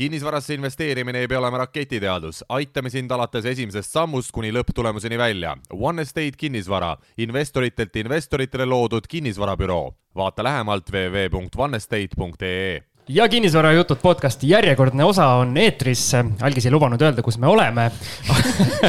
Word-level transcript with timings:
kinnisvarasse 0.00 0.54
investeerimine 0.54 1.18
ei 1.20 1.28
pea 1.28 1.38
olema 1.38 1.58
raketiteadus, 1.60 2.38
aitame 2.48 2.88
sind 2.90 3.10
alates 3.12 3.44
esimesest 3.50 3.92
sammust 3.92 4.32
kuni 4.32 4.48
lõpptulemuseni 4.56 5.18
välja. 5.20 5.52
One 5.76 6.06
Estate 6.06 6.40
kinnisvara, 6.40 6.94
investoritelt 7.20 7.96
investoritele 8.00 8.64
loodud 8.64 9.04
kinnisvarabüroo. 9.08 9.94
vaata 10.16 10.42
lähemalt 10.44 10.90
www.onestate.ee 10.92 12.89
ja 13.10 13.28
kinnisvarajutud 13.28 13.98
podcasti 14.02 14.48
järjekordne 14.48 15.04
osa 15.04 15.26
on 15.40 15.56
eetris. 15.56 16.12
algis 16.40 16.66
ei 16.66 16.72
lubanud 16.72 17.02
öelda, 17.02 17.22
kus 17.26 17.38
me 17.42 17.48
oleme 17.50 17.88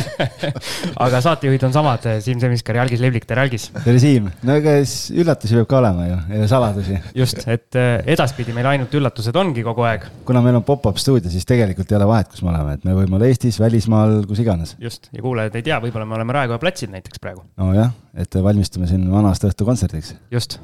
aga 1.05 1.21
saatejuhid 1.25 1.63
on 1.65 1.73
samad, 1.73 2.05
Siim 2.21 2.39
Semiskar 2.39 2.77
ja 2.77 2.83
Algis 2.85 3.01
Leblik, 3.01 3.25
tere 3.25 3.41
Algis. 3.41 3.69
tere 3.83 3.99
Siim, 3.99 4.27
no 4.45 4.57
ega 4.59 4.75
siis 4.83 5.23
üllatusi 5.23 5.57
peab 5.57 5.69
ka 5.71 5.79
olema 5.79 6.07
ju 6.07 6.19
ja 6.41 6.49
saladusi. 6.51 6.99
just, 7.17 7.41
et 7.47 7.79
eh, 7.79 7.93
edaspidi 8.13 8.53
meil 8.57 8.69
ainult 8.73 8.93
üllatused 8.99 9.39
ongi 9.41 9.65
kogu 9.65 9.87
aeg. 9.89 10.05
kuna 10.27 10.43
meil 10.45 10.59
on 10.59 10.67
pop-up 10.67 11.01
stuudio, 11.01 11.31
siis 11.33 11.47
tegelikult 11.49 11.91
ei 11.91 11.97
ole 11.97 12.09
vahet, 12.11 12.29
kus 12.33 12.45
me 12.45 12.53
oleme, 12.53 12.75
et 12.77 12.85
me 12.85 12.97
võime 12.97 13.17
olla 13.17 13.31
Eestis, 13.31 13.57
välismaal, 13.63 14.21
kus 14.29 14.43
iganes. 14.43 14.75
just 14.81 15.09
ja 15.15 15.23
kuulajad 15.25 15.57
ei 15.57 15.65
tea, 15.71 15.81
võib-olla 15.81 16.05
me 16.05 16.19
oleme 16.19 16.37
Raekoja 16.37 16.61
platsil 16.61 16.93
näiteks 16.93 17.23
praegu. 17.23 17.47
nojah, 17.57 17.95
et 18.13 18.37
valmistume 18.51 18.91
siin 18.91 19.09
vana-aasta 19.09 19.49
õhtu 19.49 19.65
kontserdiks. 19.65 20.13
just 20.31 20.59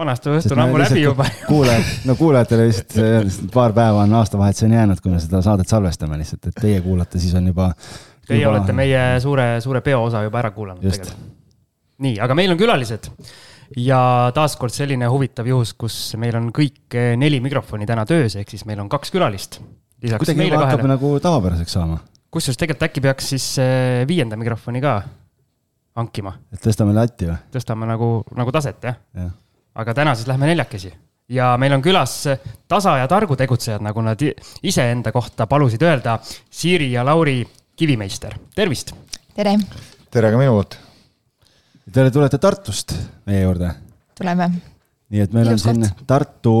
vanasti 0.00 0.32
õhtul 0.32 0.56
on 0.56 0.64
ammu 0.64 0.80
läbi 0.80 1.02
juba. 1.02 1.26
kuulajad, 1.50 1.90
no 2.08 2.16
kuulajatele 2.18 2.68
lihtsalt 2.68 3.50
paar 3.54 3.74
päeva 3.76 4.04
on 4.06 4.14
aastavahetuseni 4.20 4.78
jäänud, 4.78 5.02
kui 5.02 5.12
me 5.12 5.20
seda 5.22 5.42
saadet 5.44 5.70
salvestame 5.70 6.18
lihtsalt, 6.20 6.50
et 6.50 6.60
teie 6.60 6.80
kuulate, 6.84 7.20
siis 7.22 7.36
on 7.38 7.50
juba. 7.52 7.70
Teie 8.26 8.42
juba... 8.42 8.54
olete 8.54 8.76
meie 8.76 9.04
suure, 9.22 9.52
suure 9.64 9.84
peo 9.84 10.04
osa 10.06 10.24
juba 10.26 10.40
ära 10.42 10.52
kuulanud 10.54 10.84
Just. 10.84 11.02
tegelikult. 11.02 11.38
nii, 12.06 12.18
aga 12.24 12.36
meil 12.38 12.54
on 12.54 12.60
külalised 12.60 13.10
ja 13.76 14.00
taaskord 14.34 14.74
selline 14.74 15.08
huvitav 15.10 15.48
juhus, 15.50 15.74
kus 15.78 15.96
meil 16.20 16.38
on 16.38 16.48
kõik 16.54 16.96
neli 17.20 17.40
mikrofoni 17.42 17.88
täna 17.88 18.06
töös, 18.08 18.36
ehk 18.40 18.50
siis 18.50 18.64
meil 18.68 18.80
on 18.82 18.88
kaks 18.90 19.12
külalist. 19.14 19.60
kuidagi 20.00 20.48
juba 20.48 20.64
hakkab 20.64 20.88
nagu 20.90 21.12
tavapäraseks 21.22 21.76
saama. 21.78 22.00
kusjuures 22.30 22.58
tegelikult 22.58 22.88
äkki 22.88 23.04
peaks 23.04 23.32
siis 23.34 23.50
eh, 23.62 24.06
viienda 24.08 24.38
mikrofoni 24.40 24.82
ka 24.82 25.00
hankima. 25.98 26.34
et 26.54 26.62
tõstame 26.64 26.96
latti 26.96 27.28
või? 27.28 27.38
tõstame 27.52 27.90
nagu, 27.90 28.10
nagu 28.38 28.58
taset, 28.58 28.82
jah 28.84 28.98
ja 29.14 29.30
aga 29.74 29.94
täna 29.94 30.14
siis 30.14 30.28
lähme 30.28 30.46
neljakesi 30.50 30.92
ja 31.30 31.54
meil 31.60 31.74
on 31.76 31.82
külas 31.82 32.24
tasa 32.68 32.96
ja 33.00 33.08
targu 33.08 33.36
tegutsejad, 33.38 33.82
nagu 33.84 34.02
nad 34.04 34.22
iseenda 34.62 35.12
kohta 35.14 35.46
palusid 35.50 35.82
öelda, 35.86 36.18
Siiri 36.50 36.92
ja 36.92 37.04
Lauri 37.06 37.42
Kivimeister, 37.76 38.34
tervist. 38.54 38.92
tere. 39.34 39.54
tere 40.10 40.32
ka 40.32 40.40
minu 40.40 40.56
poolt. 40.58 40.76
Te 41.90 42.10
tulete 42.10 42.38
Tartust 42.38 42.94
meie 43.26 43.42
juurde. 43.42 43.70
tuleme. 44.18 44.50
nii 45.10 45.22
et 45.24 45.32
meil 45.34 45.48
Ilus 45.48 45.64
on 45.66 45.80
siin 45.80 46.06
Tartu, 46.06 46.52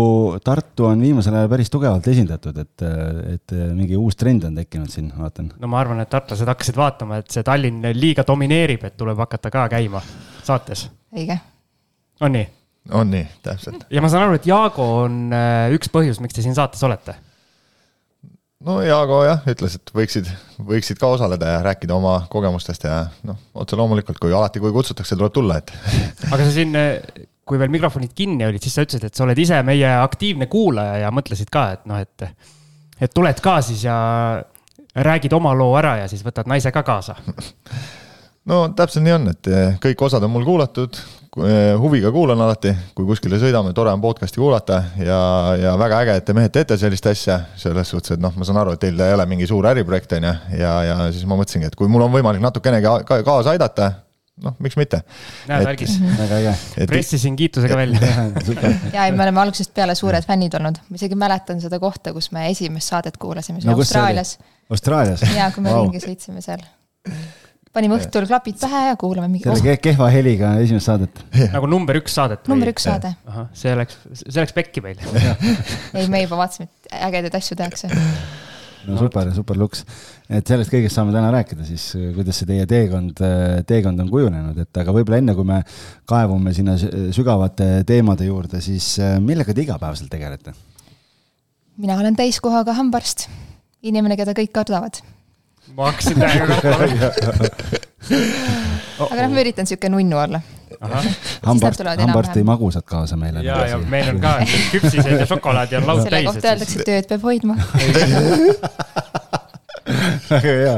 Tartu 0.44 0.88
on 0.88 1.02
viimasel 1.02 1.34
ajal 1.38 1.50
päris 1.52 1.70
tugevalt 1.70 2.06
esindatud, 2.10 2.56
et, 2.58 2.86
et 3.34 3.54
mingi 3.74 3.98
uus 3.98 4.16
trend 4.18 4.46
on 4.48 4.54
tekkinud 4.58 4.90
siin, 4.90 5.12
vaatan. 5.18 5.52
no 5.58 5.70
ma 5.70 5.82
arvan, 5.82 6.00
et 6.02 6.10
tartlased 6.10 6.50
hakkasid 6.50 6.78
vaatama, 6.78 7.20
et 7.20 7.30
see 7.30 7.46
Tallinn 7.46 7.90
liiga 7.94 8.24
domineerib, 8.26 8.86
et 8.86 8.96
tuleb 8.96 9.18
hakata 9.26 9.50
ka 9.54 9.68
käima 9.76 10.02
saates. 10.46 10.88
õige. 11.14 11.38
on 12.20 12.38
nii? 12.38 12.48
On 12.88 13.10
nii, 13.12 13.26
täpselt. 13.44 13.86
ja 13.94 14.02
ma 14.02 14.10
saan 14.12 14.26
aru, 14.26 14.38
et 14.38 14.46
Jaago 14.48 14.86
on 15.04 15.26
äh, 15.34 15.72
üks 15.76 15.90
põhjus, 15.92 16.20
miks 16.22 16.36
te 16.36 16.44
siin 16.44 16.56
saates 16.56 16.82
olete. 16.86 17.14
no 18.66 18.80
Jaago 18.84 19.22
jah, 19.26 19.42
ütles, 19.50 19.76
et 19.80 19.92
võiksid, 19.96 20.30
võiksid 20.66 21.00
ka 21.00 21.12
osaleda 21.16 21.56
ja 21.56 21.64
rääkida 21.66 21.96
oma 21.96 22.20
kogemustest 22.32 22.86
ja 22.88 23.02
noh, 23.28 23.40
otse 23.54 23.78
loomulikult, 23.78 24.20
kui 24.22 24.32
alati, 24.32 24.62
kui 24.62 24.72
kutsutakse, 24.74 25.18
tuleb 25.18 25.34
tulla, 25.36 25.60
et. 25.60 25.74
aga 26.32 26.40
sa 26.42 26.50
siin, 26.54 26.76
äh, 26.78 27.26
kui 27.46 27.60
veel 27.60 27.72
mikrofonid 27.72 28.14
kinni 28.16 28.46
olid, 28.46 28.62
siis 28.62 28.78
sa 28.78 28.86
ütlesid, 28.86 29.10
et 29.10 29.18
sa 29.18 29.26
oled 29.26 29.38
ise 29.38 29.60
meie 29.66 29.92
aktiivne 30.00 30.48
kuulaja 30.50 31.00
ja 31.04 31.14
mõtlesid 31.14 31.52
ka, 31.52 31.70
et 31.76 31.86
noh, 31.90 32.00
et, 32.00 32.50
et 33.00 33.14
tuled 33.14 33.44
ka 33.44 33.58
siis 33.64 33.84
ja 33.88 33.96
räägid 34.90 35.32
oma 35.36 35.52
loo 35.54 35.74
ära 35.78 36.00
ja 36.02 36.10
siis 36.10 36.22
võtad 36.26 36.48
naise 36.50 36.72
ka 36.74 36.82
kaasa 36.82 37.14
no 38.50 38.64
täpselt 38.74 39.04
nii 39.06 39.14
on, 39.14 39.28
et 39.30 39.50
kõik 39.82 40.02
osad 40.06 40.24
on 40.26 40.32
mul 40.34 40.46
kuulatud, 40.46 40.98
huviga 41.80 42.10
kuulan 42.10 42.40
alati, 42.42 42.72
kui 42.94 43.06
kuskile 43.06 43.38
sõidame, 43.38 43.70
tore 43.76 43.92
on 43.94 44.02
podcast'i 44.02 44.40
kuulata 44.42 44.80
ja, 44.98 45.20
ja 45.60 45.74
väga 45.78 46.00
äge, 46.02 46.16
et 46.18 46.26
te 46.26 46.34
mehed 46.34 46.50
teete 46.54 46.78
sellist 46.80 47.06
asja. 47.06 47.40
selles 47.56 47.90
suhtes, 47.92 48.16
et 48.16 48.22
noh, 48.22 48.34
ma 48.36 48.46
saan 48.46 48.58
aru, 48.62 48.74
et 48.74 48.82
teil 48.82 48.98
ei 49.00 49.14
ole 49.14 49.26
mingi 49.30 49.46
suur 49.46 49.66
äriprojekt, 49.70 50.16
on 50.18 50.26
ju, 50.26 50.36
ja, 50.58 50.72
ja 50.88 50.96
siis 51.14 51.26
ma 51.30 51.38
mõtlesingi, 51.38 51.70
et 51.70 51.78
kui 51.78 51.90
mul 51.90 52.02
on 52.06 52.14
võimalik 52.14 52.42
natukenegi 52.42 52.94
ka, 53.06 53.20
kaasa 53.26 53.54
aidata 53.54 53.92
noh, 54.42 54.56
miks 54.64 54.78
mitte. 54.80 55.02
näed, 55.50 55.68
Algis, 55.70 55.96
väga 56.02 56.40
äge. 56.40 56.54
pressisin 56.90 57.36
kiitusega 57.38 57.78
välja 57.78 58.00
ja, 58.96 59.04
ei, 59.04 59.12
me 59.12 59.22
oleme 59.26 59.44
algusest 59.44 59.74
peale 59.76 59.94
suured 59.98 60.26
fännid 60.26 60.56
olnud, 60.58 60.80
ma 60.88 60.98
isegi 60.98 61.18
mäletan 61.18 61.62
seda 61.62 61.78
kohta, 61.82 62.14
kus 62.16 62.30
me 62.34 62.48
esimest 62.50 62.90
saadet 62.90 63.20
kuulasime, 63.20 63.62
see 63.62 63.70
no, 63.70 63.78
Austraalias. 63.78 64.38
Austraalias? 64.70 65.24
ja, 65.36 65.50
kui 65.54 65.66
me 65.66 65.74
wow. 65.74 65.86
ringi 65.86 66.02
sõitsime 66.02 66.42
seal 66.44 66.64
panime 67.74 67.96
õhtul 68.00 68.26
klapid 68.26 68.58
pähe 68.60 68.82
ja 68.88 68.98
kuulame 68.98 69.30
mingi. 69.30 69.46
selle 69.46 69.76
oh. 69.76 69.82
kehva 69.82 70.10
heliga 70.12 70.54
esimest 70.62 70.90
saadet. 70.90 71.22
nagu 71.54 71.70
number 71.70 72.00
üks 72.00 72.16
saadet? 72.18 72.46
number 72.50 72.70
üks 72.72 72.86
saade. 72.88 73.12
see 73.56 73.74
läks, 73.78 73.98
see 74.24 74.38
läks 74.40 74.54
pekki 74.56 74.82
meil 74.84 75.00
ei, 75.98 76.06
me 76.10 76.24
juba 76.24 76.40
vaatasime, 76.42 76.70
et 76.70 76.94
ägedaid 77.08 77.36
asju 77.38 77.58
tehakse. 77.60 77.90
no 78.88 78.96
super, 78.98 79.30
super 79.36 79.60
luks. 79.60 79.84
et 80.26 80.50
sellest 80.50 80.72
kõigest 80.74 80.98
saame 80.98 81.14
täna 81.14 81.30
rääkida 81.34 81.68
siis, 81.68 81.92
kuidas 82.16 82.42
see 82.42 82.50
teie 82.50 82.66
teekond, 82.70 83.22
teekond 83.70 84.02
on 84.02 84.10
kujunenud, 84.10 84.58
et 84.64 84.82
aga 84.82 84.96
võib-olla 84.96 85.22
enne, 85.22 85.36
kui 85.38 85.46
me 85.46 85.60
kaevume 86.10 86.56
sinna 86.56 86.74
sügavate 86.80 87.70
teemade 87.86 88.26
juurde, 88.26 88.64
siis 88.64 88.96
millega 89.22 89.54
te 89.54 89.66
igapäevaselt 89.66 90.10
tegelete? 90.10 90.56
mina 91.80 91.94
olen 92.02 92.18
täiskohaga 92.18 92.74
hambaarst, 92.76 93.28
inimene, 93.86 94.18
keda 94.18 94.34
kõik 94.36 94.50
kardavad 94.58 94.98
ma 95.76 95.90
hakkasin 95.90 96.20
täiega 96.20 96.46
kahtma. 96.62 96.78
aga 99.06 99.20
noh, 99.22 99.34
ma 99.34 99.44
üritan 99.44 99.68
sihuke 99.68 99.90
nunnu 99.92 100.18
olla. 100.18 100.40
hambaarst, 101.46 101.84
hambaarst 102.00 102.34
tõi 102.36 102.44
magusat 102.46 102.86
kaasa 102.88 103.18
meile. 103.20 103.44
ja, 103.44 103.60
ja 103.74 103.78
meil 103.78 104.14
on 104.14 104.20
ka 104.22 104.38
küpsised 104.72 105.12
ja 105.20 105.26
šokolaadi 105.28 105.80
on 105.80 105.88
laud 105.90 106.02
täis. 106.04 106.10
selle 106.10 106.24
kohta 106.28 106.52
öeldakse, 106.54 106.80
et 106.80 106.86
tööd 106.88 107.10
peab 107.12 107.22
hoidma 107.28 107.56
väga 110.30 110.52
hea, 110.60 110.74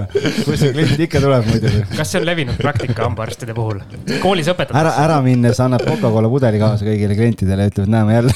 kust 0.47 0.63
see 0.63 0.73
klient 0.75 1.01
ikka 1.07 1.21
tuleb 1.23 1.49
muidugi. 1.51 1.83
kas 1.97 2.13
see 2.13 2.21
on 2.23 2.27
levinud 2.27 2.59
praktika 2.61 3.07
hambaarstide 3.07 3.55
puhul? 3.57 3.83
koolis 4.25 4.51
õpetatakse? 4.53 4.81
ära, 4.83 4.95
ära 5.05 5.21
minnes 5.25 5.61
annab 5.63 5.85
Coca-Cola 5.87 6.31
pudeli 6.33 6.61
kaasa 6.63 6.89
kõigile 6.89 7.19
klientidele 7.19 7.69
ja 7.69 7.73
ütleb, 7.73 7.89
et 7.89 7.95
näeme 7.97 8.19
jälle 8.19 8.33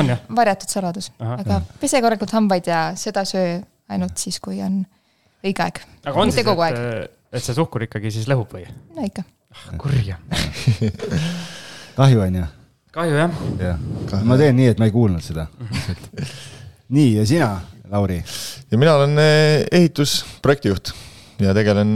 on 0.00 0.12
jah? 0.12 0.26
varjatud 0.36 0.72
saladus, 0.72 1.10
aga 1.18 1.62
pese 1.80 2.02
korralikult 2.04 2.34
hambaid 2.36 2.68
ja 2.70 2.82
seda 2.98 3.24
söö 3.28 3.58
ainult 3.92 4.18
siis, 4.20 4.38
kui 4.42 4.60
on 4.64 4.82
õige 5.44 5.64
aeg. 5.64 5.80
aga 6.04 6.20
on 6.20 6.32
Mitte 6.32 6.44
siis, 6.44 6.68
et, 6.70 7.16
et 7.38 7.46
see 7.46 7.56
suhkur 7.56 7.86
ikkagi 7.86 8.12
siis 8.14 8.28
lõhub 8.30 8.52
või? 8.56 8.66
no 8.96 9.06
ikka. 9.06 9.24
ah 9.54 9.66
kurja 9.80 10.18
kahju 11.98 12.22
on 12.26 12.38
ju? 12.40 12.46
kahju 12.96 13.18
jah. 13.20 13.40
jah, 13.62 14.22
ma 14.26 14.38
teen 14.40 14.56
nii, 14.58 14.70
et 14.74 14.82
ma 14.82 14.88
ei 14.88 14.94
kuulnud 14.94 15.24
seda 15.24 15.48
nii, 16.96 17.10
ja 17.18 17.26
sina, 17.28 17.50
Lauri? 17.92 18.22
ja 18.70 18.80
mina 18.80 18.96
olen 19.00 19.18
eh, 19.22 19.66
ehitusprojektijuht 19.80 20.94
ja 21.44 21.52
tegelen, 21.56 21.90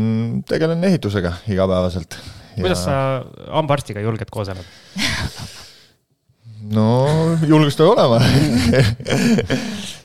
tegelen 0.48 0.84
ehitusega 0.84 1.38
igapäevaselt. 1.48 2.18
kuidas 2.58 2.84
ja... 2.84 2.84
sa 2.84 3.56
hambaarstiga 3.56 4.04
julged 4.04 4.30
koos 4.32 4.52
elada 4.52 4.68
no 6.74 6.86
julgust 7.46 7.80
peab 7.80 7.92
olema 7.94 8.18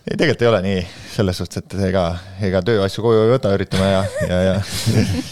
ei, 0.06 0.16
tegelikult 0.18 0.44
ei 0.46 0.50
ole 0.50 0.62
nii, 0.66 0.86
selles 1.16 1.42
suhtes, 1.42 1.64
et 1.64 1.76
ega, 1.90 2.06
ega 2.46 2.62
tööasju 2.66 3.03
koju 3.06 3.26
ei 3.26 3.34
võta, 3.34 3.52
üritame 3.58 3.90
ja, 3.92 4.02
ja, 4.30 4.40
ja. 4.50 4.56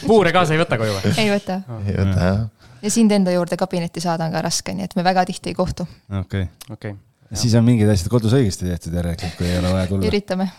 puure 0.09 0.33
kaasa 0.35 0.55
ei 0.55 0.61
võta 0.61 0.79
koju 0.81 0.97
või? 0.97 1.15
ei 1.23 1.31
võta. 1.33 1.59
ei 1.85 1.97
võta 1.97 2.27
jah. 2.29 2.43
ja 2.85 2.93
sind 2.93 3.15
enda 3.15 3.33
juurde 3.35 3.57
kabinetti 3.59 4.03
saada 4.03 4.27
on 4.29 4.35
ka 4.35 4.43
raske, 4.45 4.75
nii 4.77 4.89
et 4.89 4.95
me 4.99 5.05
väga 5.05 5.25
tihti 5.29 5.53
ei 5.53 5.57
kohtu. 5.57 5.87
okei 6.09 6.45
okay., 6.45 6.45
okei 6.69 6.95
okay.. 6.95 7.41
siis 7.45 7.57
on 7.59 7.65
mingid 7.67 7.89
asjad 7.93 8.11
kodus 8.13 8.35
õigesti 8.37 8.69
tehtud 8.69 8.97
järelikult, 9.01 9.37
kui 9.39 9.49
ei 9.49 9.57
ole 9.61 9.73
vaja 9.73 9.89
tulla. 9.89 10.09
üritame 10.11 10.51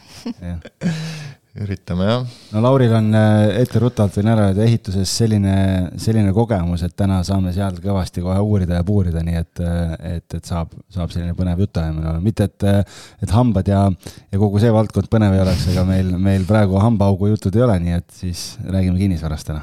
üritame 1.55 2.07
jah. 2.09 2.23
no 2.51 2.61
Lauril 2.65 2.93
on 2.97 3.13
äh, 3.15 3.61
etteruttavalt 3.61 4.17
võin 4.19 4.31
ära 4.33 4.49
öelda 4.49 4.65
ehituses 4.65 5.11
selline, 5.21 5.55
selline 6.03 6.33
kogemus, 6.35 6.83
et 6.83 6.97
täna 6.99 7.21
saame 7.27 7.53
seal 7.55 7.79
kõvasti 7.83 8.25
kohe 8.25 8.41
uurida 8.43 8.81
ja 8.81 8.87
puurida, 8.87 9.23
nii 9.23 9.39
et, 9.39 9.63
äh, 9.63 9.93
et, 10.17 10.27
et 10.41 10.51
saab, 10.51 10.75
saab 10.93 11.15
selline 11.15 11.37
põnev 11.39 11.63
jutuajamine 11.63 12.11
olema, 12.11 12.25
mitte 12.25 12.49
et, 12.51 12.67
äh, 12.67 12.83
et 13.23 13.35
hambad 13.35 13.71
ja, 13.71 13.85
ja 14.33 14.41
kogu 14.43 14.63
see 14.63 14.73
valdkond 14.75 15.11
põnev 15.13 15.37
ei 15.37 15.45
oleks, 15.45 15.69
ega 15.71 15.87
meil, 15.89 16.11
meil 16.19 16.47
praegu 16.49 16.81
hambaaugu 16.83 17.31
jutud 17.31 17.55
ei 17.55 17.67
ole, 17.69 17.79
nii 17.87 17.99
et 18.01 18.19
siis 18.19 18.45
räägime 18.67 18.99
kinnisvarast 18.99 19.53
täna. 19.53 19.63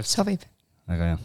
sobib. 0.00 0.48
väga 0.88 1.12
hea. 1.12 1.20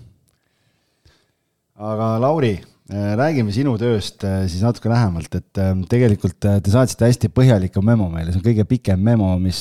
aga 1.91 2.11
Lauri 2.19 2.57
räägime 2.91 3.53
sinu 3.55 3.73
tööst 3.79 4.23
äh, 4.27 4.41
siis 4.51 4.63
natuke 4.65 4.89
lähemalt, 4.91 5.33
et 5.37 5.59
ähm, 5.61 5.83
tegelikult 5.89 6.47
äh, 6.47 6.57
te 6.63 6.73
saatsite 6.73 7.07
hästi 7.07 7.29
põhjaliku 7.31 7.83
memo 7.85 8.09
meile, 8.11 8.33
see 8.33 8.41
on 8.41 8.45
kõige 8.45 8.65
pikem 8.67 9.01
memo, 9.03 9.29
mis, 9.39 9.59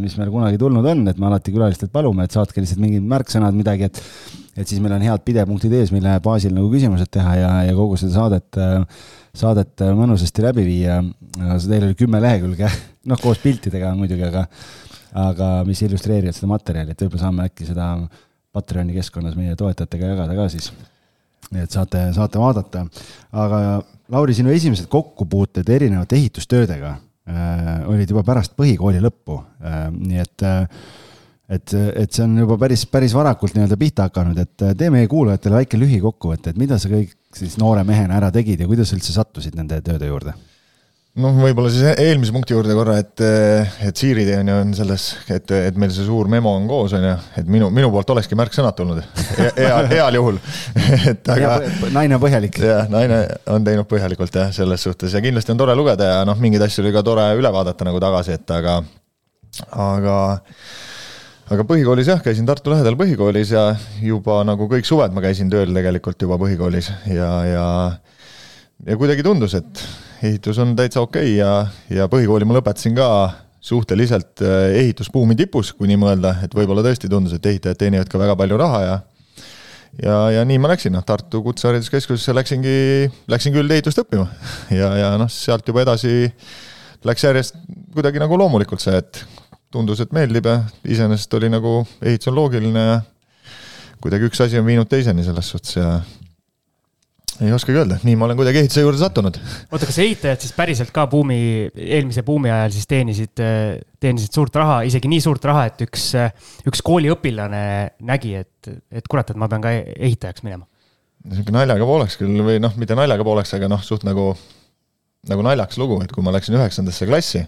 mis 0.00 0.16
meil 0.20 0.30
kunagi 0.32 0.60
tulnud 0.60 0.86
on, 0.92 1.02
et 1.10 1.18
me 1.20 1.28
alati 1.28 1.52
külalistelt 1.54 1.92
palume, 1.92 2.24
et 2.24 2.36
saatke 2.36 2.62
lihtsalt 2.62 2.80
mingid 2.82 3.04
märksõnad, 3.10 3.56
midagi, 3.56 3.90
et 3.90 4.02
et 4.58 4.68
siis 4.68 4.80
meil 4.82 4.92
on 4.96 5.04
head 5.04 5.22
pidepunktid 5.24 5.72
ees, 5.78 5.92
mille 5.94 6.12
baasil 6.24 6.52
nagu 6.52 6.68
küsimused 6.72 7.08
teha 7.14 7.34
ja, 7.38 7.50
ja 7.68 7.74
kogu 7.76 7.96
seda 8.00 8.16
saadet, 8.16 8.58
saadet 9.40 9.84
mõnusasti 9.96 10.44
läbi 10.44 10.64
viia. 10.66 10.98
Teil 11.38 11.86
oli 11.86 11.96
kümme 11.96 12.20
lehekülge, 12.20 12.68
noh 13.10 13.22
koos 13.22 13.40
piltidega 13.40 13.94
muidugi, 13.96 14.26
aga, 14.26 14.44
aga 15.22 15.52
mis 15.68 15.80
illustreerivad 15.86 16.36
seda 16.36 16.50
materjali, 16.50 16.92
et 16.92 17.06
võib-olla 17.06 17.24
saame 17.24 17.48
äkki 17.48 17.70
seda 17.70 17.92
Patreoni 18.50 18.96
keskkonnas 18.98 19.38
meie 19.38 19.54
toetajatega 19.56 20.12
jagada 20.12 20.34
ka 20.34 20.48
siis. 20.50 20.72
Nii 21.50 21.64
et 21.66 21.74
saate, 21.74 22.06
saate 22.16 22.40
vaadata, 22.40 22.84
aga 23.32 23.60
Lauri, 24.10 24.34
sinu 24.34 24.50
esimesed 24.54 24.88
kokkupuuted 24.90 25.68
erinevate 25.70 26.18
ehitustöödega 26.18 26.96
äh, 26.96 27.70
olid 27.90 28.10
juba 28.10 28.24
pärast 28.26 28.56
põhikooli 28.58 29.02
lõppu 29.02 29.38
äh,, 29.38 29.86
nii 29.94 30.22
et 30.24 30.46
äh, 30.46 30.66
et, 31.50 31.74
et 31.74 32.14
see 32.14 32.24
on 32.24 32.36
juba 32.38 32.56
päris, 32.60 32.84
päris 32.86 33.14
varakult 33.16 33.56
nii-öelda 33.56 33.78
pihta 33.80 34.06
hakanud, 34.06 34.38
et 34.38 34.66
äh, 34.66 34.76
tee 34.78 34.90
meie 34.94 35.08
kuulajatele 35.10 35.60
väike 35.60 35.80
lühikokkuvõte, 35.80 36.52
et 36.52 36.60
mida 36.60 36.78
sa 36.78 36.90
kõik 36.92 37.16
siis 37.34 37.56
noore 37.58 37.82
mehena 37.86 38.18
ära 38.20 38.30
tegid 38.34 38.62
ja 38.62 38.70
kuidas 38.70 38.90
sa 38.90 38.98
üldse 38.98 39.14
sattusid 39.16 39.58
nende 39.58 39.80
tööde 39.86 40.10
juurde? 40.10 40.36
Noh, 41.18 41.38
võib-olla 41.42 41.70
siis 41.72 41.98
eelmise 41.98 42.32
punkti 42.34 42.54
juurde 42.54 42.74
korra, 42.76 42.96
et, 43.02 43.22
et 43.86 43.98
Siiri 43.98 44.26
on 44.36 44.50
ju 44.50 44.58
on 44.60 44.74
selles, 44.78 45.06
et, 45.32 45.54
et 45.70 45.80
meil 45.80 45.90
see 45.94 46.06
suur 46.06 46.30
memo 46.30 46.52
on 46.54 46.68
koos, 46.70 46.94
on 46.96 47.06
ju, 47.08 47.14
et 47.40 47.48
minu, 47.50 47.70
minu 47.74 47.90
poolt 47.90 48.12
olekski 48.14 48.38
märksõnad 48.38 48.76
tulnud 48.78 49.00
hea, 49.58 49.80
heal 49.90 50.20
juhul 50.20 50.38
et 51.10 51.32
aga. 51.34 51.56
naine 51.94 52.18
on 52.18 52.22
põhjalik. 52.22 52.60
jah, 52.62 52.86
naine 52.92 53.24
on 53.50 53.66
teinud 53.66 53.88
põhjalikult 53.90 54.38
jah, 54.38 54.52
selles 54.54 54.86
suhtes 54.86 55.16
ja 55.16 55.24
kindlasti 55.24 55.54
on 55.54 55.62
tore 55.62 55.74
lugeda 55.78 56.12
ja 56.12 56.20
noh, 56.28 56.38
mingeid 56.40 56.62
asju 56.68 56.84
oli 56.84 56.94
ka 56.94 57.02
tore 57.06 57.26
üle 57.38 57.52
vaadata 57.54 57.88
nagu 57.88 58.02
tagasi, 58.02 58.38
et 58.38 58.54
aga, 58.54 58.78
aga 59.74 60.20
aga 61.50 61.66
põhikoolis 61.66 62.12
jah, 62.12 62.22
käisin 62.22 62.46
Tartu 62.46 62.70
lähedal 62.70 62.94
põhikoolis 62.98 63.50
ja 63.56 63.72
juba 64.04 64.44
nagu 64.46 64.70
kõik 64.70 64.86
suved 64.86 65.10
ma 65.16 65.26
käisin 65.26 65.50
tööl 65.50 65.74
tegelikult 65.74 66.22
juba 66.22 66.38
põhikoolis 66.38 66.92
ja, 67.10 67.32
ja 67.50 67.66
ja 68.86 68.96
kuidagi 68.96 69.24
tundus, 69.26 69.54
et 69.58 69.84
ehitus 70.22 70.58
on 70.62 70.74
täitsa 70.76 71.02
okei 71.04 71.34
okay 71.34 71.38
ja, 71.38 71.52
ja 71.92 72.08
põhikooli 72.12 72.48
ma 72.48 72.56
lõpetasin 72.58 72.96
ka 72.96 73.08
suhteliselt 73.60 74.40
äh, 74.44 74.70
ehitusbuumi 74.80 75.36
tipus, 75.36 75.74
kui 75.76 75.90
nii 75.90 76.00
mõelda, 76.00 76.38
et 76.44 76.54
võib-olla 76.56 76.84
tõesti 76.86 77.10
tundus, 77.12 77.36
et 77.36 77.46
ehitajad 77.46 77.80
teenivad 77.80 78.08
ka 78.08 78.20
väga 78.20 78.36
palju 78.40 78.60
raha 78.60 78.82
ja 78.84 78.98
ja, 80.00 80.16
ja 80.38 80.44
nii 80.46 80.60
ma 80.62 80.70
läksin, 80.72 80.94
noh, 80.94 81.04
Tartu 81.04 81.42
Kutsehariduskeskusesse 81.44 82.34
läksingi, 82.36 83.10
läksingi 83.30 83.60
üldehitust 83.60 84.00
õppima 84.04 84.28
ja, 84.80 84.94
ja 84.96 85.12
noh, 85.20 85.28
sealt 85.32 85.68
juba 85.68 85.84
edasi 85.84 86.30
läks 87.06 87.24
järjest 87.24 87.60
kuidagi 87.94 88.22
nagu 88.22 88.38
loomulikult 88.38 88.82
see, 88.82 88.96
et 88.96 89.24
tundus, 89.72 90.00
et 90.02 90.12
meeldib 90.14 90.48
ja 90.48 90.60
iseenesest 90.88 91.36
oli 91.38 91.50
nagu, 91.52 91.80
ehitus 92.02 92.30
on 92.32 92.38
loogiline 92.38 92.86
ja 92.86 92.98
kuidagi 94.00 94.30
üks 94.30 94.40
asi 94.40 94.58
on 94.60 94.66
viinud 94.66 94.88
teiseni 94.88 95.24
selles 95.26 95.52
suhtes 95.52 95.76
ja 95.76 95.98
ei 97.40 97.52
oskagi 97.56 97.78
öelda, 97.80 97.96
nii 98.04 98.16
ma 98.18 98.26
olen 98.26 98.38
kuidagi 98.38 98.60
ehituse 98.60 98.82
juurde 98.84 99.00
sattunud. 99.00 99.38
oota, 99.70 99.86
kas 99.88 99.98
ehitajad 100.02 100.42
siis 100.44 100.52
päriselt 100.56 100.92
ka 100.94 101.06
buumi, 101.10 101.38
eelmise 101.72 102.24
buumi 102.26 102.52
ajal 102.52 102.74
siis 102.74 102.88
teenisid, 102.90 103.42
teenisid 104.00 104.36
suurt 104.36 104.56
raha, 104.60 104.80
isegi 104.88 105.08
nii 105.08 105.22
suurt 105.24 105.44
raha, 105.48 105.66
et 105.70 105.84
üks, 105.86 106.10
üks 106.68 106.84
kooliõpilane 106.84 107.62
nägi, 108.10 108.34
et, 108.42 108.72
et 108.92 109.08
kurat, 109.08 109.32
et 109.32 109.40
ma 109.40 109.48
pean 109.52 109.64
ka 109.64 109.72
ehitajaks 109.72 110.44
minema? 110.46 110.66
niisugune 111.24 111.60
naljaga 111.60 111.88
pooleks 111.88 112.16
küll 112.20 112.44
või 112.44 112.60
noh, 112.64 112.76
mitte 112.80 112.96
naljaga 112.96 113.24
pooleks, 113.26 113.52
aga 113.56 113.68
noh, 113.68 113.82
suht 113.84 114.04
nagu, 114.08 114.30
nagu 115.28 115.44
naljakas 115.44 115.80
lugu, 115.80 116.00
et 116.04 116.12
kui 116.16 116.24
ma 116.24 116.32
läksin 116.36 116.56
üheksandasse 116.56 117.08
klassi, 117.08 117.44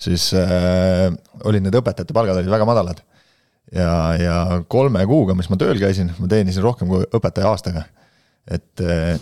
siis 0.00 0.30
äh, 0.36 1.10
olid 1.48 1.64
need 1.64 1.76
õpetajate 1.76 2.16
palgad 2.16 2.40
olid 2.40 2.52
väga 2.52 2.68
madalad. 2.68 3.04
ja, 3.72 3.90
ja 4.20 4.40
kolme 4.68 5.04
kuuga, 5.08 5.34
mis 5.36 5.48
ma 5.52 5.60
tööl 5.60 5.80
käisin, 5.80 6.12
ma 6.20 6.28
teenisin 6.30 6.64
rohkem 6.64 6.88
kui 6.88 7.04
õpetaja 7.16 7.52
aastaga 7.52 7.88
et 8.46 8.82
eh, 8.82 9.16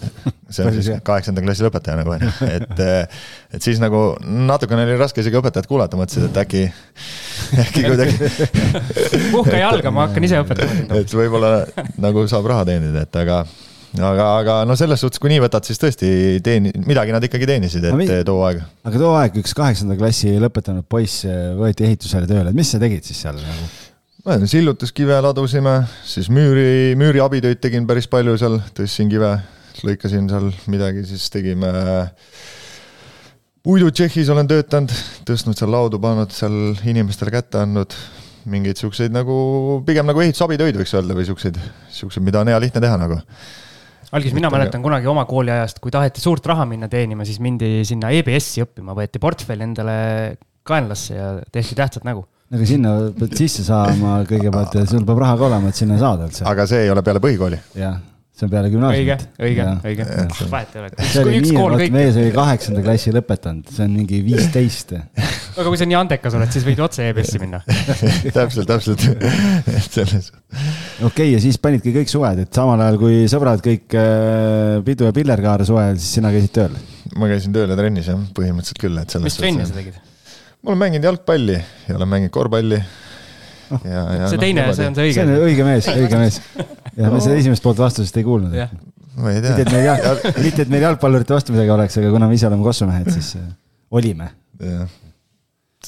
see 0.53 0.65
on 0.67 0.75
siis 0.77 0.91
kaheksanda 1.05 1.41
klassi 1.45 1.65
lõpetaja 1.65 1.97
nagu 1.97 2.13
on 2.13 2.25
ju, 2.27 2.33
et, 2.45 2.81
eh, 2.85 3.21
et 3.57 3.65
siis 3.65 3.81
nagu 3.81 4.03
natukene 4.21 4.85
oli 4.85 4.99
raske 5.01 5.25
isegi 5.25 5.39
õpetajat 5.41 5.69
kuulata, 5.71 5.97
mõtlesin, 5.97 6.27
et 6.29 6.41
äkki, 6.43 6.65
äkki 7.65 7.85
kuidagi. 7.87 8.33
puhka 9.35 9.63
jalga, 9.63 9.93
ma 9.95 10.09
hakkan 10.09 10.29
ise 10.29 10.43
õpetama. 10.45 10.99
et 11.01 11.15
võib-olla 11.17 11.55
nagu 12.05 12.27
saab 12.29 12.51
raha 12.53 12.67
teenida, 12.69 13.07
et 13.09 13.21
aga, 13.23 13.41
aga, 13.97 14.29
aga 14.43 14.59
no 14.69 14.77
selles 14.77 15.01
suhtes, 15.01 15.23
kui 15.23 15.33
nii 15.33 15.41
võtad, 15.47 15.65
siis 15.65 15.81
tõesti 15.81 16.13
teeni-, 16.45 16.75
midagi 16.85 17.17
nad 17.17 17.25
ikkagi 17.25 17.49
teenisid, 17.49 17.89
et 17.89 17.97
no, 17.97 18.21
too 18.29 18.45
aeg. 18.51 18.61
aga 18.85 19.03
too 19.07 19.17
aeg 19.23 19.41
üks 19.41 19.57
kaheksanda 19.57 19.97
klassi 19.97 20.37
lõpetanud 20.37 20.85
poiss 20.85 21.25
võeti 21.57 21.89
ehitusele 21.89 22.29
tööle, 22.29 22.53
et 22.53 22.61
mis 22.61 22.77
sa 22.77 22.83
tegid 22.83 23.09
siis 23.09 23.25
seal 23.25 23.41
nagu? 23.41 23.73
Sillutuskive 24.25 25.19
ladusime, 25.21 25.83
siis 26.09 26.31
müüri, 26.33 26.95
müüri 26.97 27.21
abitöid 27.21 27.61
tegin 27.61 27.85
päris 27.85 28.07
palju 28.09 28.39
seal, 28.41 28.57
tõstsin 28.73 29.11
kive, 29.13 29.35
lõikasin 29.85 30.31
seal 30.31 30.49
midagi, 30.73 31.05
siis 31.05 31.27
tegime 31.29 31.73
puidu 33.65 33.91
Tšehhis 33.93 34.31
olen 34.33 34.49
töötanud, 34.49 34.95
tõstnud 35.29 35.61
seal 35.61 35.71
laudu, 35.73 36.01
pannud 36.01 36.33
seal 36.33 36.73
inimestele 36.89 37.35
kätte 37.37 37.61
andnud, 37.67 37.93
mingeid 38.49 38.81
siukseid 38.81 39.13
nagu, 39.13 39.83
pigem 39.85 40.09
nagu 40.09 40.25
ehitusabitöid 40.25 40.81
võiks 40.81 40.97
öelda 40.97 41.21
või 41.21 41.29
siukseid, 41.29 41.61
siukseid, 41.93 42.25
mida 42.25 42.41
on 42.41 42.49
hea 42.49 42.65
lihtne 42.65 42.81
teha 42.81 42.97
nagu. 43.01 43.21
Algis, 44.15 44.33
mina 44.33 44.49
mäletan 44.53 44.81
kunagi 44.81 45.09
oma 45.11 45.27
kooliajast, 45.29 45.85
kui 45.85 45.93
taheti 45.93 46.25
suurt 46.25 46.47
raha 46.49 46.65
minna 46.71 46.89
teenima, 46.89 47.27
siis 47.29 47.43
mindi 47.45 47.83
sinna 47.85 48.13
EBS-i 48.15 48.65
õppima, 48.65 48.97
võeti 48.97 49.21
portfell 49.21 49.65
endale 49.67 49.97
kaenlasse 50.65 51.17
ja 51.19 51.35
tehti 51.53 51.77
tähtsat 51.77 52.09
nägu 52.09 52.25
aga 52.53 52.67
sinna 52.69 52.97
pead 53.17 53.37
sisse 53.39 53.65
saama 53.67 54.19
kõigepealt 54.29 54.75
ja 54.77 54.89
sul 54.89 55.07
peab 55.09 55.23
raha 55.25 55.39
ka 55.41 55.47
olema, 55.49 55.71
et 55.73 55.79
sinna 55.79 56.01
saada 56.01 56.29
üldse. 56.29 56.45
aga 56.49 56.67
see 56.69 56.85
ei 56.85 56.93
ole 56.93 57.05
peale 57.07 57.23
põhikooli? 57.25 57.61
jah, 57.79 57.97
see 58.37 58.45
on 58.45 58.53
peale 58.53 58.71
gümnaasiumit. 58.73 59.25
õige, 59.41 59.65
õige, 59.89 60.05
õige. 60.05 60.51
vahet 60.53 60.77
ei 60.77 60.83
ole. 60.83 60.91
see 61.01 61.25
oli 61.25 61.41
nii, 61.47 61.57
vot 61.57 61.97
mees 61.97 62.21
oli 62.21 62.35
kaheksanda 62.37 62.85
klassi 62.85 63.15
lõpetanud, 63.17 63.73
see 63.73 63.87
on 63.87 63.97
mingi 63.97 64.21
viisteist. 64.27 64.95
aga 65.57 65.67
kui 65.71 65.81
sa 65.81 65.89
nii 65.89 65.99
andekas 66.03 66.37
oled, 66.37 66.53
siis 66.53 66.69
võid 66.69 66.85
otse 66.85 67.09
EBS-i 67.15 67.41
minna 67.43 67.63
täpselt, 68.37 68.69
täpselt 68.69 69.05
selles. 69.97 70.33
okei 70.35 71.09
okay,, 71.09 71.29
ja 71.33 71.43
siis 71.43 71.57
panidki 71.63 71.97
kõik 71.97 72.13
suved, 72.13 72.45
et 72.45 72.61
samal 72.61 72.83
ajal 72.85 73.01
kui 73.01 73.23
sõbrad 73.31 73.65
kõik 73.65 73.97
äh, 73.97 74.81
pidu 74.85 75.09
ja 75.09 75.17
pillerkaar 75.17 75.65
suvel, 75.65 75.97
siis 75.97 76.21
sina 76.21 76.35
käisid 76.35 76.53
tööl? 76.61 76.83
ma 77.17 77.31
käisin 77.33 77.57
tööl 77.57 77.73
ja 77.73 77.79
trennis 77.79 78.11
jah, 78.13 78.21
põhimõtteliselt 78.37 78.85
küll, 78.85 79.01
et 79.01 79.15
selles. 79.15 79.31
mis 79.33 79.41
trenni 79.41 79.71
sa 79.71 79.79
tegid? 79.79 80.03
Ma 80.65 80.73
olen 80.73 80.81
mänginud 80.81 81.05
jalgpalli 81.05 81.57
ja 81.89 81.97
olen 81.97 82.09
mänginud 82.09 82.33
korvpalli. 82.33 82.79
Oh. 83.73 83.81
ja, 83.85 84.01
ja 84.15 84.29
see 84.29 84.39
noh, 84.39 84.43
teine, 84.45 84.65
see 84.77 84.89
on 84.89 84.97
see 84.97 85.07
õige. 85.09 85.17
see 85.17 85.25
on 85.25 85.45
õige 85.49 85.67
mees, 85.67 85.89
õige 86.05 86.21
mees. 86.21 86.41
ja 86.97 87.13
me 87.13 87.21
seda 87.25 87.37
esimest 87.41 87.65
poolt 87.65 87.81
vastusest 87.81 88.17
ei 88.21 88.27
kuulnud. 88.27 88.53
ma 88.55 89.33
ei 89.33 89.41
tea. 89.45 89.55
mitte, 89.55 89.65
et 89.65 89.73
meil 89.73 89.87
jah, 89.89 90.25
mitte, 90.41 90.67
et 90.67 90.73
meil 90.73 90.85
jalgpallurite 90.89 91.37
vastu 91.37 91.55
midagi 91.57 91.73
oleks, 91.75 91.97
aga 92.01 92.13
kuna 92.13 92.29
me 92.31 92.39
ise 92.39 92.49
oleme 92.49 92.67
Kossu 92.67 92.89
mehed, 92.89 93.09
siis 93.13 93.35
äh, 93.41 93.47
olime. 93.93 94.31
jah, 94.61 94.85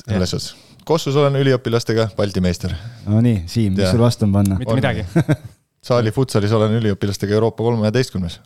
selles 0.05 0.37
suhtes. 0.37 0.55
Kossus 0.87 1.17
olen 1.19 1.37
üliõpilastega 1.41 2.11
Balti 2.17 2.45
meister. 2.45 2.77
no 3.09 3.21
nii, 3.25 3.45
Siim, 3.51 3.77
mis 3.77 3.91
sul 3.93 4.05
vastu 4.05 4.29
on 4.29 4.37
panna? 4.37 4.61
mitte 4.61 4.77
midagi 4.77 5.07
saali 5.89 6.13
futsalis 6.17 6.53
olen 6.57 6.79
üliõpilastega 6.81 7.37
Euroopa 7.37 7.65
kolmeteistkümnes 7.65 8.41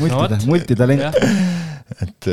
multida, 0.00 0.40
multitalent. 0.46 1.22
et 2.02 2.30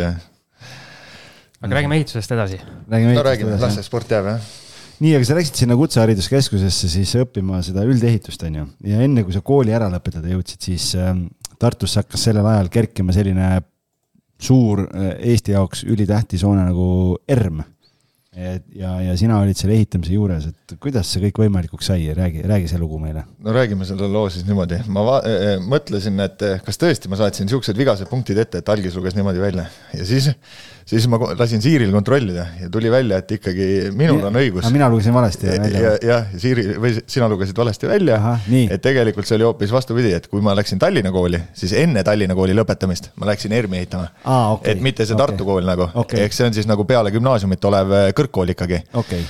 aga 1.62 1.80
räägime 1.80 1.98
ehitusest 2.00 2.34
edasi. 2.36 2.60
no 2.88 3.26
räägime, 3.26 3.58
las 3.62 3.78
see 3.78 3.86
sport 3.86 4.12
jääb, 4.12 4.32
jah. 4.34 4.50
Nii, 4.98 5.14
aga 5.14 5.28
sa 5.30 5.36
läksid 5.38 5.60
sinna 5.62 5.76
kutsehariduskeskusesse 5.78 6.90
siis 6.90 7.12
õppima 7.20 7.60
seda 7.66 7.84
üldehitust, 7.86 8.42
on 8.48 8.62
ju, 8.62 8.68
ja 8.90 9.02
enne 9.06 9.22
kui 9.26 9.36
sa 9.36 9.44
kooli 9.46 9.76
ära 9.78 9.92
lõpetada 9.94 10.32
jõudsid, 10.32 10.62
siis 10.72 10.92
äh, 10.98 11.14
Tartusse 11.58 12.04
hakkas 12.04 12.22
sellel 12.28 12.46
ajal 12.46 12.68
kerkima 12.70 13.14
selline 13.16 13.48
suur 14.42 14.84
äh, 14.86 15.16
Eesti 15.34 15.56
jaoks 15.56 15.84
ülitähtis 15.90 16.46
hoone 16.46 16.68
nagu 16.68 17.18
ERM. 17.30 17.64
ja, 18.78 18.92
ja 19.02 19.14
sina 19.18 19.40
olid 19.42 19.58
selle 19.58 19.74
ehitamise 19.74 20.14
juures, 20.14 20.44
et 20.52 20.76
kuidas 20.78 21.10
see 21.10 21.24
kõik 21.24 21.40
võimalikuks 21.42 21.88
sai, 21.90 22.04
räägi, 22.14 22.44
räägi 22.46 22.68
see 22.70 22.78
lugu 22.78 23.00
meile. 23.02 23.24
no 23.42 23.54
räägime 23.56 23.86
selle 23.90 24.10
loo 24.14 24.28
siis 24.30 24.46
niimoodi, 24.46 24.84
ma 24.94 25.06
va-, 25.08 25.24
äh, 25.26 25.46
äh, 25.56 25.64
mõtlesin, 25.66 26.22
et 26.22 26.46
kas 26.66 26.78
tõesti 26.78 27.10
ma 27.10 27.18
saatsin 27.18 27.50
siuksed 27.50 27.78
vigased 27.78 28.10
punktid 28.12 28.38
ette, 28.38 28.62
et 28.62 28.70
algis 28.70 28.98
luges 28.98 29.18
niimoodi 29.18 29.42
välja. 29.42 29.66
Ja 29.98 30.06
siis 30.06 30.30
siis 30.88 31.08
ma 31.12 31.20
lasin 31.38 31.62
Siiril 31.64 31.92
kontrollida 31.92 32.46
ja 32.62 32.70
tuli 32.72 32.92
välja, 32.92 33.20
et 33.22 33.32
ikkagi 33.38 33.68
minul 33.98 34.24
on 34.30 34.40
õigus. 34.40 34.68
mina 34.74 34.90
lugesin 34.92 35.16
valesti 35.16 35.50
välja. 35.50 35.82
jah, 35.84 35.98
ja, 36.04 36.20
Siiri 36.40 36.68
või 36.80 36.94
sina 37.00 37.28
lugesid 37.32 37.58
valesti 37.58 37.90
välja. 37.90 38.20
et 38.48 38.82
tegelikult 38.84 39.28
see 39.28 39.38
oli 39.40 39.48
hoopis 39.48 39.74
vastupidi, 39.74 40.14
et 40.18 40.30
kui 40.32 40.44
ma 40.44 40.56
läksin 40.58 40.80
Tallinna 40.80 41.12
kooli, 41.12 41.42
siis 41.58 41.76
enne 41.78 42.04
Tallinna 42.08 42.38
kooli 42.38 42.56
lõpetamist 42.58 43.12
ma 43.20 43.28
läksin 43.32 43.56
ERM-i 43.58 43.84
ehitama 43.84 44.08
ah,. 44.24 44.54
Okay. 44.58 44.74
et 44.74 44.82
mitte 44.82 45.06
see 45.06 45.20
Tartu 45.20 45.44
okay. 45.44 45.52
kool 45.52 45.68
nagu 45.68 45.90
okay., 45.94 46.24
ehk 46.24 46.34
see 46.36 46.48
on 46.48 46.56
siis 46.56 46.70
nagu 46.70 46.88
peale 46.88 47.12
gümnaasiumit 47.12 47.70
olev 47.72 47.94
kõrgkool 48.16 48.56
ikkagi 48.56 48.82
okay 48.94 49.28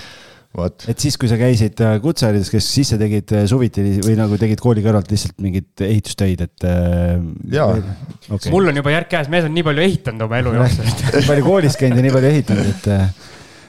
et 0.90 1.04
siis, 1.04 1.18
kui 1.20 1.30
sa 1.30 1.38
käisid 1.38 1.82
äh, 1.86 1.98
kutsehariduskeskuses, 2.02 2.70
siis 2.80 2.92
sa 2.94 2.98
tegid 3.00 3.32
äh, 3.36 3.46
suviti 3.50 3.84
või 4.06 4.16
nagu 4.18 4.40
tegid 4.42 4.62
kooli 4.64 4.82
kõrvalt 4.86 5.12
lihtsalt 5.12 5.38
mingeid 5.44 5.84
ehitustöid, 5.86 6.42
et. 6.48 6.66
Äh, 6.66 7.20
jaa 7.54 7.70
okay.. 7.76 8.52
mul 8.54 8.72
on 8.72 8.80
juba 8.80 8.94
järg 8.96 9.12
käes, 9.12 9.30
mees 9.34 9.46
on 9.48 9.54
nii 9.54 9.66
palju 9.68 9.86
ehitanud 9.86 10.26
oma 10.26 10.42
elu 10.42 10.56
jooksul 10.58 10.90
nii 11.20 11.28
palju 11.28 11.46
koolis 11.46 11.78
käinud 11.80 12.02
ja 12.02 12.08
nii 12.08 12.16
palju 12.16 12.32
ehitanud, 12.32 12.72
et 12.74 12.90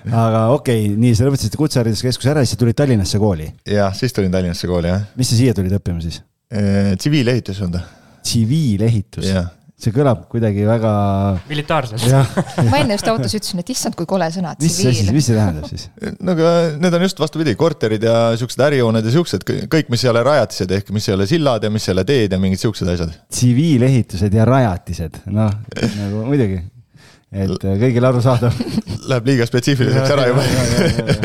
aga 0.08 0.46
okei 0.54 0.86
okay,, 0.86 0.96
nii, 1.04 1.12
sa 1.18 1.28
lõpetasid 1.28 1.58
kutsehariduskeskuse 1.60 2.32
ära, 2.32 2.46
siis 2.48 2.60
tulid 2.60 2.78
Tallinnasse 2.78 3.20
kooli? 3.20 3.50
jah, 3.68 3.92
siis 3.98 4.16
tulin 4.16 4.32
Tallinnasse 4.32 4.70
kooli, 4.70 4.92
jah. 4.94 5.04
mis 5.18 5.32
sa 5.32 5.40
siia 5.40 5.56
tulid 5.58 5.76
õppima 5.80 6.00
siis? 6.04 6.22
tsiviilehitus 6.48 7.60
on 7.66 7.76
ta. 7.76 7.84
tsiviilehitus 8.24 9.28
yeah.? 9.28 9.52
See 9.78 9.94
kõlab 9.94 10.24
kuidagi 10.30 10.64
väga. 10.66 10.92
militaarselt. 11.48 12.02
ma 12.72 12.80
enne 12.80 12.96
just 12.96 13.10
autos 13.10 13.34
ütlesin, 13.38 13.62
et 13.62 13.68
issand, 13.74 13.94
kui 13.98 14.08
kole 14.10 14.26
sõna. 14.34 14.54
mis 14.58 14.74
see 14.74 14.94
siis, 14.96 15.10
mis 15.14 15.28
see 15.30 15.36
tähendab 15.38 15.68
siis? 15.70 15.86
no 16.18 16.34
aga 16.34 16.54
need 16.82 16.96
on 16.98 17.04
just 17.06 17.22
vastupidi, 17.22 17.54
korterid 17.58 18.02
ja 18.02 18.16
siuksed 18.40 18.64
ärihooned 18.66 19.06
ja 19.06 19.14
siuksed 19.14 19.46
kõik, 19.46 19.92
mis 19.94 20.02
ei 20.04 20.10
ole 20.10 20.24
rajatised 20.26 20.74
ehk 20.78 20.90
mis 20.96 21.06
ei 21.08 21.14
ole 21.14 21.28
sillad 21.30 21.62
ja 21.62 21.70
mis 21.70 21.86
ei 21.86 21.94
ole 21.94 22.04
teed 22.08 22.34
ja 22.34 22.40
mingid 22.42 22.62
siuksed 22.62 22.90
asjad. 22.90 23.14
tsiviilehitused 23.30 24.34
ja 24.34 24.48
rajatised, 24.48 25.22
noh 25.30 25.54
nagu 26.00 26.26
muidugi, 26.26 26.58
et 27.30 27.54
kõigile 27.62 28.10
arusaadav 28.10 28.58
Läheb 29.08 29.30
liiga 29.30 29.46
spetsiifiliseks 29.46 30.14
ära 30.16 30.26
juba 30.32 30.42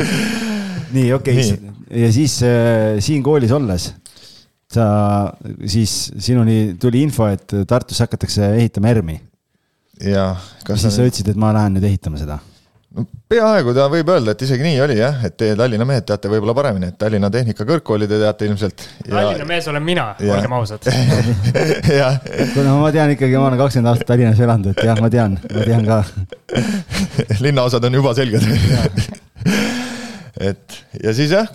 nii, 0.95 1.09
okei 1.17 1.41
okay., 1.41 1.73
ja 2.03 2.13
siis 2.13 2.37
äh, 2.45 3.01
siin 3.03 3.25
koolis 3.25 3.51
olles 3.55 3.89
sa 4.75 4.87
siis, 5.65 6.11
sinuni 6.23 6.75
tuli 6.81 7.03
info, 7.05 7.27
et 7.31 7.59
Tartus 7.69 8.01
hakatakse 8.03 8.53
ehitama 8.59 8.93
ERM-i. 8.93 9.19
jah. 10.09 10.41
ja 10.67 10.79
siis 10.79 10.97
sa 10.97 11.05
ütlesid, 11.05 11.33
et 11.33 11.39
ma 11.39 11.53
lähen 11.55 11.77
nüüd 11.77 11.87
ehitama 11.91 12.21
seda 12.21 12.39
no 12.93 13.05
peaaegu 13.29 13.73
ta 13.73 13.87
võib 13.91 14.09
öelda, 14.13 14.33
et 14.35 14.43
isegi 14.45 14.65
nii 14.65 14.79
oli 14.83 14.97
jah, 14.99 15.23
et 15.25 15.35
teie 15.39 15.55
Tallinna 15.57 15.85
mehed 15.89 16.05
teate 16.07 16.29
võib-olla 16.31 16.53
paremini, 16.57 16.91
et 16.91 16.97
Tallinna 17.01 17.29
Tehnikakõrgkooli 17.33 18.09
te 18.09 18.19
teate 18.21 18.49
ilmselt 18.49 18.85
ja.... 18.85 19.15
Tallinna 19.15 19.47
mees 19.49 19.69
olen 19.71 19.85
mina, 19.85 20.07
olgem 20.21 20.57
ausad 20.59 20.89
jah. 22.01 22.19
no 22.61 22.77
ma 22.83 22.91
tean 22.93 23.15
ikkagi, 23.15 23.37
ma 23.37 23.49
olen 23.49 23.61
kakskümmend 23.63 23.93
aastat 23.93 24.11
Tallinnas 24.13 24.43
elanud, 24.45 24.73
et 24.73 24.83
jah, 24.85 25.01
ma 25.01 25.09
tean, 25.13 25.39
ma 25.49 25.65
tean 25.65 25.87
ka 25.89 26.03
linnaosad 27.45 27.89
on 27.89 28.01
juba 28.01 28.13
selged 28.17 28.45
et 30.39 30.77
ja 31.03 31.13
siis 31.13 31.33
jah, 31.33 31.49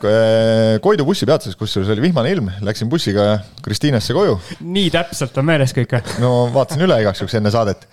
Koidu 0.82 1.06
bussipeatuses, 1.08 1.56
kusjuures 1.58 1.90
oli 1.94 2.04
vihmane 2.08 2.30
ilm, 2.34 2.50
läksin 2.62 2.90
bussiga 2.90 3.40
Kristiinasse 3.64 4.14
koju. 4.14 4.38
nii 4.60 4.92
täpselt 4.94 5.34
on 5.40 5.48
meeles 5.48 5.74
kõik 5.74 5.96
või? 5.96 6.14
no 6.22 6.32
vaatasin 6.54 6.86
üle 6.86 7.00
igaks 7.02 7.22
juhuks 7.22 7.34
enne 7.40 7.50
saadet. 7.54 7.88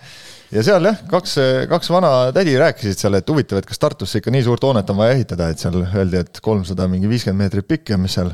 ja 0.53 0.61
seal 0.67 0.85
jah, 0.85 0.99
kaks, 1.09 1.39
kaks 1.71 1.89
vana 1.89 2.11
tädi 2.35 2.53
rääkisid 2.61 3.01
seal, 3.01 3.17
et 3.17 3.33
huvitav, 3.33 3.63
et 3.63 3.69
kas 3.69 3.81
Tartusse 3.81 4.21
ikka 4.21 4.33
nii 4.35 4.45
suurt 4.45 4.67
hoonet 4.67 4.93
on 4.93 5.01
vaja 5.01 5.17
ehitada, 5.17 5.49
et 5.49 5.63
seal 5.63 5.79
öeldi, 5.87 6.21
et 6.21 6.41
kolmsada 6.45 6.87
mingi 6.91 7.09
viiskümmend 7.09 7.47
meetrit 7.47 7.67
pikk 7.71 7.95
ja 7.95 7.99
mis 8.01 8.19
seal 8.19 8.29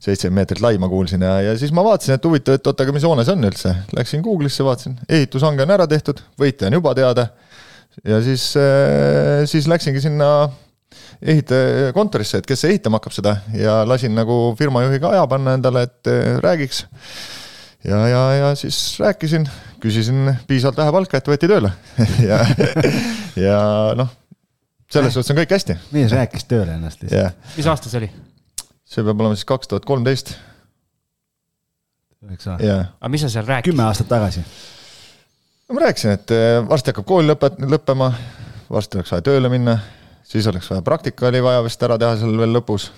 seitsekümmend 0.00 0.40
meetrit 0.40 0.64
lai, 0.64 0.80
ma 0.80 0.88
kuulsin 0.88 1.20
ja, 1.26 1.34
ja 1.50 1.52
siis 1.60 1.74
ma 1.76 1.84
vaatasin, 1.84 2.16
et 2.16 2.24
huvitav, 2.24 2.56
et 2.56 2.72
oota, 2.72 2.88
aga 2.88 2.96
mis 2.96 3.04
hoone 3.04 3.28
see 3.28 3.36
on 3.36 3.44
üldse. 3.44 3.74
Läksin 3.92 4.24
Google'isse, 4.24 4.64
vaatasin, 4.64 4.96
ehitushange 5.04 5.68
on 5.68 5.76
ära 5.76 5.84
tehtud, 5.90 6.24
võitja 6.40 6.72
on 6.72 6.80
juba 6.80 6.96
teada. 6.96 7.28
ja 8.08 8.22
siis, 8.24 8.54
siis 9.52 9.68
läksingi 9.68 10.00
sinna 10.00 10.30
ehitajakontorisse, 11.22 12.40
et 12.40 12.48
kes 12.48 12.64
ehitama 12.68 13.00
hakkab 13.00 13.14
seda 13.14 13.36
ja 13.56 13.80
lasin 13.88 14.14
nagu 14.16 14.54
firma 14.58 14.84
juhiga 14.86 15.12
aja 15.14 15.26
panna 15.30 15.54
endale, 15.58 15.84
et 15.88 16.10
eh, 16.10 16.36
räägiks. 16.42 16.84
ja, 17.84 18.00
ja, 18.08 18.22
ja 18.34 18.54
siis 18.54 19.00
rääkisin, 19.00 19.48
küsisin 19.80 20.34
piisavalt 20.46 20.80
vähe 20.80 20.92
palka, 20.92 21.20
et 21.20 21.28
võeti 21.28 21.50
tööle 21.50 21.72
ja, 22.30 22.40
ja 23.36 23.60
noh, 23.98 24.10
selles 24.90 25.14
suhtes 25.14 25.32
on 25.34 25.40
kõik 25.42 25.54
hästi. 25.56 25.78
mees 25.94 26.12
rääkis 26.16 26.48
tööle 26.50 26.74
ennast 26.76 27.04
lihtsalt 27.04 27.20
yeah.. 27.20 27.54
mis 27.56 27.70
aasta 27.70 27.92
see 27.92 28.02
oli? 28.02 28.10
see 28.90 29.04
peab 29.06 29.22
olema 29.22 29.38
siis 29.38 29.48
kaks 29.48 29.70
tuhat 29.70 29.86
kolmteist. 29.88 30.34
üheksa 32.26 32.56
aastat 32.56 32.66
yeah.. 32.66 32.92
aga 33.00 33.14
mis 33.14 33.24
sa 33.26 33.32
seal 33.32 33.48
rääkisid? 33.48 33.72
kümme 33.72 33.86
aastat 33.86 34.10
tagasi. 34.10 34.44
no 35.68 35.78
ma 35.78 35.86
rääkisin, 35.86 36.16
et 36.18 36.36
eh, 36.36 36.58
varsti 36.68 36.94
hakkab 36.94 37.08
kool 37.12 37.28
lõpet-, 37.28 37.64
lõppema, 37.76 38.12
varsti 38.72 39.00
oleks 39.00 39.16
vaja 39.16 39.28
tööle 39.30 39.52
minna 39.52 39.78
siis 40.30 40.46
oleks 40.50 40.70
vaja, 40.70 40.84
praktika 40.86 41.28
oli 41.30 41.42
vaja 41.44 41.62
vist 41.66 41.86
ära 41.86 41.98
teha 42.00 42.16
seal 42.20 42.36
veel 42.38 42.54
lõpus. 42.58 42.90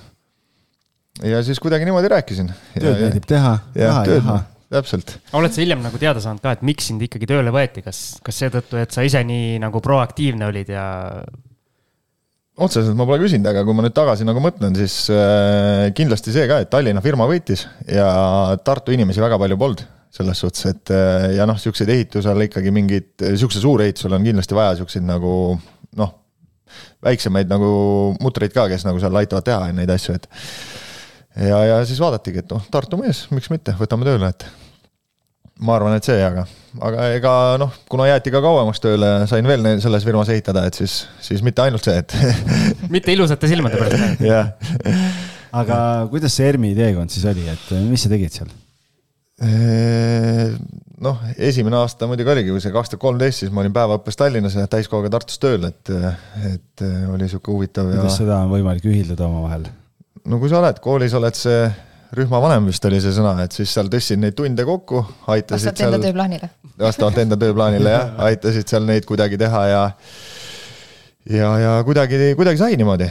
ja 1.24 1.42
siis 1.44 1.60
kuidagi 1.62 1.88
niimoodi 1.88 2.12
rääkisin. 2.12 2.50
tööd 2.78 2.98
meeldib 3.00 3.28
teha, 3.28 3.58
raha 3.76 4.04
ei 4.06 4.18
taha 4.20 4.40
täpselt. 4.72 5.16
oled 5.36 5.52
sa 5.52 5.62
hiljem 5.62 5.82
nagu 5.84 6.00
teada 6.00 6.22
saanud 6.24 6.42
ka, 6.44 6.56
et 6.56 6.66
miks 6.66 6.90
sind 6.90 7.02
ikkagi 7.04 7.28
tööle 7.30 7.52
võeti, 7.54 7.84
kas, 7.84 8.02
kas 8.24 8.42
seetõttu, 8.44 8.80
et 8.80 8.94
sa 8.94 9.04
ise 9.06 9.22
nii 9.26 9.58
nagu 9.62 9.82
proaktiivne 9.84 10.48
olid 10.48 10.72
ja? 10.72 10.86
otseselt 12.62 12.96
ma 12.96 13.06
pole 13.08 13.22
küsinud, 13.24 13.48
aga 13.48 13.64
kui 13.66 13.76
ma 13.76 13.84
nüüd 13.84 13.96
tagasi 13.96 14.26
nagu 14.28 14.42
mõtlen, 14.44 14.76
siis 14.78 14.96
äh, 15.12 15.88
kindlasti 15.96 16.34
see 16.34 16.46
ka, 16.50 16.62
et 16.62 16.72
Tallinna 16.72 17.04
firma 17.04 17.28
võitis 17.28 17.66
ja 17.88 18.06
Tartu 18.64 18.94
inimesi 18.94 19.24
väga 19.24 19.40
palju 19.40 19.60
polnud 19.60 19.84
selles 20.12 20.42
suhtes, 20.44 20.66
et 20.68 20.92
äh, 20.92 21.30
ja 21.38 21.46
noh, 21.48 21.56
siukseid 21.60 21.88
ehitusel 21.92 22.48
ikkagi 22.48 22.72
mingid, 22.74 23.14
siukse 23.40 23.62
suurehitusel 23.62 24.18
on 24.18 24.26
kindlasti 24.28 24.56
vaja 24.56 24.76
siukseid 24.82 25.06
nagu 25.08 25.32
noh, 26.00 26.18
väiksemaid 27.05 27.50
nagu 27.50 27.71
mutreid 28.23 28.55
ka, 28.55 28.69
kes 28.71 28.87
nagu 28.88 29.00
seal 29.02 29.17
aitavad 29.23 29.47
teha 29.47 29.71
neid 29.76 29.91
asju, 29.93 30.17
et. 30.19 30.29
ja, 31.49 31.62
ja 31.69 31.79
siis 31.88 32.00
vaadatigi, 32.02 32.45
et 32.45 32.52
noh, 32.55 32.64
Tartu 32.73 33.00
mees, 33.00 33.26
miks 33.35 33.50
mitte, 33.52 33.75
võtame 33.79 34.09
tööle, 34.09 34.31
et. 34.33 34.47
ma 35.62 35.76
arvan, 35.79 35.97
et 35.99 36.07
see, 36.07 36.19
aga, 36.26 36.47
aga 36.88 37.11
ega 37.17 37.35
noh, 37.62 37.75
kuna 37.91 38.09
jäeti 38.11 38.33
ka 38.35 38.43
kauemaks 38.45 38.83
tööle, 38.85 39.12
sain 39.31 39.49
veel 39.49 39.69
selles 39.85 40.07
firmas 40.09 40.33
ehitada, 40.35 40.64
et 40.69 40.79
siis, 40.79 41.02
siis 41.23 41.45
mitte 41.47 41.64
ainult 41.67 41.87
see, 41.87 41.99
et 41.99 42.17
mitte 42.95 43.14
ilusate 43.14 43.50
silmade 43.50 43.81
pärast. 43.81 44.25
jah. 44.33 44.55
aga 45.52 45.79
kuidas 46.12 46.35
see 46.38 46.49
ERMi 46.49 46.76
teekond 46.79 47.12
siis 47.12 47.29
oli, 47.29 47.49
et 47.52 47.71
mis 47.88 48.07
sa 48.07 48.12
tegid 48.12 48.41
seal? 48.41 48.52
Noh, 51.02 51.22
esimene 51.34 51.78
aasta 51.80 52.06
muidugi 52.11 52.30
oligi, 52.30 52.52
kui 52.54 52.62
see 52.62 52.75
kaks 52.75 52.92
tuhat 52.92 53.02
kolmteist, 53.02 53.42
siis 53.42 53.52
ma 53.54 53.64
olin 53.64 53.75
päevaõppes 53.75 54.18
Tallinnas 54.18 54.54
ja 54.58 54.68
täiskohaga 54.70 55.11
Tartus 55.16 55.40
tööl, 55.42 55.64
et, 55.66 55.92
et 56.52 56.84
oli 57.11 57.30
sihuke 57.30 57.50
huvitav 57.50 57.90
ja. 57.90 58.02
kuidas 58.02 58.20
seda 58.22 58.42
on 58.44 58.52
võimalik 58.54 58.87
ühildada 58.87 59.26
omavahel? 59.26 59.66
no 60.30 60.38
kui 60.38 60.52
sa 60.52 60.61
oled, 60.61 60.78
koolis 60.82 61.16
oled 61.18 61.38
see 61.38 61.64
rühmavanem 62.16 62.68
vist 62.68 62.84
oli 62.88 63.00
see 63.02 63.14
sõna, 63.16 63.32
et 63.44 63.56
siis 63.56 63.72
seal 63.72 63.88
tõstsid 63.92 64.20
neid 64.22 64.37
tunde 64.38 64.66
kokku, 64.68 65.00
aitasid 65.32 65.72
vastavalt 65.72 65.88
enda 65.88 66.06
tööplaanile. 66.06 66.50
vastavalt 66.82 67.20
enda 67.25 67.38
tööplaanile 67.40 67.94
jah, 67.96 68.12
aitasid 68.28 68.68
seal 68.68 68.87
neid 68.88 69.08
kuidagi 69.08 69.40
teha 69.40 69.64
ja 69.70 69.82
ja, 71.32 71.50
ja 71.62 71.75
kuidagi, 71.88 72.34
kuidagi 72.38 72.61
sai 72.61 72.78
niimoodi, 72.78 73.08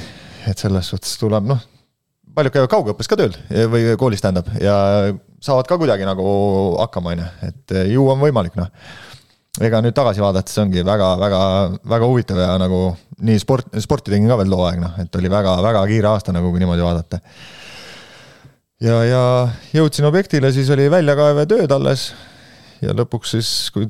et 0.51 0.61
selles 0.61 0.93
suhtes 0.93 1.17
tuleb 1.21 1.50
noh, 1.50 1.59
paljud 2.35 2.55
käivad 2.55 2.71
kaugõppes 2.71 3.09
ka 3.09 3.19
tööl 3.19 3.35
või 3.73 3.97
koolis 4.00 4.23
tähendab 4.23 4.51
ja 4.61 4.77
saavad 5.41 5.69
ka 5.69 5.77
kuidagi 5.81 6.05
nagu 6.07 6.25
hakkama, 6.79 7.15
on 7.15 7.24
ju, 7.24 7.29
et 7.50 7.77
ju 7.91 8.05
on 8.12 8.21
võimalik, 8.21 8.57
noh. 8.60 8.69
ega 9.62 9.81
nüüd 9.83 9.95
tagasi 9.98 10.24
vaadates 10.24 10.57
ongi 10.63 10.83
väga-väga, 10.88 11.41
väga 11.91 12.10
huvitav 12.10 12.39
ja 12.39 12.51
nagu 12.62 12.83
nii 13.25 13.41
sport, 13.41 13.74
sporti 13.83 14.13
tegin 14.13 14.29
ka 14.31 14.38
veel 14.39 14.53
too 14.53 14.65
aeg, 14.67 14.81
noh, 14.83 15.00
et 15.01 15.19
oli 15.19 15.31
väga-väga 15.31 15.86
kiire 15.89 16.12
aasta 16.12 16.36
nagu, 16.36 16.53
kui 16.53 16.62
niimoodi 16.62 16.86
vaadata. 16.86 17.21
ja, 18.86 19.01
ja 19.05 19.24
jõudsin 19.75 20.07
objektile, 20.10 20.53
siis 20.53 20.69
oli 20.74 20.89
väljakaevetööd 20.93 21.74
alles 21.77 22.12
ja 22.81 22.95
lõpuks 22.98 23.36
siis, 23.36 23.50
kui 23.74 23.89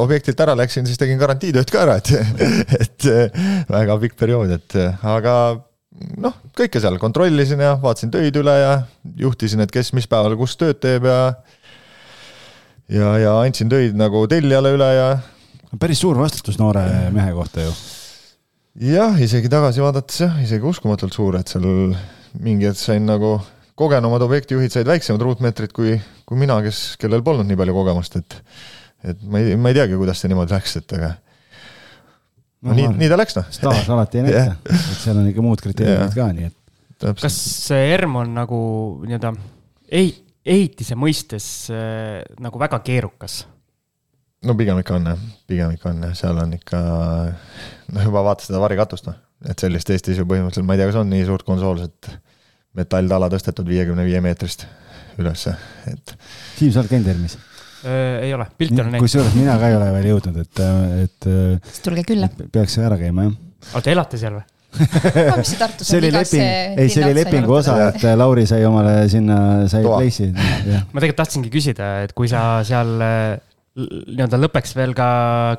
objektilt 0.00 0.40
ära 0.40 0.56
läksin, 0.58 0.88
siis 0.88 1.00
tegin 1.00 1.20
garantiitööd 1.20 1.70
ka 1.72 1.84
ära, 1.84 2.00
et, 2.00 2.10
et 2.82 3.08
väga 3.70 4.00
pikk 4.02 4.18
periood, 4.20 4.52
et 4.56 4.80
aga 5.04 5.36
noh, 6.20 6.34
kõike 6.56 6.82
seal 6.82 6.98
kontrollisin 7.02 7.62
ja 7.62 7.74
vaatasin 7.82 8.12
töid 8.14 8.36
üle 8.40 8.54
ja 8.58 8.72
juhtisin, 9.20 9.62
et 9.64 9.72
kes 9.74 9.92
mis 9.96 10.08
päeval 10.10 10.36
kus 10.38 10.56
tööd 10.60 10.80
teeb 10.82 11.06
ja 11.08 11.18
ja, 12.90 13.14
ja 13.20 13.34
andsin 13.40 13.70
töid 13.72 13.96
nagu 13.98 14.24
tellijale 14.30 14.74
üle 14.76 14.90
ja. 14.96 15.08
päris 15.80 16.02
suur 16.04 16.18
vastutus 16.20 16.58
noore 16.60 16.84
mehe 17.14 17.32
kohta 17.36 17.66
ju. 17.66 17.72
jah, 18.90 19.18
isegi 19.22 19.50
tagasi 19.52 19.84
vaadates 19.84 20.20
jah, 20.26 20.38
isegi 20.42 20.66
uskumatult 20.66 21.14
suur, 21.14 21.38
et 21.38 21.50
seal 21.50 21.66
mingi 22.42 22.68
hetk 22.68 22.80
sain 22.80 23.06
nagu 23.06 23.36
kogenumad 23.78 24.22
objektijuhid 24.22 24.72
said 24.74 24.86
väiksemad 24.86 25.22
ruutmeetrid 25.22 25.72
kui, 25.74 25.96
kui 26.26 26.38
mina, 26.38 26.60
kes, 26.62 26.94
kellel 27.00 27.24
polnud 27.26 27.46
nii 27.48 27.58
palju 27.58 27.76
kogemust, 27.76 28.18
et 28.20 28.40
et 29.04 29.20
ma 29.28 29.40
ei, 29.42 29.56
ma 29.60 29.68
ei 29.68 29.76
teagi, 29.76 29.98
kuidas 30.00 30.22
see 30.22 30.30
niimoodi 30.32 30.54
läks, 30.54 30.78
et 30.80 30.92
aga 30.96 31.10
no, 32.64 32.76
nii, 32.76 32.90
nii 33.00 33.10
ta 33.12 33.18
läks 33.20 33.38
noh. 33.38 33.48
staaž 33.54 33.88
alati 33.94 34.20
ei 34.20 34.24
näita 34.26 34.42
yeah., 34.42 34.60
et 34.74 35.00
seal 35.00 35.18
on 35.20 35.30
ikka 35.30 35.44
muud 35.44 35.64
kriteeriumid 35.64 36.04
yeah. 36.04 36.14
ka, 36.16 36.28
nii 36.36 36.50
et. 36.50 37.08
kas 37.22 37.40
see 37.68 37.90
ERM 37.94 38.20
on 38.22 38.36
nagu 38.36 38.60
nii-öelda 39.04 39.34
ehit-, 40.00 40.22
ehitise 40.44 40.96
mõistes 40.98 41.48
äh, 41.72 42.22
nagu 42.42 42.60
väga 42.60 42.80
keerukas? 42.86 43.42
no 44.44 44.56
pigem 44.58 44.80
ikka 44.82 44.98
on 44.98 45.12
jah, 45.12 45.24
pigem 45.48 45.74
ikka 45.76 45.92
on 45.92 46.08
jah, 46.08 46.16
seal 46.18 46.40
on 46.42 46.56
ikka, 46.56 46.80
noh 47.94 48.08
juba 48.10 48.24
vaata 48.26 48.46
seda 48.46 48.60
varikatust 48.62 49.08
noh, 49.08 49.18
et 49.48 49.60
sellist 49.60 49.90
Eestis 49.92 50.20
ju 50.20 50.28
põhimõtteliselt, 50.28 50.68
ma 50.68 50.76
ei 50.76 50.82
tea, 50.82 50.90
kas 50.90 51.00
on 51.00 51.10
nii 51.12 51.24
suurt 51.28 51.46
konsoolset 51.48 52.12
metalltala 52.76 53.30
tõstetud 53.32 53.68
viiekümne 53.70 54.04
viie 54.06 54.20
meetrist 54.24 54.66
ülesse, 55.20 55.54
et. 55.90 56.16
Siim, 56.56 56.72
sa 56.74 56.82
oled 56.82 56.90
käinud 56.90 57.12
ERM-is? 57.12 57.38
Äh, 57.84 58.24
ei 58.24 58.34
ole, 58.34 58.46
pilti 58.58 58.80
olen 58.80 58.94
näinud. 58.94 59.04
kusjuures 59.04 59.34
mina 59.36 59.58
ka 59.60 59.68
ei 59.68 59.76
ole 59.76 59.90
veel 59.98 60.10
jõudnud, 60.14 60.40
et, 60.40 60.60
et. 61.04 61.26
siis 61.68 61.84
tulge 61.84 62.04
külla. 62.08 62.30
peaks 62.52 62.78
ära 62.80 62.96
käima, 63.00 63.26
jah. 63.28 63.84
te 63.84 63.92
elate 63.92 64.20
seal 64.20 64.38
või? 64.38 64.44
see 64.74 66.00
igas 66.08 66.32
leping, 66.32 66.78
ei, 66.80 66.88
see 66.90 67.04
oli 67.04 67.16
lepingu 67.20 67.56
osa, 67.58 67.76
et 67.90 68.06
Lauri 68.16 68.46
sai 68.48 68.64
omale 68.66 69.04
sinna, 69.12 69.36
sai 69.70 69.84
place'i. 69.84 70.30
ma 70.32 70.96
tegelikult 70.96 71.20
tahtsingi 71.20 71.52
küsida, 71.52 71.90
et 72.06 72.16
kui 72.16 72.30
sa 72.30 72.64
seal 72.66 72.96
äh, 73.04 73.36
nii-öelda 73.76 74.40
lõppeks 74.46 74.74
veel 74.78 74.96
ka 74.96 75.06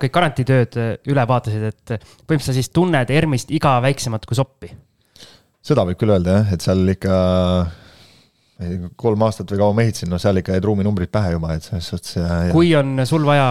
kõik 0.01 0.17
garantiitööd 0.17 0.81
äh, 0.81 0.91
üle 1.13 1.29
vaatasid, 1.29 1.69
et 1.69 1.95
põhimõtteliselt 1.95 2.51
sa 2.51 2.57
siis 2.57 2.73
tunned 2.73 3.13
ERM-ist 3.13 3.53
iga 3.55 3.77
väiksemat 3.85 4.25
kui 4.25 4.41
soppi? 4.41 4.73
seda 5.65 5.85
võib 5.87 6.01
küll 6.01 6.17
öelda 6.17 6.41
jah, 6.41 6.53
et 6.57 6.65
seal 6.65 6.83
ikka 6.97 7.15
kolm 8.95 9.23
aastat 9.25 9.49
või 9.51 9.59
kaua 9.59 9.75
ma 9.75 9.83
ehitasin, 9.83 10.07
no 10.07 10.17
seal 10.21 10.39
ikka 10.39 10.53
jäid 10.55 10.63
ruuminumbrid 10.63 11.09
pähe 11.11 11.33
juba, 11.33 11.57
et 11.57 11.65
selles 11.65 11.89
suhtes. 11.91 12.13
kui 12.53 12.69
on 12.79 13.01
sul 13.07 13.25
vaja 13.27 13.47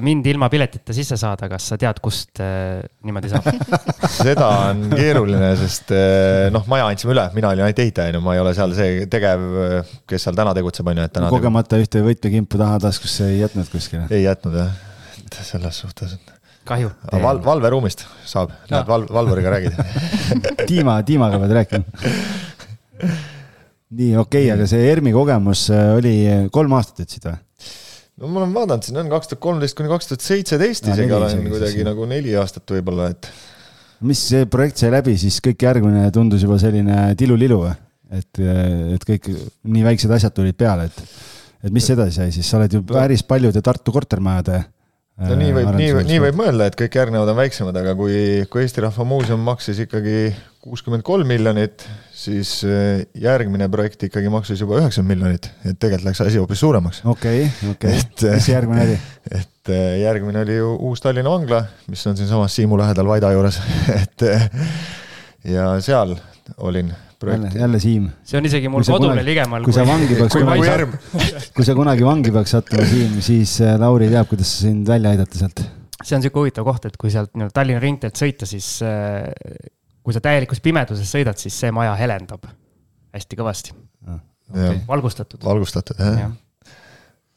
mind 0.00 0.30
ilma 0.32 0.48
piletita 0.52 0.94
sisse 0.96 1.18
saada, 1.20 1.48
kas 1.50 1.66
sa 1.68 1.76
tead, 1.80 2.00
kust 2.00 2.40
äh, 2.40 2.80
niimoodi 3.04 3.28
saab 3.32 3.50
seda 4.22 4.48
on 4.70 4.86
keeruline, 4.94 5.50
sest 5.60 5.92
äh, 5.92 6.46
noh, 6.54 6.64
maja 6.72 6.86
andsime 6.88 7.12
üle, 7.12 7.26
mina 7.36 7.50
olin 7.52 7.66
ainult 7.66 7.82
ehitaja, 7.84 8.14
on 8.14 8.16
ju, 8.16 8.22
ma 8.24 8.36
ei 8.36 8.40
ole 8.40 8.54
seal 8.56 8.72
see 8.78 9.02
tegev, 9.12 9.44
kes 10.08 10.24
seal 10.24 10.38
täna 10.38 10.54
tegutseb, 10.56 10.88
on 10.88 11.02
ju, 11.02 11.08
et 11.10 11.14
täna. 11.18 11.28
kogemata 11.34 11.74
tegutseb. 11.74 12.00
ühte 12.00 12.04
võtmekimpu 12.08 12.60
taha 12.60 12.78
taskusse 12.86 13.28
ei 13.34 13.42
jätnud 13.42 13.68
kuskile? 13.72 14.06
ei 14.08 14.24
jätnud 14.24 14.56
jah, 14.56 14.72
et 15.20 15.36
selles 15.50 15.82
suhtes 15.84 16.16
kahju. 16.70 16.88
Val-, 17.20 17.42
valveruumist 17.44 18.06
saab, 18.28 18.56
näed 18.72 18.88
val-, 18.88 19.08
valvuriga 19.12 19.52
räägid 19.52 20.64
Tiima, 20.70 20.96
Tiimaga 21.04 21.42
pead 21.42 21.54
rääkima 21.58 21.84
nii, 23.90 24.16
okei 24.20 24.46
okay,, 24.46 24.54
aga 24.54 24.66
see 24.70 24.88
ERMi 24.90 25.12
kogemus 25.14 25.66
äh, 25.74 25.92
oli 25.98 26.14
äh, 26.30 26.42
kolm 26.54 26.74
aastat 26.78 27.02
ütlesid 27.04 27.26
või? 27.26 27.38
no 28.20 28.30
ma 28.30 28.42
olen 28.42 28.54
vaadanud, 28.54 28.86
siin 28.86 29.00
on 29.02 29.10
kaks 29.10 29.32
tuhat 29.32 29.42
kolmteist 29.42 29.78
kuni 29.78 29.90
kaks 29.90 30.10
tuhat 30.10 30.26
seitseteist 30.26 30.90
isegi 30.92 31.16
olen 31.16 31.46
kuidagi 31.50 31.86
nagu 31.86 32.06
neli 32.10 32.36
aastat 32.38 32.76
võib-olla, 32.76 33.10
et. 33.14 33.30
mis 34.06 34.22
see 34.32 34.46
projekt 34.50 34.82
sai 34.82 34.92
läbi, 34.94 35.16
siis 35.20 35.40
kõik 35.44 35.66
järgmine 35.66 36.06
tundus 36.14 36.44
juba 36.46 36.60
selline 36.62 37.10
tilulilu 37.18 37.62
või? 37.64 37.74
et, 38.14 38.42
äh, 38.42 38.94
et 38.96 39.06
kõik 39.06 39.30
nii 39.30 39.86
väiksed 39.86 40.14
asjad 40.14 40.36
tulid 40.36 40.58
peale, 40.58 40.86
et, 40.90 41.02
et 41.66 41.74
mis 41.74 41.90
edasi 41.94 42.20
sai 42.20 42.34
siis, 42.34 42.46
sa 42.46 42.60
oled 42.60 42.78
ju 42.78 42.84
päris 42.86 43.26
paljude 43.26 43.62
Tartu 43.64 43.94
kortermajade 43.94 44.62
no 45.20 45.36
nii 45.38 45.50
võib, 45.54 45.70
nii, 45.76 45.90
nii 46.08 46.20
võib 46.24 46.38
mõelda, 46.38 46.68
et 46.70 46.76
kõik 46.78 46.96
järgnevad 46.96 47.32
on 47.32 47.38
väiksemad, 47.38 47.76
aga 47.76 47.92
kui, 47.98 48.14
kui 48.52 48.62
Eesti 48.64 48.84
Rahva 48.84 49.04
Muuseum 49.08 49.42
maksis 49.44 49.82
ikkagi 49.84 50.30
kuuskümmend 50.64 51.04
kolm 51.06 51.28
miljonit, 51.28 51.84
siis 52.16 52.58
äh, 52.68 53.02
järgmine 53.20 53.68
projekt 53.72 54.06
ikkagi 54.08 54.32
maksis 54.32 54.60
juba 54.60 54.78
üheksakümmend 54.80 55.16
miljonit, 55.16 55.50
et 55.64 55.78
tegelikult 55.80 56.10
läks 56.10 56.22
asi 56.24 56.40
hoopis 56.40 56.64
suuremaks. 56.64 57.02
okei 57.04 57.44
okay,, 57.46 57.74
okei 57.74 58.00
okay., 58.00 58.32
mis 58.36 58.46
see 58.46 58.56
järgmine 58.56 58.86
oli? 58.88 58.96
et 59.30 59.74
äh, 59.74 59.92
järgmine 60.04 60.44
oli 60.44 60.58
ju 60.58 60.72
uus 60.90 61.04
Tallinna 61.04 61.32
vangla, 61.32 61.62
mis 61.90 62.06
on 62.08 62.18
siinsamas 62.18 62.56
Siimu 62.56 62.80
lähedal 62.80 63.08
Vaida 63.08 63.32
juures 63.36 63.60
et 64.02 64.26
äh, 64.28 64.48
ja 65.48 65.72
seal 65.84 66.16
olin 66.58 66.92
jälle, 67.26 67.50
jälle 67.54 67.80
Siim. 67.80 68.08
see 68.24 68.38
on 68.38 68.46
isegi 68.48 68.68
mul 68.68 68.84
kodule 68.86 69.12
kunagi, 69.12 69.26
ligemal. 69.28 69.64
kui 69.64 69.74
sa 69.76 69.84
vangi 69.86 70.16
peaks 70.16 70.36
kunagi 70.40 70.86
kui 71.56 71.66
sa 71.68 71.76
kunagi 71.78 72.06
vangi 72.06 72.32
peaks 72.34 72.56
sattuma, 72.56 72.86
Siim, 72.88 73.20
siis 73.24 73.56
äh, 73.64 73.76
Lauri 73.80 74.08
teab, 74.12 74.28
kuidas 74.30 74.52
sind 74.64 74.88
välja 74.88 75.14
aidata 75.14 75.38
sealt. 75.38 75.64
see 76.02 76.16
on 76.16 76.24
sihuke 76.24 76.42
huvitav 76.42 76.66
koht, 76.68 76.88
et 76.88 76.96
kui 77.00 77.12
sealt 77.12 77.34
nii-öelda 77.34 77.56
Tallinna 77.56 77.82
ringteelt 77.82 78.20
sõita, 78.20 78.48
siis 78.48 78.78
äh, 78.86 79.28
kui 80.02 80.16
sa 80.16 80.22
täielikus 80.24 80.62
pimeduses 80.64 81.10
sõidad, 81.12 81.38
siis 81.40 81.56
see 81.60 81.72
maja 81.74 81.96
helendab 82.00 82.48
hästi 83.14 83.40
kõvasti. 83.40 83.74
Okay. 84.50 84.80
valgustatud. 84.88 85.42
valgustatud, 85.44 86.00
jah 86.00 86.22
ja 86.24 86.30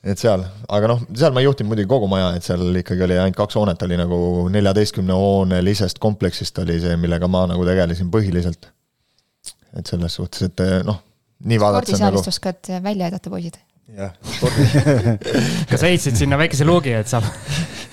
et 0.03 0.19
seal, 0.19 0.41
aga 0.67 0.89
noh, 0.91 1.03
seal 1.15 1.31
ma 1.31 1.39
ei 1.39 1.45
juhtinud 1.47 1.71
muidugi 1.71 1.87
kogu 1.87 2.09
maja, 2.11 2.33
et 2.35 2.43
seal 2.43 2.75
ikkagi 2.75 3.05
oli 3.05 3.15
ainult 3.15 3.37
kaks 3.37 3.55
hoonet, 3.55 3.85
oli 3.85 3.95
nagu 3.99 4.17
neljateistkümne 4.51 5.15
hoonelisest 5.15 6.01
kompleksist 6.03 6.59
oli 6.59 6.75
see, 6.83 6.97
millega 6.99 7.29
ma 7.31 7.45
nagu 7.47 7.63
tegelesin 7.67 8.09
põhiliselt 8.11 8.67
et 9.79 9.89
selles 9.89 10.17
suhtes, 10.19 10.47
et 10.49 10.63
eh, 10.63 10.79
noh, 10.85 10.99
nii 11.49 11.59
vaadates. 11.61 11.93
spordisaalist 11.93 12.27
nagu... 12.27 12.33
oskad 12.35 12.71
välja 12.83 13.09
aidata, 13.09 13.31
poisid? 13.33 13.57
jah, 13.97 14.13
kas 15.71 15.83
ehitasid 15.83 16.19
sinna 16.21 16.39
väikese 16.39 16.67
luugi, 16.67 16.93
et 16.97 17.09
saab 17.11 17.27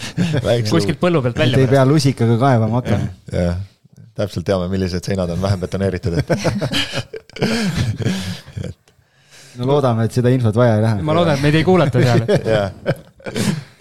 kuskilt 0.72 1.00
põllu 1.02 1.22
pealt 1.24 1.40
välja? 1.40 1.60
ei 1.60 1.70
pea 1.70 1.84
lusikaga 1.88 2.36
kaevama 2.40 2.80
hakkama. 2.80 3.10
jah, 3.34 3.58
täpselt 4.20 4.46
teame, 4.48 4.68
millised 4.72 5.04
seinad 5.06 5.32
on 5.34 5.42
vähem 5.42 5.60
betoneeritud, 5.64 6.20
et 6.20 6.28
et 8.68 8.94
no 9.58 9.72
loodame, 9.72 10.06
et 10.06 10.14
seda 10.14 10.32
infot 10.34 10.56
vaja 10.56 10.78
ei 10.78 10.86
lähe. 10.86 11.06
ma 11.06 11.16
loodan, 11.16 11.38
et 11.38 11.46
meid 11.48 11.60
ei 11.60 11.66
kuulata 11.66 12.04
seal 12.04 12.22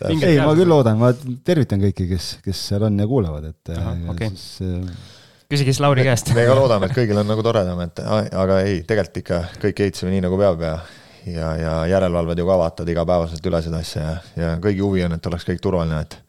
ei, 0.09 0.39
ma 0.39 0.51
küll 0.55 0.69
loodan, 0.69 0.99
ma 0.99 1.11
tervitan 1.45 1.81
kõiki, 1.83 2.07
kes, 2.09 2.25
kes 2.43 2.65
seal 2.71 2.85
on 2.87 2.99
ja 2.99 3.07
kuulavad, 3.07 3.49
et. 3.51 3.71
Okay. 4.13 4.31
Siis, 4.35 4.61
äh, 4.65 5.17
küsige 5.49 5.73
siis 5.73 5.81
Lauri 5.81 6.05
käest. 6.05 6.29
me 6.37 6.45
ka 6.45 6.55
loodame, 6.57 6.85
et 6.85 6.93
kõigil 6.93 7.17
on 7.17 7.25
nagu 7.25 7.43
toredam, 7.45 7.79
et 7.81 7.99
aga 8.05 8.59
ei, 8.67 8.83
tegelikult 8.85 9.21
ikka 9.23 9.39
kõik 9.63 9.79
ehitasime 9.85 10.11
nii 10.13 10.25
nagu 10.27 10.37
peab 10.37 10.61
ja 10.61 10.73
ja, 11.27 11.47
ja 11.57 11.71
järelevalved 11.89 12.39
ju 12.39 12.45
ka 12.47 12.57
vaatavad 12.61 12.91
igapäevaselt 12.93 13.47
üle 13.49 13.61
seda 13.65 13.81
asja 13.83 14.03
ja, 14.03 14.19
ja 14.37 14.51
kõigi 14.61 14.83
huvi 14.85 15.03
on, 15.05 15.15
et 15.17 15.31
oleks 15.31 15.47
kõik 15.47 15.63
turvaline, 15.63 16.03
et 16.05 16.19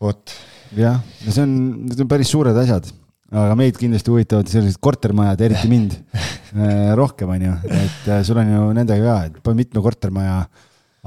vot. 0.00 0.34
jah, 0.76 0.98
no 1.26 1.34
see 1.36 1.44
on, 1.44 1.52
need 1.90 2.00
on 2.04 2.10
päris 2.10 2.32
suured 2.32 2.56
asjad, 2.62 2.88
aga 3.30 3.58
meid 3.60 3.78
kindlasti 3.80 4.12
huvitavad 4.12 4.50
sellised 4.50 4.80
kortermajad, 4.82 5.44
eriti 5.44 5.70
mind 5.70 5.94
äh, 6.16 6.90
rohkem, 6.98 7.36
on 7.36 7.46
ju, 7.50 7.58
et 7.68 8.08
äh, 8.08 8.24
sul 8.26 8.40
on 8.40 8.54
ju 8.54 8.72
nendega 8.80 9.04
ka, 9.04 9.20
et 9.28 9.52
mitme 9.60 9.84
kortermaja 9.84 10.40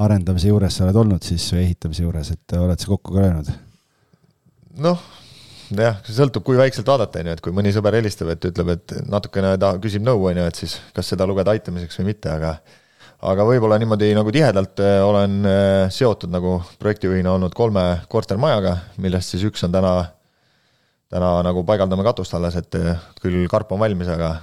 arendamise 0.06 0.54
juures 0.54 0.78
sa 0.78 0.86
oled 0.86 1.02
olnud 1.02 1.26
siis 1.26 1.50
või 1.54 1.66
ehitamise 1.68 2.06
juures, 2.06 2.34
et 2.38 2.58
oled 2.62 2.78
sa 2.78 2.94
kokku 2.94 3.18
ka 3.18 3.26
löönud? 3.26 3.54
noh 4.86 5.02
jah, 5.80 6.00
sõltub, 6.06 6.44
kui 6.46 6.60
väikselt 6.60 6.88
vaadata, 6.88 7.22
on 7.22 7.32
ju, 7.32 7.36
et 7.38 7.44
kui 7.44 7.56
mõni 7.56 7.74
sõber 7.74 7.98
helistab, 7.98 8.30
et 8.34 8.46
ütleb, 8.52 8.74
et 8.76 8.96
natukene 9.10 9.56
ta 9.62 9.74
küsib 9.82 10.06
nõu, 10.06 10.28
on 10.30 10.40
ju, 10.42 10.48
et 10.50 10.60
siis 10.60 10.78
kas 10.96 11.14
seda 11.14 11.28
lugeda 11.30 11.54
aitamiseks 11.56 12.02
või 12.02 12.12
mitte, 12.12 12.34
aga 12.34 12.58
aga 13.24 13.46
võib-olla 13.48 13.78
niimoodi 13.80 14.12
nagu 14.18 14.32
tihedalt 14.36 14.82
äh, 14.84 14.98
olen 15.04 15.38
äh, 15.48 15.92
seotud 15.94 16.32
nagu 16.34 16.58
projektijuhina 16.82 17.32
olnud 17.38 17.56
kolme 17.56 17.84
kortermajaga, 18.12 18.76
millest 19.04 19.34
siis 19.34 19.46
üks 19.48 19.64
on 19.68 19.76
täna, 19.76 19.94
täna 21.14 21.36
nagu 21.48 21.64
paigaldame 21.68 22.04
katust 22.06 22.36
alles, 22.36 22.58
et 22.60 22.80
äh, 22.80 22.98
küll 23.24 23.46
karp 23.52 23.72
on 23.76 23.82
valmis, 23.84 24.12
aga, 24.12 24.36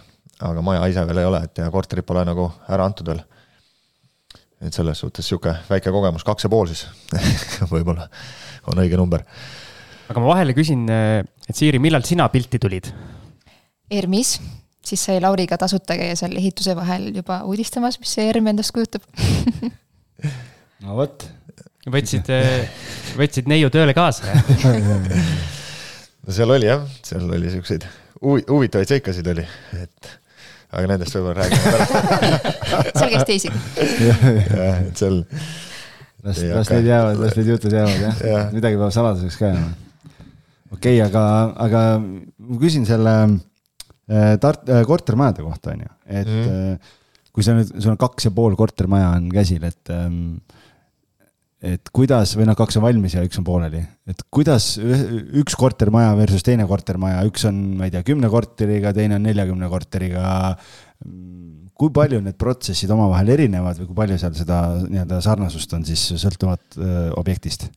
aga 0.49 0.65
maja 0.65 0.87
ise 0.93 1.05
veel 1.11 1.23
ei 1.23 1.29
ole, 1.29 1.43
et 1.45 1.61
ja 1.61 1.69
korterid 1.73 2.09
pole 2.09 2.25
nagu 2.29 2.49
ära 2.69 2.89
antud 2.89 3.13
veel. 3.13 3.23
et 4.61 4.77
selles 4.77 4.99
suhtes 5.01 5.25
niisugune 5.25 5.57
väike 5.71 5.93
kogemus, 5.93 6.25
kaks 6.25 6.45
ja 6.45 6.53
pool 6.53 6.69
siis 6.69 6.87
võib-olla 7.73 8.09
on 8.69 8.81
õige 8.81 8.97
number 9.01 9.25
aga 10.11 10.23
ma 10.23 10.33
vahele 10.33 10.55
küsin, 10.57 10.87
et 10.91 11.57
Siiri, 11.57 11.81
millal 11.83 12.05
sina 12.07 12.29
pilti 12.33 12.59
tulid? 12.63 12.91
ERM-is, 13.91 14.37
siis 14.87 15.03
sai 15.07 15.19
Lauriga 15.23 15.59
tasuta 15.61 15.97
käia 15.99 16.17
seal 16.19 16.37
ehituse 16.39 16.75
vahel 16.79 17.11
juba 17.15 17.41
uudistamas, 17.47 17.99
mis 18.03 18.13
see 18.17 18.29
ERM 18.31 18.53
endast 18.53 18.75
kujutab 18.75 19.07
no 20.85 20.99
vot. 20.99 21.27
võtsid, 21.91 22.31
võtsid 23.19 23.51
neiu 23.51 23.71
tööle 23.73 23.95
kaasa, 23.97 24.31
no 26.25 26.37
seal 26.37 26.55
oli 26.59 26.71
jah, 26.71 26.87
seal 27.07 27.27
oli 27.31 27.53
siukseid 27.57 27.87
huvitavaid 28.21 28.89
seikasid 28.89 29.27
oli, 29.33 29.45
et 29.81 30.11
aga 30.71 30.87
nendest 30.93 31.17
võib-olla 31.17 31.45
räägime 31.45 31.71
pärast 31.75 32.99
seal 32.99 33.13
käis 33.15 33.29
teisi. 33.29 33.53
jah, 34.07 34.27
et 34.85 35.01
seal. 35.01 35.23
las, 36.23 36.43
las 36.43 36.75
need 36.75 36.91
jäävad, 36.91 37.23
las 37.23 37.39
need 37.39 37.55
jutud 37.55 37.75
jäävad 37.75 38.03
jah 38.07 38.27
ja., 38.27 38.43
midagi 38.55 38.79
peab 38.81 38.93
saladuseks 38.95 39.41
ka 39.41 39.55
jääma 39.55 39.90
okei 40.71 41.01
okay,, 41.01 41.05
aga, 41.07 41.25
aga 41.67 41.83
ma 42.01 42.61
küsin 42.63 42.87
selle 42.89 43.15
äh, 43.27 44.37
Tart-, 44.43 44.67
äh, 44.71 44.85
kortermajade 44.89 45.45
kohta, 45.47 45.75
on 45.75 45.85
ju, 45.87 45.93
et 46.07 46.31
mm 46.31 46.47
-hmm. 46.47 46.97
kui 47.33 47.47
sa 47.47 47.55
nüüd, 47.55 47.75
sul 47.79 47.95
on 47.95 48.01
kaks 48.01 48.29
ja 48.29 48.35
pool 48.35 48.57
kortermaja 48.59 49.15
on 49.17 49.31
käsil, 49.31 49.65
et 49.65 49.91
ähm, 49.91 50.41
et 51.61 51.91
kuidas, 51.93 52.33
või 52.39 52.47
noh, 52.49 52.57
kaks 52.57 52.79
on 52.81 52.85
valmis 52.87 53.15
ja 53.15 53.23
üks 53.25 53.37
on 53.37 53.45
pooleli, 53.45 53.83
et 54.09 54.23
kuidas 54.33 54.79
üks 54.81 55.57
kortermaja 55.61 56.15
versus 56.17 56.43
teine 56.43 56.65
kortermaja, 56.67 57.21
üks 57.29 57.45
on, 57.51 57.59
ma 57.77 57.85
ei 57.85 57.93
tea, 57.93 58.01
kümne 58.07 58.31
korteriga, 58.33 58.95
teine 58.97 59.19
on 59.19 59.27
neljakümne 59.29 59.69
korteriga. 59.69 60.57
kui 61.81 61.89
palju 61.97 62.21
need 62.21 62.37
protsessid 62.37 62.91
omavahel 62.93 63.29
erinevad 63.29 63.79
või 63.81 63.87
kui 63.89 63.95
palju 63.97 64.19
seal 64.21 64.35
seda 64.37 64.57
nii-öelda 64.85 65.21
sarnasust 65.25 65.73
on 65.73 65.85
siis 65.85 66.03
sõltuvalt 66.21 66.77
objektist? 67.17 67.71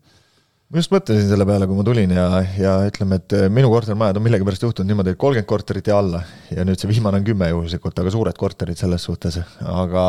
Ma 0.73 0.81
just 0.81 0.89
mõtlesin 0.89 1.27
selle 1.29 1.45
peale, 1.45 1.67
kui 1.69 1.77
ma 1.77 1.83
tulin 1.85 2.11
ja, 2.15 2.25
ja 2.57 2.71
ütleme, 2.87 3.19
et 3.21 3.35
eh, 3.37 3.45
minu 3.53 3.69
kortermajad 3.69 4.17
on 4.17 4.23
millegipärast 4.25 4.63
juhtunud 4.65 4.89
niimoodi, 4.89 5.13
et 5.13 5.19
kolmkümmend 5.21 5.49
korterit 5.49 5.89
ja 5.91 5.99
alla 6.01 6.23
ja 6.49 6.65
nüüd 6.65 6.81
see 6.81 6.89
viimane 6.89 7.19
on 7.21 7.27
kümme 7.27 7.49
juhuslikult, 7.51 7.99
aga 8.01 8.13
suured 8.13 8.39
korterid 8.39 8.79
selles 8.79 9.05
suhtes, 9.05 9.37
aga 9.69 10.05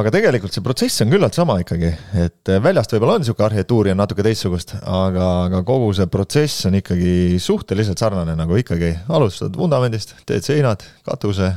aga 0.00 0.12
tegelikult 0.14 0.56
see 0.56 0.64
protsess 0.64 1.04
on 1.04 1.12
küllalt 1.12 1.36
sama 1.36 1.58
ikkagi, 1.60 1.90
et 2.24 2.52
eh, 2.54 2.62
väljast 2.64 2.94
võib-olla 2.96 3.18
on 3.18 3.24
niisugune 3.26 3.50
arhitektuuri 3.50 3.92
on 3.92 4.00
natuke 4.00 4.24
teistsugust, 4.24 4.72
aga, 4.80 5.26
aga 5.50 5.60
kogu 5.68 5.90
see 5.98 6.08
protsess 6.12 6.64
on 6.70 6.78
ikkagi 6.80 7.12
suhteliselt 7.44 8.00
sarnane, 8.00 8.32
nagu 8.38 8.56
ikkagi 8.56 8.94
alustad 9.12 9.60
vundamendist, 9.60 10.16
teed 10.24 10.46
seinad, 10.46 10.88
katuse, 11.04 11.52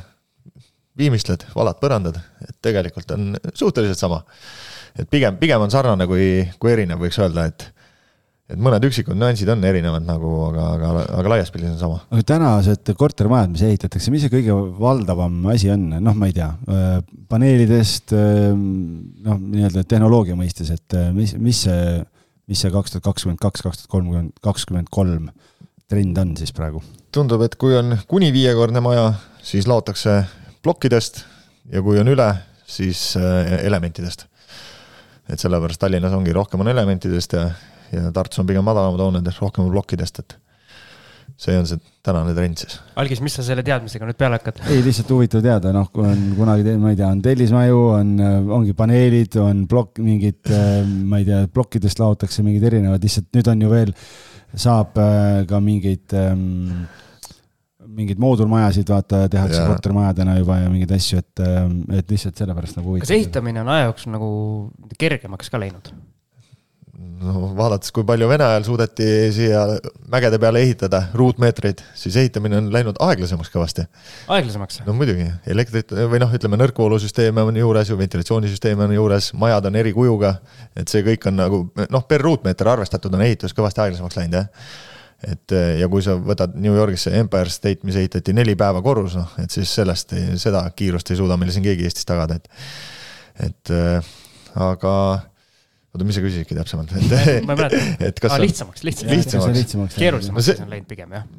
viimistled, 0.99 1.47
valad 1.55 1.79
põrandad, 1.79 2.19
et 2.43 2.57
tegelikult 2.67 3.15
on 3.15 3.31
suhteliselt 3.55 4.03
sama 4.03 4.25
et 4.97 5.09
pigem, 5.09 5.37
pigem 5.41 5.61
on 5.63 5.71
sarnane 5.73 6.07
kui, 6.09 6.47
kui 6.59 6.73
erinev, 6.73 7.01
võiks 7.01 7.19
öelda, 7.21 7.47
et 7.51 7.69
et 8.51 8.59
mõned 8.59 8.83
üksikud 8.83 9.15
nüansid 9.15 9.49
on 9.51 9.63
erinevad 9.63 10.03
nagu, 10.03 10.29
aga, 10.49 10.65
aga, 10.75 11.03
aga 11.19 11.31
laias 11.33 11.51
pildis 11.53 11.71
on 11.71 11.79
sama. 11.79 11.99
aga 12.11 12.23
tänased 12.33 12.91
kortermajad, 12.99 13.53
mis 13.53 13.63
ehitatakse, 13.67 14.11
mis 14.11 14.25
see 14.25 14.33
kõige 14.33 14.55
valdavam 14.79 15.37
asi 15.53 15.71
on, 15.71 15.87
noh, 16.03 16.17
ma 16.17 16.27
ei 16.27 16.35
tea, 16.35 16.49
äh, 16.67 16.97
paneelidest, 17.31 18.15
äh, 18.17 18.49
noh, 18.51 19.39
nii-öelda 19.39 19.85
tehnoloogia 19.87 20.35
mõistes, 20.39 20.73
et 20.75 20.97
äh, 20.99 21.11
mis, 21.15 21.35
mis 21.39 21.63
see, 21.67 22.01
mis 22.51 22.63
see 22.63 22.73
kaks 22.73 22.95
tuhat 22.95 23.07
kakskümmend 23.07 23.39
kaks, 23.41 23.63
kaks 23.63 23.83
tuhat 23.83 23.93
kolmkümmend, 23.95 24.35
kakskümmend 24.43 24.91
kolm 24.91 25.29
trend 25.91 26.19
on 26.19 26.35
siis 26.39 26.51
praegu? 26.55 26.83
tundub, 27.15 27.43
et 27.47 27.55
kui 27.59 27.75
on 27.75 27.95
kuni 28.11 28.31
viiekordne 28.35 28.83
maja, 28.83 29.13
siis 29.43 29.67
laotakse 29.67 30.21
plokkidest 30.63 31.23
ja 31.71 31.83
kui 31.83 31.99
on 31.99 32.11
üle, 32.11 32.27
siis 32.71 33.13
elementidest. 33.19 34.27
Et 35.31 35.41
sellepärast 35.41 35.81
Tallinnas 35.81 36.15
ongi 36.17 36.33
rohkem 36.35 36.63
on 36.63 36.71
elementidest 36.71 37.35
ja, 37.37 37.49
ja 37.93 38.13
Tartus 38.15 38.41
on 38.41 38.49
pigem 38.49 38.65
madalamad 38.67 39.03
hooned, 39.05 39.33
rohkem 39.39 39.65
on 39.65 39.73
plokkidest, 39.73 40.23
et 40.23 40.37
see 41.41 41.55
on 41.57 41.65
see 41.65 41.79
tänane 42.05 42.33
trend 42.37 42.59
siis. 42.61 42.77
Algis, 43.01 43.21
mis 43.23 43.33
sa 43.37 43.45
selle 43.45 43.63
teadmisega 43.65 44.07
nüüd 44.07 44.19
peale 44.19 44.37
hakkad? 44.37 44.61
ei, 44.69 44.81
lihtsalt 44.85 45.13
huvitav 45.15 45.43
teada, 45.45 45.71
noh, 45.75 45.87
kui 45.93 46.05
on 46.07 46.25
kunagi, 46.37 46.75
ma 46.81 46.91
ei 46.93 46.99
tea, 46.99 47.09
on 47.09 47.21
tellismaju, 47.25 47.79
on, 47.97 48.11
ongi 48.59 48.75
paneelid, 48.77 49.37
on 49.41 49.63
plokk, 49.71 50.01
mingid, 50.03 50.51
ma 51.07 51.21
ei 51.21 51.29
tea, 51.29 51.45
plokkidest 51.53 52.03
laotakse 52.03 52.45
mingid 52.45 52.67
erinevad, 52.69 53.01
lihtsalt 53.03 53.31
nüüd 53.37 53.51
on 53.53 53.65
ju 53.65 53.71
veel, 53.71 53.95
saab 54.51 54.99
äh, 54.99 55.45
ka 55.47 55.61
mingeid 55.63 56.17
ähm, 56.19 56.83
mingeid 57.95 58.21
moodulmajasid, 58.21 58.87
vaata, 58.91 59.25
tehakse 59.31 59.63
kortermajadena 59.67 60.37
juba 60.39 60.61
ja 60.61 60.69
mingeid 60.71 60.93
asju, 60.95 61.19
et, 61.23 61.43
ähm, 61.43 61.81
et 61.97 62.11
lihtsalt 62.11 62.39
sellepärast 62.39 62.79
nagu 62.79 62.93
huvitav. 62.93 63.07
kas 63.07 63.17
ehitamine 63.17 63.63
on 63.63 63.73
aja 63.73 63.89
jooksul 63.89 64.15
nagu 64.15 64.31
kergemaks 64.99 65.51
ka 65.51 65.61
läinud? 65.61 65.91
no 67.21 67.51
vaadates, 67.57 67.91
kui 67.93 68.05
palju 68.07 68.27
Vene 68.29 68.45
ajal 68.45 68.65
suudeti 68.65 69.05
siia 69.33 69.61
mägede 70.11 70.39
peale 70.41 70.61
ehitada, 70.65 71.03
ruutmeetreid, 71.17 71.81
siis 71.97 72.15
ehitamine 72.17 72.57
on 72.57 72.69
läinud 72.73 72.99
aeglasemaks 73.01 73.51
kõvasti. 73.53 73.85
aeglasemaks? 74.27 74.81
no 74.87 74.95
muidugi, 74.97 75.27
elektrit 75.53 75.93
või 75.93 76.21
noh, 76.23 76.33
ütleme 76.37 76.59
nõrkvoolusüsteeme 76.61 77.45
on 77.47 77.57
juures 77.61 77.91
ju, 77.91 77.97
ventilatsioonisüsteeme 77.99 78.87
on 78.87 78.95
juures, 78.97 79.31
majad 79.37 79.69
on 79.69 79.81
eri 79.81 79.93
kujuga. 79.97 80.35
et 80.75 80.87
see 80.91 81.03
kõik 81.05 81.27
on 81.29 81.37
nagu 81.41 81.61
noh, 81.89 82.07
per 82.07 82.25
ruutmeeter 82.25 82.73
arvestatud 82.73 83.13
on 83.17 83.25
ehitus 83.27 83.57
kõvasti 83.57 83.85
aeglasemaks 83.85 84.21
läinud 84.21 84.41
jah 84.41 84.49
et 85.27 85.55
ja 85.79 85.89
kui 85.91 86.03
sa 86.05 86.15
võtad 86.17 86.55
New 86.57 86.73
Yorgis 86.77 87.07
see 87.07 87.19
Empire 87.19 87.51
State, 87.53 87.85
mis 87.87 87.97
ehitati 87.99 88.33
neli 88.33 88.55
päeva 88.59 88.81
korrus, 88.85 89.17
noh, 89.19 89.35
et 89.41 89.53
siis 89.53 89.71
sellest, 89.81 90.15
seda 90.41 90.63
kiirust 90.75 91.11
ei 91.13 91.19
suuda 91.19 91.37
meile 91.39 91.53
siin 91.55 91.65
keegi 91.65 91.85
Eestis 91.89 92.07
tagada, 92.09 92.39
et, 92.39 92.49
et 93.47 93.73
aga 94.55 94.95
oota, 95.91 96.07
mis 96.07 96.17
sa 96.17 96.23
küsisidki 96.23 96.57
täpsemalt, 96.57 96.91
et 96.97 97.45
ma 97.45 97.55
ei 97.55 97.63
mäleta. 97.65 97.85
et 98.09 98.19
kas 98.23 98.35
ah, 98.35 98.41
lihtsamaks, 98.41 98.83
lihtsamaks, 98.87 99.55
lihtsamaks., 99.59 99.97
keerulisemaks 99.99 100.39
no 100.39 100.47
see... 100.47 100.65
on 100.65 100.75
läinud 100.75 100.89
pigem, 100.89 101.17
jah 101.19 101.29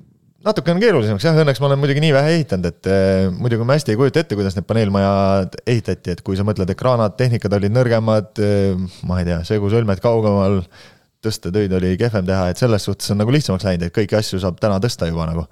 natuke 0.43 0.73
on 0.75 0.81
keerulisemaks 0.83 1.27
jah, 1.27 1.37
õnneks 1.39 1.61
ma 1.63 1.69
olen 1.69 1.81
muidugi 1.83 2.03
nii 2.03 2.15
vähe 2.17 2.33
ehitanud, 2.37 2.67
et 2.73 2.89
eh, 2.91 3.29
muidugi 3.31 3.67
ma 3.67 3.77
hästi 3.77 3.95
ei 3.95 3.99
kujuta 4.01 4.23
ette, 4.23 4.39
kuidas 4.39 4.57
need 4.59 4.67
paneelmajad 4.69 5.59
ehitati, 5.63 6.17
et 6.17 6.25
kui 6.27 6.39
sa 6.39 6.47
mõtled, 6.47 6.73
ekraanad, 6.75 7.15
tehnikad 7.19 7.55
olid 7.59 7.75
nõrgemad 7.75 8.43
eh,, 8.43 8.75
ma 9.09 9.21
ei 9.23 9.29
tea, 9.29 9.39
segusõlmed 9.47 10.03
kaugemal, 10.03 10.61
tõstetöid 11.25 11.73
oli 11.79 11.95
kehvem 12.01 12.27
teha, 12.29 12.51
et 12.53 12.61
selles 12.61 12.85
suhtes 12.89 13.11
on 13.15 13.21
nagu 13.23 13.33
lihtsamaks 13.35 13.67
läinud, 13.67 13.89
et 13.89 13.97
kõiki 13.97 14.19
asju 14.19 14.41
saab 14.43 14.61
täna 14.63 14.79
tõsta 14.83 15.09
juba 15.11 15.27
nagu. 15.31 15.47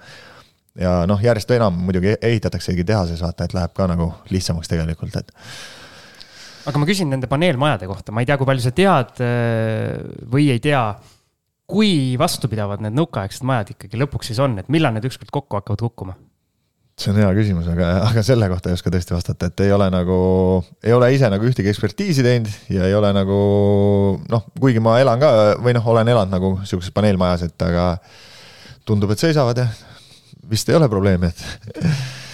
ja 0.80 1.00
noh, 1.10 1.20
järjest 1.22 1.50
enam 1.50 1.76
muidugi 1.86 2.14
ehitataksegi 2.22 2.84
tehases 2.86 3.22
vaata, 3.22 3.44
et 3.44 3.54
läheb 3.54 3.74
ka 3.74 3.86
nagu 3.90 4.12
lihtsamaks 4.30 4.70
tegelikult, 4.70 5.16
et 5.16 5.32
aga 6.70 6.80
ma 6.80 6.88
küsin 6.88 7.10
nende 7.10 7.30
paneelmajade 7.30 7.88
kohta, 7.90 8.12
ma 8.12 8.22
ei 8.22 8.28
tea, 8.28 8.36
kui 8.38 8.48
palju 8.48 8.64
sa 8.64 8.74
tead 8.76 9.22
äh, 9.24 9.96
või 10.30 10.50
ei 10.54 10.62
tea. 10.62 10.84
kui 11.70 12.16
vastupidavad 12.18 12.80
need 12.82 12.96
nõukaaegsed 12.98 13.44
majad 13.46 13.68
ikkagi 13.76 13.98
lõpuks 14.00 14.32
siis 14.32 14.40
on, 14.42 14.58
et 14.58 14.68
millal 14.68 14.90
need 14.96 15.06
ükskord 15.06 15.30
kokku 15.30 15.60
hakkavad 15.60 15.84
kukkuma? 15.86 16.16
See 17.00 17.12
on 17.12 17.20
hea 17.20 17.28
küsimus, 17.36 17.68
aga, 17.72 17.90
aga 18.10 18.22
selle 18.26 18.48
kohta 18.52 18.70
ei 18.70 18.76
oska 18.78 18.92
tõesti 18.92 19.14
vastata, 19.14 19.50
et 19.50 19.62
ei 19.64 19.72
ole 19.74 19.88
nagu, 19.92 20.16
ei 20.84 20.94
ole 20.96 21.10
ise 21.14 21.30
nagu 21.32 21.46
ühtegi 21.48 21.72
ekspertiisi 21.72 22.24
teinud 22.26 22.50
ja 22.72 22.88
ei 22.88 22.96
ole 22.96 23.12
nagu 23.16 23.38
noh, 24.30 24.48
kuigi 24.60 24.82
ma 24.84 24.98
elan 25.02 25.22
ka 25.22 25.30
või 25.64 25.76
noh, 25.76 25.86
olen 25.94 26.12
elanud 26.12 26.34
nagu 26.34 26.52
sihukeses 26.64 26.94
paneelmajas, 26.96 27.46
et 27.48 27.66
aga 27.66 27.92
tundub, 28.88 29.12
et 29.14 29.22
seisavad 29.22 29.60
jah. 29.60 29.72
Vist 30.50 30.70
ei 30.70 30.76
ole 30.76 30.88
probleemi, 30.90 31.30
et 31.30 31.78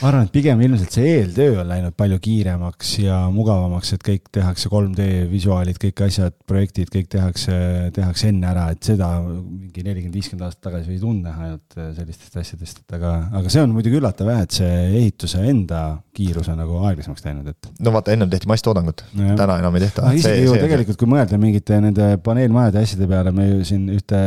ma 0.01 0.11
arvan, 0.11 0.27
et 0.27 0.33
pigem 0.33 0.61
ilmselt 0.65 0.93
see 0.93 1.09
eeltöö 1.19 1.61
on 1.63 1.69
läinud 1.71 1.95
palju 1.97 2.19
kiiremaks 2.23 2.93
ja 3.03 3.19
mugavamaks, 3.33 3.95
et 3.97 4.05
kõik 4.05 4.31
tehakse 4.35 4.71
3D 4.73 5.07
visuaalid, 5.31 5.79
kõik 5.81 6.03
asjad, 6.07 6.37
projektid, 6.49 6.91
kõik 6.93 7.09
tehakse, 7.13 7.57
tehakse 7.97 8.31
enne 8.33 8.49
ära, 8.51 8.67
et 8.75 8.89
seda 8.89 9.11
mingi 9.25 9.85
nelikümmend, 9.85 10.17
viiskümmend 10.17 10.47
aastat 10.49 10.69
tagasi 10.69 10.93
võis 10.93 11.07
und 11.09 11.25
näha 11.27 11.49
ainult 11.49 11.79
sellistest 11.97 12.39
asjadest, 12.43 12.85
et 12.85 12.97
aga, 12.99 13.17
aga 13.41 13.53
see 13.53 13.65
on 13.65 13.75
muidugi 13.77 14.01
üllatav 14.01 14.33
jah, 14.33 14.45
et 14.47 14.61
see 14.61 14.79
ehituse 15.03 15.43
enda 15.53 15.83
kiirus 16.17 16.53
on 16.53 16.61
nagu 16.61 16.81
aeglasemaks 16.89 17.27
läinud, 17.27 17.53
et. 17.53 17.73
no 17.81 17.97
vaata, 17.97 18.15
ennem 18.17 18.33
tehti 18.33 18.49
masstoodangut 18.53 19.05
no,, 19.13 19.35
täna 19.37 19.61
enam 19.63 19.77
ei 19.77 19.87
tehta 19.89 20.15
isegi 20.17 20.49
ju 20.49 20.57
tegelikult, 20.61 21.01
kui 21.01 21.13
mõelda 21.17 21.41
mingite 21.41 21.81
nende 21.85 22.15
paneelmajade 22.25 22.85
asjade 22.85 23.11
peale, 23.11 23.35
me 23.37 23.51
ju 23.51 23.69
siin 23.73 23.91
ühte 23.97 24.23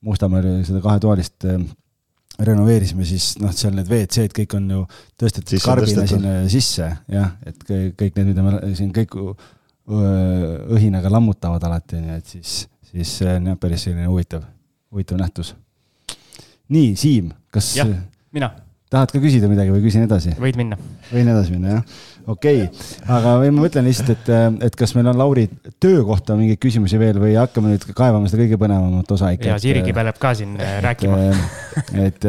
Mustamäel 0.00 0.62
seda 0.64 0.80
kahetoalist 0.80 1.44
renoveerisime, 2.46 3.04
siis 3.08 3.34
noh, 3.40 3.52
seal 3.56 3.74
need 3.76 3.88
WC-d 3.90 4.34
kõik 4.40 4.56
on 4.58 4.68
ju 4.74 4.82
tõstetud 5.20 5.64
karbina 5.64 6.06
sinna 6.08 6.34
sisse, 6.52 6.88
jah, 7.10 7.34
et 7.46 7.64
kõik 7.66 8.16
need, 8.18 8.30
mida 8.32 8.44
me 8.44 8.74
siin 8.78 8.92
kõik 8.96 9.16
õhinaga 10.70 11.10
lammutavad 11.12 11.64
alati, 11.66 12.00
nii 12.00 12.16
et 12.16 12.32
siis, 12.36 12.54
siis 12.92 13.16
see 13.20 13.34
on 13.34 13.52
jah, 13.52 13.60
päris 13.60 13.86
selline 13.86 14.08
huvitav, 14.08 14.44
huvitav 14.94 15.20
nähtus. 15.20 15.54
nii, 16.70 16.94
Siim, 16.96 17.32
kas. 17.50 17.74
jah, 17.78 17.90
mina. 18.32 18.52
tahad 18.90 19.12
ka 19.12 19.22
küsida 19.22 19.50
midagi 19.50 19.74
või 19.74 19.84
küsin 19.84 20.06
edasi? 20.06 20.36
võid 20.38 20.60
minna. 20.60 20.78
võin 21.10 21.28
edasi 21.34 21.56
minna, 21.56 21.80
jah 21.80 22.08
okei 22.26 22.64
okay., 22.64 22.88
aga 23.16 23.36
või 23.42 23.52
ma 23.54 23.64
mõtlen 23.64 23.86
lihtsalt, 23.88 24.12
et, 24.14 24.30
et 24.68 24.76
kas 24.78 24.94
meil 24.96 25.10
on 25.12 25.18
Lauri 25.20 25.46
töö 25.82 26.02
kohta 26.08 26.36
mingeid 26.38 26.60
küsimusi 26.62 27.00
veel 27.00 27.20
või 27.22 27.36
hakkame 27.38 27.74
nüüd 27.74 27.86
kaevama 27.96 28.30
seda 28.30 28.44
kõige 28.44 28.60
põnevamat 28.60 29.14
osa 29.16 29.32
ikka. 29.36 29.52
ja 29.52 29.58
Sirgi 29.62 29.94
peab 29.96 30.20
ka 30.20 30.34
siin 30.38 30.56
äh, 30.58 30.76
et, 30.78 30.84
rääkima. 30.86 31.20
et, 31.30 32.04
et, 32.06 32.28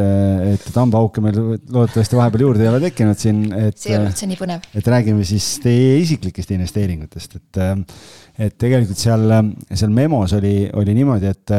et 0.54 0.80
hambahauke 0.80 1.24
meil 1.24 1.38
loodetavasti 1.42 2.18
vahepeal 2.18 2.46
juurde 2.46 2.66
ei 2.66 2.72
ole 2.72 2.82
tekkinud 2.86 3.22
siin, 3.22 3.44
et. 3.52 3.78
see 3.78 3.94
ei 3.94 4.00
ole 4.00 4.10
üldse 4.10 4.30
nii 4.30 4.40
põnev. 4.40 4.66
et 4.78 4.92
räägime 4.96 5.28
siis 5.28 5.48
teie 5.64 5.96
isiklikest 6.02 6.54
investeeringutest, 6.56 7.40
et 7.40 7.62
et 8.38 8.56
tegelikult 8.60 8.98
seal, 8.98 9.26
seal 9.68 9.92
memos 9.92 10.32
oli, 10.38 10.64
oli 10.78 10.94
niimoodi, 10.96 11.30
et 11.32 11.52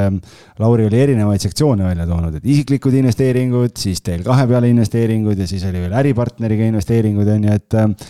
Lauri 0.62 0.88
oli 0.90 1.00
erinevaid 1.04 1.44
sektsioone 1.44 1.86
välja 1.86 2.08
toonud, 2.10 2.40
et 2.40 2.46
isiklikud 2.50 2.96
investeeringud, 2.98 3.76
siis 3.78 4.02
teil 4.06 4.24
kahe 4.26 4.48
peale 4.50 4.72
investeeringud 4.74 5.38
ja 5.38 5.48
siis 5.50 5.66
oli 5.70 5.84
veel 5.84 5.98
äripartneriga 6.02 6.70
investeeringud, 6.72 7.34
on 7.36 7.50
ju, 7.50 7.58
et 7.62 8.08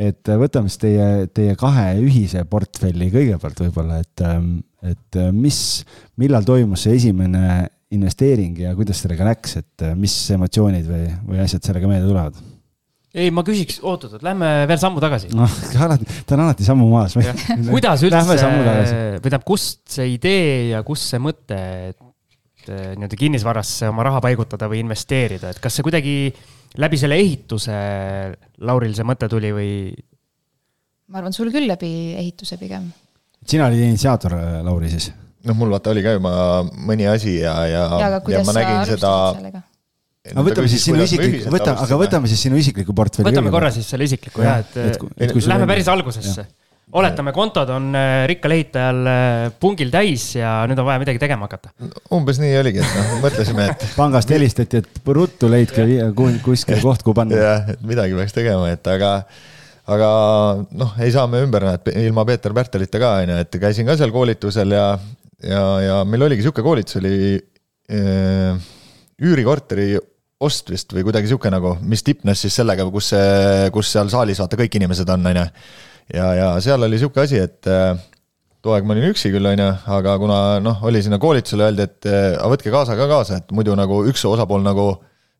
et 0.00 0.30
võtame 0.38 0.70
siis 0.70 0.82
teie, 0.84 1.08
teie 1.34 1.56
kahe 1.58 1.88
ühise 1.98 2.44
portfelli 2.48 3.10
kõigepealt 3.10 3.58
võib-olla, 3.64 3.98
et, 4.04 4.22
et 4.86 5.20
mis, 5.34 5.58
millal 6.20 6.46
toimus 6.46 6.86
see 6.86 6.94
esimene 7.00 7.66
investeering 7.90 8.62
ja 8.62 8.74
kuidas 8.78 9.02
sellega 9.02 9.26
läks, 9.26 9.58
et 9.58 9.86
mis 9.98 10.14
emotsioonid 10.36 10.86
või, 10.86 11.10
või 11.26 11.42
asjad 11.42 11.66
sellega 11.66 11.90
meelde 11.90 12.06
tulevad? 12.06 12.38
Ei, 13.14 13.30
ma 13.34 13.42
küsiks, 13.46 13.80
oot-oot, 13.82 14.20
lähme 14.24 14.50
veel 14.70 14.80
sammu 14.80 15.02
tagasi. 15.02 15.32
noh, 15.36 15.56
alati, 15.86 16.06
ta 16.26 16.36
on 16.36 16.44
alati 16.46 16.66
sammu 16.66 16.86
maas. 16.92 17.16
kuidas 17.70 18.04
üldse, 18.06 18.22
või 18.26 18.38
tähendab, 19.18 19.44
kust 19.48 19.82
see 19.96 20.14
idee 20.14 20.70
ja 20.74 20.84
kust 20.86 21.10
see 21.10 21.22
mõte, 21.22 21.58
et 21.90 21.98
nii-öelda 22.70 23.16
kinnisvarasse 23.18 23.88
oma 23.90 24.04
raha 24.06 24.20
paigutada 24.22 24.68
või 24.70 24.82
investeerida, 24.84 25.54
et 25.54 25.62
kas 25.62 25.78
see 25.78 25.86
kuidagi 25.86 26.14
läbi 26.78 27.00
selle 27.00 27.18
ehituse 27.18 27.78
Lauril 28.66 28.94
see 28.94 29.06
mõte 29.08 29.30
tuli 29.32 29.50
või? 29.54 29.72
ma 31.10 31.18
arvan, 31.18 31.34
sul 31.34 31.50
küll 31.50 31.66
läbi 31.66 31.90
ehituse 32.20 32.60
pigem. 32.60 32.86
sina 33.42 33.66
olid 33.66 33.82
initsiaator, 33.88 34.36
Lauri, 34.66 34.92
siis? 34.92 35.10
noh, 35.48 35.56
mul 35.58 35.72
vaata 35.74 35.94
oli 35.94 36.04
ka 36.04 36.14
juba 36.18 36.32
mõni 36.76 37.08
asi 37.10 37.40
ja, 37.40 37.56
ja, 37.66 37.84
ja, 37.98 38.14
ja 38.20 38.44
ma 38.46 38.56
nägin 38.56 38.86
seda. 38.92 39.14
Aga 40.28 40.44
võtame 40.44 40.68
siis 40.68 40.82
sinu 40.84 41.04
isiklik, 41.04 41.46
võta, 41.52 41.74
aga 41.80 42.00
võtame 42.00 42.28
siis 42.28 42.42
sinu 42.44 42.58
isikliku 42.60 42.96
portfelli. 42.96 43.30
võtame 43.30 43.52
korra 43.52 43.70
siis 43.72 43.88
selle 43.88 44.04
isikliku 44.04 44.44
jah, 44.44 44.60
et, 44.60 44.76
et, 44.76 45.06
et, 45.16 45.38
lähme 45.48 45.68
päris 45.70 45.88
algusesse 45.88 46.44
oletame, 47.00 47.32
kontod 47.32 47.70
on 47.72 47.90
äh, 47.94 48.24
rikkal 48.28 48.54
ehitajal 48.56 49.00
äh, 49.06 49.44
pungil 49.62 49.92
täis 49.94 50.24
ja 50.34 50.58
nüüd 50.68 50.80
on 50.82 50.88
vaja 50.88 51.02
midagi 51.02 51.22
tegema 51.22 51.46
hakata. 51.46 51.70
umbes 52.16 52.40
nii 52.42 52.56
oligi, 52.60 52.82
et 52.82 52.96
noh, 52.98 53.12
mõtlesime, 53.24 53.68
et. 53.72 53.86
pangast 54.00 54.32
helistati, 54.34 54.82
et 54.82 55.12
ruttu 55.14 55.50
leidke 55.50 55.86
kuskil 56.44 56.82
koht, 56.86 57.04
kuhu 57.06 57.16
panna. 57.16 57.38
jah, 57.38 57.70
et 57.74 57.86
midagi 57.86 58.18
peaks 58.18 58.34
tegema, 58.36 58.72
et 58.74 58.90
aga, 58.90 59.12
aga 59.96 60.10
noh, 60.82 60.98
ei 61.04 61.14
saa 61.14 61.30
me 61.30 61.44
ümber, 61.46 61.68
et 61.76 61.92
ilma 62.02 62.26
Peeter 62.28 62.56
Pärtelita 62.56 63.02
ka, 63.02 63.14
on 63.22 63.34
ju, 63.36 63.38
et 63.46 63.62
käisin 63.62 63.88
ka 63.88 63.96
seal 64.00 64.12
koolitusel 64.14 64.74
ja, 64.74 64.90
ja, 65.46 65.64
ja 65.86 66.02
meil 66.08 66.26
oligi 66.26 66.44
sihuke 66.46 66.66
koolitus 66.66 66.98
oli 67.00 67.14
äh, 67.94 68.68
üürikorteri 69.20 69.94
ost 70.40 70.70
vist 70.72 70.92
või 70.96 71.04
kuidagi 71.04 71.28
sihuke 71.28 71.50
nagu, 71.52 71.74
mis 71.84 72.02
tipnes 72.04 72.40
siis 72.46 72.54
sellega, 72.56 72.86
kus 72.92 73.12
see, 73.12 73.68
kus 73.74 73.90
seal 73.92 74.08
saalis 74.12 74.40
vaata 74.40 74.56
kõik 74.60 74.78
inimesed 74.80 75.10
on, 75.12 75.26
on 75.28 75.40
ju 75.42 75.46
ja, 76.14 76.30
ja 76.34 76.48
seal 76.64 76.82
oli 76.86 76.98
sihuke 77.00 77.22
asi, 77.22 77.40
et 77.44 77.68
äh, 77.70 77.92
too 78.62 78.74
aeg 78.74 78.86
ma 78.88 78.96
olin 78.96 79.10
üksi 79.10 79.32
küll, 79.32 79.46
on 79.50 79.60
ju, 79.60 79.68
aga 79.96 80.16
kuna 80.20 80.40
noh, 80.64 80.82
oli 80.88 81.02
sinna 81.04 81.20
koolitusele 81.22 81.68
öeldi, 81.68 81.86
et 81.86 82.08
äh, 82.08 82.32
aga 82.34 82.50
võtke 82.54 82.72
kaasa 82.72 82.96
ka 82.98 83.08
kaasa, 83.10 83.40
et 83.40 83.54
muidu 83.56 83.76
nagu 83.78 84.02
üks 84.10 84.24
osapool 84.28 84.64
nagu 84.64 84.92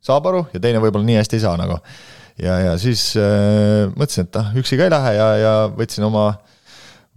saab 0.05 0.29
aru 0.31 0.47
ja 0.55 0.63
teine 0.63 0.81
võib-olla 0.83 1.09
nii 1.09 1.19
hästi 1.21 1.37
ei 1.37 1.45
saa 1.45 1.57
nagu. 1.61 1.81
ja, 2.41 2.59
ja 2.69 2.77
siis 2.81 3.11
äh, 3.21 3.89
mõtlesin, 3.93 4.29
et 4.29 4.41
ah, 4.41 4.53
üksi 4.57 4.79
ka 4.81 4.87
ei 4.89 4.95
lähe 4.95 5.17
ja, 5.17 5.29
ja 5.41 5.55
võtsin 5.77 6.07
oma, 6.09 6.29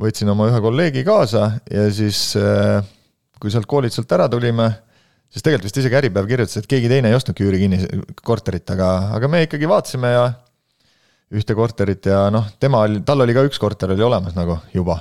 võtsin 0.02 0.32
oma 0.34 0.50
ühe 0.52 0.64
kolleegi 0.64 1.06
kaasa 1.08 1.52
ja 1.72 1.88
siis 1.94 2.34
äh, 2.40 2.82
kui 3.40 3.52
sealt 3.52 3.68
koolituselt 3.70 4.12
ära 4.16 4.30
tulime, 4.32 4.72
siis 5.34 5.46
tegelikult 5.46 5.68
vist 5.68 5.80
isegi 5.82 5.98
Äripäev 5.98 6.30
kirjutas, 6.30 6.60
et 6.62 6.70
keegi 6.70 6.92
teine 6.92 7.10
ei 7.10 7.18
ostnudki 7.18 7.46
üüri 7.48 7.64
kinni 7.64 7.82
korterit, 8.26 8.68
aga, 8.76 8.90
aga 9.18 9.30
me 9.32 9.44
ikkagi 9.48 9.70
vaatasime 9.70 10.14
ja 10.14 10.28
ühte 11.34 11.56
korterit 11.58 12.06
ja 12.06 12.28
noh, 12.34 12.46
tema 12.62 12.84
oli, 12.86 13.02
tal 13.06 13.26
oli 13.26 13.34
ka 13.36 13.46
üks 13.48 13.58
korter 13.62 13.96
oli 13.96 14.06
olemas 14.06 14.38
nagu 14.38 14.60
juba. 14.76 15.00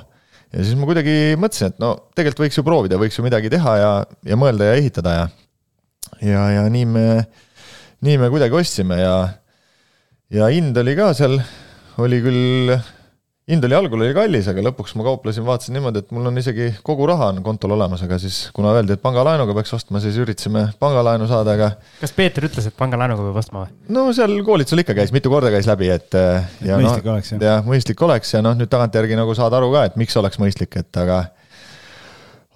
ja 0.49 0.63
siis 0.63 0.73
ma 0.79 0.89
kuidagi 0.89 1.37
mõtlesin, 1.39 1.73
et 1.73 1.79
no 1.81 1.93
tegelikult 2.17 2.47
võiks 2.47 2.57
ju 2.57 2.65
proovida, 2.65 2.99
võiks 3.01 3.19
ju 3.19 3.25
midagi 3.25 3.51
teha 3.53 3.77
ja, 3.77 3.93
ja 4.25 4.39
mõelda 4.39 4.71
ja 4.71 4.81
ehitada 4.81 5.15
ja 5.19 5.29
ja, 6.23 6.43
ja 6.57 6.65
nii 6.71 6.89
me, 6.89 7.05
nii 8.05 8.17
me 8.21 8.31
kuidagi 8.33 8.57
ostsime 8.57 8.97
ja 9.01 9.15
ja 10.33 10.49
hind 10.49 10.77
oli 10.81 10.97
ka 10.97 11.11
seal, 11.17 11.37
oli 12.01 12.21
küll 12.25 12.73
hind 13.49 13.65
oli 13.67 13.75
algul 13.75 13.99
oli 13.99 14.13
kallis, 14.15 14.47
aga 14.47 14.63
lõpuks 14.63 14.93
ma 14.95 15.03
kauplesin, 15.03 15.43
vaatasin 15.43 15.75
niimoodi, 15.75 15.99
et 15.99 16.11
mul 16.15 16.29
on 16.29 16.39
isegi 16.39 16.69
kogu 16.85 17.07
raha 17.09 17.27
on 17.33 17.41
kontol 17.43 17.73
olemas, 17.75 18.03
aga 18.05 18.15
siis 18.21 18.37
kuna 18.55 18.71
öeldi, 18.77 18.95
et 18.95 19.03
pangalaenuga 19.03 19.55
peaks 19.57 19.73
ostma, 19.75 19.99
siis 20.03 20.15
üritasime 20.23 20.69
pangalaenu 20.79 21.27
saada, 21.27 21.57
aga. 21.57 21.71
kas 21.99 22.15
Peeter 22.15 22.47
ütles, 22.47 22.69
et 22.69 22.77
pangalaenuga 22.79 23.25
peab 23.25 23.39
ostma 23.41 23.65
või? 23.65 23.73
no 23.97 24.05
seal 24.15 24.37
koolitusel 24.47 24.83
ikka 24.85 24.95
käis, 24.95 25.11
mitu 25.15 25.31
korda 25.33 25.51
käis 25.51 25.67
läbi, 25.67 25.89
et. 25.91 26.15
ja 26.63 26.77
mõistlik 26.79 27.09
no, 27.09 27.17
oleks 27.17 27.33
jah. 27.33 27.43
jah, 27.49 27.65
mõistlik 27.67 28.05
oleks 28.07 28.31
ja 28.31 28.43
noh, 28.45 28.55
nüüd 28.59 28.71
tagantjärgi 28.71 29.19
nagu 29.19 29.35
saad 29.35 29.57
aru 29.59 29.73
ka, 29.75 29.83
et 29.91 29.99
miks 29.99 30.15
oleks 30.23 30.39
mõistlik, 30.39 30.79
et 30.79 31.01
aga. 31.03 31.19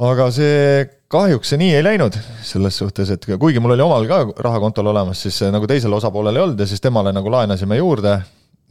aga 0.08 0.30
see 0.38 0.88
kahjuks 1.12 1.52
see 1.52 1.60
nii 1.66 1.76
ei 1.76 1.84
läinud 1.84 2.16
selles 2.48 2.80
suhtes, 2.80 3.12
et 3.12 3.28
kuigi 3.36 3.60
mul 3.60 3.76
oli 3.76 3.84
omal 3.84 4.08
ka 4.08 4.24
raha 4.40 4.64
kontol 4.64 4.88
olemas, 4.96 5.20
siis 5.28 5.44
nagu 5.52 5.68
teisel 5.68 6.00
osapoolel 6.00 6.40
ei 6.40 6.48
olnud 6.48 6.64
ja 6.64 6.72
siis 6.72 6.84
temale 6.84 7.12
nagu 7.16 7.32
laenasime 7.32 7.84
juurde 7.84 8.16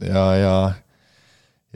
ja, 0.01 0.25
ja 0.41 0.57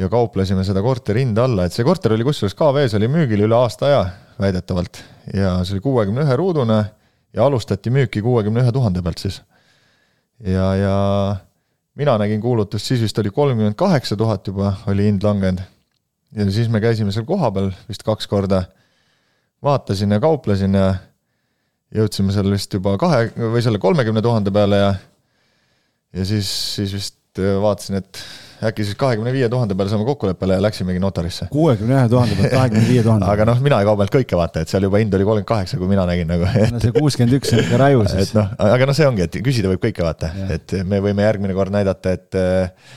ja 0.02 0.10
kauplesime 0.10 0.64
seda 0.66 0.82
korteri 0.82 1.22
hinda 1.26 1.46
alla, 1.46 1.68
et 1.68 1.76
see 1.76 1.86
korter 1.86 2.16
oli 2.16 2.26
kusjuures 2.26 2.56
KV-s 2.58 2.98
oli 2.98 3.10
müügil 3.12 3.46
üle 3.46 3.58
aasta 3.58 3.88
aja 3.90 4.02
väidetavalt 4.42 5.02
ja 5.36 5.60
see 5.62 5.78
oli 5.78 5.84
kuuekümne 5.86 6.26
ühe 6.26 6.38
ruudune 6.40 6.80
ja 7.34 7.46
alustati 7.46 7.94
müüki 7.94 8.24
kuuekümne 8.26 8.64
ühe 8.64 8.74
tuhande 8.74 9.04
pealt 9.06 9.22
siis. 9.22 9.42
ja, 10.40 10.74
ja 10.76 10.96
mina 11.96 12.18
nägin 12.18 12.42
kuulutust, 12.42 12.88
siis 12.88 13.04
vist 13.04 13.20
oli 13.22 13.30
kolmkümmend 13.30 13.78
kaheksa 13.78 14.18
tuhat 14.18 14.48
juba 14.48 14.74
oli 14.88 15.06
hind 15.10 15.24
langenud. 15.24 15.62
ja 16.36 16.52
siis 16.52 16.70
me 16.70 16.82
käisime 16.82 17.14
seal 17.14 17.28
kohapeal 17.30 17.72
vist 17.90 18.04
kaks 18.08 18.28
korda, 18.28 18.64
vaatasin 19.64 20.18
ja 20.18 20.20
kauplesin 20.20 20.74
ja 20.74 20.94
jõudsime 21.96 22.34
seal 22.34 22.50
vist 22.52 22.74
juba 22.74 22.98
kahe 22.98 23.28
või 23.38 23.62
selle 23.62 23.80
kolmekümne 23.80 24.22
tuhande 24.22 24.52
peale 24.52 24.86
ja 24.86 24.94
ja 26.12 26.26
siis, 26.26 26.50
siis 26.76 26.94
vist 26.96 27.40
vaatasin, 27.62 28.02
et 28.02 28.20
äkki 28.70 28.86
siis 28.86 28.98
kahekümne 29.00 29.34
viie 29.34 29.50
tuhande 29.50 29.76
peale 29.78 29.90
saame 29.92 30.06
kokkuleppele 30.06 30.58
ja 30.58 30.64
läksimegi 30.64 31.00
notarisse. 31.02 31.48
kuuekümne 31.52 31.96
ühe 31.98 32.10
tuhande 32.10 32.38
pealt 32.38 32.54
kahekümne 32.54 32.88
viie 32.88 33.04
tuhande. 33.08 33.28
aga 33.34 33.48
noh, 33.50 33.62
mina 33.64 33.80
ei 33.82 33.88
kaubelnud 33.90 34.14
kõike 34.14 34.38
vaata, 34.38 34.64
et 34.64 34.72
seal 34.72 34.86
juba 34.88 35.02
hind 35.02 35.14
oli 35.18 35.28
kolmkümmend 35.28 35.50
kaheksa, 35.50 35.80
kui 35.82 35.90
mina 35.90 36.06
nägin 36.10 36.30
nagu 36.30 36.48
et.... 36.50 36.74
no 36.74 36.82
see 36.84 36.94
kuuskümmend 36.96 37.38
üks 37.40 37.54
on 37.56 37.64
ikka 37.64 37.82
raju 37.82 38.06
siis. 38.08 38.30
et 38.30 38.38
noh, 38.38 38.52
aga 38.68 38.90
noh, 38.90 38.98
see 38.98 39.10
ongi, 39.10 39.26
et 39.28 39.40
küsida 39.50 39.72
võib 39.72 39.84
kõike 39.88 40.06
vaata, 40.06 40.32
et 40.58 40.78
me 40.88 41.02
võime 41.04 41.26
järgmine 41.26 41.58
kord 41.58 41.74
näidata, 41.74 42.16
et 42.20 42.40
äh, 42.40 42.94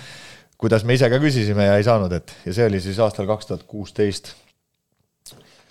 kuidas 0.61 0.85
me 0.85 0.99
ise 0.99 1.09
ka 1.13 1.21
küsisime 1.23 1.71
ja 1.71 1.79
ei 1.81 1.87
saanud, 1.87 2.13
et 2.13 2.37
ja 2.45 2.57
see 2.57 2.69
oli 2.69 2.83
siis 2.85 3.01
aastal 3.05 3.29
kaks 3.31 3.51
tuhat 3.51 3.65
kuusteist 3.71 4.35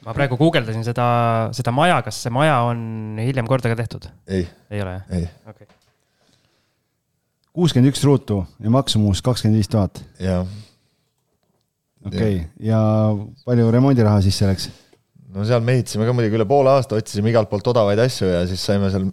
ma 0.03 0.17
praegu 0.17 0.39
guugeldasin 0.41 0.84
seda, 0.86 1.06
seda 1.56 1.75
maja, 1.75 2.01
kas 2.06 2.25
see 2.25 2.34
maja 2.34 2.60
on 2.67 3.21
hiljem 3.21 3.47
korda 3.49 3.71
ka 3.71 3.79
tehtud? 3.84 4.10
ei. 4.27 4.49
ei 4.73 4.84
ole 4.84 4.97
jah? 4.97 5.08
ei 5.21 5.29
okay 5.45 5.72
kuuskümmend 7.54 7.94
üks 7.94 8.04
ruutu 8.06 8.44
ja 8.63 8.72
maksumus 8.74 9.22
kakskümmend 9.26 9.62
viis 9.62 9.70
tuhat. 9.70 10.02
jah. 10.22 10.48
okei 12.06 12.18
okay., 12.18 12.39
ja 12.66 12.80
palju 13.46 13.70
remondiraha 13.74 14.22
sisse 14.26 14.50
läks? 14.50 14.70
no 15.34 15.46
seal 15.48 15.62
me 15.66 15.78
ehitasime 15.78 16.08
ka 16.08 16.16
muidugi 16.16 16.39
üle 16.39 16.48
poole 16.50 16.74
aasta, 16.74 16.98
otsisime 17.00 17.32
igalt 17.34 17.52
poolt 17.52 17.70
odavaid 17.74 18.02
asju 18.02 18.30
ja 18.30 18.42
siis 18.50 18.63
saime 18.66 18.89
seal, 18.94 19.06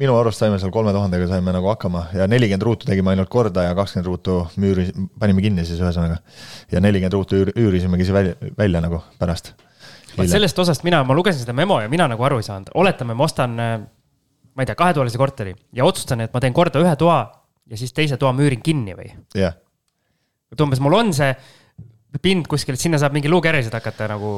minu 0.00 0.14
arust 0.18 0.42
saime 0.42 0.58
seal 0.62 0.72
kolme 0.74 0.94
tuhandega 0.94 1.28
saime 1.30 1.54
nagu 1.54 1.70
hakkama 1.72 2.06
ja 2.16 2.26
nelikümmend 2.30 2.66
ruutu 2.66 2.90
tegime 2.90 3.14
ainult 3.14 3.30
korda 3.32 3.66
ja 3.68 3.74
kakskümmend 3.78 4.10
ruutu 4.10 4.38
müüri, 4.62 4.86
panime 5.18 5.42
kinni 5.44 5.66
siis 5.66 5.82
ühesõnaga. 5.82 6.20
ja 6.70 6.82
nelikümmend 6.82 7.18
ruutu 7.18 7.42
üür, 7.42 7.52
üürisimegi 7.58 8.06
siis 8.06 8.14
välja, 8.14 8.52
välja 8.58 8.82
nagu 8.86 9.02
pärast. 9.18 9.54
sellest 10.14 10.58
osast 10.58 10.86
mina, 10.86 11.02
ma 11.04 11.14
lugesin 11.18 11.42
seda 11.42 11.54
memo 11.56 11.80
ja 11.82 11.90
mina 11.90 12.06
nagu 12.10 12.26
aru 12.26 12.38
ei 12.38 12.46
saanud, 12.46 12.70
oletame, 12.74 13.18
ma 13.18 13.26
ostan, 13.26 13.58
ma 13.58 14.62
ei 14.62 14.70
tea, 14.70 14.78
kahetoalise 14.78 15.18
korteri 15.18 15.54
ja 15.74 15.86
otsustan, 15.86 16.22
et 16.26 16.34
ma 16.34 16.42
teen 16.42 16.54
korda 16.54 16.82
ühe 16.82 16.94
toa 16.98 17.20
ja 17.70 17.80
siis 17.80 17.94
teise 17.96 18.18
toa 18.20 18.34
müürin 18.36 18.62
kinni 18.64 18.96
või? 18.98 19.10
jah 19.34 19.50
yeah.. 19.50 19.58
et 20.52 20.62
umbes 20.66 20.82
mul 20.82 20.98
on 20.98 21.14
see 21.16 21.32
pind 22.18 22.48
kuskil, 22.50 22.74
et 22.74 22.82
sinna 22.82 22.98
saab 22.98 23.14
mingi 23.14 23.30
luukeresid 23.30 23.74
hakata 23.76 24.08
nagu. 24.10 24.30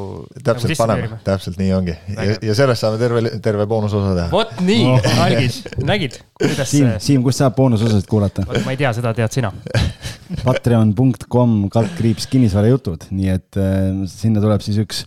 täpselt 0.44 0.74
nagu 0.74 0.80
paneme, 0.82 1.18
täpselt 1.24 1.56
nii 1.56 1.70
ongi 1.72 1.94
ja, 1.94 2.34
ja 2.50 2.56
sellest 2.56 2.84
saame 2.84 3.00
terve, 3.00 3.22
terve 3.44 3.66
boonusosa 3.70 4.12
teha. 4.18 4.26
vot 4.32 4.60
nii 4.60 4.84
no., 4.90 4.98
algis, 5.24 5.62
nägid, 5.80 6.18
kuidas. 6.36 6.68
Siim, 6.68 6.90
Siim, 7.00 7.24
kust 7.24 7.40
saab 7.40 7.56
boonusosasid 7.56 8.08
kuulata? 8.10 8.44
ma 8.66 8.74
ei 8.74 8.80
tea, 8.80 8.92
seda 8.96 9.14
tead 9.16 9.32
sina 9.32 9.54
Patreon.com 10.44 11.56
kaldkriips 11.72 12.28
kinnisvarajutud, 12.32 13.08
nii 13.12 13.32
et 13.38 13.60
äh, 13.60 14.04
sinna 14.10 14.44
tuleb 14.44 14.64
siis 14.64 14.80
üks 14.84 15.04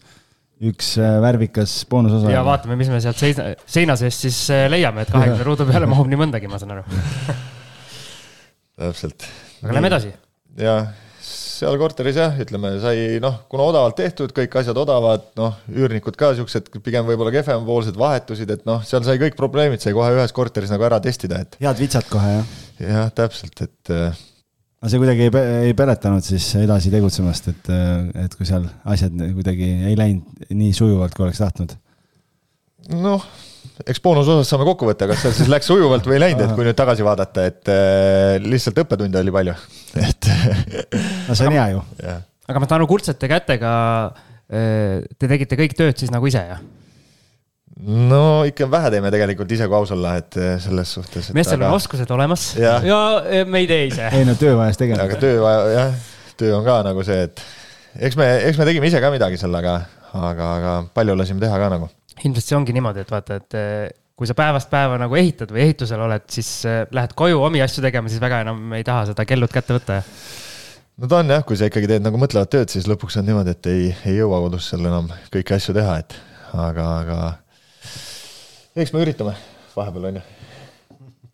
üks 0.65 0.95
äh, 0.97 1.17
värvikas 1.21 1.83
boonusosa. 1.91 2.31
ja 2.33 2.41
vaatame, 2.47 2.79
mis 2.79 2.89
me 2.89 3.01
sealt 3.03 3.21
seina, 3.21 3.51
seina 3.69 3.97
seest 3.99 4.25
siis 4.25 4.39
äh, 4.55 4.65
leiame, 4.73 5.05
et 5.05 5.13
kahekümne 5.13 5.45
ruudu 5.51 5.69
peale 5.69 5.89
mahub 5.91 6.09
nii 6.09 6.25
mõndagi, 6.25 6.49
ma 6.49 6.61
saan 6.61 6.79
aru 6.79 6.87
täpselt. 8.79 9.25
aga 9.63 9.77
lähme 9.77 9.89
edasi. 9.91 10.11
jah, 10.59 10.91
seal 11.25 11.77
korteris 11.79 12.19
jah, 12.19 12.35
ütleme, 12.43 12.75
sai 12.83 13.17
noh, 13.23 13.41
kuna 13.51 13.69
odavalt 13.71 13.97
tehtud, 13.99 14.33
kõik 14.35 14.57
asjad 14.61 14.77
odavad, 14.79 15.29
noh, 15.39 15.57
üürnikud 15.71 16.17
ka 16.19 16.33
siuksed 16.37 16.69
pigem 16.83 17.07
võib-olla 17.07 17.33
kehvemapoolsed 17.35 17.97
vahetusid, 17.99 18.51
et 18.57 18.67
noh, 18.67 18.83
seal 18.87 19.05
sai 19.07 19.17
kõik 19.21 19.37
probleemid 19.39 19.83
sai 19.83 19.95
kohe 19.95 20.11
ühes 20.17 20.35
korteris 20.35 20.73
nagu 20.73 20.85
ära 20.87 20.99
testida, 21.03 21.41
et. 21.45 21.57
head 21.63 21.81
vitsad 21.81 22.07
kohe, 22.11 22.37
jah? 22.39 22.53
jah, 22.83 23.09
täpselt, 23.15 23.65
et. 23.65 23.93
Äh, 23.93 24.21
aga 24.83 24.91
see 24.91 25.01
kuidagi 25.01 25.27
ei, 25.29 25.33
ei 25.71 25.77
peletanud 25.77 26.27
siis 26.27 26.51
edasi 26.61 26.93
tegutsemast, 26.93 27.51
et, 27.53 27.73
äh, 27.73 28.27
et 28.27 28.37
kui 28.37 28.47
seal 28.47 28.67
asjad 28.83 29.15
kuidagi 29.39 29.71
ei 29.89 29.97
läinud 29.99 30.47
nii 30.51 30.75
sujuvalt, 30.75 31.15
kui 31.15 31.27
oleks 31.27 31.43
tahtnud? 31.43 31.79
noh 33.01 33.23
eks 33.83 34.01
boonusosas 34.03 34.47
saame 34.49 34.67
kokku 34.67 34.87
võtta, 34.87 35.07
kas 35.09 35.23
seal 35.23 35.33
siis 35.35 35.49
läks 35.51 35.67
sujuvalt 35.67 36.05
või 36.07 36.17
ei 36.17 36.23
läinud, 36.27 36.45
et 36.45 36.53
kui 36.55 36.67
nüüd 36.67 36.77
tagasi 36.77 37.03
vaadata, 37.05 37.47
et 37.49 37.71
äh, 37.71 38.37
lihtsalt 38.43 38.79
õppetunde 38.85 39.19
oli 39.19 39.33
palju, 39.35 39.55
et 39.99 40.29
no 41.27 41.35
see 41.35 41.49
on 41.49 41.57
hea 41.57 41.65
ju. 41.73 41.83
aga 42.47 42.61
ma 42.61 42.69
saan 42.69 42.77
aru, 42.79 42.87
kurdsete 42.93 43.29
kätega 43.31 43.73
äh, 44.47 45.03
te 45.19 45.29
tegite 45.31 45.59
kõik 45.59 45.75
tööd 45.77 45.99
siis 45.99 46.13
nagu 46.13 46.29
ise, 46.31 46.45
jah? 46.53 46.63
no 47.75 48.45
ikka 48.47 48.69
vähe 48.71 48.93
teeme 48.93 49.11
tegelikult 49.11 49.51
ise, 49.51 49.67
kui 49.67 49.79
aus 49.81 49.91
olla, 49.95 50.15
et 50.21 50.39
äh, 50.39 50.55
selles 50.63 50.95
suhtes. 50.95 51.33
meestel 51.35 51.59
aga... 51.59 51.73
on 51.73 51.81
oskused 51.81 52.15
olemas 52.15 52.53
ja, 52.59 52.77
ja 52.85 53.43
me 53.49 53.65
ei 53.65 53.69
tee 53.71 53.89
ise. 53.91 54.07
ei 54.15 54.23
no 54.27 54.37
töö 54.39 54.55
vajas 54.61 54.79
tegema. 54.79 55.03
aga 55.03 55.19
töö 55.19 55.43
vaja, 55.43 55.67
jah, 55.75 55.99
töö 56.39 56.55
on 56.61 56.63
ka 56.67 56.79
nagu 56.87 57.03
see, 57.07 57.27
et 57.27 57.43
eks 58.07 58.15
me, 58.19 58.31
eks 58.47 58.61
me 58.61 58.71
tegime 58.71 58.87
ise 58.87 59.03
ka 59.03 59.11
midagi 59.11 59.41
seal, 59.41 59.59
aga, 59.59 59.81
aga, 60.15 60.49
aga 60.55 60.79
palju 60.95 61.19
lasime 61.19 61.43
teha 61.43 61.59
ka 61.59 61.71
nagu 61.75 61.91
ilmselt 62.23 62.45
see 62.45 62.57
ongi 62.57 62.75
niimoodi, 62.75 63.03
et 63.03 63.11
vaata, 63.11 63.39
et 63.41 63.57
eh, 63.59 63.93
kui 64.15 64.29
sa 64.29 64.35
päevast 64.37 64.69
päeva 64.71 64.99
nagu 65.01 65.17
ehitad 65.19 65.51
või 65.51 65.65
ehitusel 65.65 66.05
oled, 66.05 66.27
siis 66.31 66.49
eh, 66.69 66.83
lähed 66.95 67.15
koju 67.17 67.41
omi 67.43 67.63
asju 67.65 67.83
tegema, 67.85 68.11
siis 68.11 68.23
väga 68.23 68.43
enam 68.45 68.75
ei 68.77 68.85
taha 68.87 69.09
seda 69.11 69.27
kellut 69.27 69.53
kätte 69.53 69.75
võtta. 69.77 69.99
no 71.01 71.11
ta 71.11 71.19
on 71.23 71.35
jah, 71.35 71.43
kui 71.47 71.59
sa 71.59 71.69
ikkagi 71.71 71.91
teed 71.91 72.05
nagu 72.05 72.21
mõtlevat 72.21 72.53
tööd, 72.55 72.71
siis 72.71 72.87
lõpuks 72.91 73.19
on 73.19 73.27
niimoodi, 73.29 73.57
et 73.57 73.71
ei, 73.71 73.91
ei 74.07 74.15
jõua 74.21 74.39
kodus 74.47 74.71
seal 74.71 74.87
enam 74.87 75.11
kõiki 75.33 75.57
asju 75.57 75.75
teha, 75.75 75.99
et 76.05 76.17
aga, 76.53 76.87
aga 77.03 77.19
eks 78.75 78.95
me 78.95 79.03
üritame 79.03 79.35
vahepeal 79.75 80.11
on 80.11 80.21
ju 80.21 80.44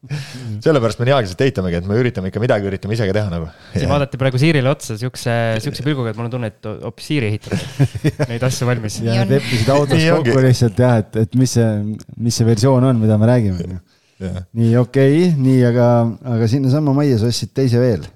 sellepärast 0.65 0.97
me 0.97 1.05
nii 1.05 1.13
aeglaselt 1.13 1.43
ehitamegi, 1.45 1.77
et 1.77 1.87
me 1.89 1.97
üritame 2.01 2.31
ikka 2.31 2.41
midagi, 2.41 2.65
üritame 2.71 2.95
ise 2.95 3.05
ka 3.05 3.13
teha 3.13 3.29
nagu. 3.29 3.49
siin 3.75 3.91
vaadati 3.91 4.17
praegu 4.21 4.41
Siirile 4.41 4.71
otsa 4.71 4.97
siukse, 4.97 5.35
siukse 5.61 5.85
pilguga, 5.85 6.13
et 6.13 6.17
mul 6.17 6.25
on 6.25 6.33
tunne, 6.33 6.49
et 6.49 6.69
hoopis 6.87 7.09
Siiri 7.11 7.29
ehitab 7.29 7.53
neid 8.31 8.45
asju 8.47 8.69
valmis. 8.69 8.97
ja 9.05 9.19
nad 9.21 9.33
leppisid 9.35 9.69
autos 9.69 10.01
kokku 10.01 10.43
lihtsalt 10.47 10.81
jah, 10.81 10.97
et, 11.03 11.21
et 11.21 11.37
mis 11.37 11.53
see, 11.57 11.69
mis 12.17 12.41
see 12.41 12.49
versioon 12.49 12.89
on, 12.89 13.01
mida 13.03 13.19
me 13.21 13.29
räägime. 13.29 13.77
nii, 14.21 14.73
okei 14.81 14.81
okay,, 14.81 15.31
nii, 15.37 15.61
aga, 15.69 15.87
aga 16.33 16.49
sinnasamma 16.49 16.97
majja 16.97 17.21
sa 17.21 17.29
ostsid 17.29 17.53
teise 17.61 17.81
veel. 17.81 18.07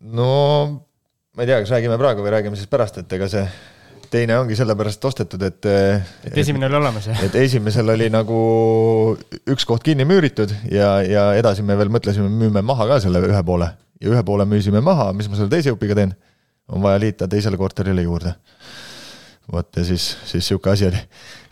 no 0.00 0.32
ma 1.36 1.44
ei 1.44 1.50
tea, 1.52 1.60
kas 1.60 1.76
räägime 1.76 2.00
praegu 2.00 2.24
või 2.24 2.32
räägime 2.38 2.56
siis 2.56 2.72
pärast, 2.72 3.02
et 3.04 3.18
ega 3.18 3.28
see 3.28 3.44
teine 4.12 4.38
ongi 4.38 4.56
sellepärast 4.58 5.04
ostetud, 5.04 5.42
et. 5.46 5.68
et 6.28 6.38
esimene 6.44 6.68
oli 6.68 6.78
olemas, 6.80 7.08
jah? 7.10 7.20
et 7.24 7.34
esimesel 7.40 7.94
oli 7.94 8.08
nagu 8.12 8.38
üks 9.50 9.66
koht 9.68 9.84
kinni 9.86 10.06
müüritud 10.08 10.54
ja, 10.72 10.98
ja 11.04 11.28
edasi 11.38 11.64
me 11.66 11.76
veel 11.78 11.92
mõtlesime, 11.92 12.30
müüme 12.32 12.62
maha 12.64 12.88
ka 12.92 13.00
selle 13.04 13.22
ühe 13.26 13.42
poole 13.46 13.72
ja 14.00 14.12
ühe 14.12 14.24
poole 14.24 14.46
müüsime 14.48 14.82
maha, 14.84 15.10
mis 15.16 15.28
ma 15.30 15.38
selle 15.38 15.52
teise 15.52 15.72
jupiga 15.74 15.96
teen? 15.98 16.14
on 16.68 16.82
vaja 16.84 17.00
liita 17.00 17.28
teisele 17.28 17.56
korterile 17.56 18.02
juurde. 18.04 18.34
vot 19.52 19.76
ja 19.76 19.84
siis, 19.84 20.10
siis 20.28 20.48
sihuke 20.48 20.70
asi 20.70 20.86
oli 20.90 20.98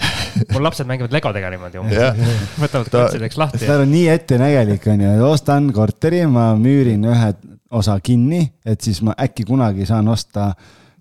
mul 0.52 0.64
lapsed 0.66 0.88
mängivad 0.88 1.14
legodega 1.16 1.50
niimoodi 1.54 1.80
umbes 1.80 2.24
võtavad 2.62 2.90
klotsideks 2.92 3.38
lahti. 3.40 3.64
ta 3.64 3.78
on 3.80 3.92
nii 3.92 4.08
ettenägelik, 4.12 4.88
on 4.92 5.04
ju, 5.06 5.12
ostan 5.28 5.70
korteri, 5.72 6.26
ma 6.28 6.50
müürin 6.60 7.06
ühe 7.08 7.30
osa 7.76 7.96
kinni, 8.00 8.42
et 8.64 8.80
siis 8.84 9.00
ma 9.04 9.16
äkki 9.20 9.46
kunagi 9.48 9.86
saan 9.88 10.08
osta 10.08 10.52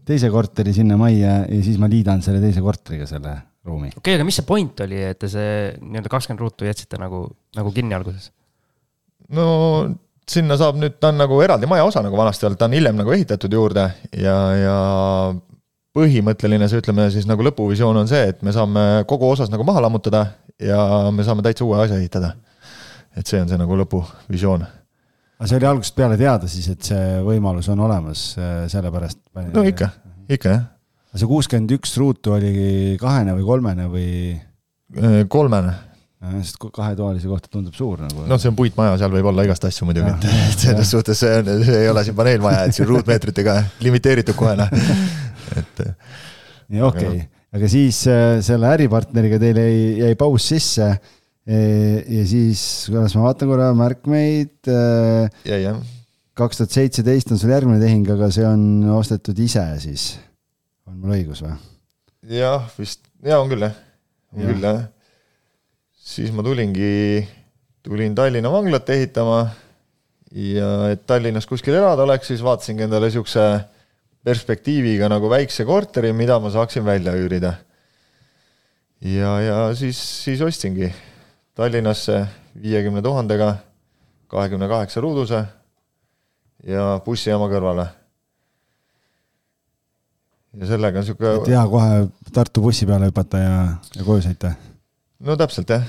teise 0.05 0.29
korteri 0.33 0.73
sinna 0.75 0.97
majja 0.99 1.41
ja 1.49 1.59
siis 1.65 1.77
ma 1.81 1.89
liidan 1.91 2.23
selle 2.25 2.41
teise 2.43 2.63
korteriga 2.63 3.07
selle 3.09 3.35
ruumi. 3.65 3.89
okei 3.89 3.99
okay,, 3.99 4.17
aga 4.19 4.27
mis 4.27 4.39
see 4.39 4.47
point 4.47 4.85
oli, 4.85 5.01
et 5.11 5.19
te 5.21 5.29
see 5.31 5.51
nii-öelda 5.81 6.11
kakskümmend 6.13 6.43
ruutu 6.45 6.67
jätsite 6.67 6.99
nagu, 7.01 7.25
nagu 7.57 7.73
kinni 7.75 7.97
alguses? 7.97 8.31
no 9.33 9.47
sinna 10.29 10.57
saab 10.59 10.77
nüüd, 10.81 10.97
ta 11.01 11.11
on 11.13 11.19
nagu 11.21 11.37
eraldi 11.45 11.69
maja 11.69 11.85
osa 11.87 12.03
nagu 12.05 12.17
vanasti 12.17 12.47
olnud, 12.47 12.59
ta 12.61 12.69
on 12.69 12.77
hiljem 12.77 12.97
nagu 12.97 13.13
ehitatud 13.13 13.53
juurde 13.53 13.85
ja, 14.21 14.37
ja 14.57 14.77
põhimõtteline 15.95 16.67
see, 16.69 16.81
ütleme 16.83 17.07
siis 17.13 17.27
nagu 17.29 17.45
lõpuvisioon 17.45 18.01
on 18.01 18.09
see, 18.09 18.31
et 18.33 18.41
me 18.45 18.53
saame 18.55 19.05
kogu 19.09 19.29
osas 19.31 19.51
nagu 19.53 19.65
maha 19.67 19.85
lammutada 19.85 20.25
ja 20.61 20.79
me 21.15 21.25
saame 21.27 21.45
täitsa 21.45 21.65
uue 21.67 21.79
asja 21.83 21.99
ehitada. 22.01 22.35
et 23.15 23.27
see 23.27 23.39
on 23.39 23.47
see 23.47 23.57
nagu 23.57 23.77
lõpuvisioon. 23.79 24.65
Aga 25.35 25.49
see 25.49 25.59
oli 25.59 25.69
algusest 25.69 25.97
peale 25.97 26.19
teada 26.19 26.49
siis, 26.51 26.69
et 26.71 26.91
see 26.91 27.17
võimalus 27.25 27.67
on 27.73 27.83
olemas, 27.87 28.27
äh, 28.39 28.65
sellepärast? 28.71 29.21
no 29.53 29.65
ikka, 29.67 29.89
ikka 30.31 30.53
jah. 30.53 30.63
see 31.15 31.31
kuuskümmend 31.31 31.75
üks 31.77 31.97
ruutu 32.01 32.35
oli 32.37 32.53
kahene 33.01 33.35
või 33.37 33.49
kolmene 33.49 33.89
või? 33.91 34.07
Äh, 34.95 35.21
kolmene 35.31 35.73
sest 36.39 36.57
kahetoalise 36.73 37.29
kohta 37.29 37.49
tundub 37.51 37.75
suur 37.77 37.99
nagu. 38.01 38.25
noh, 38.29 38.39
see 38.41 38.49
on 38.49 38.57
puitmaja, 38.57 38.95
seal 39.01 39.13
võib 39.13 39.29
olla 39.29 39.45
igast 39.45 39.65
asju 39.67 39.87
muidugi, 39.89 40.13
et 40.49 40.65
selles 40.67 40.91
suhtes 40.95 41.21
see 41.21 41.39
on, 41.41 41.51
see 41.67 41.83
ei 41.83 41.91
ole 41.91 42.03
siin 42.07 42.17
paneelmaja, 42.17 42.65
et 42.65 42.77
siin 42.77 42.89
ruutmeetritega 42.89 43.57
limiteeritud 43.85 44.37
kohe 44.37 44.55
noh, 44.59 44.71
et. 45.59 45.83
nii 46.73 46.85
okei 46.85 47.09
okay., 47.11 47.23
aga 47.55 47.69
siis 47.71 48.01
äh, 48.11 48.39
selle 48.45 48.71
äripartneriga 48.73 49.39
teil 49.41 49.59
jäi, 49.61 49.75
jäi 50.01 50.17
paus 50.19 50.49
sisse. 50.51 50.95
Ja 51.45 52.23
siis, 52.25 52.61
kuidas 52.89 53.13
ma 53.13 53.27
vaatan 53.27 53.51
korra 53.51 53.67
märkmeid. 53.77 54.55
Äh, 54.65 55.27
jäi 55.45 55.59
jah. 55.61 55.77
kaks 56.33 56.57
tuhat 56.57 56.73
seitseteist 56.73 57.29
on 57.31 57.39
sul 57.39 57.53
järgmine 57.53 57.77
tehing, 57.79 58.07
aga 58.11 58.31
see 58.33 58.47
on 58.49 58.63
ostetud 58.95 59.37
ise 59.39 59.63
siis, 59.83 60.07
on 60.89 60.97
mul 60.99 61.13
õigus 61.19 61.45
või? 61.45 61.53
jah, 62.33 62.65
vist, 62.79 63.05
jaa, 63.23 63.37
on 63.39 63.53
küll 63.53 63.63
jah, 63.67 63.77
on 64.33 64.41
ja. 64.41 64.49
küll 64.49 64.67
jah 64.67 64.81
siis 66.05 66.31
ma 66.35 66.43
tulingi, 66.45 67.25
tulin 67.83 68.15
Tallinna 68.15 68.51
vanglat 68.53 68.89
ehitama 68.93 69.39
ja 70.35 70.69
et 70.93 71.05
Tallinnas 71.09 71.47
kuskil 71.49 71.77
elada 71.79 72.05
oleks, 72.05 72.29
siis 72.29 72.43
vaatasingi 72.45 72.85
endale 72.85 73.09
niisuguse 73.09 73.45
perspektiiviga 74.25 75.09
nagu 75.09 75.29
väikse 75.29 75.65
korteri, 75.65 76.13
mida 76.17 76.37
ma 76.41 76.51
saaksin 76.53 76.85
välja 76.85 77.13
üürida. 77.17 77.55
ja, 79.01 79.33
ja 79.41 79.57
siis, 79.77 79.97
siis 80.25 80.41
ostsingi 80.45 80.91
Tallinnasse 81.55 82.25
viiekümne 82.61 83.01
tuhandega, 83.01 83.55
kahekümne 84.27 84.67
kaheksa 84.67 85.01
ruuduse 85.01 85.43
ja 86.67 86.87
bussijaama 87.05 87.47
kõrvale. 87.51 87.87
ja 90.55 90.67
sellega 90.67 90.99
on 90.99 91.03
niisugune 91.03 91.33
et 91.41 91.51
hea 91.51 91.65
kohe 91.67 92.07
Tartu 92.33 92.61
bussi 92.63 92.87
peale 92.87 93.09
hüpata 93.09 93.41
ja, 93.41 93.55
ja 93.95 94.03
koju 94.07 94.23
sõita 94.23 94.53
no 95.19 95.35
täpselt 95.39 95.71
jah, 95.71 95.83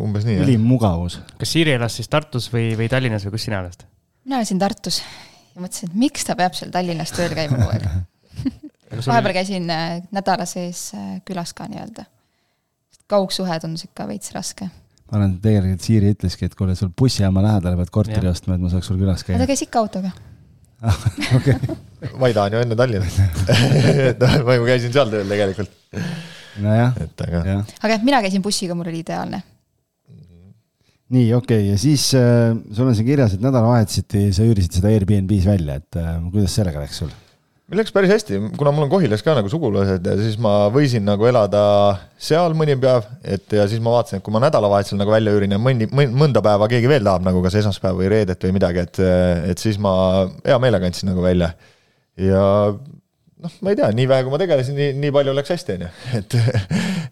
umbes 0.00 0.26
nii. 0.28 0.42
ülim 0.44 0.64
mugavus. 0.64 1.20
kas 1.40 1.52
Siiri 1.56 1.72
elas 1.76 1.96
siis 1.96 2.08
Tartus 2.08 2.50
või, 2.52 2.74
või 2.76 2.88
Tallinnas 2.92 3.24
või 3.26 3.36
kus 3.36 3.48
sina 3.48 3.62
elasid? 3.64 3.86
mina 4.24 4.40
elasin 4.40 4.60
Tartus 4.60 5.00
ja 5.00 5.62
mõtlesin, 5.62 5.90
et 5.90 6.00
miks 6.04 6.28
ta 6.28 6.36
peab 6.36 6.56
seal 6.56 6.72
Tallinnas 6.74 7.12
tööl 7.16 7.36
käima 7.36 7.60
kogu 7.60 7.72
aeg 7.76 7.88
vahepeal 9.06 9.34
käisin 9.34 9.70
äh, 9.70 10.02
nädala 10.10 10.46
sees 10.46 10.90
äh, 10.94 11.20
külas 11.24 11.52
ka 11.54 11.68
nii-öelda. 11.70 12.04
kaugsuhe 13.10 13.58
tundus 13.60 13.84
ikka 13.84 14.06
veits 14.08 14.32
raske. 14.34 14.68
Ma 15.10 15.18
arvan, 15.18 15.34
et 15.34 15.44
tegelikult 15.44 15.86
Siiri 15.86 16.14
ütleski, 16.14 16.46
et 16.46 16.56
kuule, 16.58 16.76
sul 16.78 16.92
bussijaama 16.96 17.42
lähedal 17.44 17.78
pead 17.80 17.92
korteri 17.94 18.28
ja. 18.28 18.34
ostma, 18.34 18.56
et 18.56 18.62
ma 18.62 18.70
saaks 18.72 18.90
sul 18.90 18.98
külas 19.00 19.24
käia. 19.26 19.40
ta 19.42 19.48
käis 19.50 19.64
ikka 19.66 19.82
autoga 19.82 20.12
okei. 21.36 21.56
Vaida 22.20 22.46
on 22.46 22.54
ju 22.56 22.62
enne 22.64 22.76
Tallinnas 22.78 23.18
ma 24.46 24.56
ju 24.56 24.68
käisin 24.68 24.94
seal 24.94 25.10
tööl 25.12 25.28
tegelikult 25.28 25.72
nojah. 26.62 26.94
et 27.00 27.24
aga. 27.26 27.62
aga 27.82 27.96
et 27.96 28.04
mina 28.06 28.20
käisin 28.24 28.44
bussiga, 28.44 28.76
mul 28.78 28.88
oli 28.88 29.02
ideaalne. 29.04 29.42
nii, 31.10 31.26
okei 31.34 31.64
okay., 31.64 31.72
ja 31.72 31.80
siis 31.80 32.06
äh, 32.18 32.54
sul 32.72 32.88
on 32.88 32.96
siin 32.96 33.08
kirjas, 33.08 33.34
et 33.36 33.44
nädalavahetuseti 33.44 34.28
sa 34.36 34.46
üürisid 34.46 34.78
seda 34.78 34.92
Airbnb-s 34.94 35.48
välja, 35.50 35.80
et 35.82 36.00
äh, 36.00 36.14
kuidas 36.30 36.54
sellega 36.56 36.82
läks 36.84 37.02
sul? 37.02 37.12
Meil 37.70 37.84
läks 37.84 37.92
päris 37.94 38.10
hästi, 38.10 38.38
kuna 38.58 38.72
mul 38.74 38.88
on 38.88 38.90
Kohilas 38.90 39.22
ka 39.22 39.36
nagu 39.38 39.50
sugulased 39.50 40.06
siis 40.18 40.36
ma 40.42 40.54
võisin 40.74 41.04
nagu 41.06 41.26
elada 41.28 41.62
seal 42.18 42.54
mõni 42.58 42.74
päev, 42.82 43.06
et 43.22 43.54
ja 43.54 43.66
siis 43.70 43.82
ma 43.82 43.92
vaatasin, 43.94 44.18
et 44.18 44.26
kui 44.26 44.34
ma 44.34 44.42
nädalavahetusel 44.42 44.98
nagu 44.98 45.12
välja 45.14 45.34
üürin 45.36 45.54
ja 45.54 45.60
mõni, 45.62 45.86
mõnda 45.90 46.42
päeva 46.42 46.66
keegi 46.70 46.90
veel 46.90 47.06
tahab 47.06 47.28
nagu 47.28 47.42
kas 47.44 47.60
esmaspäev 47.60 48.00
või 48.00 48.08
reedet 48.10 48.42
või 48.42 48.56
midagi, 48.58 48.82
et, 48.82 49.02
et 49.52 49.62
siis 49.62 49.78
ma 49.82 49.92
hea 50.42 50.56
meelega 50.62 50.90
andsin 50.90 51.12
nagu 51.12 51.22
välja. 51.22 51.52
ja 52.18 52.42
noh, 52.74 53.54
ma 53.62 53.70
ei 53.70 53.78
tea, 53.78 53.90
nii 53.94 54.08
vähe, 54.10 54.24
kui 54.26 54.34
ma 54.34 54.40
tegelesin, 54.42 54.74
nii, 54.74 54.96
nii 55.04 55.14
palju 55.14 55.34
läks 55.38 55.54
hästi, 55.54 55.76
on 55.78 55.84
ju, 55.86 55.90
et, 56.18 56.38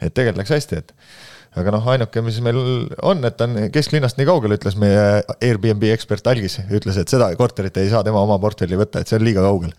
et 0.09 0.17
tegelikult 0.17 0.41
läks 0.43 0.55
hästi, 0.57 0.81
et 0.83 1.61
aga 1.63 1.77
noh, 1.77 1.87
ainuke, 1.95 2.25
mis 2.27 2.41
meil 2.43 2.59
on, 3.07 3.23
et 3.31 3.47
on 3.47 3.55
kesklinnast 3.75 4.19
nii 4.19 4.27
kaugel, 4.27 4.57
ütles 4.59 4.75
meie 4.79 5.23
Airbnb 5.39 5.87
ekspert 5.95 6.27
Algis, 6.35 6.59
ütles, 6.67 6.99
et 6.99 7.15
seda 7.15 7.31
korterit 7.39 7.79
ei 7.79 7.95
saa 7.95 8.03
tema 8.07 8.27
oma 8.27 8.41
portfelli 8.43 8.79
võtta, 8.79 9.05
et 9.05 9.11
see 9.11 9.21
on 9.21 9.27
liiga 9.27 9.47
kaugel 9.47 9.71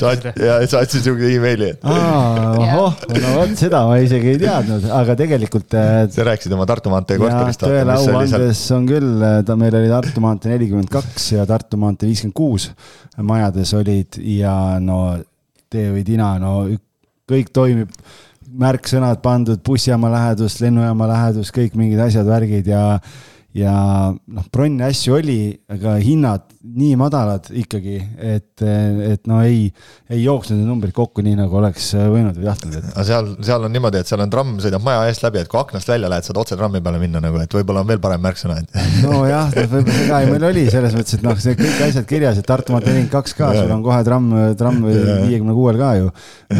saat-, 0.00 0.26
ja 0.42 0.56
saatsin 0.66 1.04
sihuke 1.04 1.28
emaili, 1.36 1.70
ohoh, 1.86 2.96
no 3.12 3.34
vot 3.36 3.54
seda 3.58 3.84
ma 3.88 3.98
isegi 4.02 4.32
ei 4.34 4.40
teadnud, 4.42 4.88
aga 4.98 5.16
tegelikult. 5.18 5.76
Äh, 5.78 6.04
sa 6.12 6.26
rääkisid 6.26 6.54
oma 6.56 6.66
Tartu 6.68 6.92
maantee 6.92 7.20
korterist. 7.22 7.62
tõele 7.62 7.96
au 7.96 8.18
andes 8.22 8.64
on 8.74 8.88
küll, 8.90 9.26
ta 9.46 9.58
meil 9.60 9.78
oli 9.78 9.92
Tartu 9.92 10.24
maantee 10.24 10.54
nelikümmend 10.54 10.90
kaks 10.92 11.32
ja 11.36 11.46
Tartu 11.48 11.80
maantee 11.80 12.10
viiskümmend 12.10 12.36
kuus 12.36 12.70
majades 13.22 13.74
olid 13.78 14.18
ja 14.24 14.56
no 14.82 15.04
tee 15.72 15.90
või 15.92 16.04
tina, 16.06 16.34
no 16.42 16.66
kõik 17.30 17.52
toimib, 17.54 17.92
märksõnad 18.62 19.22
pandud, 19.24 19.60
bussijaama 19.64 20.10
lähedus, 20.12 20.58
lennujaama 20.60 21.08
lähedus, 21.08 21.52
kõik 21.54 21.76
mingid 21.78 22.02
asjad, 22.04 22.26
värgid 22.28 22.68
ja 22.68 22.82
ja 23.56 23.74
noh, 24.12 24.44
bronne 24.52 24.86
asju 24.88 25.18
oli, 25.18 25.40
aga 25.72 25.98
hinnad 26.00 26.46
nii 26.62 26.94
madalad 26.96 27.48
ikkagi, 27.58 27.96
et, 28.22 28.62
et 28.62 29.26
no 29.28 29.40
ei, 29.44 29.66
ei 30.12 30.22
jooksnud 30.22 30.60
need 30.60 30.68
numbrid 30.70 30.94
kokku 30.96 31.24
nii, 31.24 31.34
nagu 31.36 31.58
oleks 31.58 31.90
võinud 31.96 32.38
või 32.38 32.46
tahtnud, 32.46 32.76
et. 32.78 32.86
aga 32.92 33.04
seal, 33.08 33.28
seal 33.44 33.66
on 33.66 33.74
niimoodi, 33.74 34.00
et 34.00 34.08
seal 34.08 34.22
on 34.24 34.32
tramm 34.32 34.60
sõidab 34.62 34.84
maja 34.86 35.02
eest 35.10 35.24
läbi, 35.26 35.42
et 35.42 35.50
kui 35.52 35.60
aknast 35.60 35.90
välja 35.90 36.08
lähed, 36.12 36.24
saad 36.24 36.40
otse 36.40 36.56
trammi 36.56 36.80
peale 36.84 37.00
minna 37.02 37.20
nagu, 37.24 37.40
et 37.42 37.56
võib-olla 37.58 37.82
on 37.84 37.90
veel 37.90 38.00
parem 38.04 38.24
märksõna, 38.24 38.60
et. 38.62 38.78
nojah, 39.04 39.50
võib-olla 39.58 39.98
see 39.98 40.08
ka 40.08 40.22
meil 40.30 40.48
oli 40.48 40.64
selles 40.72 40.96
mõttes, 40.96 41.18
et 41.18 41.26
noh, 41.26 41.42
see 41.44 41.58
kõik 41.58 41.84
asjad 41.88 42.08
kirjas, 42.08 42.40
et 42.40 42.48
Tartu 42.52 42.76
maantee 42.76 42.94
nelikümmend 42.94 43.12
kaks 43.18 43.36
ka, 43.36 43.50
sul 43.58 43.74
on 43.76 43.84
kohe 43.84 44.00
tramm, 44.06 44.32
tramm 44.60 44.86
viiekümne 44.86 45.56
kuuel 45.58 45.80
ka 45.82 45.92
ju. 45.98 46.08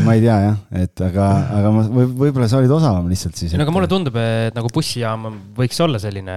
ma 0.03 0.19
ei 0.19 0.27
tea 0.27 0.39
jah, 0.49 0.61
et 0.83 1.07
aga, 1.09 1.31
aga 1.61 1.73
ma 1.73 1.87
võib, 1.89 2.13
võib-olla 2.27 2.51
sa 2.51 2.61
olid 2.61 2.75
osavam 2.75 3.09
lihtsalt 3.13 3.39
siis. 3.39 3.55
no 3.57 3.65
aga 3.65 3.75
mulle 3.75 3.89
tundub, 3.91 4.19
et 4.19 4.57
nagu 4.57 4.71
bussijaam 4.73 5.31
võiks 5.57 5.79
olla 5.85 6.01
selline 6.03 6.37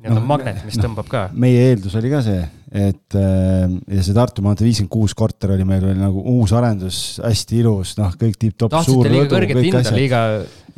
nii-öelda 0.00 0.18
no, 0.18 0.26
magnet, 0.26 0.64
mis 0.66 0.78
no, 0.78 0.88
tõmbab 0.88 1.12
ka. 1.12 1.28
meie 1.34 1.70
eeldus 1.70 1.96
oli 2.00 2.12
ka 2.12 2.24
see 2.26 2.42
et 2.72 3.14
äh, 3.20 3.68
ja 3.92 4.00
see 4.00 4.16
Tartu 4.16 4.42
maantee 4.44 4.64
viiskümmend 4.64 4.92
kuus 4.92 5.12
korter 5.16 5.52
oli 5.52 5.64
meil 5.68 5.84
veel 5.84 5.98
nagu 6.00 6.22
uus 6.38 6.54
arendus, 6.56 7.20
hästi 7.20 7.60
ilus, 7.60 7.92
noh, 7.98 8.14
kõik 8.16 8.38
tipp-topp. 8.40 8.72
tahtsite 8.72 9.12
liiga 9.12 9.28
kõrget 9.28 9.60
hinda, 9.60 9.92
liiga. 9.92 10.22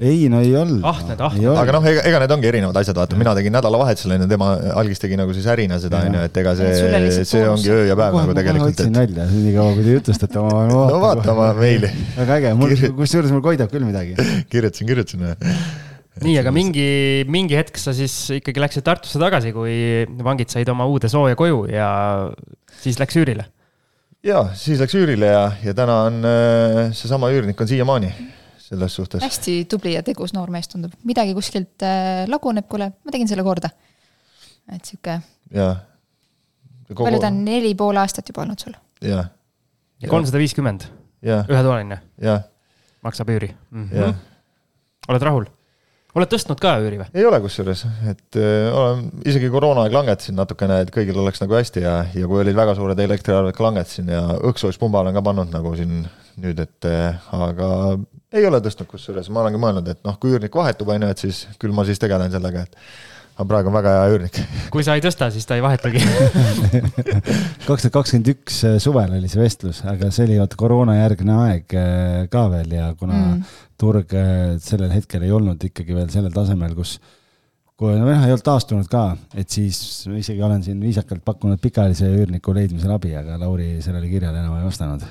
ei, 0.00 0.24
no 0.33 0.40
ei 0.42 0.50
olnud. 0.59 0.83
ahned, 0.90 1.22
ahned. 1.28 1.46
aga 1.62 1.76
noh, 1.76 1.87
ega, 1.92 2.02
ega 2.11 2.22
need 2.24 2.35
ongi 2.35 2.50
erinevad 2.50 2.80
asjad, 2.83 2.98
vaata, 2.98 3.20
mina 3.20 3.37
tegin 3.38 3.54
nädalavahetusel 3.54 4.16
onju, 4.16 4.28
tema 4.35 4.50
algis 4.83 5.04
tegi 5.04 5.20
nagu 5.22 5.38
siis 5.38 5.46
ärina 5.54 5.78
seda 5.83 6.02
onju, 6.09 6.26
et 6.26 6.42
ega 6.42 6.57
see, 6.59 7.24
see 7.30 7.46
ongi 7.46 7.70
öö 7.70 7.87
ja 7.92 7.98
päev 8.02 8.18
nagu 8.18 8.37
tegelikult. 8.40 8.74
otsin 8.74 9.00
välja, 9.04 9.30
nii 9.30 9.54
kaua 9.54 9.78
kui 9.78 9.87
te 9.87 9.96
jutustate 10.00 10.42
omavahel. 10.42 10.74
no 10.96 11.00
vaata 11.07 11.35
oma 11.37 11.52
meili. 11.62 11.94
väga 12.18 12.42
äge, 12.42 12.54
mul, 12.59 12.74
kusjuures 12.98 13.30
mul 13.30 13.46
koidab 13.46 13.70
küll 13.70 13.87
midagi. 13.87 14.18
kirjutasin, 14.50 14.90
kirjutasin 14.90 15.28
nii, 16.22 16.37
aga 16.38 16.53
mingi, 16.55 16.87
mingi 17.31 17.57
hetk 17.59 17.79
sa 17.81 17.94
siis 17.96 18.14
ikkagi 18.37 18.62
läksid 18.62 18.85
Tartusse 18.87 19.18
tagasi, 19.18 19.50
kui 19.55 20.05
vangid 20.22 20.53
said 20.53 20.68
oma 20.70 20.87
uude 20.90 21.11
sooja 21.11 21.38
koju 21.38 21.64
ja 21.72 21.88
siis 22.83 23.00
läks 23.03 23.18
üürile? 23.18 23.48
ja, 24.24 24.44
siis 24.59 24.81
läks 24.83 24.94
üürile 24.98 25.33
ja, 25.33 25.44
ja 25.64 25.74
täna 25.77 25.98
on 26.09 26.20
äh, 26.29 26.79
seesama 26.96 27.31
üürnik 27.35 27.61
on 27.61 27.70
siiamaani 27.70 28.12
selles 28.64 28.94
suhtes. 28.96 29.24
hästi 29.24 29.57
tubli 29.70 29.96
ja 29.96 30.05
tegus 30.07 30.35
noor 30.37 30.53
mees 30.55 30.70
tundub, 30.70 30.94
midagi 31.09 31.35
kuskilt 31.37 31.85
äh, 31.85 32.24
laguneb, 32.31 32.68
kuule, 32.70 32.92
ma 32.94 33.14
tegin 33.14 33.31
selle 33.31 33.44
korda. 33.46 33.72
et 34.72 34.85
sihuke. 34.85 35.18
Kogu... 36.94 37.05
palju 37.05 37.20
ta 37.20 37.31
on, 37.33 37.42
neli 37.46 37.74
pool 37.79 37.98
aastat 38.00 38.31
juba 38.31 38.44
olnud 38.46 38.61
sul? 38.61 38.77
jah. 39.05 39.33
kolmsada 40.09 40.40
viiskümmend? 40.40 40.87
ühetoaline? 41.24 42.00
maksab 43.05 43.28
üüri 43.34 43.51
mm? 43.70 43.91
-hmm. 43.91 44.16
oled 45.09 45.28
rahul? 45.28 45.51
Oled 46.15 46.31
tõstnud 46.31 46.61
ka 46.62 46.77
üüri 46.83 47.01
või? 47.01 47.09
ei 47.17 47.27
ole 47.27 47.41
kusjuures, 47.45 47.85
et 48.11 48.39
äh, 48.41 48.69
olen 48.71 49.07
isegi 49.27 49.51
koroonaaeg 49.53 49.95
langetasin 49.95 50.39
natukene, 50.39 50.83
et 50.85 50.93
kõigil 50.95 51.19
oleks 51.21 51.43
nagu 51.43 51.57
hästi 51.59 51.85
ja, 51.85 51.95
ja 52.15 52.29
kui 52.31 52.43
olid 52.43 52.59
väga 52.59 52.77
suured 52.79 53.01
elektriarved 53.07 53.62
langetasin 53.67 54.12
ja 54.15 54.27
õhksoojuspumba 54.39 55.03
olen 55.03 55.17
ka 55.17 55.25
pannud 55.27 55.55
nagu 55.55 55.75
siin 55.79 56.05
nüüd, 56.43 56.61
et 56.62 56.91
äh, 56.91 57.33
aga 57.35 57.71
ei 58.35 58.47
ole 58.47 58.61
tõstnud 58.62 58.91
kusjuures, 58.91 59.31
ma 59.31 59.45
olengi 59.45 59.61
mõelnud, 59.62 59.91
et 59.91 60.01
noh, 60.07 60.17
kui 60.21 60.35
üürnik 60.35 60.55
vahetub, 60.59 60.91
on 60.91 61.07
ju, 61.07 61.11
et 61.15 61.27
siis 61.27 61.45
küll 61.62 61.75
ma 61.75 61.87
siis 61.87 62.01
tegelen 62.03 62.33
sellega, 62.35 62.65
et 62.67 62.79
aga 63.35 63.49
praegu 63.51 63.70
on 63.70 63.76
väga 63.78 63.97
hea 63.99 64.14
üürnik. 64.14 64.41
kui 64.74 64.87
sa 64.87 64.95
ei 64.99 65.05
tõsta, 65.05 65.30
siis 65.35 65.47
ta 65.49 65.59
ei 65.59 65.64
vahetugi 65.64 66.03
kaks 67.68 67.87
tuhat 67.87 67.95
kakskümmend 67.99 68.32
üks 68.37 68.62
äh, 68.68 68.78
suvel 68.82 69.18
oli 69.18 69.30
see 69.30 69.43
vestlus, 69.43 69.85
aga 69.91 70.11
see 70.14 70.28
oli 70.28 70.41
vaata 70.43 70.59
koroonajärgne 70.61 71.39
aeg 71.49 71.78
ka 72.30 72.49
veel 72.55 72.76
ja 72.78 72.93
kuna 72.99 73.20
mm 73.20 73.62
turg 73.80 74.14
äh, 74.16 74.55
sellel 74.62 74.93
hetkel 74.95 75.26
ei 75.26 75.35
olnud 75.35 75.62
ikkagi 75.70 75.97
veel 75.97 76.09
sellel 76.12 76.32
tasemel, 76.35 76.74
kus, 76.76 76.95
kui 77.78 77.97
noh, 77.99 78.11
ei 78.12 78.30
olnud 78.30 78.45
taastunud 78.47 78.89
ka, 78.91 79.05
et 79.39 79.51
siis 79.51 79.78
isegi 80.14 80.43
olen 80.47 80.62
siin 80.66 80.80
viisakalt 80.82 81.24
pakkunud 81.26 81.61
pikaajalise 81.62 82.09
üürniku 82.14 82.55
leidmisel 82.57 82.95
abi, 82.95 83.14
aga 83.18 83.39
Lauri 83.41 83.74
sellele 83.85 84.09
kirjale 84.11 84.41
enam 84.41 84.57
ei 84.61 84.68
vastanud. 84.68 85.05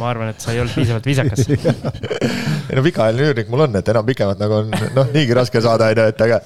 ma 0.00 0.10
arvan, 0.10 0.34
et 0.34 0.42
sa 0.42 0.52
ei 0.54 0.62
olnud 0.64 0.74
piisavalt 0.74 1.06
viisakas 1.06 1.46
ei 2.68 2.78
no 2.78 2.84
pikaajaline 2.84 3.30
üürnik 3.30 3.52
mul 3.52 3.68
on, 3.68 3.80
et 3.80 3.94
enam 3.94 4.06
pikemat 4.08 4.42
nagu 4.42 4.62
on 4.64 4.78
noh, 4.98 5.10
niigi 5.14 5.38
raske 5.38 5.62
saada, 5.64 5.92
on 5.92 6.04
ju, 6.04 6.12
et 6.14 6.28
aga. 6.28 6.42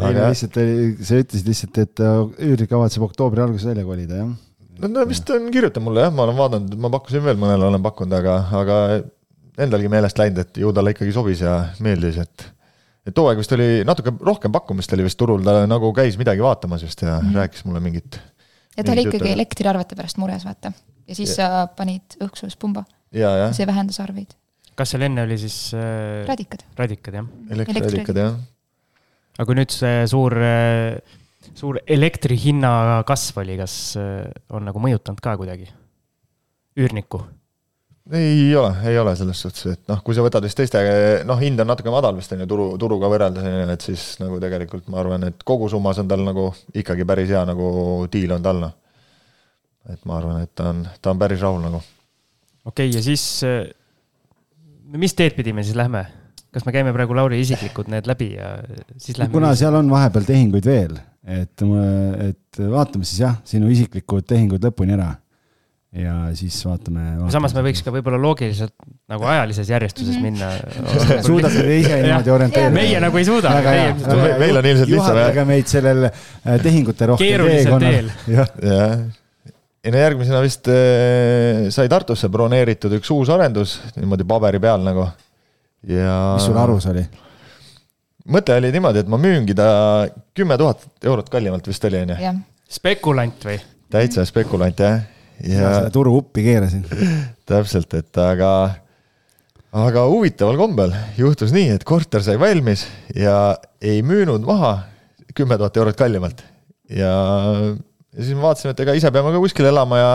Ei 0.00 0.16
no 0.16 0.28
lihtsalt 0.30 0.56
oli, 0.62 0.86
sa 1.04 1.20
ütlesid 1.20 1.50
lihtsalt, 1.50 1.82
et 1.84 2.02
äh, 2.04 2.22
üürnik 2.48 2.70
kavatseb 2.72 3.04
oktoobri 3.04 3.44
alguses 3.44 3.68
välja 3.68 3.84
kolida, 3.84 4.22
jah? 4.22 4.32
no 4.82 4.92
ta 4.94 5.04
vist 5.08 5.28
on 5.34 5.50
kirjutanud 5.52 5.88
mulle 5.88 6.06
jah, 6.06 6.14
ma 6.14 6.24
olen 6.26 6.38
vaadanud, 6.38 6.78
ma 6.80 6.90
pakkusin 6.96 7.24
veel 7.26 7.40
mõnele, 7.40 7.68
olen 7.68 7.84
pakkunud, 7.84 8.16
aga, 8.18 8.38
aga 8.62 8.78
endalgi 9.60 9.90
meelest 9.92 10.18
läinud, 10.20 10.40
et 10.42 10.60
ju 10.62 10.72
talle 10.74 10.94
ikkagi 10.94 11.14
sobis 11.14 11.44
ja 11.44 11.58
meeldis, 11.84 12.18
et 12.22 12.48
et 13.02 13.14
too 13.16 13.26
aeg 13.26 13.40
vist 13.40 13.52
oli 13.56 13.82
natuke 13.86 14.14
rohkem 14.22 14.52
pakkumist 14.54 14.92
oli 14.94 15.06
vist 15.06 15.18
turul, 15.18 15.42
ta 15.44 15.64
nagu 15.68 15.90
käis 15.96 16.18
midagi 16.20 16.44
vaatamas 16.44 16.84
vist 16.86 17.02
ja 17.02 17.16
mm 17.18 17.28
-hmm. 17.28 17.40
rääkis 17.40 17.64
mulle 17.66 17.80
mingit. 17.80 18.20
ja 18.76 18.84
ta 18.84 18.92
oli 18.92 19.02
ikkagi 19.02 19.24
juttu. 19.24 19.34
elektriarvete 19.34 19.96
pärast 19.96 20.16
mures, 20.16 20.44
vaata. 20.44 20.72
ja 21.08 21.14
siis 21.14 21.30
ja. 21.30 21.34
sa 21.34 21.66
panid 21.66 22.16
õhksoojuspumba. 22.20 22.84
see 23.52 23.66
vähendas 23.66 24.00
arveid. 24.00 24.34
kas 24.74 24.90
seal 24.90 25.02
enne 25.02 25.22
oli 25.22 25.38
siis 25.38 25.74
äh,? 25.74 26.26
radikad. 26.26 26.64
radikad, 26.76 27.14
jah. 27.14 27.26
elektriradikad, 27.50 28.16
jah. 28.16 28.34
Aga 29.38 29.48
kui 29.48 29.58
nüüd 29.58 29.72
see 29.74 30.06
suur 30.10 30.36
äh, 30.38 31.00
suur 31.54 31.78
elektri 31.86 32.36
hinna 32.38 33.02
kasv 33.08 33.42
oli, 33.42 33.56
kas 33.60 33.76
äh, 34.00 34.26
on 34.54 34.66
nagu 34.68 34.82
mõjutanud 34.82 35.22
ka 35.22 35.36
kuidagi 35.40 35.68
üürnikku? 36.78 37.22
ei 38.12 38.50
ole, 38.58 38.72
ei 38.90 38.96
ole 38.98 39.12
selles 39.16 39.38
suhtes, 39.44 39.76
et 39.76 39.82
noh, 39.90 40.00
kui 40.02 40.16
sa 40.16 40.24
võtad 40.24 40.42
vist 40.42 40.58
teiste, 40.58 40.80
noh, 41.28 41.38
hind 41.38 41.60
on 41.62 41.68
natuke 41.70 41.92
madal 41.92 42.16
vist 42.18 42.32
on 42.34 42.42
ju 42.42 42.48
turu, 42.50 42.64
turuga 42.80 43.10
võrreldes 43.12 43.46
on 43.46 43.52
ju, 43.60 43.66
et 43.76 43.84
siis 43.86 44.06
nagu 44.18 44.40
tegelikult 44.42 44.88
ma 44.90 44.98
arvan, 45.04 45.28
et 45.30 45.44
kogusummas 45.46 46.00
on 46.02 46.10
tal 46.10 46.24
nagu 46.26 46.48
ikkagi 46.74 47.06
päris 47.08 47.30
hea 47.30 47.44
nagu 47.46 47.68
diil 48.12 48.34
on 48.34 48.42
tal 48.42 48.58
noh. 48.64 48.74
et 49.92 50.02
ma 50.08 50.18
arvan, 50.18 50.42
et 50.42 50.50
ta 50.58 50.72
on, 50.72 50.82
ta 50.98 51.14
on 51.14 51.22
päris 51.22 51.44
rahul 51.46 51.62
nagu. 51.62 51.82
okei 52.64 52.90
okay,, 52.90 52.96
ja 52.96 53.04
siis, 53.06 53.28
mis 54.98 55.14
teed 55.14 55.38
pidi 55.38 55.54
me 55.54 55.62
siis 55.62 55.78
lähme? 55.78 56.06
Kas 56.52 56.66
me 56.66 56.74
käime 56.74 56.92
praegu 56.92 57.16
Lauri 57.16 57.40
isiklikud 57.42 57.88
need 57.92 58.08
läbi 58.10 58.34
ja 58.36 58.54
siis 58.96 59.18
lähme? 59.18 59.32
kuna 59.32 59.54
seal 59.58 59.76
on 59.78 59.90
vahepeal 59.92 60.28
tehinguid 60.28 60.68
veel, 60.68 60.96
et, 61.24 61.66
et 62.28 62.62
vaatame 62.72 63.08
siis 63.08 63.24
jah, 63.24 63.38
sinu 63.48 63.70
isiklikud 63.72 64.26
tehingud 64.28 64.64
lõpuni 64.68 64.96
ära 64.98 65.14
ja 65.92 66.14
siis 66.36 66.56
vaatame, 66.64 67.00
vaatame. 67.18 67.32
samas 67.34 67.54
me 67.56 67.62
võiks 67.66 67.82
ka 67.84 67.92
võib-olla 67.92 68.20
loogiliselt 68.20 68.72
nagu 69.12 69.26
ajalises 69.28 69.68
järjestuses 69.68 70.16
-hmm. 70.16 70.22
minna 70.22 70.52
suudate 71.26 71.64
te 71.66 71.78
ise 71.80 71.98
niimoodi 72.00 72.32
orienteerida? 72.32 72.74
meie 72.74 73.00
nagu 73.04 73.20
ei 73.20 73.26
suuda. 73.28 73.52
meil 74.40 74.56
on 74.56 74.66
ilmselt 74.66 74.88
lihtsam. 74.88 75.18
juhatage 75.18 75.44
meid 75.44 75.68
sellel 75.68 76.06
äh, 76.08 76.56
tehingute 76.62 77.06
rohkem 77.12 77.26
keerulisel 77.26 77.78
teel. 77.78 78.08
jah. 78.38 78.48
ei 79.84 79.92
no 79.92 80.00
järgmisena 80.00 80.40
vist 80.40 80.72
äh, 80.72 81.68
sai 81.68 81.92
Tartusse 81.92 82.32
broneeritud 82.32 82.96
üks 82.96 83.12
uus 83.12 83.28
arendus 83.28 83.76
niimoodi 83.96 84.24
paberi 84.24 84.60
peal 84.64 84.80
nagu 84.88 85.10
ja. 85.88 86.16
mis 86.36 86.48
sul 86.48 86.58
arus 86.58 86.86
oli? 86.90 87.04
mõte 88.32 88.54
oli 88.56 88.70
niimoodi, 88.74 89.02
et 89.02 89.10
ma 89.10 89.18
müüngi 89.20 89.56
ta 89.58 89.68
kümme 90.36 90.58
tuhat 90.60 90.86
eurot 91.02 91.30
kallimalt 91.32 91.66
vist 91.66 91.84
oli, 91.88 92.04
onju. 92.06 92.34
spekulant 92.70 93.48
või? 93.48 93.58
täitsa 93.92 94.24
spekulant 94.28 94.78
jah 94.80 95.02
ja 95.42 95.74
selle 95.76 95.90
turu 95.94 96.16
uppi 96.20 96.44
keerasin. 96.46 96.84
täpselt, 97.50 97.94
et 97.98 98.20
aga, 98.20 98.50
aga 99.74 100.04
huvitaval 100.10 100.58
kombel 100.60 100.94
juhtus 101.18 101.54
nii, 101.54 101.72
et 101.76 101.86
korter 101.88 102.24
sai 102.24 102.38
valmis 102.40 102.86
ja 103.16 103.56
ei 103.82 104.02
müünud 104.06 104.44
maha 104.46 104.78
kümme 105.36 105.58
tuhat 105.58 105.76
eurot 105.80 105.98
kallimalt. 105.98 106.44
ja, 106.90 107.12
ja 108.12 108.20
siis 108.20 108.36
me 108.36 108.44
vaatasime, 108.44 108.76
et 108.76 108.84
ega 108.84 108.96
ise 108.98 109.10
peame 109.14 109.32
ka 109.34 109.42
kuskil 109.42 109.68
elama 109.68 109.98
ja 110.00 110.12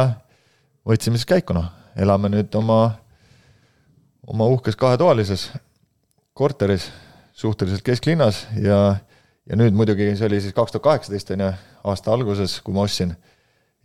võtsime 0.87 1.19
siis 1.19 1.29
käiku, 1.29 1.55
noh, 1.57 1.69
elame 1.97 2.31
nüüd 2.31 2.53
oma, 2.59 2.97
oma 4.27 4.47
uhkes 4.51 4.75
kahetoalises 4.75 5.49
korteris 6.37 6.89
suhteliselt 7.37 7.85
kesklinnas 7.85 8.43
ja, 8.61 8.97
ja 9.47 9.57
nüüd 9.59 9.75
muidugi 9.77 10.11
see 10.17 10.27
oli 10.29 10.41
siis 10.43 10.55
kaks 10.57 10.73
tuhat 10.73 10.85
kaheksateist, 10.89 11.31
on 11.35 11.45
ju, 11.45 11.49
aasta 11.87 12.13
alguses, 12.13 12.59
kui 12.65 12.75
ma 12.75 12.85
ostsin. 12.87 13.15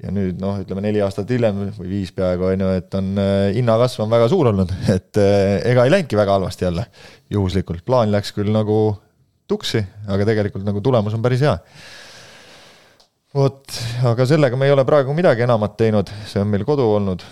Ja 0.02 0.10
nüüd 0.10 0.40
noh, 0.40 0.56
ütleme 0.58 0.82
neli 0.82 1.02
aastat 1.04 1.30
hiljem 1.30 1.60
või 1.76 1.90
viis 1.90 2.10
peaaegu 2.16 2.48
on 2.48 2.64
ju, 2.64 2.70
et 2.80 2.94
on 2.98 3.10
äh, 3.22 3.52
hinnakasv 3.54 4.02
on 4.02 4.10
väga 4.10 4.26
suur 4.32 4.50
olnud, 4.50 4.72
et 4.96 5.20
äh, 5.20 5.60
ega 5.70 5.84
ei 5.86 5.92
läinudki 5.92 6.18
väga 6.18 6.38
halvasti 6.38 6.66
jälle 6.66 6.86
juhuslikult, 7.30 7.84
plaan 7.86 8.10
läks 8.10 8.32
küll 8.34 8.50
nagu 8.54 8.78
tuksi, 9.48 9.84
aga 10.10 10.26
tegelikult 10.26 10.64
nagu 10.66 10.80
tulemus 10.82 11.14
on 11.14 11.22
päris 11.22 11.44
hea. 11.44 11.54
vot, 13.36 13.78
aga 14.10 14.26
sellega 14.26 14.58
me 14.58 14.66
ei 14.66 14.74
ole 14.74 14.84
praegu 14.88 15.14
midagi 15.16 15.44
enamat 15.44 15.76
teinud, 15.76 16.10
see 16.28 16.40
on 16.42 16.50
meil 16.50 16.64
kodu 16.68 16.88
olnud. 16.96 17.22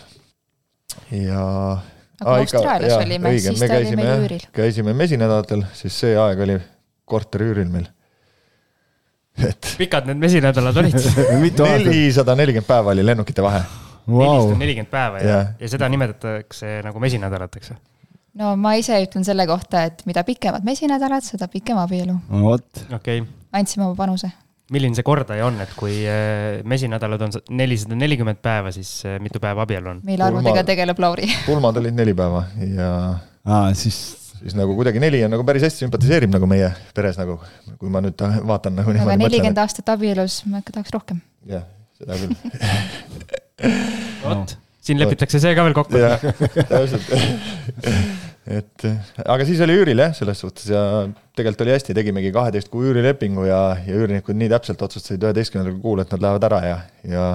Ja 1.17 1.43
aga 2.21 2.35
ah, 2.35 2.43
Austraalias 2.45 2.93
ikka, 2.93 3.07
olime, 3.07 3.33
siis 3.39 3.63
ta 3.65 3.79
oli 3.81 3.97
meil 3.97 4.13
üüril. 4.27 4.45
käisime 4.57 4.95
mesinädalatel, 4.97 5.65
siis 5.77 5.97
see 6.05 6.17
aeg 6.21 6.45
oli 6.47 6.59
korteri 7.09 7.51
üüril 7.53 7.71
meil 7.73 7.89
et. 9.49 9.75
pikad 9.81 10.09
need 10.11 10.21
mesinädalad 10.21 10.83
olid 10.83 10.99
nelisada 11.61 12.37
nelikümmend 12.39 12.69
päeva 12.69 12.97
oli 12.97 13.07
lennukite 13.07 13.45
vahe 13.45 13.63
wow.. 14.09 14.25
nelisada 14.25 14.59
nelikümmend 14.65 14.93
päeva 14.93 15.23
ja, 15.25 15.39
ja 15.61 15.73
seda 15.73 15.89
nimetatakse 15.93 16.81
nagu 16.87 17.03
mesinädalateks 17.03 17.73
või? 17.75 17.81
no 18.41 18.53
ma 18.61 18.75
ise 18.79 18.99
ütlen 19.05 19.27
selle 19.27 19.47
kohta, 19.51 19.85
et 19.91 20.05
mida 20.09 20.25
pikemad 20.27 20.67
mesinädalad, 20.67 21.25
seda 21.27 21.49
pikem 21.51 21.81
abielu. 21.83 22.17
vot. 22.45 22.85
okei 22.93 23.23
okay.. 23.23 23.27
andsime 23.53 23.87
oma 23.89 23.97
panuse. 23.99 24.31
Milline 24.71 24.97
see 24.97 25.07
kordaja 25.07 25.47
on, 25.49 25.59
et 25.65 25.73
kui 25.79 26.01
äh, 26.09 26.61
mesinädalad 26.69 27.27
on 27.27 27.35
nelisada 27.59 27.99
nelikümmend 27.99 28.41
päeva, 28.43 28.73
siis 28.75 29.01
äh, 29.09 29.19
mitu 29.23 29.43
päeva 29.43 29.67
abielu 29.67 29.95
on? 29.95 30.01
mille 30.07 30.27
arvudega 30.27 30.65
tegeleb 30.69 31.03
Lauri 31.03 31.29
pulmad 31.49 31.81
olid 31.83 31.99
neli 31.99 32.15
päeva 32.17 32.45
ja. 32.63 32.93
aa, 33.45 33.75
siis 33.75 34.01
siis 34.41 34.57
nagu 34.57 34.75
kuidagi 34.79 35.03
neli 35.03 35.21
on 35.27 35.35
nagu 35.35 35.45
päris 35.47 35.67
hästi 35.67 35.85
sümpatiseerib 35.85 36.33
nagu 36.33 36.49
meie 36.51 36.71
peres 36.97 37.19
nagu, 37.21 37.37
kui 37.81 37.93
ma 37.93 38.03
nüüd 38.05 38.23
vaatan 38.49 38.79
nagu 38.81 38.95
aga 38.95 39.19
nelikümmend 39.21 39.61
aastat 39.61 39.93
abielus, 39.93 40.41
ma 40.49 40.63
ikka 40.63 40.79
tahaks 40.79 40.95
rohkem. 40.97 41.21
jah, 41.51 41.67
seda 41.99 42.19
küll 42.23 42.35
vot, 44.25 44.57
siin 44.81 45.03
lepitakse 45.03 45.43
see 45.43 45.55
ka 45.57 45.67
veel 45.67 45.77
kokku. 45.77 46.01
jah, 46.01 46.23
täpselt 46.71 47.11
et 48.49 48.87
aga 49.25 49.45
siis 49.49 49.61
oli 49.65 49.77
üüril 49.81 50.01
jah, 50.01 50.15
selles 50.17 50.41
suhtes 50.41 50.71
ja 50.73 50.83
tegelikult 51.37 51.67
oli 51.67 51.75
hästi, 51.75 51.97
tegimegi 51.97 52.33
kaheteist 52.35 52.71
kuu 52.73 52.87
üürilepingu 52.89 53.45
ja, 53.49 53.61
ja 53.87 53.99
üürnikud 54.01 54.39
nii 54.39 54.49
täpselt 54.53 54.83
otsustasid 54.87 55.23
üheteistkümnendal 55.29 55.77
kuul, 55.83 56.01
et 56.05 56.15
nad 56.15 56.25
lähevad 56.25 56.47
ära 56.49 56.63
ja, 56.65 56.79
ja 57.05 57.27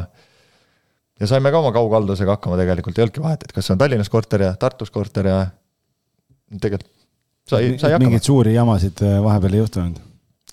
ja 1.19 1.29
saime 1.29 1.51
ka 1.53 1.61
oma 1.61 1.71
kaughaldusega 1.75 2.35
hakkama 2.35 2.57
tegelikult, 2.59 2.97
ei 2.97 3.05
olnudki 3.05 3.23
vahet, 3.23 3.45
et 3.45 3.53
kas 3.55 3.71
on 3.71 3.79
Tallinnas 3.79 4.11
korter 4.11 4.43
ja 4.47 4.51
Tartus 4.59 4.91
korter 4.91 5.29
ja 5.29 5.37
tegelikult 6.59 6.91
sai, 7.49 7.75
sai 7.77 7.93
hakkama. 7.93 8.09
mingeid 8.09 8.27
suuri 8.27 8.55
jamasid 8.55 9.05
äh, 9.05 9.21
vahepeal 9.23 9.55
ei 9.55 9.63
juhtunud? 9.63 10.03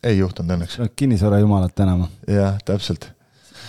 ei 0.03 0.18
juhtunud 0.18 0.57
õnneks. 0.57 0.78
kinnisvara 0.96 1.40
jumalat 1.42 1.74
tänama. 1.74 2.09
jah, 2.28 2.59
täpselt. 2.66 3.09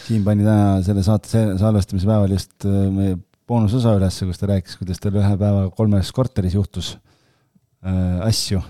Siim 0.03 0.23
pani 0.25 0.43
täna 0.43 0.81
selle 0.83 1.03
saate 1.05 1.43
salvestamise 1.59 2.09
päeval 2.09 2.35
just 2.35 2.67
äh, 2.67 2.79
meie 2.93 3.17
boonusosa 3.49 3.95
ülesse, 3.97 4.27
kus 4.27 4.39
ta 4.41 4.49
rääkis, 4.51 4.77
kuidas 4.79 5.01
tal 5.03 5.17
ühe 5.19 5.33
päeva 5.39 5.65
kolmes 5.75 6.11
korteris 6.15 6.55
juhtus 6.57 6.93
äh, 7.85 8.21
asju. 8.27 8.61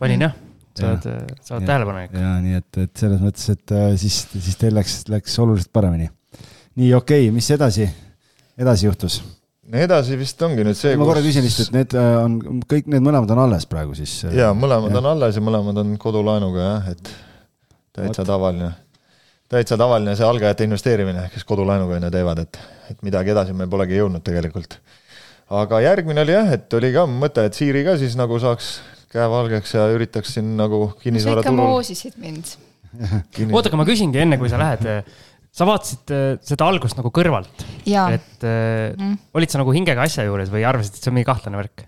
panin 0.00 0.28
jah, 0.28 0.36
sa 0.76 0.92
oled, 0.92 1.34
sa 1.40 1.56
oled 1.58 1.68
tähelepanelik. 1.68 2.14
ja 2.16 2.36
nii 2.44 2.60
et, 2.60 2.70
et 2.86 3.04
selles 3.04 3.20
mõttes, 3.24 3.50
et 3.52 3.76
äh, 3.76 3.90
siis, 4.00 4.22
siis 4.36 4.56
teil 4.60 4.76
läks, 4.76 5.02
läks 5.12 5.36
oluliselt 5.42 5.72
paremini. 5.72 6.08
nii, 6.80 6.94
okei 6.96 7.28
okay,, 7.28 7.34
mis 7.34 7.50
edasi, 7.56 7.90
edasi 8.60 8.88
juhtus? 8.88 9.20
edasi 9.70 10.18
vist 10.18 10.42
ongi 10.42 10.64
nüüd 10.66 10.78
see. 10.78 10.96
ma 10.98 11.06
korra 11.08 11.22
küsin 11.24 11.44
lihtsalt, 11.46 11.70
et 11.70 11.76
need 11.76 11.96
äh, 11.98 12.12
on, 12.24 12.62
kõik 12.70 12.88
need 12.90 13.04
mõlemad 13.06 13.30
on 13.36 13.44
alles 13.44 13.66
praegu 13.70 13.94
siis? 13.98 14.20
Äh, 14.26 14.38
jaa, 14.40 14.52
mõlemad 14.56 14.94
ja. 14.94 15.02
on 15.02 15.10
alles 15.12 15.38
ja 15.38 15.44
mõlemad 15.44 15.82
on 15.84 15.96
kodulaenuga 16.00 16.64
jah, 16.64 16.88
et 16.94 17.12
täitsa 17.92 18.22
What? 18.22 18.30
tavaline. 18.32 18.72
Täitsa 19.50 19.78
tavaline 19.80 20.14
see 20.18 20.26
algajate 20.26 20.66
investeerimine, 20.68 21.26
kes 21.34 21.44
kodulaenuga 21.48 21.98
on 21.98 22.08
ju 22.08 22.12
teevad, 22.14 22.44
et, 22.44 22.60
et 22.92 23.04
midagi 23.06 23.34
edasi 23.34 23.56
me 23.56 23.66
polegi 23.70 23.98
jõudnud 23.98 24.24
tegelikult. 24.26 24.78
aga 25.60 25.80
järgmine 25.82 26.22
oli 26.24 26.36
jah, 26.36 26.52
et 26.56 26.78
oli 26.78 26.92
ka 26.94 27.06
mõte, 27.10 27.44
et 27.46 27.58
Siiri 27.58 27.84
ka 27.86 27.96
siis 28.00 28.14
nagu 28.18 28.38
saaks 28.42 28.76
käe 29.10 29.26
valgeks 29.30 29.74
ja 29.74 29.88
üritaks 29.90 30.36
siin 30.36 30.54
nagu 30.58 30.92
kinnisvara 31.02 31.42
turul. 31.42 31.56
sa 31.56 31.62
ikka 31.62 31.72
moosisid 31.74 32.20
mind. 32.22 32.54
oota, 33.54 33.68
aga 33.70 33.78
ma 33.78 33.86
küsingi 33.86 34.22
enne, 34.22 34.38
kui 34.38 34.50
sa 34.50 34.58
lähed 34.58 34.86
sa 35.50 35.66
vaatasid 35.66 36.12
äh, 36.14 36.28
seda 36.46 36.68
algust 36.70 36.98
nagu 36.98 37.10
kõrvalt. 37.14 37.64
et 37.82 38.46
äh, 38.46 38.94
mm. 38.94 39.16
olid 39.34 39.50
sa 39.50 39.60
nagu 39.60 39.74
hingega 39.74 40.06
asja 40.06 40.24
juures 40.26 40.50
või 40.52 40.64
arvasid, 40.66 40.94
et 40.94 41.02
see 41.02 41.10
on 41.10 41.18
mingi 41.18 41.28
kahtlane 41.28 41.58
värk? 41.58 41.84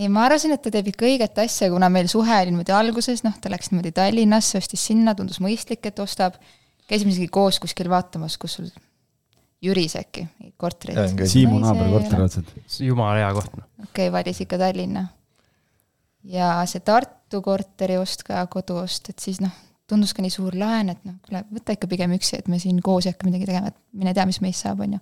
ei, 0.00 0.08
ma 0.08 0.24
arvasin, 0.28 0.54
et 0.54 0.62
ta 0.62 0.72
teeb 0.72 0.92
ikka 0.92 1.08
õiget 1.08 1.42
asja, 1.42 1.68
kuna 1.72 1.90
meil 1.92 2.08
suhe 2.10 2.38
oli 2.44 2.54
niimoodi 2.54 2.74
alguses, 2.74 3.24
noh, 3.26 3.34
ta 3.42 3.50
läks 3.52 3.72
niimoodi 3.72 3.92
Tallinnasse, 3.96 4.62
ostis 4.62 4.86
sinna, 4.92 5.16
tundus 5.18 5.42
mõistlik, 5.44 5.82
et 5.90 5.98
ostab. 6.00 6.38
Käisime 6.90 7.14
isegi 7.14 7.30
koos 7.32 7.60
kuskil 7.62 7.90
vaatamas, 7.92 8.38
kus 8.40 8.58
sul 8.58 8.70
Jüris 9.60 9.92
äkki, 10.00 10.24
korterit. 10.56 11.18
Siimu 11.28 11.58
naaberkorter 11.60 12.22
otseselt. 12.24 12.52
jumala 12.80 13.18
hea 13.20 13.32
koht. 13.36 13.56
Noh. 13.56 13.66
okei 13.82 14.08
okay,, 14.08 14.12
valis 14.14 14.40
ikka 14.40 14.58
Tallinna. 14.58 15.06
ja 16.24 16.52
see 16.70 16.80
Tartu 16.84 17.42
korteri 17.44 17.98
ost 18.00 18.24
ka, 18.26 18.40
koduost, 18.52 19.12
et 19.12 19.20
siis 19.20 19.42
noh 19.44 19.52
tundus 19.90 20.14
ka 20.14 20.24
nii 20.24 20.32
suur 20.32 20.54
laen, 20.58 20.92
et 20.92 21.00
noh, 21.08 21.16
kuule, 21.26 21.42
võta 21.50 21.74
ikka 21.74 21.88
pigem 21.90 22.14
üksi, 22.14 22.38
et 22.38 22.48
me 22.50 22.60
siin 22.62 22.78
koos 22.84 23.06
ei 23.06 23.14
hakka 23.14 23.26
midagi 23.26 23.48
tegema, 23.48 23.72
et 23.72 23.78
mine 23.98 24.14
tea, 24.14 24.26
mis 24.28 24.38
meist 24.44 24.62
saab, 24.64 24.84
on 24.84 24.96
ju. 24.96 25.00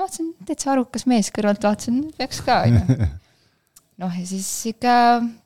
vaatasin, 0.00 0.30
täitsa 0.48 0.72
arukas 0.74 1.06
mees, 1.08 1.30
kõrvalt 1.34 1.64
vaatasin, 1.64 2.02
peaks 2.18 2.42
ka, 2.44 2.58
on 2.66 2.78
ju. 2.78 3.08
noh, 4.02 4.18
ja 4.20 4.26
siis 4.28 4.50
ikka 4.72 4.94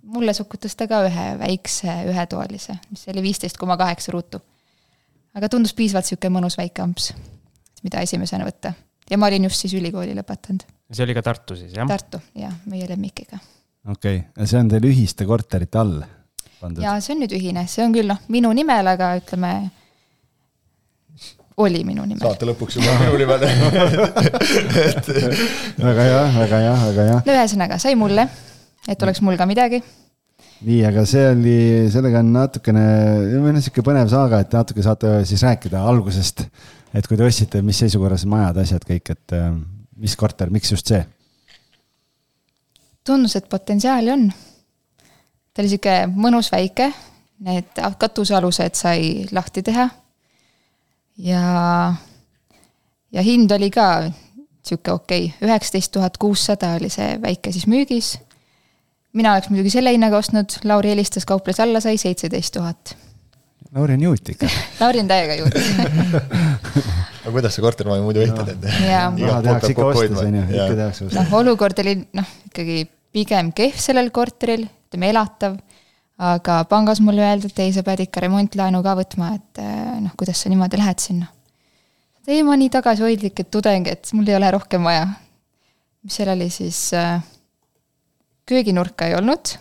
mulle 0.03 0.35
sukutas 0.37 0.75
ta 0.79 0.89
ka 0.91 1.05
ühe 1.07 1.29
väikse 1.43 2.01
ühetoalise, 2.11 2.79
mis 2.91 3.07
oli 3.13 3.25
viisteist 3.29 3.61
koma 3.61 3.79
kaheksa 3.81 4.15
ruutu. 4.17 4.43
Aga 5.37 5.51
tundus 5.53 5.75
piisavalt 5.77 6.09
niisugune 6.09 6.33
mõnus 6.39 6.57
väike 6.59 6.85
amps, 6.85 7.11
mida 7.85 8.03
esimesena 8.05 8.47
võtta. 8.49 8.73
ja 9.11 9.19
ma 9.21 9.29
olin 9.31 9.49
just 9.49 9.63
siis 9.63 9.77
ülikooli 9.79 10.17
lõpetanud. 10.17 10.65
see 10.91 11.05
oli 11.05 11.17
ka 11.17 11.23
Tartu 11.23 11.57
siis, 11.59 11.73
jah? 11.77 11.89
Tartu, 11.89 12.21
jah, 12.35 12.55
meie 12.71 12.89
lemmikiga. 12.89 13.41
okei 13.93 14.23
okay., 14.25 14.47
see 14.47 14.61
on 14.61 14.71
teil 14.73 14.89
ühiste 14.89 15.29
korterite 15.29 15.83
all 15.83 15.99
pandud? 16.61 16.85
jaa, 16.85 17.01
see 17.01 17.17
on 17.17 17.25
nüüd 17.25 17.37
ühine, 17.37 17.67
see 17.71 17.85
on 17.85 17.97
küll 17.97 18.09
noh, 18.09 18.23
minu 18.33 18.53
nimel, 18.57 18.89
aga 18.95 19.13
ütleme, 19.21 19.53
oli 21.63 21.85
minu 21.89 22.07
nimel. 22.09 22.25
saate 22.25 22.49
lõpuks 22.49 22.81
juba 22.81 22.97
minu 23.05 23.21
nimel 23.21 23.45
et... 24.87 25.13
väga 25.85 26.09
hea, 26.09 26.25
väga 26.41 26.65
hea, 26.65 26.75
väga 26.89 27.09
hea. 27.11 27.21
no 27.29 27.37
ühesõnaga, 27.37 27.81
sai 27.83 27.95
mulle, 27.99 28.29
et 28.89 29.05
oleks 29.05 29.23
mul 29.25 29.37
ka 29.37 29.49
midagi. 29.49 29.85
Nii, 30.65 30.81
aga 30.89 31.05
see 31.09 31.27
oli, 31.35 31.59
sellega 31.93 32.23
on 32.25 32.33
natukene, 32.33 32.87
või 33.43 33.53
noh, 33.57 33.65
sihuke 33.65 33.85
põnev 33.85 34.09
saaga, 34.13 34.41
et 34.41 34.57
natuke 34.57 34.85
saate 34.85 35.19
siis 35.29 35.45
rääkida 35.45 35.85
algusest. 35.91 36.47
et 36.97 37.07
kui 37.07 37.17
te 37.19 37.27
ostsite, 37.27 37.61
mis 37.63 37.79
seisukorras 37.83 38.25
majad, 38.25 38.63
asjad 38.63 38.85
kõik, 38.89 39.13
et 39.13 39.37
äh, 39.37 39.53
mis 40.01 40.17
korter, 40.17 40.51
miks 40.51 40.73
just 40.73 40.93
see? 40.93 41.05
tundus, 43.07 43.37
et 43.39 43.49
potentsiaali 43.49 44.11
on 44.11 44.31
ta 45.57 45.63
oli 45.65 45.73
sihuke 45.73 45.95
mõnus 46.13 46.51
väike, 46.53 46.91
need 47.47 47.79
katusealused 47.99 48.77
sai 48.77 49.25
lahti 49.33 49.63
teha. 49.65 49.89
ja, 51.25 51.43
ja 53.13 53.23
hind 53.25 53.53
oli 53.57 53.71
ka 53.73 53.87
sihuke 54.61 54.93
okei 54.93 55.31
okay., 55.31 55.49
üheksateist 55.49 55.93
tuhat 55.97 56.19
kuussada 56.21 56.75
oli 56.77 56.91
see 56.93 57.17
väike 57.23 57.53
siis 57.57 57.65
müügis. 57.73 58.19
Mina 59.17 59.33
oleks 59.35 59.51
muidugi 59.53 59.73
selle 59.73 59.93
hinnaga 59.95 60.21
ostnud, 60.21 60.59
Lauri 60.69 60.93
helistas, 60.93 61.27
kauples 61.29 61.61
alla, 61.65 61.81
sai 61.85 61.99
seitseteist 62.01 62.55
tuhat. 62.57 62.97
Lauri 63.75 63.97
on 63.97 64.05
juut 64.07 64.29
ikka 64.33 64.49
Lauri 64.81 65.03
on 65.03 65.09
täiega 65.11 65.37
juut 65.41 65.57
aga 67.27 67.33
kuidas 67.35 67.57
sa 67.57 67.65
kortermaja 67.65 68.05
muidu 68.05 68.23
ehitad, 68.23 68.53
et? 68.55 68.67
raha 68.87 69.41
tehakse 69.43 69.73
ikka 69.75 69.87
ostes, 69.91 70.21
on 70.23 70.37
ju, 70.39 70.45
ikka 70.47 70.77
tehakse 70.79 71.07
ostes. 71.09 71.19
noh, 71.19 71.33
olukord 71.41 71.83
oli 71.83 71.97
noh, 72.15 72.29
ikkagi 72.47 72.85
pigem 73.17 73.51
kehv 73.57 73.81
sellel 73.83 74.13
korteril, 74.15 74.67
ütleme 74.87 75.11
elatav, 75.11 75.57
aga 76.31 76.61
pangas 76.71 77.03
mulle 77.05 77.25
öeldi, 77.27 77.51
et 77.51 77.63
ei, 77.65 77.75
sa 77.75 77.83
pead 77.87 78.05
ikka 78.07 78.23
remontlaenu 78.25 78.83
ka 78.85 78.95
võtma, 79.01 79.33
et 79.41 79.63
eh, 79.65 79.95
noh, 80.05 80.15
kuidas 80.19 80.45
sa 80.45 80.53
niimoodi 80.53 80.81
lähed 80.81 81.03
sinna. 81.03 81.31
ei, 82.29 82.43
ma 82.47 82.57
nii 82.59 82.71
tagasihoidlik, 82.79 83.43
et 83.43 83.51
tudeng, 83.51 83.91
et 83.91 84.15
mul 84.15 84.31
ei 84.31 84.39
ole 84.39 84.53
rohkem 84.55 84.87
vaja. 84.87 85.09
mis 86.07 86.21
seal 86.21 86.31
oli 86.37 86.47
siis 86.55 86.93
äh,, 86.95 87.19
kööginurka 88.47 89.11
ei 89.11 89.17
olnud, 89.19 89.57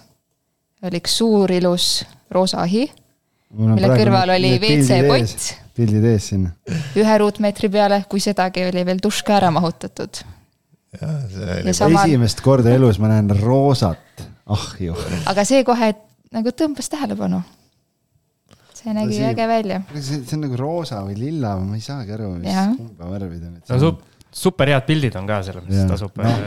oli 0.85 1.01
üks 1.01 1.17
suur 1.21 1.51
ilus 1.51 1.89
roosa 2.31 2.61
ahi, 2.63 2.85
mille 3.55 3.89
kõrval 3.95 4.35
oli 4.35 4.55
WC-pott. 4.59 5.51
pildid 5.75 6.05
ees 6.11 6.29
siin. 6.31 6.47
ühe 6.95 7.17
ruutmeetri 7.21 7.69
peale, 7.73 8.03
kui 8.09 8.23
sedagi, 8.23 8.67
oli 8.69 8.85
veel 8.87 9.01
dušš 9.03 9.25
ka 9.27 9.39
ära 9.41 9.51
mahutatud 9.55 10.23
Oli... 10.95 11.73
Sama... 11.75 12.05
esimest 12.05 12.39
korda 12.43 12.71
elus 12.71 12.99
ma 13.03 13.09
näen 13.11 13.27
roosat, 13.41 14.23
ah 14.47 14.65
ju. 14.79 14.95
aga 15.27 15.43
see 15.47 15.63
kohe 15.67 15.91
nagu 16.35 16.53
tõmbas 16.55 16.87
tähelepanu. 16.91 17.41
see 18.75 18.93
nägi 18.95 19.17
see, 19.17 19.31
äge 19.33 19.47
välja. 19.49 19.81
see, 19.95 20.21
see 20.21 20.37
on 20.37 20.45
nagu 20.45 20.59
roosa 20.59 21.01
või 21.07 21.17
lilla, 21.19 21.55
ma 21.59 21.75
ei 21.75 21.83
saagi 21.83 22.15
aru, 22.15 22.35
mis 22.39 22.61
kumba 22.77 23.09
värvid 23.11 23.43
on. 23.49 23.57
no 23.67 23.81
su 23.81 23.91
super 24.35 24.71
head 24.71 24.87
pildid 24.87 25.17
on 25.19 25.27
ka 25.27 25.41
selles 25.47 25.65
mõttes, 25.65 25.89
tasub 25.91 26.23
no,. 26.23 26.37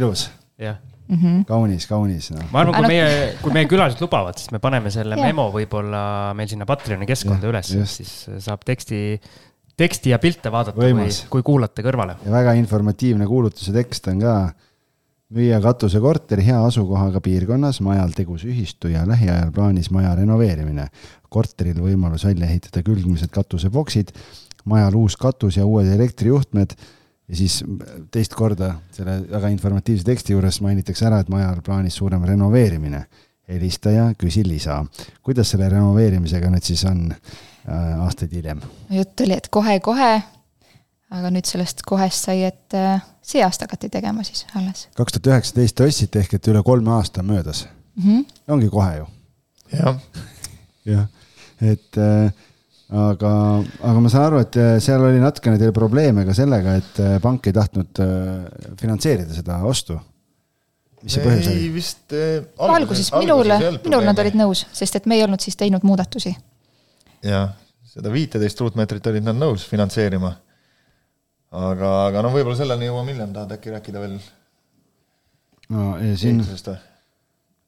ilus. 0.00 0.28
jah 0.60 0.80
mm 1.10 1.18
-hmm. 1.18 1.44
kaunis, 1.48 1.86
kaunis 1.90 2.30
no.. 2.32 2.46
ma 2.52 2.62
arvan, 2.64 2.80
kui 2.80 2.94
meie, 2.94 3.34
kui 3.42 3.52
meie 3.52 3.68
külalised 3.70 4.00
lubavad, 4.00 4.38
siis 4.38 4.50
me 4.54 4.62
paneme 4.62 4.90
selle 4.94 5.18
yeah. 5.18 5.28
memo 5.28 5.50
võib-olla 5.54 6.32
meil 6.38 6.48
sinna 6.48 6.66
Patreoni 6.66 7.06
keskkonda 7.10 7.46
yeah, 7.46 7.54
üles, 7.54 7.94
siis 7.98 8.44
saab 8.46 8.64
teksti 8.64 9.20
teksti 9.80 10.12
ja 10.12 10.18
pilte 10.20 10.52
vaadata, 10.52 10.76
kui, 10.76 11.14
kui 11.32 11.46
kuulate 11.46 11.84
kõrvale. 11.84 12.18
ja 12.24 12.32
väga 12.32 12.54
informatiivne 12.58 13.28
kuulutuse 13.28 13.72
tekst 13.76 14.10
on 14.12 14.20
ka. 14.24 14.34
müüa 15.30 15.60
katusekorter 15.62 16.40
hea 16.42 16.56
asukohaga 16.66 17.20
piirkonnas, 17.22 17.76
majal 17.86 18.10
tegus 18.16 18.42
ühistu 18.42 18.88
ja 18.90 19.04
lähiajal 19.06 19.52
plaanis 19.54 19.90
maja 19.94 20.14
renoveerimine. 20.18 20.88
korteril 21.28 21.78
võimalus 21.78 22.24
välja 22.26 22.46
ehitada 22.46 22.82
külgmised 22.82 23.30
katuseboksid, 23.30 24.10
majal 24.64 24.96
uus 24.98 25.16
katus 25.16 25.56
ja 25.56 25.66
uued 25.66 25.86
elektrijuhtmed 25.86 26.74
ja 27.30 27.36
siis 27.38 27.60
teist 28.10 28.34
korda 28.34 28.74
selle 28.94 29.20
väga 29.30 29.50
informatiivse 29.54 30.04
teksti 30.06 30.34
juures 30.34 30.60
mainitakse 30.64 31.06
ära, 31.06 31.20
et 31.22 31.30
majal 31.32 31.62
plaanis 31.66 32.00
suurem 32.00 32.24
renoveerimine. 32.26 33.04
helistaja, 33.50 34.12
küsi 34.18 34.44
lisa. 34.46 34.84
kuidas 35.22 35.50
selle 35.50 35.68
renoveerimisega 35.68 36.50
nüüd 36.50 36.66
siis 36.66 36.84
on? 36.86 37.08
Äh, 37.68 38.00
aastaid 38.00 38.32
hiljem. 38.32 38.60
jutt 38.90 39.20
oli, 39.20 39.36
et 39.36 39.48
kohe-kohe, 39.52 40.12
aga 41.12 41.30
nüüd 41.30 41.44
sellest 41.44 41.82
kohest 41.86 42.24
sai, 42.24 42.38
et 42.48 42.76
äh, 42.76 43.02
see 43.22 43.42
aasta 43.44 43.68
hakati 43.68 43.90
tegema 43.92 44.24
siis 44.24 44.46
alles. 44.56 44.86
kaks 44.96 45.12
tuhat 45.18 45.28
üheksateist 45.34 45.82
ostsite 45.84 46.22
ehk 46.24 46.38
et 46.38 46.48
üle 46.48 46.62
kolme 46.64 46.94
aasta 46.96 47.22
möödas 47.22 47.66
mm. 47.94 48.02
-hmm. 48.06 48.24
ongi 48.56 48.70
kohe 48.72 48.96
ju. 48.96 49.06
jah. 49.76 50.00
jah, 50.94 51.06
et 51.60 52.00
äh, 52.00 52.32
aga, 52.90 53.32
aga 53.86 54.02
ma 54.02 54.12
saan 54.12 54.28
aru, 54.28 54.42
et 54.44 54.60
äh, 54.60 54.76
seal 54.82 55.02
oli 55.06 55.22
natukene 55.22 55.58
teil 55.60 55.72
probleeme 55.76 56.24
ka 56.26 56.36
sellega, 56.36 56.76
et 56.80 57.02
pank 57.22 57.46
ei 57.46 57.56
tahtnud 57.56 58.04
finantseerida 58.80 59.36
seda 59.36 59.60
ostu. 59.68 59.98
mis 61.02 61.16
see 61.16 61.24
põhjus 61.24 61.50
oli? 61.52 61.72
vist 61.74 62.14
äh,. 62.16 62.44
alguses 62.58 63.12
minule, 63.16 63.58
minul 63.84 64.04
nad 64.04 64.18
olid 64.20 64.38
nõus, 64.38 64.66
sest 64.72 65.00
et 65.00 65.06
me 65.06 65.16
ei 65.16 65.24
olnud 65.24 65.40
siis 65.40 65.56
teinud 65.56 65.86
muudatusi 65.86 66.34
jah, 67.24 67.52
seda 67.90 68.12
viiteist 68.12 68.60
ruutmeetrit 68.62 69.06
olid 69.12 69.26
nad 69.26 69.38
nõus 69.38 69.64
finantseerima. 69.68 70.34
aga, 71.50 71.94
aga 72.08 72.22
noh, 72.24 72.34
võib-olla 72.34 72.58
selleni 72.58 72.88
jõuame 72.88 73.14
hiljem, 73.14 73.32
tahad 73.34 73.56
äkki 73.56 73.74
rääkida 73.74 74.02
veel? 74.02 74.18
no 75.74 75.94
ja 76.02 76.16
siin, 76.18 76.42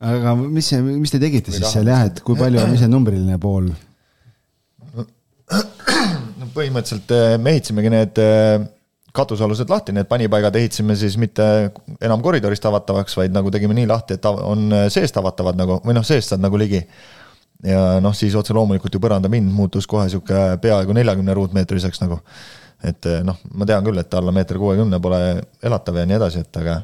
aga 0.03 0.35
mis 0.43 0.73
mis 0.83 1.15
te 1.15 1.21
tegite 1.23 1.53
Või 1.53 1.61
siis 1.61 1.75
seal 1.77 1.91
jah, 1.93 2.07
et 2.09 2.23
kui 2.25 2.39
palju, 2.39 2.65
mis 2.73 2.85
see 2.85 2.91
numbriline 2.93 3.39
pool? 3.43 3.71
No 5.53 6.49
põhimõtteliselt 6.57 7.13
eh, 7.17 7.35
me 7.41 7.57
ehitasimegi 7.57 7.93
need 7.93 8.21
eh, 8.23 8.67
katusealused 9.17 9.71
lahti, 9.71 9.95
need 9.97 10.09
panipaigad 10.09 10.57
ehitasime 10.57 10.97
siis 10.97 11.19
mitte 11.21 11.47
enam 12.01 12.23
koridorist 12.25 12.65
avatavaks, 12.69 13.17
vaid 13.21 13.35
nagu 13.35 13.53
tegime 13.53 13.77
nii 13.77 13.89
lahti, 13.91 14.17
et 14.17 14.31
on 14.33 14.71
eh, 14.73 14.87
seest 14.93 15.19
avatavad 15.21 15.59
nagu, 15.59 15.81
või 15.85 15.97
noh, 15.99 16.07
seest 16.07 16.33
saad 16.33 16.45
nagu 16.45 16.61
ligi 16.61 16.81
ja 17.67 18.01
noh, 18.03 18.15
siis 18.17 18.35
otse 18.39 18.55
loomulikult 18.57 18.95
ju 18.97 19.03
põrandapind 19.03 19.53
muutus 19.55 19.87
kohe 19.91 20.09
sihuke 20.11 20.41
peaaegu 20.63 20.97
neljakümne 20.97 21.37
ruutmeetriseks 21.39 22.03
nagu. 22.03 22.19
et 22.83 23.07
noh, 23.23 23.37
ma 23.55 23.67
tean 23.69 23.85
küll, 23.87 24.01
et 24.01 24.15
alla 24.19 24.33
meeter 24.35 24.59
kuuekümne 24.59 24.99
pole 24.99 25.21
elatav 25.63 26.01
ja 26.01 26.07
nii 26.09 26.17
edasi, 26.17 26.41
et 26.43 26.59
aga. 26.59 26.81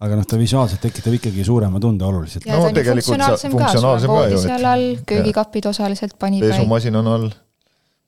aga 0.00 0.16
noh, 0.16 0.24
ta 0.24 0.38
visuaalselt 0.40 0.80
tekitab 0.80 1.18
ikkagi 1.18 1.44
suurema 1.44 1.80
tunde 1.80 2.06
oluliselt. 2.08 2.46
no 2.48 2.70
tegelikult 2.72 3.10
funktsionaalsem, 3.10 3.52
funktsionaalsem 3.58 4.14
ka, 4.14 4.22
ka 4.22 4.30
ju. 4.32 4.42
seal 4.46 4.68
all, 4.70 4.86
köögikapid 5.12 5.68
osaliselt, 5.68 6.16
panipaik. 6.16 6.54
pesumasin 6.54 6.96
on 7.02 7.10
all, 7.12 7.28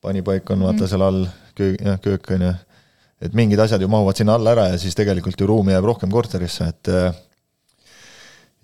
panipaik 0.04 0.50
on 0.54 0.64
vaata 0.68 0.84
mm. 0.84 0.90
seal 0.92 1.04
all, 1.06 1.26
köök, 1.58 1.80
jah, 1.80 2.00
köök 2.04 2.32
on 2.36 2.48
ju. 2.48 2.54
et 3.24 3.36
mingid 3.36 3.60
asjad 3.62 3.80
ju 3.80 3.88
mahuvad 3.88 4.18
sinna 4.20 4.34
alla 4.38 4.52
ära 4.52 4.66
ja 4.72 4.80
siis 4.80 4.96
tegelikult 4.98 5.40
ju 5.40 5.48
ruumi 5.48 5.72
jääb 5.72 5.86
rohkem 5.88 6.12
korterisse, 6.12 6.66
et 6.74 6.90
eh, 6.92 7.20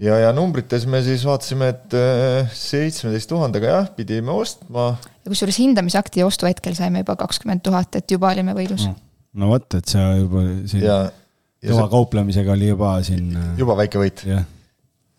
ja, 0.05 0.19
ja 0.27 0.33
numbrites 0.37 0.87
me 0.91 1.01
siis 1.07 1.25
vaatasime, 1.25 1.71
et 1.75 1.97
äh, 1.97 2.51
seitsmeteist 2.57 3.31
tuhandega 3.31 3.73
jah, 3.73 3.89
pidime 3.97 4.35
ostma. 4.35 4.93
ja 5.25 5.33
kusjuures 5.33 5.61
hindamisakti 5.63 6.25
ostuhetkel 6.27 6.77
saime 6.79 7.05
juba 7.05 7.17
kakskümmend 7.21 7.65
tuhat, 7.65 8.03
et 8.03 8.17
juba 8.17 8.35
olime 8.35 8.57
võidus 8.57 8.89
no,. 8.89 8.97
no 9.41 9.55
vot, 9.55 9.69
et 9.79 9.97
see 9.97 10.07
juba 10.21 10.45
siin 10.71 10.87
kõva 10.87 11.85
see... 11.85 11.91
kauplemisega 11.93 12.57
oli 12.57 12.71
juba 12.71 12.95
siin. 13.07 13.35
Äh, 13.37 13.53
juba 13.61 13.77
väike 13.81 14.01
võit. 14.01 14.25
ja, 14.29 14.43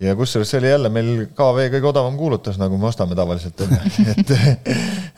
ja 0.02 0.16
kusjuures 0.18 0.50
see 0.50 0.62
oli 0.62 0.72
jälle 0.72 0.92
meil 0.94 1.10
KV 1.38 1.70
kõige 1.76 1.90
odavam 1.92 2.20
kuulutus, 2.20 2.60
nagu 2.62 2.78
me 2.82 2.90
ostame 2.90 3.18
tavaliselt, 3.18 3.62
et, 3.62 4.36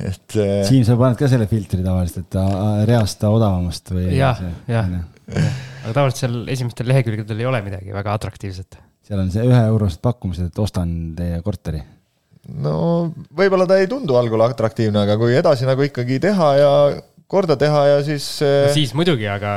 et. 0.09 0.38
Äh, 0.38 0.55
Siim, 0.67 0.86
sa 0.88 0.97
paned 0.99 1.19
ka 1.19 1.29
selle 1.31 1.47
filtri 1.51 1.84
tavaliselt, 1.86 2.27
et 2.27 2.88
reasta 2.89 3.31
odavamast 3.34 3.93
või? 3.95 4.09
jah, 4.17 4.41
jah, 4.69 4.95
aga 5.34 5.91
tavaliselt 5.91 6.23
seal 6.25 6.41
esimestel 6.51 6.91
lehekülgedel 6.91 7.45
ei 7.45 7.51
ole 7.51 7.63
midagi 7.65 7.95
väga 7.95 8.17
atraktiivset 8.19 8.81
seal 9.03 9.19
on 9.19 9.31
see 9.34 9.43
üheeurosed 9.47 10.01
pakkumised, 10.03 10.49
et 10.51 10.63
ostan 10.63 10.93
teie 11.17 11.39
korteri. 11.45 11.81
no 12.63 12.75
võib-olla 13.36 13.67
ta 13.69 13.79
ei 13.79 13.89
tundu 13.91 14.17
algul 14.19 14.43
atraktiivne, 14.45 15.03
aga 15.05 15.17
kui 15.19 15.36
edasi 15.36 15.67
nagu 15.67 15.84
ikkagi 15.86 16.19
teha 16.23 16.49
ja 16.59 16.71
korda 17.31 17.57
teha 17.59 17.86
ja 17.91 18.01
siis 18.05 18.27
no,. 18.43 18.73
siis 18.75 18.93
muidugi, 18.97 19.27
aga 19.31 19.53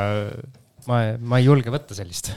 ma, 0.91 1.03
ma 1.19 1.43
ei 1.43 1.49
julge 1.49 1.73
võtta 1.75 1.99
sellist. 1.99 2.33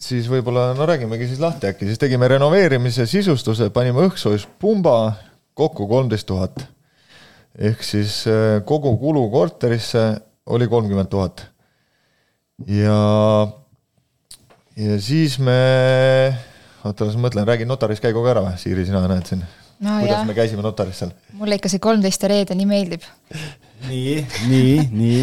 Siis 0.00 0.28
võib-olla, 0.30 0.70
no 0.76 0.86
räägimegi 0.88 1.28
siis 1.28 1.40
lahti 1.42 1.68
äkki, 1.70 1.88
siis 1.88 2.00
tegime 2.00 2.28
renoveerimise, 2.30 3.06
sisustuse, 3.10 3.70
panime 3.74 4.06
õhksoojuspumba, 4.08 4.96
kokku 5.58 5.88
kolmteist 5.90 6.28
tuhat. 6.30 6.66
ehk 7.58 7.82
siis 7.84 8.24
äh, 8.30 8.60
kogu 8.64 8.96
kulu 8.98 9.28
korterisse 9.30 10.04
oli 10.46 10.68
kolmkümmend 10.68 11.10
tuhat. 11.12 11.46
ja, 12.66 13.00
ja 14.76 15.00
siis 15.00 15.38
me, 15.38 16.36
oota, 16.84 17.04
las 17.04 17.16
ma 17.16 17.28
mõtlen, 17.28 17.48
räägin 17.48 17.68
notaris 17.68 18.00
käiguga 18.00 18.34
ära 18.34 18.46
või, 18.48 18.60
Siiri, 18.60 18.86
sina 18.86 19.06
näed 19.08 19.26
siin 19.26 19.44
no 19.80 19.96
kuidas 20.00 20.12
jah 20.12 20.26
me, 20.28 20.36
käisime 20.36 20.64
notaris 20.64 21.02
seal? 21.02 21.12
mulle 21.40 21.56
ikka 21.56 21.70
see 21.72 21.82
kolmteist 21.82 22.24
ja 22.24 22.30
reede 22.32 22.56
nii 22.56 22.68
meeldib. 22.68 23.04
nii, 23.88 24.16
nii, 24.48 24.74
nii. 24.92 25.20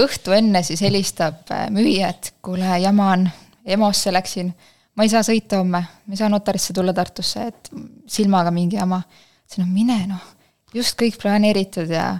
õhtu 0.00 0.36
enne 0.36 0.64
siis 0.66 0.82
helistab 0.84 1.52
äh, 1.52 1.66
müüja, 1.74 2.12
et 2.14 2.32
kuule, 2.44 2.68
jama 2.80 3.10
on, 3.16 3.28
EMO-sse 3.64 4.12
läksin, 4.12 4.52
ma 4.94 5.06
ei 5.06 5.12
saa 5.12 5.24
sõita 5.26 5.60
homme, 5.62 5.80
ma 5.80 6.12
ei 6.12 6.20
saa 6.20 6.28
notarisse 6.32 6.74
tulla 6.76 6.92
Tartusse, 6.96 7.48
et 7.48 7.70
silmaga 8.10 8.52
mingi 8.54 8.76
jama. 8.76 9.02
ütlesin, 9.44 9.64
no 9.64 9.72
mine 9.72 9.98
noh, 10.10 10.30
just 10.74 10.98
kõik 11.00 11.18
planeeritud 11.22 11.90
ja 11.90 12.18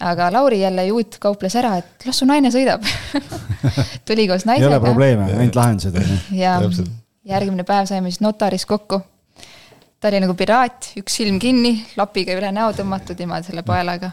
aga 0.00 0.30
Lauri 0.32 0.60
jälle 0.60 0.86
juut 0.86 1.16
kauples 1.20 1.56
ära, 1.56 1.76
et 1.80 2.06
las 2.06 2.20
su 2.20 2.28
naine 2.28 2.50
sõidab. 2.52 2.84
tuli 4.08 4.28
koos 4.28 4.44
ei 4.44 4.50
ole 4.50 4.52
naisega 4.52 4.80
probleeme, 4.84 5.30
ainult 5.32 5.56
lahendused 5.56 5.96
on 5.96 6.10
ju. 6.10 6.18
ja 6.36 6.58
järgmine 7.26 7.64
päev 7.66 7.88
saime 7.88 8.10
siis 8.10 8.20
notaris 8.20 8.66
kokku. 8.66 9.00
ta 10.00 10.08
oli 10.08 10.20
nagu 10.20 10.34
piraat, 10.36 10.92
üks 11.00 11.16
silm 11.22 11.40
kinni, 11.42 11.78
lapiga 11.96 12.36
üle 12.36 12.52
näo 12.52 12.72
tõmmatud 12.76 13.18
niimoodi 13.18 13.50
selle 13.50 13.64
paelaga. 13.66 14.10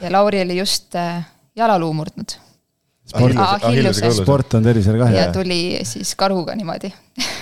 ja 0.00 0.12
Lauri 0.12 0.42
oli 0.42 0.58
just 0.58 0.96
äh, 0.96 1.26
jalaluu 1.56 1.92
Ahilluse. 3.16 4.04
õllus. 4.04 4.22
sport 4.22 4.58
on 4.58 4.68
tervisele 4.68 5.00
kahju 5.00 5.16
ja. 5.16 5.28
tuli 5.32 5.60
siis 5.88 6.14
karuga 6.18 6.56
niimoodi 6.58 6.92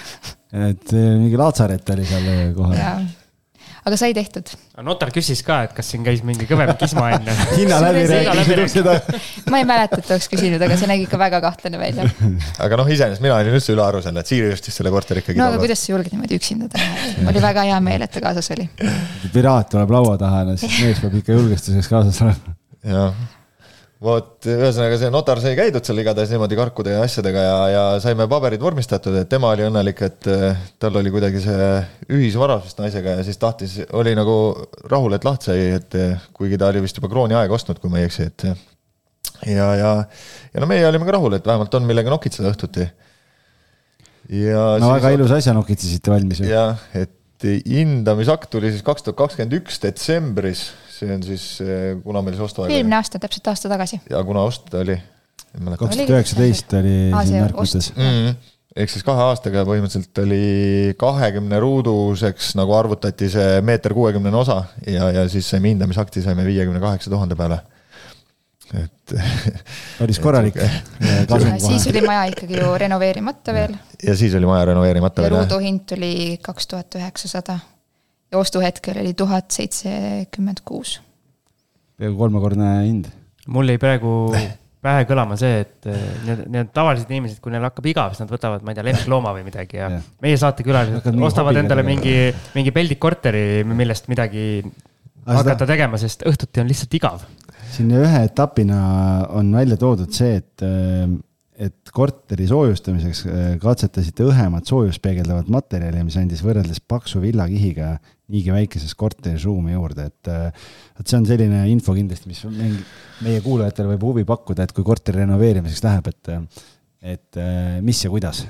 et 0.71 0.93
eh, 0.95 1.12
mingi 1.19 1.39
laatsaret 1.39 1.95
oli 1.97 2.07
seal 2.09 2.53
kohal. 2.57 2.77
ja 2.79 2.99
aga 3.87 3.99
sai 3.99 4.14
tehtud. 4.17 4.51
notar 4.83 5.12
küsis 5.14 5.41
ka, 5.47 5.61
et 5.67 5.75
kas 5.77 5.87
siin 5.93 6.03
käis 6.07 6.23
mingi 6.27 6.49
kõvem 6.49 6.73
kisma 6.81 7.07
enne. 7.14 7.35
hinna 7.59 7.79
läbi 7.85 8.03
Hinna 8.11 8.35
läbi 8.35 8.67
seda. 8.71 8.97
ma 9.53 9.61
ei 9.62 9.69
mäleta, 9.69 10.01
et 10.03 10.11
oleks 10.11 10.27
küsinud, 10.33 10.62
aga 10.67 10.79
see 10.81 10.91
nägi 10.91 11.07
ikka 11.07 11.21
väga 11.21 11.41
kahtlane 11.45 11.81
välja. 11.81 12.09
aga 12.67 12.81
noh, 12.81 12.91
iseenesest 12.91 13.23
mina 13.23 13.39
olin 13.39 13.55
üldse 13.59 13.75
ülearu 13.77 14.03
selle, 14.05 14.25
et 14.25 14.33
Siiri 14.33 14.51
ostis 14.57 14.79
selle 14.81 14.91
korteri 14.95 15.23
ikkagi 15.23 15.39
no 15.39 15.51
aga 15.53 15.62
kuidas 15.62 15.85
sa 15.85 15.93
julged 15.93 16.14
niimoodi 16.14 16.41
üksinda 16.41 16.71
teha, 16.73 17.07
oli 17.31 17.45
väga 17.47 17.67
hea 17.71 17.79
meel, 17.87 18.07
et 18.07 18.14
ta 18.17 18.25
kaasas 18.25 18.51
oli. 18.57 18.67
piraat 19.35 19.71
tuleb 19.77 19.95
laua 19.95 20.19
taha, 20.21 20.43
no 20.51 20.59
siis 20.59 20.81
mees 20.83 21.03
peab 21.05 21.14
ikka 21.23 21.39
julgestuseks 21.39 21.93
kaasas 21.93 22.23
olema. 22.27 22.57
jah, 22.91 23.23
vot 24.03 24.45
ühesõnaga 24.45 24.99
see 25.01 25.09
notar 25.13 25.41
sai 25.41 25.55
käidud 25.57 25.87
seal 25.87 26.03
igatahes 26.03 26.33
niimoodi 26.33 26.59
karkude 26.59 26.93
ja 26.93 27.05
asjadega 27.07 27.45
ja, 27.47 27.57
ja 27.73 27.85
saime 28.05 28.27
paberid 28.29 28.61
vormistatud, 28.61 29.17
et 29.17 29.31
tema 29.31 29.55
oli 29.55 29.65
õnnelik, 29.65 30.03
et 30.05 30.29
eh, 30.29 30.67
tal 30.83 30.99
oli 31.01 31.13
kuidagi 31.15 31.41
see 31.45 31.69
ühisvara 32.13 32.59
vist 32.61 32.81
naisega 32.83 33.17
ja 33.17 33.25
siis 33.27 33.41
tahtis, 33.41 33.79
oli 33.97 34.13
nagu 34.19 34.37
rahul, 34.93 35.17
et 35.17 35.25
lahti 35.25 35.51
sai, 35.51 35.65
et 35.79 35.97
eh, 35.97 36.29
kuigi 36.37 36.61
ta 36.61 36.69
oli 36.73 36.85
vist 36.85 37.01
juba 37.01 37.11
krooni 37.13 37.39
aega 37.39 37.57
ostnud, 37.57 37.81
kui 37.81 37.93
ma 37.93 38.03
ei 38.03 38.11
eksi, 38.11 38.29
et 38.29 38.49
eh, 38.51 38.65
ja, 39.55 39.73
ja, 39.81 39.93
ja 40.53 40.65
no 40.65 40.69
meie 40.69 40.85
olime 40.89 41.09
ka 41.09 41.17
rahul, 41.17 41.39
et 41.39 41.49
vähemalt 41.49 41.81
on 41.81 41.89
millega 41.89 42.13
nokitseda 42.13 42.53
õhtuti. 42.53 42.91
ja 44.45 44.71
no 44.83 44.93
väga 44.93 45.17
ilus 45.17 45.33
asja 45.39 45.57
nokitsesite 45.57 46.13
valmis 46.13 46.45
ju. 46.45 46.51
jah, 46.53 46.85
et 46.93 47.15
hindamisakt 47.65 48.51
tuli 48.53 48.75
siis 48.75 48.85
kaks 48.85 49.09
tuhat 49.09 49.17
kakskümmend 49.25 49.57
üks 49.57 49.81
detsembris, 49.81 50.69
see 50.97 51.13
on 51.13 51.23
siis, 51.27 51.47
kuna 52.05 52.23
meil 52.25 52.37
see 52.39 52.47
ostuaeg 52.47 52.71
oli 52.71 52.81
eelmine 52.81 52.99
aasta, 52.99 53.21
täpselt 53.23 53.53
aasta 53.53 53.71
tagasi. 53.73 54.01
ja 54.11 54.23
kuna 54.25 54.47
osta 54.49 54.83
oli, 54.83 54.97
kaks 55.77 55.97
tuhat 55.97 56.13
üheksateist 56.17 56.77
oli 56.79 56.97
siin 56.97 57.17
ost- 57.21 57.41
märkmetes. 57.41 57.93
mm,. 57.97 58.35
ehk 58.77 58.93
siis 58.93 59.05
kahe 59.07 59.29
aastaga 59.29 59.65
põhimõtteliselt 59.69 60.23
oli 60.25 60.97
kahekümne 61.01 61.61
ruuduseks 61.63 62.55
nagu 62.61 62.77
arvutati 62.77 63.31
see 63.33 63.63
meeter 63.67 63.95
kuuekümnene 63.97 64.43
osa 64.43 64.63
ja, 64.87 65.11
ja 65.21 65.29
siis 65.33 65.49
saime 65.53 65.73
hindamisakti 65.75 66.25
saime 66.25 66.45
viiekümne 66.49 66.83
kaheksa 66.83 67.13
tuhande 67.13 67.39
peale. 67.39 67.61
et 68.75 69.17
päris 70.01 70.19
korralik 70.23 70.59
kasum 71.31 71.55
siis 71.69 71.87
oli 71.93 72.03
maja 72.07 72.27
ikkagi 72.33 72.59
ju 72.61 72.75
renoveerimata 72.85 73.55
veel 73.55 73.79
ja 74.03 74.17
siis 74.17 74.35
oli 74.35 74.49
maja 74.49 74.73
renoveerimata 74.73 75.23
ja 75.23 75.29
veel 75.29 75.41
jah. 75.41 75.49
ruuduhind 75.49 75.89
tuli 75.89 76.15
kaks 76.43 76.73
tuhat 76.75 77.01
üheksasada 77.01 77.61
ja 78.33 78.39
ostuhetkel 78.39 79.01
oli 79.03 79.14
tuhat 79.14 79.51
seitsekümmend 79.55 80.64
kuus. 80.64 81.01
peaaegu 81.97 82.18
kolmekordne 82.18 82.70
hind. 82.85 83.11
mul 83.47 83.68
jäi 83.74 83.79
praegu 83.83 84.14
pähe 84.87 85.07
kõlama 85.09 85.37
see, 85.41 85.62
et 85.64 85.89
eh, 85.91 86.03
need, 86.27 86.43
need 86.53 86.72
tavalised 86.77 87.11
inimesed, 87.11 87.41
kui 87.43 87.55
neil 87.55 87.64
hakkab 87.66 87.89
igav, 87.91 88.14
siis 88.14 88.22
nad 88.24 88.33
võtavad, 88.33 88.64
ma 88.64 88.72
ei 88.72 88.79
tea, 88.79 88.87
lemmiklooma 88.87 89.33
või 89.37 89.47
midagi 89.49 89.81
ja 89.81 89.91
Jah. 89.97 90.11
meie 90.24 90.41
saatekülalised 90.41 91.22
ostavad 91.27 91.59
endale 91.61 91.85
mingi, 91.87 92.16
mingi 92.57 92.74
peldikkorteri, 92.74 93.47
millest 93.68 94.11
midagi 94.12 94.47
Aga 95.27 95.41
seda- 95.41 95.43
hakata 95.43 95.70
tegema, 95.72 95.99
sest 95.99 96.22
õhtuti 96.29 96.62
on 96.62 96.68
lihtsalt 96.70 96.99
igav. 96.99 97.24
siin 97.72 97.91
ühe 97.99 98.20
etapina 98.29 98.81
on 99.35 99.51
välja 99.57 99.79
toodud 99.81 100.12
see, 100.14 100.37
et, 100.39 100.62
et 101.66 101.95
korteri 101.97 102.47
soojustamiseks 102.47 103.24
äh, 103.27 103.49
katsetasite 103.62 104.29
õhemat 104.29 104.70
soojust 104.70 105.03
peegeldavat 105.03 105.51
materjali, 105.51 106.05
mis 106.07 106.18
andis 106.20 106.45
võrreldes 106.47 106.79
paksu 106.87 107.20
villakihiga 107.24 107.97
niigi 108.33 108.53
väikeses 108.55 108.95
korteris 108.99 109.47
ruumi 109.47 109.77
juurde, 109.77 110.09
et 110.11 110.31
äh, 110.33 110.68
vot 110.99 111.07
see 111.07 111.18
on 111.20 111.27
selline 111.29 111.64
info 111.70 111.95
kindlasti, 111.97 112.31
mis 112.31 112.43
mingi, 112.51 112.83
meie 113.27 113.43
kuulajatele 113.45 113.95
võib 113.95 114.07
huvi 114.11 114.27
pakkuda, 114.29 114.66
et 114.66 114.77
kui 114.77 114.87
korteri 114.87 115.22
renoveerimiseks 115.22 115.85
läheb, 115.87 116.12
et 116.12 116.33
et 117.07 117.39
äh, 117.39 117.77
mis 117.87 118.01
ja 118.03 118.11
kuidas. 118.11 118.47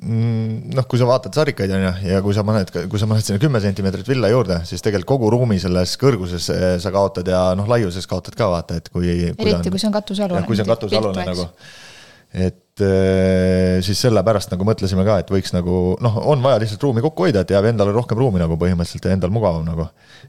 Mm, 0.00 0.70
noh, 0.74 0.86
kui 0.86 1.00
sa 1.00 1.06
vaatad 1.06 1.34
sarikaid 1.34 1.70
on 1.74 1.82
ju, 1.82 1.92
ja 2.12 2.20
kui 2.22 2.34
sa 2.34 2.44
paned, 2.46 2.70
kui 2.90 3.00
sa 3.02 3.08
paned 3.10 3.26
sinna 3.26 3.42
kümme 3.42 3.58
sentimeetrit 3.62 4.06
villa 4.10 4.30
juurde, 4.30 4.60
siis 4.66 4.82
tegelikult 4.86 5.16
kogu 5.16 5.30
ruumi 5.34 5.58
selles 5.62 5.96
kõrguses 5.98 6.46
sa 6.82 6.92
kaotad 6.94 7.26
ja 7.30 7.40
noh, 7.58 7.66
laiuses 7.70 8.06
kaotad 8.10 8.38
ka 8.38 8.50
vaata, 8.52 8.78
et 8.78 8.90
kui. 8.90 9.10
eriti 9.30 9.70
kui 9.70 9.82
see 9.82 9.90
on 9.90 9.96
katusealune. 9.98 10.42
kui 10.46 10.58
see 10.58 10.66
on 10.66 10.70
katusealune 10.74 11.26
nagu. 11.26 11.48
Et 12.30 12.82
eh, 12.84 13.78
siis 13.82 13.98
sellepärast 14.06 14.52
nagu 14.54 14.66
mõtlesime 14.66 15.02
ka, 15.06 15.18
et 15.22 15.30
võiks 15.32 15.52
nagu 15.54 15.96
noh, 16.02 16.18
on 16.30 16.42
vaja 16.44 16.60
lihtsalt 16.62 16.84
ruumi 16.86 17.02
kokku 17.04 17.26
hoida, 17.26 17.42
et 17.42 17.54
jääb 17.54 17.66
endale 17.72 17.94
rohkem 17.94 18.18
ruumi 18.18 18.42
nagu 18.42 18.58
põhimõtteliselt 18.60 19.08
ja 19.08 19.16
endal 19.16 19.32
mugavam 19.34 19.64
nagu. 19.66 19.88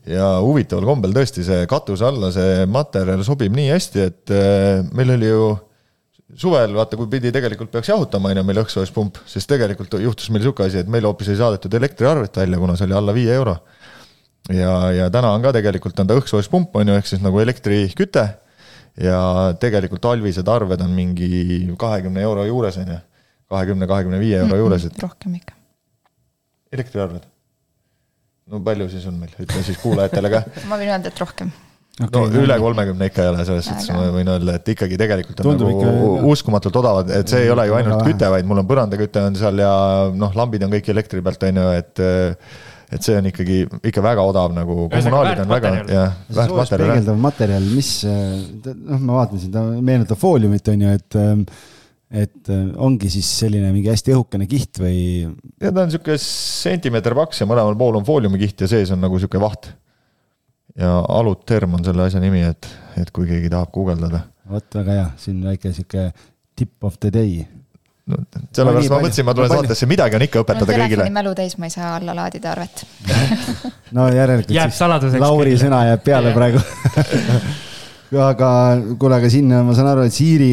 ja 0.09 0.31
huvitaval 0.41 0.87
kombel 0.89 1.13
tõesti 1.15 1.45
see 1.45 1.67
katuse 1.69 2.07
alla 2.07 2.31
see 2.33 2.65
materjal 2.65 3.21
sobib 3.27 3.53
nii 3.57 3.69
hästi, 3.73 4.07
et 4.07 4.33
eh, 4.33 4.81
meil 4.97 5.13
oli 5.17 5.29
ju 5.29 5.51
suvel 6.41 6.73
vaata, 6.73 6.97
kui 6.97 7.09
pidi 7.11 7.31
tegelikult 7.33 7.71
peaks 7.73 7.91
jahutama, 7.91 8.31
on 8.31 8.41
ju, 8.41 8.47
meil 8.47 8.61
õhksoojuspump, 8.63 9.21
siis 9.29 9.45
tegelikult 9.49 9.97
juhtus 10.01 10.29
meil 10.31 10.41
niisugune 10.41 10.71
asi, 10.71 10.81
et 10.81 10.91
meil 10.91 11.05
hoopis 11.05 11.31
ei 11.33 11.39
saadetud 11.39 11.73
elektriarvet 11.77 12.41
välja, 12.41 12.59
kuna 12.61 12.77
see 12.79 12.87
oli 12.87 12.97
alla 12.97 13.15
viie 13.15 13.33
euro. 13.35 13.57
ja, 14.49 14.75
ja 14.95 15.09
täna 15.13 15.35
on 15.35 15.43
ka 15.43 15.53
tegelikult 15.53 15.99
on 16.01 16.09
ta 16.09 16.17
õhksoojuspump, 16.17 16.73
on 16.79 16.93
ju, 16.93 16.97
ehk 16.97 17.09
siis 17.11 17.21
nagu 17.21 17.39
elektriküte 17.43 18.25
ja 18.99 19.21
tegelikult 19.61 20.03
talvised 20.03 20.47
arved 20.51 20.83
on 20.83 20.93
mingi 20.95 21.31
kahekümne 21.79 22.23
euro 22.25 22.45
juures, 22.47 22.77
on 22.81 22.93
ju. 22.95 22.99
kahekümne, 23.51 23.87
kahekümne 23.87 24.19
viie 24.19 24.39
euro 24.43 24.59
juures, 24.65 24.85
et 24.87 25.03
rohkem 25.03 25.35
ikka. 25.39 25.55
elektriarved. 26.73 27.27
no 28.51 28.61
palju 28.63 28.89
siis 28.91 29.07
on 29.07 29.19
meil, 29.19 29.35
ütle 29.39 29.65
siis 29.65 29.79
kuulajatele 29.81 30.31
ka. 30.33 30.45
ma 30.71 30.79
võin 30.79 30.91
öelda, 30.91 31.11
et 31.13 31.21
rohkem. 31.23 31.53
no 32.01 32.25
üle 32.41 32.57
kolmekümne 32.59 33.11
ikka 33.11 33.23
ei 33.23 33.31
ole, 33.31 33.45
selles 33.47 33.69
suhtes 33.69 33.93
ma 33.95 34.09
võin 34.15 34.33
öelda, 34.35 34.57
et 34.59 34.73
ikkagi 34.75 34.99
tegelikult 34.99 35.43
on 35.43 35.51
Tundub 35.51 35.71
nagu 35.71 35.85
ikka- 35.85 36.33
uskumatult 36.33 36.81
odavad, 36.83 37.13
et 37.15 37.31
see 37.31 37.45
ei 37.45 37.53
ole 37.53 37.69
ju 37.69 37.77
ainult 37.79 38.03
küte, 38.07 38.27
vaid 38.33 38.49
mul 38.49 38.63
on 38.63 38.67
põrandaküte 38.67 39.23
on 39.29 39.39
seal 39.39 39.63
ja 39.63 39.71
noh, 40.11 40.35
lambid 40.35 40.67
on 40.67 40.75
kõik 40.75 40.91
elektri 40.95 41.23
pealt, 41.23 41.47
on 41.47 41.63
ju, 41.63 41.71
et 41.79 42.05
et 42.91 43.05
see 43.05 43.17
on 43.17 43.27
ikkagi, 43.29 43.59
ikka 43.87 44.03
väga 44.03 44.23
odav 44.27 44.55
nagu, 44.55 44.87
kommunaalid 44.91 45.43
on 45.43 45.51
väga, 45.51 45.75
jah, 45.87 46.15
väärtmaterjal, 46.35 46.89
peegeldav 46.89 47.21
materjal, 47.23 47.67
mis, 47.75 47.91
noh, 48.05 48.97
ma 48.97 49.21
vaatan 49.21 49.43
siin, 49.43 49.53
ta 49.53 49.67
meenutab 49.79 50.19
fooliumit, 50.19 50.73
on 50.73 50.87
ju, 50.87 50.97
et 50.99 51.21
et 52.11 52.49
äh, 52.51 52.63
ongi 52.83 53.07
siis 53.11 53.27
selline 53.39 53.69
mingi 53.71 53.87
hästi 53.87 54.11
õhukene 54.11 54.47
kiht 54.51 54.81
või 54.81 54.97
ja 55.23 55.69
ta 55.71 55.85
on 55.85 55.87
niisugune 55.87 56.17
sentimeeter 56.19 57.15
paks 57.15 57.39
ja 57.39 57.47
mõlemal 57.47 57.77
pool 57.79 58.01
on 58.01 58.07
fooliumikiht 58.07 58.65
ja 58.65 58.67
sees 58.71 58.91
on 58.91 58.99
nagu 59.03 59.15
niisugune 59.15 59.43
vaht. 59.45 59.69
ja 60.75 60.97
aluterm 61.07 61.77
on 61.79 61.87
selle 61.87 62.09
asja 62.09 62.19
nimi, 62.23 62.43
et, 62.43 62.67
et 62.99 63.11
kui 63.15 63.29
keegi 63.29 63.51
tahab 63.51 63.71
guugeldada. 63.75 64.25
vot 64.51 64.79
väga 64.81 64.97
hea, 64.97 65.07
siin 65.23 65.39
väike 65.47 65.71
sihuke 65.71 66.09
tip 66.59 66.83
of 66.83 66.99
the 66.99 67.11
day. 67.13 67.45
No 68.11 68.41
sellepärast 68.51 68.91
ma 68.91 69.01
mõtlesin, 69.05 69.27
ma 69.27 69.35
tulen 69.37 69.51
no 69.51 69.57
saatesse, 69.61 69.89
midagi 69.89 70.17
on 70.17 70.25
ikka 70.27 70.43
õpetada 70.43 70.67
kõigile 70.67 70.87
telefoni. 70.95 71.15
mälu 71.17 71.33
täis, 71.37 71.57
ma 71.61 71.69
ei 71.69 71.73
saa 71.73 71.95
alla 71.97 72.15
laadida 72.17 72.51
arvet. 72.53 72.85
no 73.97 74.07
järelikult 74.11 74.55
Jääb 74.55 74.75
saladuseks 74.75 75.23
Lauri 75.23 75.55
küll. 75.55 75.63
sõna 75.65 75.83
jääb 75.89 76.03
peale 76.05 76.33
praegu. 76.35 76.61
aga 78.19 78.51
kuule, 78.99 79.17
aga 79.21 79.31
siin 79.31 79.51
ma 79.51 79.75
saan 79.77 79.91
aru, 79.93 80.05
et 80.07 80.15
Siiri 80.15 80.51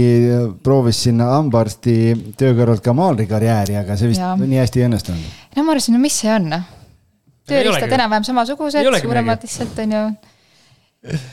proovis 0.63 1.03
sinna 1.09 1.33
hambaarsti 1.35 1.95
töö 2.39 2.55
kõrvalt 2.59 2.85
ka 2.85 2.95
maalrikarjääri, 2.95 3.79
aga 3.81 3.99
see 3.99 4.13
vist 4.13 4.23
Jaa. 4.23 4.37
nii 4.39 4.63
hästi 4.63 4.83
ei 4.83 4.89
õnnestunud. 4.89 5.37
no 5.57 5.67
ma 5.67 5.75
arvasin, 5.75 5.99
no 5.99 6.03
mis 6.03 6.19
see 6.23 6.33
on, 6.35 6.51
noh. 6.55 6.67
Tööriistad 7.49 7.95
enam-vähem 7.97 8.27
samasugused 8.29 8.91
suuremad 9.03 9.45
lihtsalt 9.47 9.79
on 9.83 9.95
ju. 9.97 10.07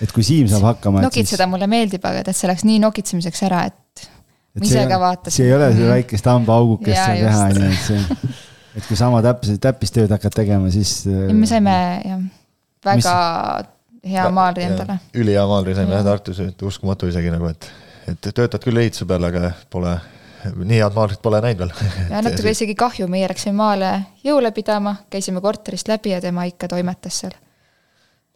et 0.02 0.14
kui 0.16 0.26
Siim 0.26 0.50
saab 0.50 0.72
hakkama. 0.72 1.04
nokitseda 1.06 1.48
mulle 1.52 1.70
meeldib, 1.70 2.06
aga 2.08 2.24
tead, 2.26 2.38
see 2.40 2.50
läks 2.50 2.66
nii 2.66 2.82
nokitsemiseks 2.88 3.46
ära, 3.46 3.66
et 3.70 4.10
ma 4.56 4.68
ise 4.70 4.88
ka 4.90 5.00
vaatasin. 5.02 5.36
see 5.36 5.48
ei 5.50 5.56
ole 5.56 5.70
see 5.76 5.92
väikest 5.92 6.32
hambaaugukest 6.32 6.98
seal 6.98 7.24
teha, 7.26 7.46
on 7.52 7.62
ju, 7.62 7.70
et 7.70 7.86
see, 7.86 8.34
et 8.80 8.88
kui 8.88 9.00
sama 9.00 9.22
täpselt 9.26 9.62
täppistööd 9.64 10.12
hakkad 10.16 10.36
tegema, 10.44 10.72
siis. 10.74 10.98
me 11.08 11.50
saime 11.50 11.78
jah, 12.06 12.26
väga 12.86 13.16
hea 14.06 14.26
maalri 14.34 14.68
endale. 14.70 15.00
ülihea 15.18 15.46
maalri 15.50 15.76
saime 15.78 15.98
jah 15.98 16.06
Tartus, 16.06 16.42
et 16.44 16.68
uskumatu 16.68 17.10
isegi 17.12 17.32
nagu, 17.34 17.50
et, 17.52 17.70
et 18.12 18.30
töötad 18.32 18.62
küll 18.64 18.82
ehituse 18.82 19.08
peal, 19.10 19.28
aga 19.28 19.52
pole, 19.74 19.96
nii 20.56 20.80
head 20.80 20.98
maalrit 20.98 21.24
pole 21.26 21.42
näinud 21.44 21.66
veel. 21.66 21.74
ja 22.12 22.24
natuke 22.26 22.54
isegi 22.58 22.78
kahju, 22.80 23.10
meie 23.12 23.28
läksime 23.32 23.58
maale 23.60 23.92
jõule 24.26 24.54
pidama, 24.56 24.98
käisime 25.12 25.44
korterist 25.44 25.92
läbi 25.92 26.16
ja 26.16 26.22
tema 26.24 26.48
ikka 26.50 26.70
toimetas 26.76 27.24
seal. 27.26 27.36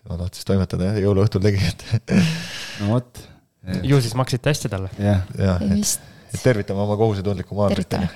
tema 0.03 0.19
tahtis 0.23 0.47
toimetada 0.51 0.91
jah, 0.91 1.03
jõuluõhtul 1.07 1.47
tegi, 1.47 1.63
et 1.71 2.15
no 2.81 2.95
vot, 2.95 3.23
ju 3.83 4.01
siis 4.01 4.15
maksite 4.15 4.53
hästi 4.53 4.71
talle. 4.71 4.91
jah. 4.99 5.23
jah, 5.37 5.63
et, 5.65 5.95
et 6.33 6.43
tervitame 6.43 6.83
oma 6.85 6.97
kohusetundlikku 6.99 7.57
tervitame. 7.73 8.09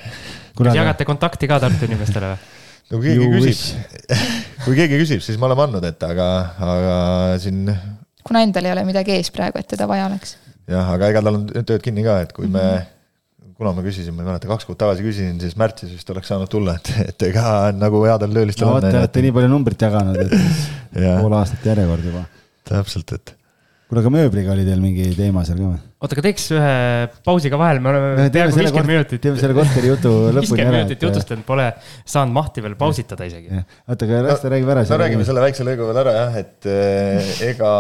kas 0.58 0.76
jagate 0.76 1.08
kontakti 1.10 1.50
ka 1.52 1.60
Tartu 1.64 1.90
inimestele 1.90 2.34
või? 2.34 2.62
no 2.92 3.02
kui 3.02 3.10
keegi 3.10 3.28
küsib, 3.34 4.08
kui 4.66 4.78
keegi 4.78 5.02
küsib, 5.02 5.26
siis 5.26 5.40
me 5.42 5.50
oleme 5.50 5.68
andnud 5.68 5.86
ette, 5.88 6.10
aga, 6.16 6.30
aga 6.72 6.96
siin 7.44 7.68
kuna 8.24 8.44
endal 8.46 8.68
ei 8.68 8.74
ole 8.76 8.88
midagi 8.88 9.16
ees 9.18 9.32
praegu, 9.36 9.60
et 9.60 9.70
teda 9.76 9.88
vaja 9.90 10.08
oleks. 10.10 10.38
jah, 10.70 10.92
aga 10.96 11.12
ega 11.14 11.24
tal 11.26 11.40
on 11.40 11.48
tööd 11.54 11.84
kinni 11.84 12.06
ka, 12.06 12.20
et 12.26 12.34
kui 12.36 12.50
me, 12.52 12.66
kuna 13.58 13.74
me 13.76 13.84
küsisime, 13.86 14.16
ma 14.18 14.26
ei 14.26 14.32
mäleta, 14.32 14.50
kaks 14.52 14.68
kuud 14.70 14.80
tagasi 14.80 15.06
küsisin, 15.06 15.36
siis 15.44 15.58
märtsis 15.60 15.92
vist 15.94 16.10
oleks 16.14 16.32
saanud 16.32 16.52
tulla, 16.52 16.78
et, 16.80 16.94
et 17.10 17.28
ega 17.30 17.46
nagu 17.76 18.04
headel 18.08 18.36
töölistel 18.40 18.70
no 18.70 18.80
te 18.84 18.94
olete 18.94 19.26
nii 19.28 19.36
palju 19.36 19.52
numbrit 19.52 19.88
jaganud, 19.88 20.20
et 20.24 20.36
pool 21.22 21.38
aastat 21.40 21.72
järjekord 21.74 22.12
juba. 22.12 22.26
täpselt, 22.70 23.16
et 23.18 23.36
kuule, 23.94 24.04
aga 24.04 24.12
mööbliga 24.14 24.54
oli 24.56 24.66
teil 24.66 24.82
mingi 24.82 25.10
teema 25.18 25.44
seal 25.46 25.60
ka 25.60 25.68
või? 25.68 25.82
oota, 26.04 26.16
aga 26.18 26.24
teeks 26.26 26.48
ühe 26.56 26.72
pausi 27.26 27.52
ka 27.54 27.60
vahele, 27.62 27.84
me 27.84 27.92
oleme 27.92 28.10
teeme 28.18 28.34
peaaegu 28.34 28.60
viiskümmend 28.60 28.92
minutit. 28.94 29.22
teeme 29.24 29.40
selle 29.42 29.58
korteri 29.58 29.92
jutu 29.92 30.12
lõpuni 30.36 30.42
viiskümmend 30.42 30.66
ära, 30.66 30.82
minutit 30.82 30.98
et- 30.98 31.06
jutustanud, 31.08 31.46
pole 31.48 31.70
saanud 32.16 32.38
mahti 32.40 32.66
veel 32.66 32.76
pausitada 32.80 33.30
isegi. 33.30 33.62
oota, 33.86 34.10
aga 34.10 34.26
las 34.28 34.44
ta 34.44 34.52
räägib 34.54 34.74
ära. 34.74 34.88
no 34.90 35.00
räägime 35.04 35.30
selle 35.30 35.46
väikse 35.46 35.68
lõigu 35.68 35.88
veel 35.92 36.02
ära 36.04 36.18
jah, 36.18 36.42
et 36.44 36.70
eh, 36.74 37.32
ega 37.54 37.72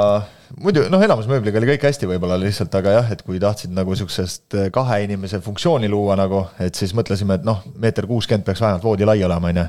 muidu 0.61 0.85
noh, 0.91 1.01
elamusmööbliga 1.01 1.57
oli 1.59 1.71
kõik 1.73 1.85
hästi 1.87 2.07
võib-olla 2.09 2.37
lihtsalt, 2.41 2.73
aga 2.77 2.95
jah, 2.97 3.11
et 3.15 3.23
kui 3.25 3.39
tahtsid 3.41 3.73
nagu 3.73 3.95
siuksest 3.97 4.57
eh, 4.59 4.69
kahe 4.73 4.99
inimese 5.07 5.39
funktsiooni 5.43 5.89
luua 5.91 6.17
nagu, 6.19 6.43
et 6.61 6.77
siis 6.77 6.93
mõtlesime, 6.97 7.39
et 7.39 7.47
noh, 7.47 7.63
meeter 7.81 8.07
kuuskümmend 8.09 8.45
peaks 8.47 8.61
vähemalt 8.61 8.85
voodi 8.85 9.07
lai 9.07 9.17
olema, 9.25 9.49
onju. 9.53 9.65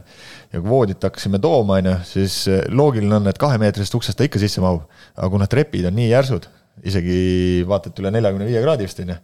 Ja 0.55 0.61
kui 0.63 0.71
voodit 0.71 1.03
hakkasime 1.03 1.39
tooma, 1.43 1.81
onju, 1.83 1.95
siis 2.07 2.35
eh, 2.51 2.61
loogiline 2.71 3.17
on, 3.21 3.27
et 3.31 3.39
kahemeetrisest 3.43 3.95
uksest 3.99 4.19
ta 4.21 4.25
ikka 4.29 4.39
sisse 4.43 4.61
mahub. 4.63 4.83
aga 5.17 5.29
kuna 5.33 5.47
trepid 5.51 5.85
on 5.91 5.95
nii 5.99 6.09
järsud, 6.13 6.45
isegi 6.87 7.17
vaata, 7.71 7.87
et 7.91 7.99
üle 8.03 8.11
neljakümne 8.15 8.47
viie 8.49 8.61
kraadi 8.63 8.83
vist 8.87 8.99
onju, 9.03 9.15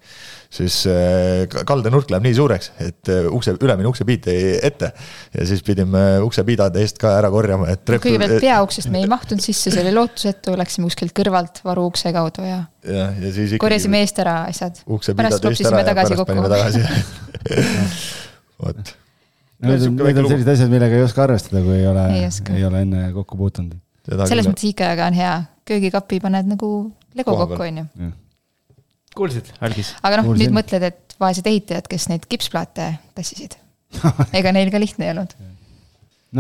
siis 0.54 0.74
eh, 0.90 1.44
ka- 1.50 1.62
kaldenurk 1.68 2.08
läheb 2.10 2.22
nii 2.26 2.34
suureks, 2.38 2.66
et 2.82 3.02
eh, 3.10 3.26
ukse, 3.30 3.50
ülemine 3.62 3.88
uksepiit 3.90 4.22
jäi 4.30 4.40
ette 4.70 4.88
ja 5.34 5.42
siis 5.50 5.62
pidime 5.66 6.02
uksepiidade 6.26 6.76
eest 6.82 6.96
ka 7.02 7.08
ära 7.18 7.28
korjama, 7.34 7.64
et 7.74 7.80
trepp- 7.86 8.02
kõigepealt 8.06 8.38
peauksest 8.42 8.88
me 8.94 8.98
ei 9.02 9.08
mahtunud 9.10 9.42
sisse, 9.44 9.70
see 9.74 9.82
oli 9.84 9.94
lootusetu, 9.96 10.54
läksime 10.58 10.84
kuskilt 10.90 11.14
kõrvalt 11.18 11.56
varuukse 11.66 12.08
kaudu 12.14 12.42
ja 12.46 12.58
jah, 12.86 13.10
ja 13.18 13.28
siis 13.34 13.48
ikkagi 13.54 13.62
korjasime 13.66 13.98
eest 14.06 14.16
ära 14.22 14.34
asjad. 14.50 14.74
pärast 15.18 15.42
klopsisime 15.46 15.82
tagasi 15.90 16.12
kokku. 16.22 16.38
vot, 18.62 18.94
Need 19.60 19.82
on, 19.84 19.96
need 20.00 20.16
on 20.16 20.28
sellised 20.30 20.48
asjad, 20.54 20.70
millega 20.72 20.96
ei 20.96 21.04
oska 21.04 21.26
arvestada, 21.26 21.60
kui 21.60 21.76
ei 21.76 21.86
ole 21.88 22.06
Ei, 22.16 22.62
ole 22.64 22.80
enne 22.86 23.10
kokku 23.12 23.36
puutunud. 23.36 23.76
selles 24.08 24.48
mõttes 24.48 24.70
IKEA-ga 24.70 25.10
on 25.10 25.18
hea, 25.18 25.34
köögikapi 25.68 26.20
paned 26.24 26.48
nagu 26.48 26.70
lego 27.18 27.36
kokku, 27.42 27.58
peal. 27.60 27.82
onju. 27.82 28.10
kuulsid, 29.16 29.52
Algis? 29.60 29.92
aga 30.00 30.22
noh, 30.22 30.32
nüüd 30.32 30.54
mõtled, 30.56 30.86
et 30.88 31.16
vaesed 31.20 31.52
ehitajad, 31.52 31.90
kes 31.92 32.08
neid 32.08 32.24
kipsplaate 32.30 32.88
tassisid. 33.18 33.58
ega 34.38 34.54
neil 34.56 34.72
ka 34.72 34.80
lihtne 34.80 35.08
ei 35.10 35.12
olnud. 35.12 35.36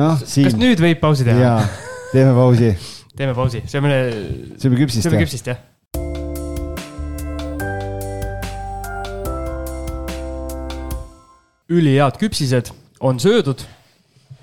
noh, 0.00 0.16
kas 0.16 0.36
siin, 0.38 0.56
nüüd 0.56 0.80
võib 0.80 1.02
pausi 1.04 1.28
teha? 1.28 1.44
jaa, 1.44 1.64
teeme 2.14 2.32
pausi, 2.38 2.72
teeme 3.20 3.36
pausi, 3.36 3.66
sööme, 3.68 3.98
sööme 4.56 4.80
küpsist 4.80 5.04
sööme 5.04 5.20
küpsist 5.26 5.52
jah. 5.52 5.66
ülihead 11.70 12.16
küpsised 12.18 12.72
on 13.00 13.20
söödud, 13.20 13.62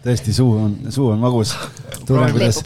tõesti, 0.05 0.33
suu 0.35 0.53
on, 0.57 0.75
suu 0.93 1.11
on 1.13 1.21
magus. 1.21 1.53
tunnen, 2.07 2.31
kuidas, 2.33 2.61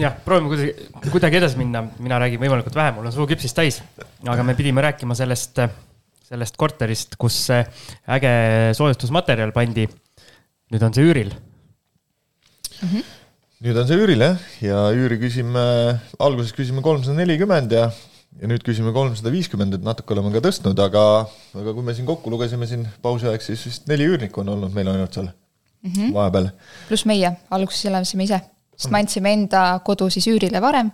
jah, 0.00 0.14
proovime 0.24 0.52
kuidagi, 0.52 1.08
kuidagi 1.10 1.40
edasi 1.40 1.60
minna, 1.60 1.84
mina 2.02 2.20
räägin 2.22 2.42
võimalikult 2.42 2.76
vähe, 2.78 2.94
mul 2.96 3.08
on 3.10 3.14
suu 3.14 3.26
küpsist 3.30 3.56
täis. 3.58 3.80
aga 4.26 4.44
me 4.46 4.54
pidime 4.58 4.84
rääkima 4.84 5.16
sellest, 5.18 5.58
sellest 6.28 6.58
korterist, 6.60 7.16
kus 7.20 7.38
see 7.48 7.64
äge 8.18 8.34
soojustusmaterjal 8.78 9.54
pandi. 9.56 9.88
nüüd 10.72 10.86
on 10.86 10.94
see 10.94 11.08
üüril. 11.08 11.34
nüüd 13.62 13.76
on 13.78 13.88
see 13.88 13.98
üüril 13.98 14.26
jah, 14.28 14.46
ja 14.62 14.86
üüri 14.94 15.18
küsime, 15.22 15.66
alguses 16.18 16.54
küsime 16.54 16.82
kolmsada 16.82 17.18
nelikümmend 17.18 17.74
ja, 17.78 17.90
ja 18.40 18.48
nüüd 18.50 18.64
küsime 18.66 18.92
kolmsada 18.94 19.32
viiskümmend, 19.32 19.76
et 19.76 19.84
natuke 19.86 20.14
oleme 20.16 20.32
ka 20.34 20.42
tõstnud, 20.46 20.78
aga, 20.82 21.04
aga 21.58 21.76
kui 21.76 21.86
me 21.86 21.94
siin 21.96 22.08
kokku 22.08 22.32
lugesime 22.32 22.68
siin 22.70 22.86
pausi 23.04 23.28
aeg, 23.30 23.44
siis 23.44 23.62
vist 23.68 23.88
neli 23.90 24.08
üürnikku 24.08 24.42
on 24.42 24.54
olnud 24.56 24.74
meil 24.74 24.90
ainult 24.92 25.18
seal 25.18 25.28
mm 25.28 25.92
-hmm. 25.92 26.14
vahepeal. 26.16 26.50
pluss 26.88 27.06
meie, 27.06 27.32
alguses 27.50 27.84
elasime 27.90 28.24
ise, 28.24 28.40
sest 28.76 28.90
me 28.90 29.02
andsime 29.02 29.32
enda 29.32 29.80
kodu 29.84 30.10
siis 30.10 30.26
üürile 30.26 30.60
varem. 30.60 30.90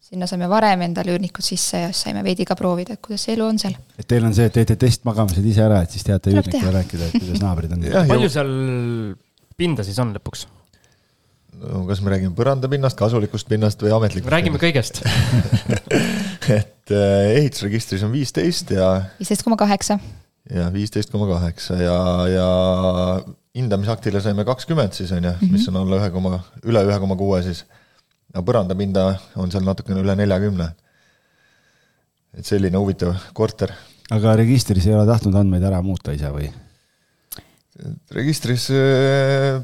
sinna 0.00 0.26
saime 0.26 0.48
varem 0.48 0.80
endale 0.82 1.12
üürnikud 1.12 1.44
sisse 1.44 1.78
ja 1.78 1.88
siis 1.92 2.02
saime 2.02 2.24
veidi 2.24 2.44
ka 2.44 2.56
proovida, 2.56 2.92
et 2.92 3.00
kuidas 3.00 3.22
see 3.24 3.34
elu 3.34 3.44
on 3.46 3.58
seal. 3.58 3.74
et 3.98 4.06
teil 4.06 4.24
on 4.24 4.34
see, 4.34 4.46
et 4.46 4.52
teete 4.52 4.76
testmagamised 4.76 5.44
ise 5.44 5.62
ära, 5.62 5.82
et 5.82 5.90
siis 5.90 6.04
teate 6.04 6.30
teha. 6.30 6.70
rääkida, 6.70 7.04
et 7.04 7.12
kuidas 7.20 7.40
naabrid 7.40 7.72
on. 7.72 7.84
palju 8.08 8.28
seal 8.28 8.50
pinda 9.56 9.84
siis 9.84 9.98
on 9.98 10.16
lõpuks? 10.16 10.46
No, 11.60 11.82
kas 11.88 12.00
me 12.04 12.12
räägime 12.12 12.36
põrandapinnast, 12.36 12.98
kasulikust 12.98 13.48
pinnast 13.50 13.82
või 13.84 13.92
ametlikust? 13.96 14.32
räägime 14.32 14.60
kõigest. 14.60 15.02
et 16.60 16.94
eh, 16.94 17.26
ehitusregistris 17.40 18.04
on 18.06 18.14
viisteist 18.14 18.72
ja 18.74 18.92
viisteist 19.18 19.44
koma 19.46 19.58
kaheksa. 19.60 19.98
ja 20.54 20.70
viisteist 20.74 21.12
koma 21.12 21.28
kaheksa 21.30 21.78
ja, 21.80 21.98
ja 22.30 22.48
hindamisaktile 23.56 24.22
saime 24.22 24.46
kakskümmend 24.48 24.96
siis 24.96 25.12
on 25.16 25.28
ju, 25.28 25.34
mis 25.50 25.68
on 25.70 25.80
alla 25.82 26.00
ühe 26.00 26.10
koma, 26.14 26.40
üle 26.64 26.84
ühe 26.88 26.98
koma 27.02 27.18
kuue 27.20 27.42
siis. 27.46 27.64
aga 28.32 28.44
põrandapinda 28.46 29.06
on 29.40 29.52
seal 29.52 29.66
natukene 29.66 30.02
üle 30.04 30.16
neljakümne. 30.16 30.72
et 32.38 32.46
selline 32.46 32.78
huvitav 32.78 33.30
korter. 33.34 33.74
aga 34.10 34.36
registris 34.40 34.86
ei 34.86 34.96
ole 34.96 35.06
tahtnud 35.10 35.36
andmeid 35.42 35.66
ära 35.66 35.82
muuta 35.82 36.16
ise 36.16 36.32
või? 36.34 36.50
Registris 38.14 38.66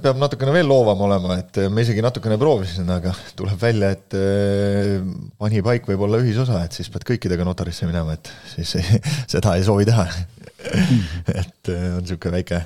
peab 0.03 0.19
natukene 0.21 0.53
veel 0.55 0.69
loovam 0.71 1.03
olema, 1.07 1.37
et 1.43 1.59
ma 1.73 1.83
isegi 1.83 2.03
natukene 2.05 2.39
proovisin, 2.41 2.89
aga 2.93 3.13
tuleb 3.39 3.59
välja, 3.61 3.91
et 3.97 4.17
äh, 4.17 5.03
panipaik 5.41 5.89
võib 5.91 6.07
olla 6.07 6.21
ühisosa, 6.23 6.63
et 6.67 6.77
siis 6.77 6.91
pead 6.93 7.07
kõikidega 7.09 7.47
notarisse 7.47 7.89
minema, 7.89 8.17
et 8.17 8.31
siis 8.55 8.77
ei, 8.81 9.01
seda 9.33 9.57
ei 9.59 9.67
soovi 9.67 9.87
teha. 9.89 10.07
et 11.41 11.71
äh, 11.73 11.87
on 11.97 12.03
niisugune 12.03 12.39
väike, 12.39 12.61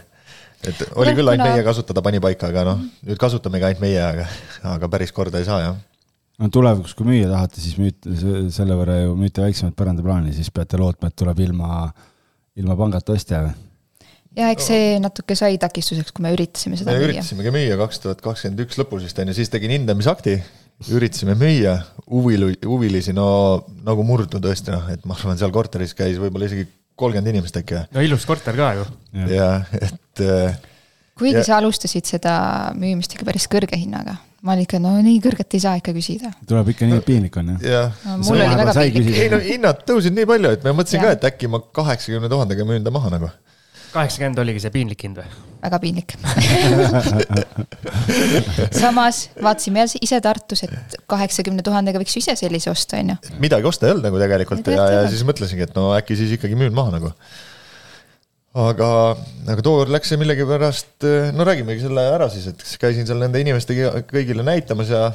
et 0.71 0.83
oli 1.01 1.15
küll 1.17 1.33
ainult 1.33 1.51
meie 1.51 1.65
kasutada 1.67 2.03
panipaika, 2.05 2.51
aga 2.53 2.67
noh, 2.73 2.83
nüüd 3.09 3.21
kasutamegi 3.21 3.71
ainult 3.71 3.85
meie, 3.85 4.03
aga, 4.05 4.27
aga 4.75 4.91
päris 4.93 5.15
korda 5.17 5.41
ei 5.41 5.49
saa 5.49 5.63
jah. 5.65 5.81
no 6.41 6.49
tulevikus, 6.53 6.95
kui 6.97 7.09
müüa 7.11 7.29
tahate, 7.33 7.61
siis 7.63 7.77
müüte 7.81 8.15
se- 8.17 8.45
selle 8.61 8.77
võrra 8.79 9.01
ju 9.03 9.17
müüte 9.19 9.43
väiksemat 9.45 9.77
põrandaplaani, 9.79 10.33
siis 10.37 10.53
peate 10.55 10.81
lootma, 10.81 11.11
et 11.11 11.19
tuleb 11.19 11.43
ilma, 11.49 11.89
ilma 12.61 12.79
pangata 12.79 13.17
ostja 13.17 13.43
või? 13.49 13.59
Ja 14.41 14.49
eks 14.55 14.71
see 14.71 14.97
natuke 15.03 15.37
sai 15.39 15.59
takistuseks, 15.61 16.15
kui 16.17 16.25
me 16.25 16.33
üritasime 16.37 16.79
seda 16.81 16.95
me 16.95 16.99
müüa. 16.99 17.11
üritasimegi 17.11 17.53
müüa 17.55 17.79
kaks 17.85 18.03
tuhat 18.07 18.25
kakskümmend 18.25 18.65
üks 18.67 18.81
lõpus 18.81 19.05
vist 19.07 19.21
on 19.23 19.31
ju, 19.31 19.37
siis 19.41 19.53
tegin 19.53 19.75
hindamisakti, 19.77 20.39
üritasime 20.91 21.37
müüa, 21.39 21.77
huvi, 22.09 22.39
huvilisi 22.65 23.15
no 23.17 23.29
nagu 23.87 24.05
murdu 24.07 24.41
tõesti 24.43 24.73
noh, 24.75 24.89
et 24.93 25.05
ma 25.09 25.19
arvan, 25.19 25.39
seal 25.41 25.53
korteris 25.55 25.93
käis 25.99 26.19
võib-olla 26.23 26.49
isegi 26.49 26.67
kolmkümmend 27.01 27.35
inimest 27.35 27.61
äkki 27.61 27.85
no 27.95 28.03
ilus 28.05 28.27
korter 28.29 28.57
ka 28.57 28.73
ju. 28.81 28.89
ja 29.33 29.53
et 29.81 30.25
äh, 30.25 30.59
kuigi 31.21 31.37
Ja- 31.41 31.45
sa 31.45 31.61
alustasid 31.61 32.09
seda 32.09 32.35
müümist 32.77 33.15
ikka 33.15 33.29
päris 33.29 33.47
kõrge 33.51 33.77
hinnaga. 33.77 34.17
ma 34.41 34.55
olin 34.55 34.65
ikka, 34.65 34.79
no 34.81 34.95
nii 35.05 35.19
kõrget 35.21 35.53
ei 35.57 35.61
saa 35.61 35.77
ikka 35.77 35.93
küsida. 35.93 36.33
tuleb 36.49 36.73
ikka 36.73 36.89
nii, 36.89 37.01
et 37.03 37.05
piinlik 37.05 37.37
on 37.37 37.53
jah? 37.55 37.65
jah, 37.75 37.99
no, 38.07 38.17
mul 38.25 38.41
oli 38.41 38.57
väga 38.63 38.75
piinlik. 38.79 39.19
ei 39.21 39.29
no 39.33 39.41
hinnad 39.45 39.83
tõusid 39.89 40.17
nii 40.17 40.29
palju, 40.33 40.55
et 40.57 40.65
ma 40.65 40.73
mõtlesin 40.79 40.97
Jah. 41.01 41.11
ka, 41.11 41.19
et 41.19 41.27
äkki 41.33 41.51
ma 41.53 41.61
kaheksakümne 41.81 42.31
tuhandega 42.33 42.65
müün 42.69 42.85
ta 42.87 42.93
maha 42.95 43.13
nagu. 43.13 43.29
Kaheksakümmend 43.95 44.43
oligi 44.43 44.63
see 44.65 44.75
piinlik 44.75 45.07
hind 45.07 45.21
või? 45.21 45.29
väga 45.61 45.79
piinlik. 45.83 46.15
samas 48.81 49.23
vaatasime 49.43 49.83
jälle 49.83 50.01
ise 50.07 50.21
Tartus, 50.25 50.65
et 50.65 50.97
kaheksakümne 51.11 51.65
tuhandega 51.67 52.01
võiks 52.01 52.17
ju 52.17 52.23
ise 52.23 52.37
sellise 52.41 52.73
osta, 52.73 53.01
on 53.01 53.15
ju. 53.15 53.17
midagi 53.43 53.69
osta 53.69 53.87
ei 53.87 53.95
olnud 53.95 54.09
nagu 54.09 54.21
tegelikult 54.23 54.71
Ei 54.71 54.79
ja, 54.79 54.87
ja 54.99 55.03
siis 55.11 55.25
mõtlesingi, 55.29 55.69
et 55.69 55.75
no 55.77 55.91
äkki 55.97 56.17
siis 56.19 56.37
ikkagi 56.39 56.59
müün 56.59 56.77
maha 56.77 56.95
nagu. 56.97 57.13
aga, 58.69 58.89
aga 59.53 59.67
tookord 59.67 59.93
läks 59.93 60.13
see 60.13 60.21
millegipärast, 60.23 61.11
no 61.37 61.49
räägimegi 61.49 61.85
selle 61.85 62.07
ära 62.15 62.31
siis, 62.33 62.49
et 62.55 62.65
käisin 62.81 63.09
seal 63.09 63.21
nende 63.23 63.43
inimestega 63.43 64.01
kõigile 64.11 64.47
näitamas 64.47 64.95
ja 64.95 65.11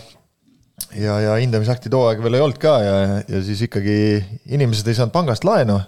ja, 1.00 1.20
ja 1.24 1.36
hindamisakti 1.40 1.90
too 1.92 2.06
aeg 2.10 2.22
veel 2.24 2.38
ei 2.38 2.46
olnud 2.46 2.62
ka 2.62 2.78
ja, 2.84 2.96
ja 3.24 3.44
siis 3.44 3.66
ikkagi 3.66 3.98
inimesed 4.46 4.88
ei 4.88 4.98
saanud 4.98 5.16
pangast 5.16 5.48
laenu. 5.48 5.80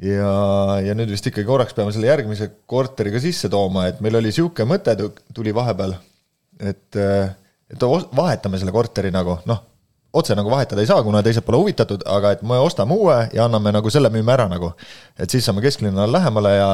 ja, 0.00 0.32
ja 0.84 0.94
nüüd 0.96 1.10
vist 1.12 1.26
ikkagi 1.28 1.46
korraks 1.48 1.76
peame 1.76 1.92
selle 1.92 2.08
järgmise 2.08 2.48
korteriga 2.70 3.20
sisse 3.20 3.50
tooma, 3.52 3.88
et 3.90 4.00
meil 4.04 4.16
oli 4.20 4.32
sihuke 4.32 4.64
mõte 4.68 4.94
tu- 4.98 5.12
tuli 5.34 5.52
vahepeal, 5.54 5.96
et, 6.60 6.96
et 6.96 7.84
vahetame 8.16 8.60
selle 8.60 8.72
korteri 8.72 9.12
nagu 9.12 9.36
noh, 9.48 9.60
otse 10.12 10.36
nagu 10.36 10.50
vahetada 10.52 10.82
ei 10.82 10.88
saa, 10.88 11.02
kuna 11.02 11.22
teised 11.24 11.44
pole 11.44 11.60
huvitatud, 11.60 12.04
aga 12.08 12.34
et 12.36 12.42
me 12.44 12.58
ostame 12.60 12.96
uue 12.96 13.16
ja 13.32 13.46
anname 13.46 13.72
nagu 13.72 13.90
selle 13.90 14.10
müüme 14.12 14.32
ära 14.34 14.48
nagu. 14.48 14.72
et 15.18 15.30
siis 15.30 15.44
saame 15.44 15.62
kesklinnale 15.64 16.12
lähemale 16.12 16.56
ja 16.56 16.68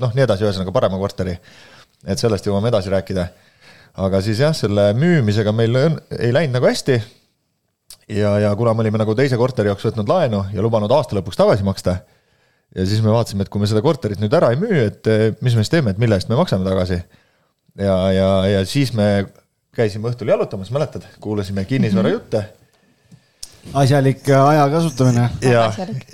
noh, 0.00 0.12
nii 0.12 0.24
edasi, 0.26 0.44
ühesõnaga 0.44 0.72
parema 0.72 0.98
korteri. 1.00 1.38
et 2.06 2.18
sellest 2.18 2.46
jõuame 2.46 2.68
edasi 2.68 2.90
rääkida. 2.92 3.26
aga 3.94 4.20
siis 4.20 4.38
jah, 4.40 4.54
selle 4.56 4.92
müümisega 4.92 5.52
meil 5.52 5.76
ei 6.18 6.32
läinud 6.32 6.58
nagu 6.58 6.66
hästi. 6.68 7.02
ja, 8.08 8.38
ja 8.38 8.56
kuna 8.56 8.74
me 8.74 8.80
olime 8.80 8.98
nagu 8.98 9.14
teise 9.14 9.36
korteri 9.36 9.68
jaoks 9.68 9.84
võtnud 9.88 10.08
laenu 10.08 10.44
ja 10.52 10.62
lubanud 10.62 10.90
aasta 10.90 11.16
lõpuks 11.16 11.36
tagasi 11.36 11.64
maksta 11.64 11.96
ja 12.76 12.86
siis 12.88 13.02
me 13.04 13.12
vaatasime, 13.12 13.46
et 13.46 13.52
kui 13.52 13.62
me 13.62 13.68
seda 13.70 13.82
korterit 13.84 14.22
nüüd 14.22 14.32
ära 14.36 14.52
ei 14.52 14.60
müü, 14.60 14.86
et 14.88 15.12
mis 15.44 15.54
me 15.56 15.64
siis 15.64 15.72
teeme, 15.72 15.92
et 15.92 16.00
mille 16.02 16.16
eest 16.16 16.30
me 16.32 16.38
maksame 16.38 16.66
tagasi. 16.68 17.02
ja, 17.78 17.98
ja, 18.12 18.32
ja 18.48 18.64
siis 18.68 18.94
me 18.96 19.26
käisime 19.76 20.10
õhtul 20.10 20.32
jalutamas, 20.32 20.72
mäletad, 20.74 21.06
kuulasime 21.20 21.64
kinnisvarajutte 21.68 22.40
mm. 22.40 22.50
-hmm 22.50 22.62
asjalik 23.74 24.28
äh, 24.28 24.48
aja 24.48 24.64
kasutamine. 24.70 25.28
ja, 25.40 25.62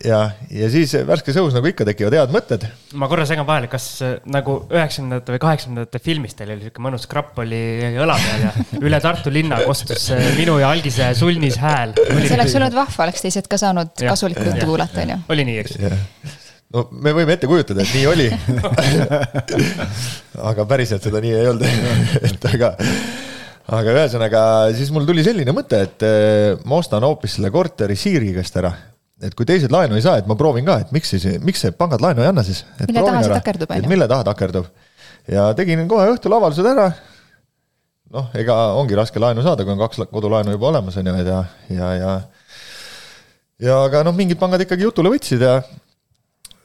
ja, 0.05 0.19
ja 0.53 0.71
siis 0.71 0.93
värskes 1.09 1.39
õhus 1.41 1.55
nagu 1.57 1.71
ikka 1.71 1.87
tekivad 1.89 2.17
head 2.19 2.35
mõtted. 2.35 2.67
ma 3.01 3.09
korra 3.11 3.25
segan 3.29 3.47
vahele, 3.49 3.71
kas 3.73 3.87
äh, 4.05 4.17
nagu 4.29 4.59
üheksakümnendate 4.69 5.35
või 5.35 5.43
kaheksakümnendate 5.45 6.03
filmis 6.05 6.37
teil 6.39 6.53
oli 6.55 6.67
sihuke 6.67 6.85
mõnus 6.85 7.09
krapp 7.11 7.39
oli 7.41 7.63
õla 7.97 8.19
peal 8.25 8.45
ja 8.49 8.53
üle 8.87 9.01
Tartu 9.05 9.33
linna 9.33 9.63
kostus 9.65 10.11
äh, 10.15 10.29
minu 10.37 10.59
ja 10.61 10.73
Algise 10.75 11.11
sulnis 11.19 11.57
hääl. 11.63 11.97
see 11.97 12.37
oleks 12.37 12.59
olnud 12.61 12.77
vahva, 12.77 13.09
oleks 13.09 13.25
teised 13.25 13.49
ka 13.51 13.61
saanud 13.61 13.97
kasulikku 13.97 14.45
juttu 14.51 14.69
kuulata, 14.69 15.03
onju. 15.07 15.23
oli 15.33 15.49
nii, 15.49 15.65
eks? 15.65 15.81
No 16.75 16.85
me 16.93 17.15
võime 17.17 17.35
ette 17.35 17.49
kujutada, 17.49 17.85
et 17.85 17.95
nii 17.97 18.07
oli 18.11 18.29
aga 20.51 20.67
päriselt 20.69 21.05
seda 21.07 21.23
nii 21.25 21.33
ei 21.39 21.49
olnud 21.49 21.89
et 22.29 22.49
aga 22.51 22.75
aga 23.79 23.95
ühesõnaga, 23.95 24.43
siis 24.77 24.93
mul 24.95 25.09
tuli 25.09 25.25
selline 25.25 25.53
mõte, 25.57 25.81
et 25.89 26.05
eh, 26.07 26.53
ma 26.69 26.81
ostan 26.81 27.05
hoopis 27.05 27.39
selle 27.39 27.53
korteri 27.55 27.97
Siiri 27.99 28.33
käest 28.37 28.57
ära. 28.61 28.73
et 29.23 29.35
kui 29.35 29.49
teised 29.49 29.73
laenu 29.73 29.97
ei 29.99 30.05
saa, 30.05 30.21
et 30.21 30.29
ma 30.31 30.37
proovin 30.39 30.67
ka, 30.69 30.79
et 30.85 30.93
miks 30.95 31.15
siis, 31.15 31.27
miks 31.45 31.65
see 31.65 31.75
pangad 31.77 32.05
laenu 32.05 32.25
ei 32.25 32.31
anna 32.31 32.45
siis. 32.47 32.65
mille 32.85 33.05
taha 33.05 33.25
see 33.25 33.35
takerdub, 33.41 33.73
on 33.75 33.85
ju. 33.85 33.93
mille 33.95 34.09
taha 34.09 34.29
takerdub. 34.31 34.69
ja 35.29 35.51
tegin 35.57 35.89
kohe 35.89 36.07
õhtul 36.13 36.37
avaldused 36.37 36.69
ära. 36.69 36.91
noh, 38.13 38.31
ega 38.37 38.61
ongi 38.77 38.97
raske 38.97 39.21
laenu 39.21 39.45
saada, 39.45 39.65
kui 39.65 39.73
on 39.73 39.81
kaks 39.81 40.05
kodulaenu 40.13 40.57
juba 40.57 40.73
olemas, 40.75 41.01
on 41.01 41.13
ju, 41.13 41.19
ja, 41.25 41.43
ja, 41.73 41.93
ja. 41.97 42.15
ja 43.71 43.83
aga 43.89 44.05
noh, 44.05 44.17
mingid 44.17 44.41
pangad 44.41 44.69
ikkagi 44.69 44.85
jutule 44.89 45.17
võtsid 45.17 45.45
ja 45.45 45.63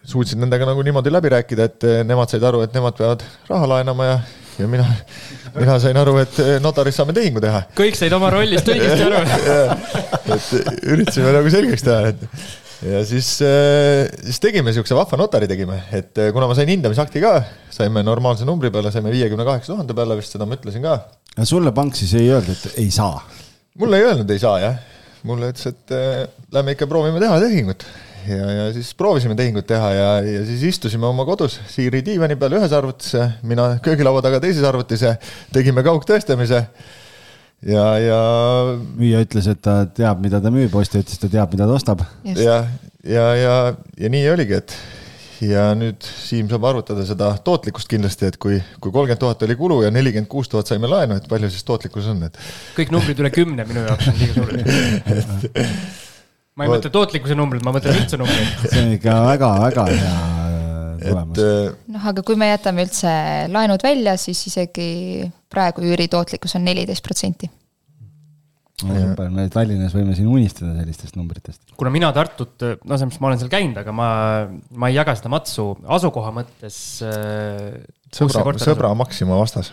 suutsid 0.07 0.39
nendega 0.41 0.67
nagu 0.67 0.83
niimoodi 0.85 1.11
läbi 1.13 1.31
rääkida, 1.33 1.67
et 1.69 1.85
eh, 1.87 1.99
nemad 2.07 2.31
said 2.31 2.43
aru, 2.43 2.63
et 2.65 2.73
nemad 2.75 2.97
peavad 2.97 3.23
raha 3.49 3.69
laenama 3.75 4.09
ja 4.09 4.17
ja 4.59 4.67
mina, 4.69 4.83
mina 5.55 5.79
sain 5.81 5.97
aru, 5.97 6.17
et 6.21 6.35
eh, 6.43 6.57
notaris 6.61 6.99
saame 6.99 7.15
tehingu 7.15 7.41
teha. 7.43 7.63
kõik 7.77 7.97
said 7.97 8.13
oma 8.13 8.29
rollist 8.33 8.67
õigesti 8.69 9.07
aru 9.07 9.23
et 10.35 10.83
üritasime 10.91 11.33
nagu 11.33 11.53
selgeks 11.53 11.87
teha, 11.87 12.11
et 12.11 12.27
ja 12.91 13.01
siis, 13.07 13.31
eh, 13.47 14.11
siis 14.27 14.43
tegime 14.43 14.75
siukse 14.75 14.97
vahva 14.97 15.19
notari 15.23 15.49
tegime, 15.49 15.79
et 15.95 16.25
kuna 16.35 16.51
ma 16.51 16.57
sain 16.59 16.69
hindamisakti 16.69 17.23
ka, 17.23 17.35
saime 17.73 18.03
normaalse 18.05 18.47
numbri 18.49 18.73
peale, 18.73 18.91
saime 18.93 19.13
viiekümne 19.15 19.47
kaheksa 19.47 19.73
tuhande 19.73 19.97
peale 19.97 20.19
vist, 20.19 20.35
seda 20.35 20.49
ma 20.49 20.59
ütlesin 20.59 20.85
ka. 20.85 20.99
aga 21.37 21.49
sulle 21.49 21.73
pank 21.75 21.97
siis 21.97 22.13
ei 22.19 22.29
öelnud, 22.35 22.59
et 22.59 22.81
ei 22.83 22.91
saa? 22.93 23.23
mulle 23.79 23.97
ei 24.01 24.11
öelnud, 24.11 24.29
ei 24.35 24.43
saa 24.43 24.59
jah. 24.61 24.81
mulle 25.23 25.53
ütles, 25.55 25.71
et 25.71 25.95
äh, 25.95 26.25
lähme 26.51 26.75
ikka 26.75 26.91
proovime 26.91 27.23
teha 27.23 27.39
tehingut 27.41 27.87
ja, 28.27 28.49
ja 28.57 28.65
siis 28.75 28.93
proovisime 28.97 29.35
tehingut 29.39 29.67
teha 29.69 29.91
ja, 29.95 30.09
ja 30.25 30.41
siis 30.47 30.63
istusime 30.73 31.07
oma 31.09 31.25
kodus 31.27 31.59
Siiri 31.71 32.03
diivani 32.05 32.37
peal 32.39 32.57
ühes 32.59 32.73
arvutis, 32.75 33.13
mina 33.47 33.73
köögilaua 33.83 34.23
taga 34.25 34.41
teises 34.43 34.65
arvutis 34.67 35.05
ja 35.05 35.15
tegime 35.53 35.83
kaugtõestamise. 35.85 36.63
ja, 37.67 37.85
ja. 38.03 38.23
müüja 38.97 39.23
ütles, 39.25 39.47
et 39.51 39.61
ta 39.63 39.83
teab, 39.85 40.23
mida 40.23 40.41
ta 40.43 40.51
müüb, 40.53 40.73
ostja 40.75 41.03
ütles, 41.03 41.19
et 41.19 41.27
ta 41.27 41.31
teab, 41.37 41.53
mida 41.55 41.69
ta 41.69 41.77
ostab. 41.77 42.03
ja, 42.35 42.59
ja, 43.03 43.29
ja, 43.39 43.55
ja 43.99 44.13
nii 44.13 44.27
oligi, 44.33 44.59
et 44.59 44.75
ja 45.43 45.65
nüüd 45.77 46.03
Siim 46.03 46.47
saab 46.51 46.65
arvutada 46.69 47.03
seda 47.07 47.33
tootlikkust 47.43 47.89
kindlasti, 47.91 48.29
et 48.29 48.39
kui, 48.41 48.59
kui 48.79 48.91
kolmkümmend 48.91 49.21
tuhat 49.21 49.43
oli 49.47 49.57
kulu 49.59 49.81
ja 49.83 49.91
nelikümmend 49.93 50.31
kuus 50.31 50.51
tuhat 50.51 50.69
saime 50.69 50.89
laenu, 50.91 51.17
et 51.19 51.27
palju 51.31 51.51
siis 51.51 51.67
tootlikkus 51.67 52.07
on, 52.13 52.23
et. 52.29 52.39
kõik 52.77 52.93
numbrid 52.95 53.19
üle 53.23 53.33
kümne 53.33 53.67
minu 53.67 53.85
jaoks 53.87 54.11
on 54.11 54.19
liiga 54.21 54.39
suured 54.39 55.99
ma 56.57 56.67
ei 56.67 56.73
mõtle 56.73 56.91
tootlikkuse 56.93 57.37
numbreid, 57.37 57.65
ma 57.65 57.73
mõtlen 57.75 57.97
üldse 58.03 58.19
numbreid. 58.21 58.53
see 58.69 58.83
on 58.83 58.93
ikka 58.97 59.17
väga-väga 59.25 59.87
hea 59.89 60.11
äh, 60.11 61.01
tulemus. 61.01 61.41
Äh, 61.41 61.73
noh, 61.95 62.05
aga 62.11 62.25
kui 62.25 62.37
me 62.39 62.51
jätame 62.51 62.85
üldse 62.87 63.15
laenud 63.53 63.85
välja, 63.85 64.15
siis 64.21 64.45
isegi 64.51 64.87
praegu 65.53 65.85
üüri 65.85 66.09
tootlikkus 66.11 66.57
on 66.59 66.65
neliteist 66.67 67.05
protsenti. 67.05 67.49
super, 68.83 69.29
me 69.31 69.45
Tallinnas 69.53 69.93
võime 69.95 70.15
siin 70.17 70.27
unistada 70.27 70.73
sellistest 70.75 71.15
numbritest. 71.15 71.61
kuna 71.77 71.91
mina 71.93 72.11
Tartut, 72.13 72.57
no 72.59 72.97
selles 72.97 73.07
mõttes 73.07 73.21
ma 73.23 73.29
olen 73.31 73.41
seal 73.41 73.51
käinud, 73.53 73.79
aga 73.79 73.95
ma, 73.95 74.09
ma 74.75 74.89
ei 74.91 74.97
jaga 74.97 75.15
seda 75.17 75.31
matsu 75.33 75.71
asukoha 75.97 76.33
mõttes 76.35 76.77
äh,. 77.07 77.81
sõbra, 78.13 78.57
sõbra 78.61 78.93
Maxima 78.97 79.39
vastas 79.39 79.71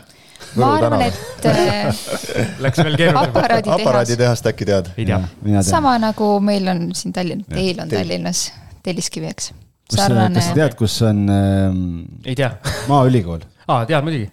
ma 0.57 0.73
arvan, 0.77 1.03
et 1.07 1.47
äh, 1.47 2.03
Läks 2.65 2.83
veel 2.83 2.97
keerulisem. 2.97 3.31
aparaaditehas. 3.31 3.81
aparaaditehast 3.81 4.51
äkki 4.53 4.69
tead? 4.69 4.91
ei 4.97 5.07
tea. 5.07 5.21
sama 5.67 5.97
nagu 6.03 6.33
meil 6.45 6.69
on 6.73 6.89
siin 6.95 7.15
Tallinn, 7.17 7.45
teil 7.49 7.81
on. 7.83 7.89
Tallinnas 7.93 8.49
Telliskivi, 8.83 9.31
eks. 9.31 9.53
Kas 9.91 10.07
sa 10.07 10.55
tead, 10.55 10.77
kus 10.79 11.01
on 11.07 11.25
ähm,? 11.29 11.87
ei 12.25 12.37
tea. 12.39 12.53
Maaülikool. 12.89 13.47
aa, 13.69 13.85
tead 13.87 14.07
muidugi 14.07 14.31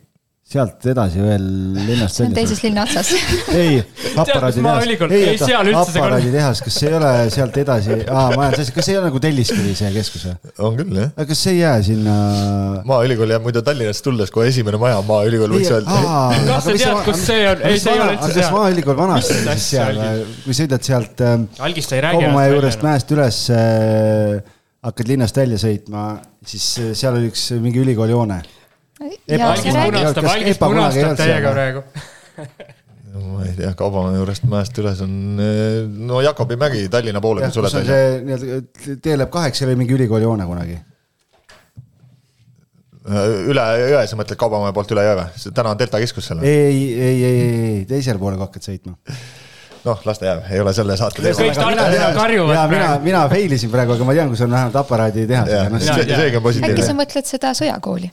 sealt 0.47 0.85
edasi 0.87 1.19
veel 1.19 1.43
linnast 1.75 2.21
see 2.21 2.25
on 2.29 2.35
teises 2.35 2.61
linna 2.63 2.85
otsas 2.85 3.09
ei, 3.51 3.81
aparaaditehas, 4.15 5.09
ei, 5.11 5.33
oota, 5.35 5.81
aparaaditehas, 5.81 6.61
kas 6.63 6.77
ei 6.85 6.93
ole 6.95 7.09
sealt 7.33 7.57
edasi, 7.59 7.97
aa, 8.07 8.29
majanduses, 8.31 8.71
kas 8.77 8.87
ei 8.87 8.95
ole 8.95 9.09
nagu 9.09 9.19
Telliskivi 9.25 9.73
see 9.75 9.91
keskus 9.97 10.23
või? 10.29 10.53
on 10.69 10.79
küll, 10.79 10.93
jah. 11.01 11.11
aga 11.11 11.27
kas 11.33 11.43
see 11.43 11.57
ei 11.57 11.59
jää 11.65 11.75
sinna? 11.89 12.15
maaülikool 12.87 13.35
jääb 13.35 13.47
muidu 13.49 13.63
Tallinnast 13.67 14.05
tulles 14.07 14.31
kohe 14.31 14.47
esimene 14.53 14.79
maja, 14.79 15.01
maaülikool 15.09 15.57
võiks 15.57 15.73
öelda. 15.75 15.99
kas 16.47 16.69
sa 16.69 16.75
tead, 16.79 17.03
kus 17.09 17.23
see 17.27 17.43
on? 17.51 17.65
ei, 17.67 17.83
see 17.83 17.95
ei 17.97 18.03
ole 18.05 18.15
üldse 18.15 18.31
seal. 18.31 18.39
kas 18.39 18.55
maaülikool 18.55 18.99
vanasti 19.03 19.39
siis 19.43 19.69
seal, 19.73 20.03
kui 20.45 20.59
sõidad 20.61 20.91
sealt 20.91 21.25
ähm, 21.27 21.49
Kaubamaja 21.59 22.53
juurest 22.55 22.87
mäest 22.87 23.11
üles 23.17 23.41
äh,, 23.51 24.39
hakkad 24.87 25.11
linnast 25.11 25.43
välja 25.43 25.59
sõitma, 25.59 26.13
siis 26.47 26.77
äh, 26.79 26.93
seal 26.95 27.19
oli 27.19 27.33
üks 27.33 27.49
mingi 27.59 27.83
ülikooli 27.83 28.15
hoone 28.15 28.39
Algis 28.97 29.77
punastab, 29.77 30.27
Algis 30.33 30.59
punastab 30.61 31.15
täiega 31.19 31.53
praegu 31.53 31.83
no 33.13 33.37
ma 33.37 33.45
ei 33.45 33.55
tea, 33.57 33.71
Kaubamaja 33.77 34.19
juurest 34.19 34.45
mäest 34.49 34.77
üles 34.81 35.01
on 35.05 35.15
no 36.07 36.21
Jakobi 36.25 36.57
mägi 36.59 36.85
Tallinna 36.91 37.21
poole. 37.23 37.47
kus 37.47 37.57
on 37.73 37.87
see 37.87 38.03
nii-öelda, 38.27 38.61
tee 39.03 39.17
läheb 39.17 39.33
kaheks, 39.33 39.61
seal 39.61 39.71
oli 39.71 39.81
mingi 39.81 39.97
ülikooli 39.97 40.27
hoone 40.27 40.45
kunagi. 40.49 40.77
üle 43.47 43.65
jõe, 43.93 44.05
sa 44.09 44.19
mõtled 44.19 44.39
Kaubamaja 44.39 44.75
poolt 44.75 44.93
üle 44.95 45.07
jõe 45.07 45.17
või? 45.21 45.49
täna 45.49 45.73
on 45.73 45.81
Delta 45.81 46.01
keskus 46.03 46.29
seal 46.29 46.41
või? 46.41 46.53
ei, 46.53 46.85
ei, 46.93 47.01
ei, 47.07 47.23
ei, 47.23 47.65
ei, 47.71 47.83
teisele 47.89 48.21
poole 48.21 48.39
kui 48.39 48.47
hakkad 48.49 48.69
sõitma 48.69 48.97
noh, 49.87 50.01
las 50.03 50.19
ta 50.19 50.27
jääb, 50.27 50.45
ei 50.51 50.59
ole 50.59 50.73
selle 50.75 50.97
saate 50.99 51.23
teema. 51.23 51.39
kõik 51.39 51.57
tartlased 51.61 52.17
karjuvad 52.17 52.53
praegu. 52.53 52.73
mina, 52.75 52.93
mina 53.05 53.25
fail 53.31 53.57
isin 53.57 53.71
praegu, 53.71 53.95
aga 53.95 54.07
ma 54.09 54.15
tean, 54.17 54.31
kus 54.33 54.43
on 54.43 54.51
vähemalt 54.51 54.79
aparaaditehas. 54.81 55.51
No, 55.71 55.79
seegi 55.79 56.39
on 56.39 56.43
positiivne. 56.43 56.73
äkki 56.73 56.87
sa 56.89 56.95
mõtled 56.97 57.29
seda 57.29 57.53
sõjakooli? 57.55 58.11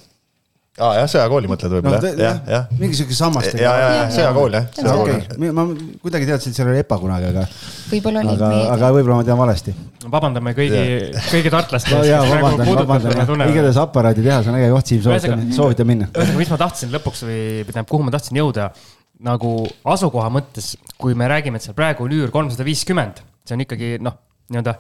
Aa 0.75 0.89
ah, 0.89 0.97
jah, 0.99 1.05
sõjakooli 1.07 1.47
mõtled 1.47 1.71
võib-olla 1.71 1.99
no,, 2.03 2.09
jah, 2.19 2.39
jah. 2.51 2.65
mingi 2.81 2.97
sihuke 2.99 3.15
sammastega. 3.15 3.63
ja, 3.63 3.73
ja, 3.79 3.91
ja 3.95 4.07
sõjakool 4.11 4.57
jah, 4.57 4.65
sõjakool 4.75 5.13
okay.. 5.13 5.51
ma 5.55 5.65
kuidagi 6.03 6.27
teadsin, 6.27 6.51
et 6.51 6.59
seal 6.59 6.71
oli 6.73 6.81
EPA 6.83 6.99
kunagi, 6.99 7.29
aga. 7.31 7.45
võib-olla 7.93 8.25
oli 8.25 8.33
aga, 8.33 8.49
aga 8.73 8.89
võib-olla 8.97 9.19
ma 9.21 9.27
tean 9.29 9.39
valesti. 9.39 9.75
vabandame 10.17 10.55
kõigi, 10.59 10.81
kõigi 11.29 11.53
tartlaste 11.55 11.93
ees 11.93 12.01
no,. 12.01 12.09
jaa, 12.09 12.25
vabandan, 12.27 12.73
vabandan, 12.81 13.45
igatahes 13.53 13.79
aparaaditehas 13.85 14.51
on 14.51 14.59
äge 14.59 14.73
koht, 14.75 14.91
Siim, 14.91 15.05
soovitan, 15.07 15.47
soovitan 15.55 15.91
minna. 15.93 16.11
ühesõnaga, 16.11 16.43
mis 16.43 16.53
ma 16.57 16.61
tahtsin 16.65 16.93
lõpuks 16.97 17.23
või 17.29 17.39
tähendab, 17.71 17.93
kuhu 17.95 18.09
ma 18.09 18.17
tahtsin 18.17 18.43
jõuda, 18.43 18.67
nagu 19.31 19.55
asukoha 19.95 20.27
mõttes, 20.35 20.73
kui 20.99 21.15
me 21.15 21.31
räägime, 21.31 21.63
et 21.63 21.69
seal 21.69 21.79
praegu 21.79 22.09
on 22.09 22.19
üür 22.19 22.35
kolmsada 22.35 22.67
viiskümmend, 22.67 23.23
see 23.47 23.55
on 23.55 23.63
ikkagi 23.63 23.95
noh, 24.03 24.19
nii-öelda 24.51 24.75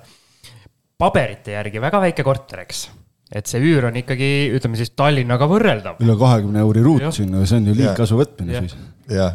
paberite 0.98 1.54
järgi 1.54 1.86
väga 1.86 2.02
väike 2.08 2.26
korter, 2.26 2.66
eks 2.66 2.88
et 3.34 3.50
see 3.50 3.62
üür 3.62 3.88
on 3.88 3.96
ikkagi, 3.98 4.28
ütleme 4.54 4.78
siis 4.78 4.92
Tallinnaga 4.96 5.48
võrreldav. 5.50 5.98
üle 6.02 6.14
kahekümne 6.20 6.62
euri 6.62 6.84
ruut 6.84 7.08
sinna, 7.16 7.42
see 7.48 7.58
on 7.60 7.72
ju 7.72 7.76
liigkasu 7.80 8.18
võtmine 8.18 8.62
siis. 8.62 8.76
jah. 9.10 9.34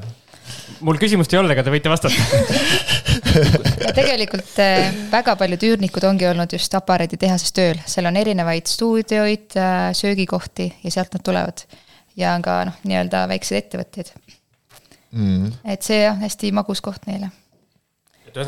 mul 0.85 0.99
küsimust 1.01 1.33
ei 1.33 1.41
olnud, 1.41 1.53
aga 1.55 1.65
te 1.67 1.73
võite 1.73 1.91
vastata 1.91 2.15
ja 3.85 3.91
tegelikult 3.95 4.55
eh, 4.63 4.87
väga 5.11 5.35
paljud 5.39 5.67
üürnikud 5.71 6.07
ongi 6.07 6.29
olnud 6.29 6.55
just 6.55 6.73
aparaaditehases 6.79 7.53
tööl, 7.55 7.83
seal 7.89 8.07
on 8.09 8.17
erinevaid 8.21 8.71
stuudioid, 8.71 9.51
eh, 9.59 9.91
söögikohti 9.99 10.71
ja 10.85 10.95
sealt 10.95 11.13
nad 11.17 11.25
tulevad. 11.25 11.67
ja 12.19 12.33
on 12.37 12.45
ka 12.45 12.61
noh, 12.71 12.79
nii-öelda 12.87 13.27
väikseid 13.31 13.65
ettevõtteid 13.65 14.15
mm.. 15.11 15.53
et 15.75 15.85
see 15.85 16.01
jah, 16.05 16.17
hästi 16.23 16.55
magus 16.55 16.81
koht 16.85 17.03
neile. 17.11 17.33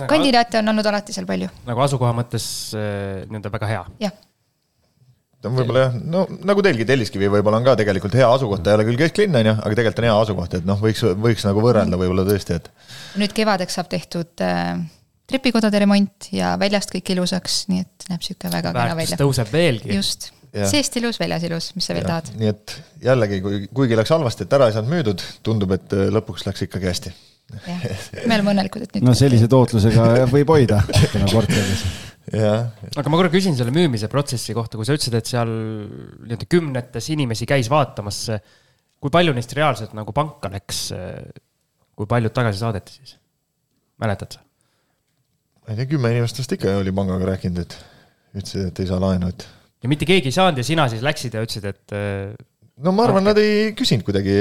kandidaate 0.07 0.63
on 0.63 0.71
olnud 0.71 0.87
alati 0.87 1.13
seal 1.13 1.27
palju. 1.27 1.51
nagu 1.67 1.87
asukoha 1.89 2.15
mõttes 2.23 2.45
eh, 2.71 3.23
nii-öelda 3.27 3.57
väga 3.59 3.75
hea. 3.75 3.85
jah 4.07 4.19
ta 5.41 5.49
on 5.49 5.57
võib-olla 5.57 5.85
jah, 5.87 5.99
no 6.13 6.23
nagu 6.47 6.63
teilgi, 6.65 6.85
Telliskivi 6.87 7.29
võib-olla 7.33 7.61
on 7.61 7.65
ka 7.65 7.75
tegelikult 7.79 8.15
hea 8.17 8.27
asukoht, 8.29 8.63
ta 8.65 8.73
ei 8.73 8.79
ole 8.79 8.87
küll 8.91 8.99
kesklinn, 9.01 9.37
on 9.39 9.49
ju, 9.49 9.53
aga 9.57 9.77
tegelikult 9.79 10.01
on 10.03 10.07
hea 10.07 10.17
asukoht, 10.25 10.57
et 10.59 10.67
noh, 10.69 10.81
võiks, 10.81 11.05
võiks 11.25 11.45
nagu 11.47 11.63
võrrelda 11.65 11.99
võib-olla 12.01 12.25
tõesti, 12.27 12.59
et. 12.59 12.69
nüüd 13.21 13.33
kevadeks 13.37 13.79
saab 13.79 13.89
tehtud 13.91 14.43
äh, 14.45 14.75
trepikodade 15.31 15.81
remont 15.81 16.29
ja 16.35 16.53
väljast 16.61 16.93
kõik 16.93 17.13
ilusaks, 17.15 17.63
nii 17.71 17.81
et 17.85 18.11
näeb 18.11 18.25
sihuke 18.25 18.51
väga 18.53 18.75
kena 18.75 18.99
välja. 18.99 19.17
tõuseb 19.21 19.49
veelgi. 19.53 19.97
just, 19.97 20.29
seest 20.69 21.01
ilus, 21.01 21.19
väljas 21.21 21.47
ilus, 21.49 21.71
mis 21.77 21.89
sa 21.89 21.97
veel 21.97 22.07
tahad. 22.07 22.31
nii 22.37 22.53
et 22.53 22.77
jällegi, 23.07 23.41
kui, 23.41 23.65
kuigi 23.81 23.97
läks 23.97 24.13
halvasti, 24.13 24.45
et 24.45 24.55
ära 24.59 24.69
ei 24.69 24.77
saanud 24.77 24.93
müüdud, 24.93 25.25
tundub, 25.45 25.73
et 25.77 25.97
äh, 25.97 26.07
lõpuks 26.13 26.45
läks 26.45 26.67
ikkagi 26.67 26.91
hästi. 26.91 27.15
jah, 27.65 27.89
me 28.27 28.37
oleme 28.37 28.53
õnnelikud, 28.53 28.85
et 28.85 28.95
nüüd 28.99 29.09
no 29.09 29.17
sellise 29.17 29.49
tootlusega 29.51 30.29
võib 30.31 30.53
hoida 30.53 30.83
täna 31.15 31.27
korteris. 31.31 31.85
Aga 32.31 33.11
ma 33.11 33.19
korra 33.19 33.31
küsin 33.33 33.57
selle 33.57 33.73
müümise 33.75 34.07
protsessi 34.11 34.55
kohta, 34.55 34.79
kui 34.79 34.87
sa 34.87 34.95
ütlesid, 34.95 35.17
et 35.19 35.31
seal 35.31 35.51
nii-öelda 35.51 36.47
kümnetes 36.51 37.09
inimesi 37.11 37.47
käis 37.49 37.69
vaatamas. 37.71 38.27
kui 39.01 39.11
palju 39.13 39.33
neist 39.33 39.53
reaalselt 39.57 39.95
nagu 39.97 40.13
panka 40.15 40.51
läks? 40.53 40.91
kui 41.97 42.07
paljud 42.09 42.33
tagasi 42.33 42.63
saadeti 42.63 42.99
siis? 42.99 43.17
mäletad 44.01 44.37
sa? 44.37 44.43
ma 45.61 45.73
ei 45.73 45.81
tea, 45.81 45.89
kümme 45.93 46.13
inimest 46.13 46.39
vist 46.41 46.55
ikka 46.55 46.77
oli 46.79 46.93
pangaga 46.95 47.33
rääkinud, 47.33 47.65
et 47.65 47.75
ütlesid, 48.37 48.69
et 48.71 48.79
ei 48.81 48.89
saa 48.89 49.01
laenu, 49.03 49.29
et 49.33 49.45
ja 49.81 49.89
mitte 49.91 50.07
keegi 50.09 50.31
ei 50.31 50.35
saanud 50.35 50.61
ja 50.61 50.65
sina 50.65 50.87
siis 50.91 51.03
läksid 51.05 51.35
ja 51.35 51.43
ütlesid, 51.45 51.67
et 51.69 51.95
äh, 51.97 52.31
no 52.81 52.93
ma 52.95 53.07
arvan, 53.07 53.25
nad 53.27 53.39
ei 53.41 53.73
küsinud 53.77 54.05
kuidagi, 54.07 54.35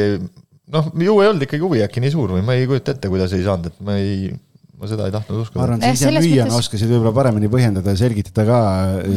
noh, 0.74 0.92
ju 0.94 1.16
ei 1.22 1.30
olnud 1.30 1.46
ikkagi 1.46 1.64
huvi 1.64 1.82
äkki 1.84 2.02
nii 2.04 2.14
suur 2.14 2.36
või 2.36 2.44
ma 2.46 2.56
ei 2.56 2.68
kujuta 2.70 2.94
ette, 2.94 3.10
kuidas 3.12 3.34
ei 3.36 3.44
saanud, 3.46 3.70
et 3.72 3.84
ma 3.84 3.96
ei, 4.00 4.30
ma 4.80 4.88
seda 4.88 5.08
ei 5.08 5.12
tahtnud 5.14 5.36
ma 5.36 5.44
uskuda. 5.44 5.64
arvan, 5.66 5.82
Eh, 5.82 5.90
et 5.90 5.98
ise 5.98 6.06
selles 6.08 6.24
müüjana 6.24 6.50
mõttes- 6.50 6.64
oskasid 6.64 6.88
võib-olla 6.88 7.12
paremini 7.14 7.50
põhjendada 7.52 7.92
ja 7.92 8.00
selgitada 8.00 8.46
ka, 8.48 8.60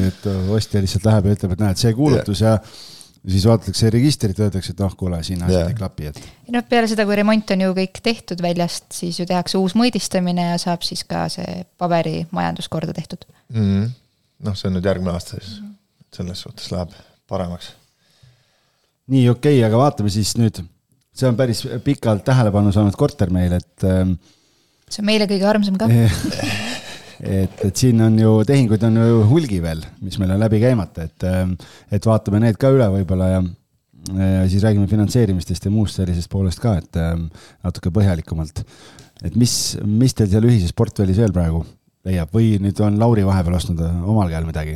et 0.07 0.25
ostja 0.57 0.81
lihtsalt 0.83 1.07
läheb 1.07 1.29
ja 1.29 1.37
ütleb, 1.37 1.55
et 1.55 1.63
näed, 1.63 1.79
see 1.79 1.93
kuulutus 1.97 2.43
ja 2.43 2.57
siis 3.23 3.45
vaadatakse 3.47 3.89
registrit 3.93 4.39
ja 4.39 4.47
öeldakse, 4.47 4.73
et 4.73 4.81
noh, 4.83 4.95
kuule, 4.99 5.21
siin 5.23 5.43
asjad 5.45 5.61
Jah. 5.61 5.69
ei 5.71 5.77
klapi, 5.77 6.09
et 6.11 6.19
ja 6.19 6.55
noh, 6.57 6.65
peale 6.69 6.89
seda, 6.91 7.05
kui 7.07 7.15
remont 7.19 7.53
on 7.55 7.63
ju 7.63 7.75
kõik 7.77 8.01
tehtud 8.03 8.43
väljast, 8.43 8.89
siis 8.95 9.19
ju 9.21 9.27
tehakse 9.29 9.57
uus 9.61 9.77
mõõdistamine 9.79 10.49
ja 10.51 10.59
saab 10.61 10.83
siis 10.83 11.05
ka 11.07 11.25
see 11.31 11.63
paberimajandus 11.79 12.67
korda 12.73 12.95
tehtud. 12.95 13.23
mm. 13.53 13.63
-hmm. 13.63 13.89
noh, 14.49 14.59
see 14.59 14.67
on 14.67 14.77
nüüd 14.77 14.91
järgmine 14.91 15.15
aasta 15.15 15.39
siis, 15.39 15.61
selles 16.13 16.43
suhtes 16.43 16.71
läheb 16.75 16.91
paremaks. 17.27 17.71
nii 19.07 19.29
okei 19.29 19.59
okay,, 19.59 19.67
aga 19.67 19.77
vaatame 19.77 20.11
siis 20.11 20.35
nüüd, 20.39 20.59
see 21.13 21.27
on 21.29 21.39
päris 21.39 21.63
pikalt 21.83 22.25
tähelepanu 22.27 22.71
saanud 22.75 22.95
korter 22.99 23.31
meil, 23.31 23.55
et 23.55 23.87
ähm, 23.87 24.17
see 24.93 25.03
on 25.03 25.09
meile 25.09 25.27
kõige 25.29 25.49
armsam 25.49 25.79
ka. 25.79 25.89
et, 27.41 27.65
et 27.67 27.73
siin 27.75 28.01
on 28.05 28.17
ju 28.19 28.35
tehinguid 28.47 28.85
on 28.89 29.01
ju 29.01 29.19
hulgi 29.31 29.59
veel, 29.63 29.83
mis 30.03 30.17
meil 30.21 30.35
on 30.35 30.41
läbi 30.43 30.61
käimata, 30.63 31.09
et, 31.09 31.27
et 31.93 32.09
vaatame 32.09 32.43
need 32.43 32.59
ka 32.61 32.71
üle 32.73 32.89
võib-olla 32.97 33.29
ja, 33.31 33.43
ja 34.17 34.47
siis 34.51 34.65
räägime 34.65 34.89
finantseerimistest 34.91 35.69
ja 35.69 35.73
muust 35.73 36.01
sellisest 36.01 36.31
poolest 36.31 36.63
ka, 36.63 36.77
et 36.81 36.99
ähm, 37.01 37.29
natuke 37.65 37.93
põhjalikumalt. 37.95 38.65
et 39.23 39.37
mis, 39.39 39.77
mis 39.85 40.17
teil 40.17 40.31
seal 40.31 40.49
ühises 40.49 40.75
portfellis 40.75 41.21
veel 41.21 41.35
praegu 41.35 41.63
leiab 42.03 42.33
või 42.35 42.57
nüüd 42.61 42.79
on 42.83 42.99
Lauri 42.99 43.23
vahepeal 43.25 43.55
ostnud 43.59 43.79
omal 43.83 44.31
käel 44.31 44.47
midagi? 44.47 44.75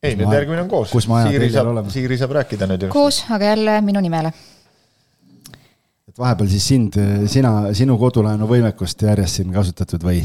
ei, 0.00 0.16
nüüd 0.16 0.32
järgmine 0.32 0.64
on 0.64 0.70
koos. 0.70 0.94
Siiri 0.94 1.50
saab 1.52 1.90
Siiri 1.92 2.16
saab 2.20 2.32
rääkida 2.38 2.68
nüüd 2.70 2.88
koos, 2.92 3.24
aga 3.32 3.52
jälle 3.52 3.76
minu 3.84 4.00
nimele. 4.04 4.32
Et 6.10 6.18
vahepeal 6.18 6.50
siis 6.50 6.66
sind, 6.72 6.98
sina, 7.30 7.52
sinu 7.76 7.96
kodulaenuvõimekust 8.00 9.06
järjest 9.06 9.40
siin 9.40 9.54
kasutatud 9.54 10.02
või? 10.06 10.24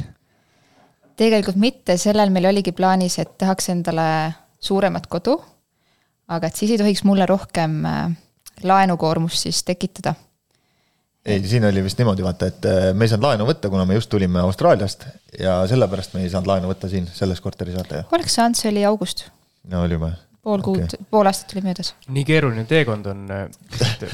tegelikult 1.15 1.59
mitte, 1.61 1.95
sellel 2.01 2.31
meil 2.33 2.49
oligi 2.49 2.73
plaanis, 2.75 3.19
et 3.21 3.37
tahaks 3.39 3.69
endale 3.71 4.07
suuremat 4.59 5.07
kodu. 5.07 5.37
aga 6.27 6.49
et 6.49 6.57
siis 6.57 6.73
ei 6.73 6.81
tohiks 6.81 7.03
mulle 7.05 7.27
rohkem 7.29 7.83
äh, 7.85 8.15
laenukoormust 8.63 9.45
siis 9.45 9.61
tekitada. 9.63 10.15
ei, 11.25 11.43
siin 11.47 11.65
oli 11.65 11.83
vist 11.83 12.01
niimoodi, 12.01 12.25
vaata, 12.25 12.49
et 12.49 12.65
äh, 12.65 12.91
me 12.93 13.05
ei 13.05 13.13
saanud 13.13 13.29
laenu 13.29 13.49
võtta, 13.51 13.69
kuna 13.69 13.85
me 13.85 13.99
just 13.99 14.09
tulime 14.09 14.41
Austraaliast 14.41 15.05
ja 15.39 15.61
sellepärast 15.69 16.17
me 16.17 16.25
ei 16.25 16.33
saanud 16.33 16.49
laenu 16.49 16.73
võtta 16.73 16.89
siin 16.89 17.07
selles 17.13 17.41
korteris, 17.41 17.77
vaata 17.77 18.01
ju. 18.01 18.09
oleks 18.17 18.41
saanud, 18.41 18.57
see 18.57 18.73
oli 18.73 18.87
august, 18.89 19.27
no 19.69 19.85
oli 19.85 20.01
või? 20.01 20.17
Pool 20.45 20.61
kuud 20.65 20.83
okay., 20.85 21.05
pool 21.09 21.25
aastat 21.29 21.55
oli 21.55 21.63
möödas. 21.65 21.91
nii 22.13 22.23
keeruline 22.27 22.65
teekond 22.69 23.07
on, 23.09 23.23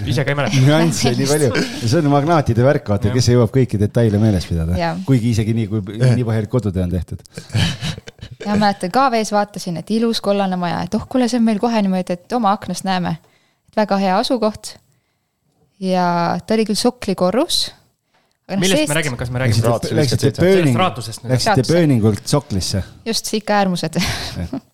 ise 0.08 0.24
ka 0.24 0.32
ei 0.32 0.38
mäleta. 0.40 0.62
nüansse 0.64 1.12
nii 1.18 1.28
palju, 1.28 1.64
see 1.82 1.98
on 2.00 2.08
magnaatide 2.14 2.64
värk, 2.66 2.92
vaata, 2.94 3.12
kes 3.16 3.28
jõuab 3.34 3.52
kõiki 3.56 3.80
detaile 3.82 4.22
meeles 4.22 4.48
pidada 4.48 4.94
kuigi 5.08 5.34
isegi 5.36 5.56
nii, 5.58 5.68
kui 5.72 6.00
nii 6.00 6.28
põhjalik 6.28 6.52
kodutöö 6.54 6.86
on 6.86 6.94
tehtud. 6.94 7.26
ja 8.46 8.56
mäletan 8.56 8.94
KV-s 8.96 9.36
vaatasin, 9.36 9.82
et 9.82 9.92
ilus 9.92 10.24
kollane 10.24 10.60
maja, 10.62 10.80
et 10.88 10.96
oh, 10.96 11.04
kuule, 11.12 11.28
see 11.32 11.42
on 11.42 11.46
meil 11.50 11.60
kohe 11.64 11.84
niimoodi, 11.84 12.16
et 12.16 12.40
oma 12.40 12.56
aknast 12.56 12.88
näeme. 12.88 13.18
väga 13.76 14.00
hea 14.00 14.16
asukoht. 14.24 14.76
ja 15.80 16.40
ta 16.48 16.56
oli 16.56 16.68
küll 16.72 16.80
soklikorrus. 16.80 17.62
millest 18.56 18.88
me 18.88 19.00
räägime, 19.02 19.20
kas 19.20 19.32
me 19.32 19.40
räägime 19.44 19.78
läksite 20.00 21.68
pööningult 21.68 22.28
soklisse. 22.28 22.84
just 23.06 23.34
ikka 23.34 23.60
äärmused. 23.60 24.00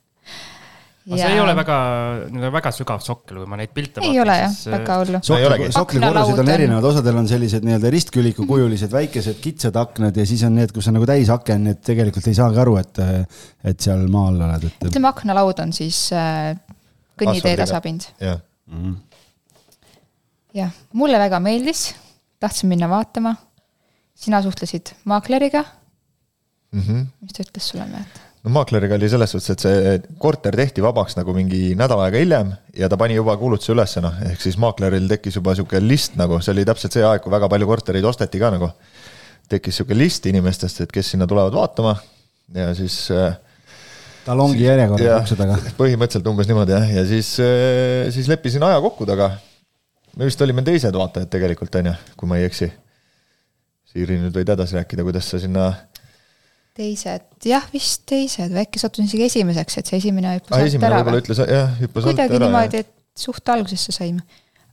aga 1.08 1.20
see 1.22 1.36
ei 1.36 1.40
ole 1.40 1.54
väga, 1.56 1.78
väga 2.52 2.72
sügav 2.76 3.04
sokkel, 3.04 3.40
kui 3.40 3.50
ma 3.50 3.60
neid 3.60 3.72
pilte 3.76 4.04
ei 4.04 4.20
ole 4.20 4.36
jah, 4.36 4.56
väga 4.74 4.98
hullu. 5.02 5.22
ei 5.38 5.48
olegi. 5.48 5.70
soklikorrusid 5.76 6.42
on 6.44 6.52
erinevad, 6.52 6.88
osadel 6.90 7.20
on 7.22 7.30
sellised 7.32 7.68
nii-öelda 7.68 7.92
ristkülikukujulised 7.96 8.92
väikesed 8.92 9.40
kitsad 9.44 9.80
aknad 9.80 10.20
ja 10.20 10.26
siis 10.28 10.44
on 10.48 10.58
need, 10.60 10.74
kus 10.76 10.90
on 10.92 10.98
nagu 11.00 11.08
täisaken, 11.10 11.64
nii 11.68 11.78
et 11.78 11.82
tegelikult 11.92 12.28
ei 12.28 12.38
saagi 12.38 12.62
aru, 12.64 12.76
et, 12.82 13.02
et 13.72 13.88
seal 13.88 14.04
maa 14.12 14.28
all 14.34 14.44
oled, 14.50 14.68
et 14.68 14.88
ütleme, 14.92 15.12
aknalaud 15.14 15.64
on 15.64 15.74
siis 15.76 16.02
äh, 16.16 16.52
kõnnitee 17.20 17.56
tasapind. 17.64 18.12
jah, 18.24 18.44
mm. 18.74 18.96
jah, 20.60 20.76
mulle 21.00 21.24
väga 21.24 21.40
meeldis, 21.44 21.90
tahtsin 22.44 22.70
minna 22.74 22.92
vaatama. 22.92 23.36
sina 24.18 24.42
suhtlesid 24.42 24.96
maakleriga, 25.06 25.64
Mhm. 26.76 27.04
mis 27.22 27.34
ta 27.34 27.44
ütles 27.44 27.70
sulle, 27.72 27.86
mäletad? 27.88 28.27
No 28.44 28.54
maakleriga 28.54 28.98
oli 28.98 29.10
selles 29.12 29.34
suhtes, 29.34 29.56
et 29.56 29.66
see 29.66 29.96
korter 30.22 30.56
tehti 30.56 30.84
vabaks 30.86 31.18
nagu 31.18 31.34
mingi 31.36 31.72
nädal 31.80 32.04
aega 32.06 32.22
hiljem 32.22 32.54
ja 32.78 32.90
ta 32.92 33.00
pani 33.00 33.18
juba 33.18 33.38
kuulutuse 33.40 33.74
ülesse, 33.74 34.04
noh, 34.04 34.16
ehk 34.30 34.44
siis 34.44 34.60
maakleril 34.62 35.10
tekkis 35.10 35.40
juba 35.40 35.56
sihuke 35.58 35.82
list 35.84 36.20
nagu, 36.20 36.40
see 36.44 36.54
oli 36.56 36.68
täpselt 36.68 36.98
see 36.98 37.08
aeg, 37.08 37.24
kui 37.24 37.34
väga 37.34 37.50
palju 37.52 37.70
kortereid 37.70 38.06
osteti 38.08 38.42
ka 38.42 38.54
nagu. 38.54 38.72
tekkis 39.48 39.80
sihuke 39.80 39.96
list 39.96 40.26
inimestest, 40.28 40.82
et 40.84 40.92
kes 40.92 41.14
sinna 41.14 41.28
tulevad 41.28 41.56
vaatama 41.56 41.96
ja 42.56 42.74
siis 42.76 43.06
äh, 43.16 43.38
talongi 44.28 44.66
järjekorras 44.66 45.08
jah, 45.08 45.22
ukse 45.24 45.38
taga. 45.40 45.58
põhimõtteliselt 45.80 46.32
umbes 46.32 46.50
niimoodi 46.50 46.76
jah, 46.76 46.90
ja 47.00 47.06
siis, 47.08 47.30
siis 48.16 48.28
leppisin 48.32 48.66
aja 48.68 48.80
kokku 48.84 49.08
taga. 49.08 49.32
me 50.18 50.28
vist 50.28 50.42
olime 50.42 50.64
teised 50.68 50.96
vaatajad 50.96 51.32
tegelikult 51.32 51.76
on 51.80 51.92
ju, 51.92 51.96
kui 52.18 52.30
ma 52.30 52.40
ei 52.40 52.48
eksi. 52.50 52.70
Siiri, 53.88 54.18
nüüd 54.20 54.36
võid 54.36 54.50
edasi 54.52 54.76
rääkida, 54.76 55.06
kuidas 55.08 55.30
sa 55.32 55.40
sinna, 55.40 55.70
teised, 56.78 57.26
jah, 57.48 57.66
vist 57.74 58.04
teised 58.10 58.54
või 58.54 58.64
äkki 58.64 58.82
sattusin 58.82 59.10
isegi 59.10 59.26
esimeseks, 59.28 59.80
et 59.82 59.90
see 59.90 60.00
esimene 60.02 60.36
hüppas 60.38 60.54
ah, 60.54 60.62
alt 60.62 60.70
esimene 60.70 60.90
ära 60.92 61.00
võib-olla 61.02 61.18
või? 61.18 61.26
ütles 61.26 61.42
jah, 61.42 61.74
hüppas 61.82 62.04
alt 62.04 62.12
kuidagi 62.12 62.38
ära. 62.38 62.46
niimoodi, 62.46 62.84
et 62.86 62.94
suht 63.18 63.54
algusesse 63.54 63.96
saime. 63.96 64.22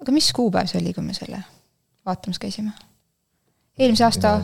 aga 0.02 0.14
mis 0.14 0.28
kuupäev 0.36 0.70
see 0.70 0.82
oli, 0.82 0.92
kui 0.96 1.06
me 1.06 1.16
selle 1.16 1.40
vaatamas 2.06 2.40
käisime? 2.42 2.74
eelmise 3.78 4.06
aasta, 4.06 4.34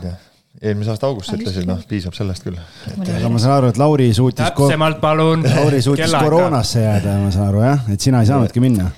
eelmise 0.62 0.94
aasta 0.94 1.10
august 1.10 1.30
just 1.30 1.42
ütlesid, 1.42 1.68
noh, 1.68 1.82
piisab 1.88 2.16
sellest 2.16 2.46
küll. 2.46 2.58
aga 2.96 3.30
ma 3.32 3.42
saan 3.42 3.58
aru, 3.58 3.74
et 3.74 3.80
Lauri 3.80 4.08
suutis, 4.16 4.40
täpsemalt 4.42 5.00
palun. 5.02 5.44
Lauri 5.46 5.82
suutis 5.84 6.16
koroonasse 6.16 6.82
jääda, 6.86 7.18
ma 7.22 7.30
saan 7.34 7.50
aru 7.52 7.64
jah, 7.66 7.86
et 7.92 8.08
sina 8.08 8.24
ei 8.24 8.30
saanudki 8.30 8.62
minna. 8.64 8.90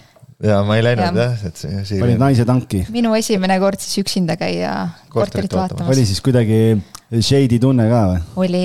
Ja 0.42 0.62
ma 0.66 0.76
ei 0.78 0.84
läinud 0.84 1.14
Jah. 1.16 1.36
jah, 1.36 1.44
et 1.48 1.60
see 1.86 2.00
panid 2.02 2.20
naise 2.20 2.46
tanki. 2.48 2.82
minu 2.94 3.14
esimene 3.18 3.58
kord 3.62 3.82
siis 3.82 4.02
üksinda 4.02 4.36
käia 4.40 4.72
Korterit 5.12 5.54
vaatamas. 5.54 5.92
oli 5.94 6.06
siis 6.08 6.20
kuidagi 6.24 6.58
shady 7.20 7.60
tunne 7.62 7.86
ka 7.90 8.02
või? 8.10 8.22
oli, 8.46 8.62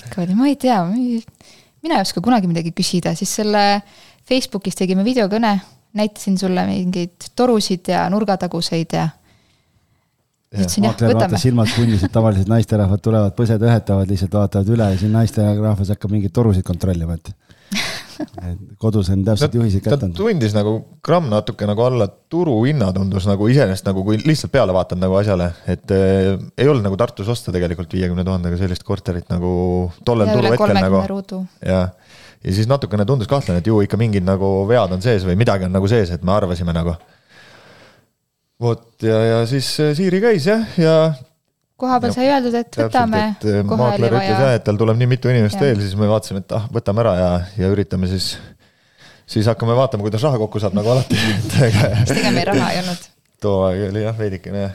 ikka 0.00 0.24
oli, 0.26 0.36
ma 0.38 0.50
ei 0.50 0.58
tea, 0.60 0.82
mina 0.90 1.98
ei 1.98 2.04
oska 2.04 2.22
kunagi 2.24 2.50
midagi 2.50 2.74
küsida, 2.76 3.14
siis 3.18 3.32
selle 3.40 3.80
Facebookis 4.28 4.76
tegime 4.78 5.04
videokõne, 5.06 5.56
näitasin 5.96 6.36
sulle 6.38 6.66
mingeid 6.68 7.32
torusid 7.36 7.88
ja 7.90 8.04
nurgataguseid 8.12 8.94
ja 8.94 9.08
ütlesin 10.50 10.84
jah, 10.84 10.92
maakler 10.92 11.14
võtame 11.14 11.30
vaatas. 11.30 11.44
silmad 11.46 11.72
punnis, 11.74 12.04
et 12.04 12.12
tavaliselt 12.14 12.50
naisterahvad 12.50 13.02
tulevad, 13.02 13.34
põsed 13.38 13.62
õhetavad, 13.64 14.10
lihtsalt 14.10 14.36
vaatavad 14.36 14.74
üle 14.76 14.90
ja 14.92 14.98
siin 15.00 15.14
naisterahvas 15.14 15.94
hakkab 15.94 16.14
mingeid 16.14 16.34
torusid 16.36 16.66
kontrollima, 16.66 17.16
et 17.16 17.32
kodus 18.80 19.10
on 19.12 19.22
täpselt 19.24 19.54
juhiseid 19.54 19.84
ta 19.84 19.92
kätte 19.92 20.08
antud. 20.08 20.20
tundis 20.20 20.54
nagu 20.56 20.74
gramm 21.04 21.30
natuke 21.32 21.66
nagu 21.68 21.84
alla 21.84 22.06
turuhinna 22.08 22.90
tundus 22.96 23.26
nagu 23.28 23.48
iseenesest 23.50 23.86
nagu 23.88 24.04
kui 24.06 24.18
lihtsalt 24.22 24.52
peale 24.54 24.74
vaatad 24.76 25.00
nagu 25.00 25.16
asjale, 25.20 25.50
et 25.70 25.94
äh, 25.94 26.34
ei 26.58 26.68
olnud 26.70 26.86
nagu 26.86 26.98
Tartus 27.00 27.30
osta 27.32 27.54
tegelikult 27.54 27.92
viiekümne 27.96 28.24
tuhandega 28.26 28.58
sellist 28.60 28.84
korterit 28.86 29.30
nagu 29.32 29.52
tollel 30.04 30.30
ja 30.30 30.36
turuhetkel 30.38 30.76
nagu 30.78 31.04
ruudu. 31.14 31.40
ja, 31.64 31.80
ja 32.44 32.58
siis 32.58 32.68
natukene 32.70 33.06
tundus 33.08 33.30
kahtlane, 33.30 33.62
et 33.62 33.70
ju 33.70 33.80
ikka 33.84 34.00
mingid 34.00 34.26
nagu 34.26 34.52
vead 34.70 34.96
on 34.96 35.02
sees 35.04 35.26
või 35.28 35.38
midagi 35.40 35.68
on 35.68 35.74
nagu 35.76 35.90
sees, 35.90 36.12
et 36.14 36.26
me 36.26 36.36
arvasime 36.36 36.76
nagu. 36.76 36.96
vot 38.60 38.86
ja, 39.06 39.18
ja 39.32 39.42
siis 39.50 39.72
äh, 39.80 39.94
Siiri 39.96 40.22
käis 40.22 40.48
jah, 40.50 40.66
ja 40.80 40.96
koha 41.14 41.29
peal 42.02 42.12
sai 42.16 42.28
öeldud, 42.28 42.56
et 42.60 42.76
võtame, 42.82 43.22
täpselt, 43.40 43.60
et 43.62 43.70
oli 43.70 43.80
maakler 43.80 44.16
ütles 44.18 44.42
jah, 44.44 44.54
et 44.58 44.64
tal 44.66 44.78
tuleb 44.80 45.00
nii 45.00 45.08
mitu 45.14 45.32
inimest 45.32 45.60
veel, 45.62 45.80
siis 45.80 45.96
me 45.98 46.08
vaatasime, 46.10 46.42
et 46.44 46.52
ah, 46.58 46.66
võtame 46.74 47.04
ära 47.04 47.14
ja, 47.18 47.30
ja 47.62 47.70
üritame 47.72 48.10
siis, 48.10 48.34
siis 49.30 49.48
hakkame 49.50 49.76
vaatama, 49.78 50.04
kuidas 50.06 50.24
raha 50.28 50.40
kokku 50.42 50.60
saab 50.62 50.76
nagu 50.76 50.90
alati. 50.94 51.18
sest 51.56 52.16
ega 52.20 52.34
meil 52.36 52.50
raha 52.52 52.70
ei 52.74 52.82
olnud. 52.84 53.10
too 53.40 53.58
aeg 53.70 53.88
oli 53.88 54.04
jah, 54.04 54.16
veidikene 54.18 54.68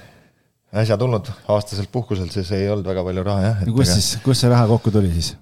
äsja 0.75 0.97
tulnud 0.99 1.29
aastaselt 1.53 1.91
puhkuselt, 1.93 2.33
siis 2.35 2.49
ei 2.55 2.69
olnud 2.69 2.87
väga 2.87 3.03
palju 3.07 3.23
raha 3.23 3.49
jah. 3.49 3.65
kus 3.75 3.93
siis, 3.93 4.13
kust 4.25 4.43
see 4.43 4.51
raha 4.51 4.67
kokku 4.71 4.91
tuli 4.91 5.11
siis? 5.15 5.35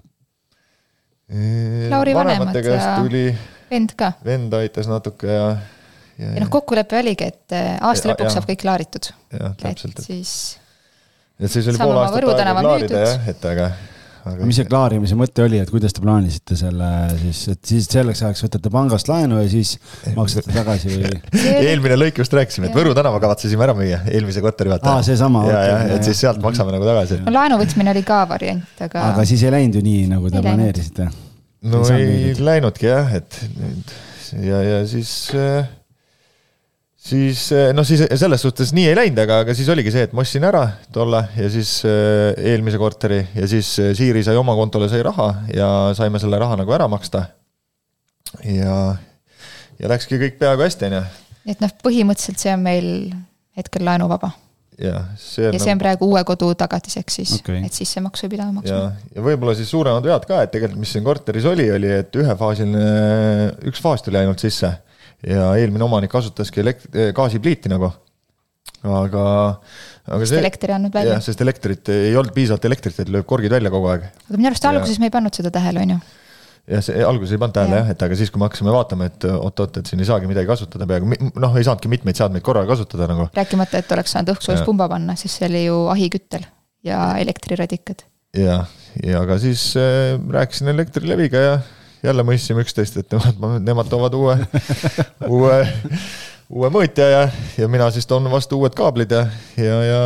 Lauri 1.90 2.12
vanemad 2.14 2.54
ja 2.54 2.98
tuli, 3.00 3.30
vend 3.70 3.94
ka. 3.98 4.12
vend 4.24 4.52
aitas 4.60 4.86
natuke 4.90 5.30
ja, 5.30 5.46
ja, 6.20 6.34
ja 6.34 6.42
noh, 6.42 6.50
kokkulepe 6.52 6.98
oligi, 7.00 7.30
et 7.32 7.54
äh, 7.56 7.78
aasta 7.80 8.10
Ja- 8.10 8.12
lõpuks 8.12 8.28
ja. 8.28 8.34
saab 8.36 8.48
kõik 8.50 8.60
klaaritud. 8.60 9.08
jah, 9.32 9.54
täpselt, 9.62 9.98
et, 9.98 10.04
siis 10.04 10.34
et 11.40 11.50
siis 11.50 11.66
oli 11.66 11.78
saame 11.78 11.90
pool 11.90 12.00
aastat 12.02 12.46
aega 12.46 12.62
klaarida 12.62 13.02
jah, 13.02 13.26
et 13.32 13.46
aga, 13.50 13.66
aga. 14.30 14.46
mis 14.46 14.58
see 14.60 14.68
klaarimise 14.68 15.16
mõte 15.18 15.42
oli, 15.44 15.58
et 15.62 15.72
kuidas 15.72 15.96
te 15.96 16.02
plaanisite 16.04 16.58
selle 16.58 16.90
siis, 17.18 17.40
et 17.54 17.72
siis 17.72 17.88
selleks 17.90 18.22
ajaks 18.22 18.44
võtate 18.46 18.72
pangast 18.74 19.10
laenu 19.10 19.40
ja 19.42 19.50
siis 19.50 19.74
maksate 20.14 20.54
tagasi 20.54 20.94
või? 20.94 21.12
eelmine 21.68 21.98
lõik 21.98 22.22
just 22.22 22.38
rääkisime, 22.38 22.70
et. 22.70 22.78
Võru 22.78 22.94
tänava 22.96 23.20
kavatsesime 23.24 23.66
ära 23.66 23.76
müüa, 23.78 24.04
eelmise 24.14 24.44
korteri 24.44 24.70
aa, 24.70 24.78
juhataja. 24.78 25.06
seesama. 25.10 25.44
ja, 25.50 25.60
ja, 25.72 25.76
et 25.98 26.06
siis 26.06 26.22
sealt 26.22 26.42
maksame 26.44 26.74
nagu 26.76 26.86
tagasi. 26.88 27.20
no 27.26 27.34
laenu 27.34 27.60
võtmine 27.60 27.94
oli 27.96 28.06
ka 28.06 28.22
variant, 28.30 28.82
aga, 28.88 29.10
aga 29.12 29.28
siis 29.28 29.44
ei 29.46 29.54
läinud 29.58 29.80
ju 29.80 29.86
nii, 29.86 30.08
nagu 30.14 30.30
te 30.30 30.38
Ei 30.38 30.48
planeerisite? 30.48 31.10
no 31.74 31.86
Ei 31.90 32.10
ei 32.30 32.36
läinudki 32.38 32.92
jah, 32.92 33.14
et 33.18 33.42
ja, 34.38 34.62
ja 34.62 34.84
siis, 34.86 35.10
siis 37.04 37.48
noh, 37.76 37.86
siis 37.86 38.04
selles 38.16 38.44
suhtes 38.44 38.72
nii 38.76 38.86
ei 38.90 38.98
läinud, 38.98 39.20
aga, 39.24 39.42
aga 39.44 39.56
siis 39.56 39.68
oligi 39.72 39.92
see, 39.94 40.06
et 40.08 40.14
ma 40.16 40.24
ostsin 40.24 40.46
ära 40.48 40.64
tolle 40.94 41.24
ja 41.36 41.48
siis 41.52 41.76
äh, 41.88 42.32
eelmise 42.52 42.80
korteri 42.80 43.20
ja 43.34 43.48
siis 43.50 43.74
äh, 43.82 43.92
Siiri 43.96 44.24
sai 44.26 44.38
oma 44.40 44.56
kontole, 44.58 44.88
sai 44.92 45.02
raha 45.04 45.30
ja 45.54 45.68
saime 45.96 46.22
selle 46.22 46.40
raha 46.40 46.58
nagu 46.62 46.76
ära 46.76 46.88
maksta. 46.90 47.26
ja, 48.44 48.78
ja 49.78 49.92
läkski 49.92 50.20
kõik 50.22 50.40
peaaegu 50.40 50.64
hästi, 50.64 50.88
onju. 50.90 51.02
et 51.52 51.60
noh, 51.64 51.76
põhimõtteliselt 51.84 52.40
see 52.40 52.56
on 52.56 52.64
meil 52.64 52.88
hetkel 53.58 53.84
laenuvaba 53.86 54.32
ja 54.80 55.04
see 55.20 55.52
ja 55.52 55.60
see 55.60 55.74
on 55.74 55.78
praegu 55.78 56.08
uue 56.10 56.24
kodu 56.26 56.48
tagatiseks 56.58 57.20
siis 57.20 57.34
okay., 57.36 57.60
et 57.66 57.76
sissemaksu 57.76 58.26
ei 58.26 58.32
pida 58.32 58.48
ja 58.48 58.54
maksma., 58.56 58.80
ja 59.14 59.26
võib-olla 59.28 59.54
siis 59.58 59.70
suuremad 59.70 60.08
vead 60.08 60.24
ka, 60.30 60.40
et 60.42 60.54
tegelikult, 60.56 60.80
mis 60.82 60.96
siin 60.96 61.04
korteris 61.06 61.46
oli, 61.52 61.68
oli, 61.70 61.92
et 62.00 62.18
ühefaasiline, 62.18 62.88
üks 63.70 63.84
faas 63.84 64.02
tuli 64.02 64.18
ainult 64.22 64.42
sisse 64.42 64.72
ja 65.28 65.52
eelmine 65.60 65.84
omanik 65.86 66.12
kasutaski 66.12 66.62
elekt-, 66.64 66.90
gaasipliiti 67.16 67.72
nagu. 67.72 67.92
aga, 68.84 69.22
aga 70.08 70.18
sest 70.20 70.34
see. 70.34 70.42
elektri 70.42 70.72
ei 70.72 70.76
andnud 70.76 70.92
välja 70.94 71.14
jah,. 71.16 71.22
sest 71.24 71.40
elektrit 71.40 71.88
ei 71.92 72.12
olnud 72.16 72.34
piisavalt 72.36 72.66
elektrit, 72.68 72.98
et 73.00 73.12
lööb 73.12 73.24
korgid 73.28 73.52
välja 73.54 73.72
kogu 73.72 73.88
aeg. 73.92 74.04
aga 74.28 74.36
minu 74.36 74.50
arust 74.50 74.64
Ja- 74.66 74.74
alguses 74.74 75.00
me 75.00 75.08
ei 75.08 75.14
pannud 75.14 75.34
seda 75.36 75.52
tähele, 75.54 75.84
on 75.84 75.94
ju. 75.94 75.98
jah, 76.74 76.84
see 76.84 77.04
alguses 77.04 77.32
ei 77.36 77.40
pannud 77.40 77.56
tähele 77.56 77.78
Jah. 77.78 77.86
jah, 77.86 77.94
et 77.96 78.02
aga 78.08 78.18
siis, 78.20 78.32
kui 78.32 78.42
me 78.42 78.48
hakkasime 78.48 78.74
vaatama, 78.74 79.08
et 79.08 79.28
oot-oot, 79.30 79.78
et 79.80 79.92
siin 79.92 80.00
ei 80.04 80.08
saagi 80.08 80.28
midagi 80.28 80.50
kasutada 80.50 80.88
peaaegu, 80.90 81.16
noh, 81.40 81.56
ei 81.56 81.64
saanudki 81.64 81.92
mitmeid 81.92 82.20
seadmeid 82.20 82.44
korraga 82.44 82.74
kasutada 82.74 83.08
nagu. 83.08 83.28
rääkimata, 83.36 83.80
et 83.80 83.96
oleks 83.96 84.12
saanud 84.16 84.34
õhksoojuspumba 84.36 84.88
panna, 84.92 85.16
sest 85.20 85.40
see 85.40 85.48
oli 85.48 85.64
ju 85.66 85.78
ahiküttel 85.94 86.44
ja 86.84 87.14
elektriradikad. 87.20 88.04
ja, 88.36 88.64
ja 89.00 89.24
aga 89.24 89.38
siis 89.40 89.70
äh, 89.80 90.18
rääkisin 90.36 90.68
Elektrileviga 90.74 91.40
ja 91.48 91.56
jälle 92.04 92.24
mõistsime 92.26 92.64
üksteist, 92.64 92.98
et 93.00 93.14
nemad, 93.14 93.60
nemad 93.64 93.90
toovad 93.90 94.16
uue 94.18 94.36
uue, 95.34 95.58
uue 96.50 96.72
mõõtja 96.74 97.08
ja, 97.10 97.22
ja 97.58 97.70
mina 97.70 97.90
siis 97.94 98.08
toon 98.10 98.28
vastu 98.32 98.60
uued 98.60 98.76
kaablid 98.76 99.14
ja, 99.14 99.26
ja, 99.60 99.78
ja 99.88 100.02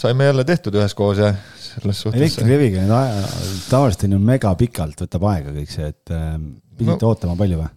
saime 0.00 0.30
jälle 0.30 0.44
tehtud 0.48 0.78
üheskoos 0.80 1.20
ja 1.20 1.34
selles 1.60 2.00
suhtes. 2.02 2.20
elektrileviga 2.20 2.86
tavaliselt 3.70 4.08
on 4.08 4.16
ju 4.16 4.22
mega 4.32 4.54
pikalt 4.58 5.04
võtab 5.04 5.28
aega 5.32 5.52
kõik 5.54 5.74
see, 5.74 5.92
et 5.92 6.14
äh, 6.14 6.32
pidite 6.78 7.04
no. 7.04 7.12
ootama 7.12 7.36
palju 7.38 7.60
või? 7.60 7.70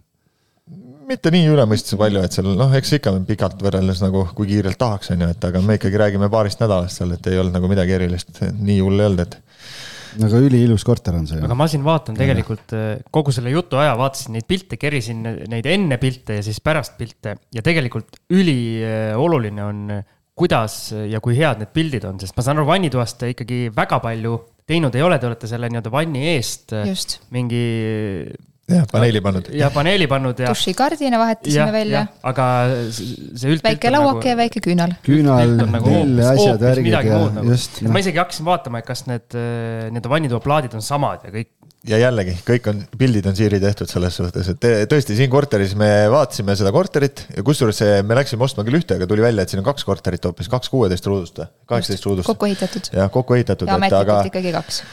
mitte 1.08 1.30
nii 1.32 1.48
üle 1.52 1.64
mõistuse 1.68 1.98
palju, 2.00 2.22
et 2.24 2.34
seal 2.34 2.50
noh, 2.56 2.72
eks 2.78 2.94
ikka 2.98 3.12
pikalt 3.28 3.60
võrreldes 3.64 4.00
nagu 4.04 4.24
kui 4.36 4.48
kiirelt 4.48 4.78
tahaks, 4.80 5.12
on 5.12 5.24
ju, 5.24 5.30
et 5.34 5.46
aga 5.50 5.60
me 5.64 5.76
ikkagi 5.78 6.00
räägime 6.00 6.30
paarist 6.32 6.62
nädalast 6.64 7.00
seal, 7.00 7.12
et 7.16 7.28
ei 7.28 7.40
olnud 7.40 7.56
nagu 7.58 7.68
midagi 7.70 7.96
erilist, 7.98 8.40
nii 8.40 8.80
hull 8.80 9.02
ei 9.02 9.10
olnud, 9.10 9.24
et. 9.26 9.36
Aga 10.22 10.40
üliilus 10.46 10.84
korter 10.86 11.16
on 11.18 11.26
see 11.28 11.40
aga. 11.42 11.56
ma 11.58 11.66
siin 11.70 11.84
vaatan 11.86 12.18
tegelikult 12.18 12.74
äh, 12.76 13.02
kogu 13.14 13.34
selle 13.34 13.52
jutu 13.54 13.80
aja 13.80 13.96
vaatasin 13.98 14.36
neid 14.38 14.48
pilte, 14.48 14.78
kerisin 14.80 15.22
neid 15.50 15.68
enne 15.70 15.98
pilte 16.02 16.38
ja 16.38 16.46
siis 16.46 16.60
pärast 16.64 16.96
pilte 17.00 17.36
ja 17.54 17.64
tegelikult 17.64 18.20
ülioluline 18.34 19.66
on, 19.66 19.84
kuidas 20.34 20.78
ja 21.10 21.20
kui 21.24 21.36
head 21.38 21.62
need 21.62 21.74
pildid 21.74 22.06
on, 22.08 22.18
sest 22.22 22.36
ma 22.36 22.46
saan 22.46 22.60
aru, 22.60 22.70
vannitoast 22.72 23.20
te 23.20 23.30
ikkagi 23.34 23.68
väga 23.74 24.00
palju 24.04 24.38
teinud 24.68 24.96
ei 24.96 25.04
ole, 25.04 25.18
te 25.20 25.28
olete 25.28 25.50
selle 25.50 25.68
nii-öelda 25.70 25.92
vanni 25.92 26.26
eest 26.34 26.74
just. 26.88 27.18
mingi 27.34 27.64
jah, 28.70 28.84
paneeli 28.90 29.20
pannud. 29.24 29.48
ja 29.52 29.68
paneeli 29.72 30.06
pannud 30.10 30.38
ja. 30.40 30.52
dušikardina 30.52 31.18
vahetasime 31.20 31.72
välja. 31.74 32.04
aga 32.24 32.46
see 32.94 33.50
üldpilt. 33.52 33.66
väike 33.66 33.92
lauake 33.92 34.32
ja 34.32 34.38
väike 34.38 34.62
küünal. 34.64 34.94
küünal, 35.04 35.56
nagu 35.74 35.92
lill, 35.92 36.22
asjad, 36.30 36.62
värgid 36.62 36.96
ja 36.96 37.02
nagu. 37.04 37.44
just 37.52 37.82
no.. 37.84 37.92
ma 37.94 38.00
isegi 38.00 38.22
hakkasin 38.22 38.48
vaatama, 38.48 38.80
et 38.80 38.88
kas 38.88 39.04
need 39.10 39.36
äh, 39.36 39.90
nii-öelda 39.92 40.14
vannitoaplaadid 40.16 40.78
on 40.78 40.84
samad 40.84 41.28
ja 41.28 41.34
kõik. 41.34 41.50
ja 41.90 42.00
jällegi, 42.00 42.38
kõik 42.48 42.70
on, 42.72 42.82
pildid 42.98 43.28
on 43.28 43.36
Siiri 43.36 43.60
tehtud 43.60 43.90
selles 43.90 44.16
suhtes, 44.20 44.48
et 44.54 44.60
te- 44.62 44.74
tõesti 44.90 45.18
siin 45.18 45.32
korteris 45.32 45.76
me 45.78 45.90
vaatasime 46.12 46.56
seda 46.56 46.72
korterit 46.72 47.26
ja 47.36 47.44
kusjuures 47.44 47.82
see, 47.84 47.98
me 48.06 48.16
läksime 48.16 48.48
ostma 48.48 48.64
küll 48.64 48.80
ühte, 48.80 48.96
aga 48.96 49.08
tuli 49.10 49.24
välja, 49.24 49.44
et 49.44 49.52
siin 49.52 49.60
on 49.60 49.68
kaks 49.68 49.84
korterit 49.84 50.24
hoopis, 50.24 50.48
kaks 50.52 50.72
kuueteist 50.72 51.10
ruudust 51.10 51.42
või, 51.42 51.52
kaheksateist 51.74 52.08
ruudust. 52.08 52.32
kokku 52.32 52.48
ehitatud. 52.48 52.94
jah, 52.96 53.12
kokku 53.12 53.36
ehitatud, 53.36 53.68
ja 53.68 53.76
et 53.76 53.84
aga 53.92 53.92
ametlikult 53.92 54.32
ikkagi 54.32 54.56
kaks. 54.56 54.86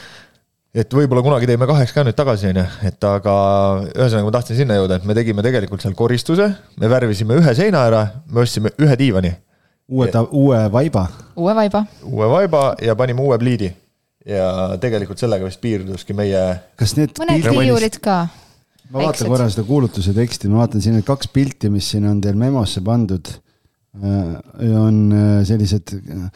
Et 0.72 0.94
võib-olla 0.96 1.22
kunagi 1.24 1.48
teeme 1.50 1.66
kaheks 1.68 1.92
ka 1.92 2.04
nüüd 2.06 2.16
tagasi, 2.16 2.52
on 2.52 2.62
ju, 2.62 2.68
et 2.88 3.08
aga 3.08 3.34
ühesõnaga 3.92 4.28
ma 4.28 4.36
tahtsin 4.38 4.62
sinna 4.62 4.78
jõuda, 4.78 5.00
et 5.00 5.08
me 5.08 5.16
tegime 5.18 5.44
tegelikult 5.44 5.84
seal 5.84 5.96
koristuse, 5.98 6.48
me 6.80 6.92
värvisime 6.92 7.36
ühe 7.40 7.56
seina 7.58 7.84
ära, 7.90 8.06
me 8.32 8.44
ostsime 8.46 8.72
ühe 8.80 8.96
diivani, 9.00 9.34
uue, 9.92 10.08
uue 10.30 10.62
vaiba 10.72 11.10
uue 11.36 11.54
vaiba. 11.54 11.84
uue 12.04 12.28
vaiba 12.28 12.62
ja 12.82 12.96
panime 12.96 13.20
uue 13.20 13.38
pliidi. 13.38 13.72
ja 14.26 14.76
tegelikult 14.80 15.18
sellega 15.18 15.48
vist 15.48 15.60
piirduski 15.60 16.14
meie, 16.14 16.42
kas 16.78 16.94
need 16.98 17.16
mõned 17.18 17.48
riiulid 17.48 17.98
ka. 18.02 18.26
ma 18.92 19.06
vaatan 19.06 19.32
korra 19.32 19.48
seda 19.50 19.64
kuulutuse 19.66 20.14
teksti, 20.16 20.50
ma 20.52 20.62
vaatan 20.62 20.84
siin 20.84 20.98
need 20.98 21.06
kaks 21.08 21.30
pilti, 21.32 21.70
mis 21.72 21.88
siin 21.94 22.06
on 22.10 22.20
teil 22.22 22.38
memosse 22.38 22.84
pandud. 22.84 23.32
on 23.92 25.00
äh, 25.12 25.42
sellised 25.44 25.92
äh, 25.98 26.28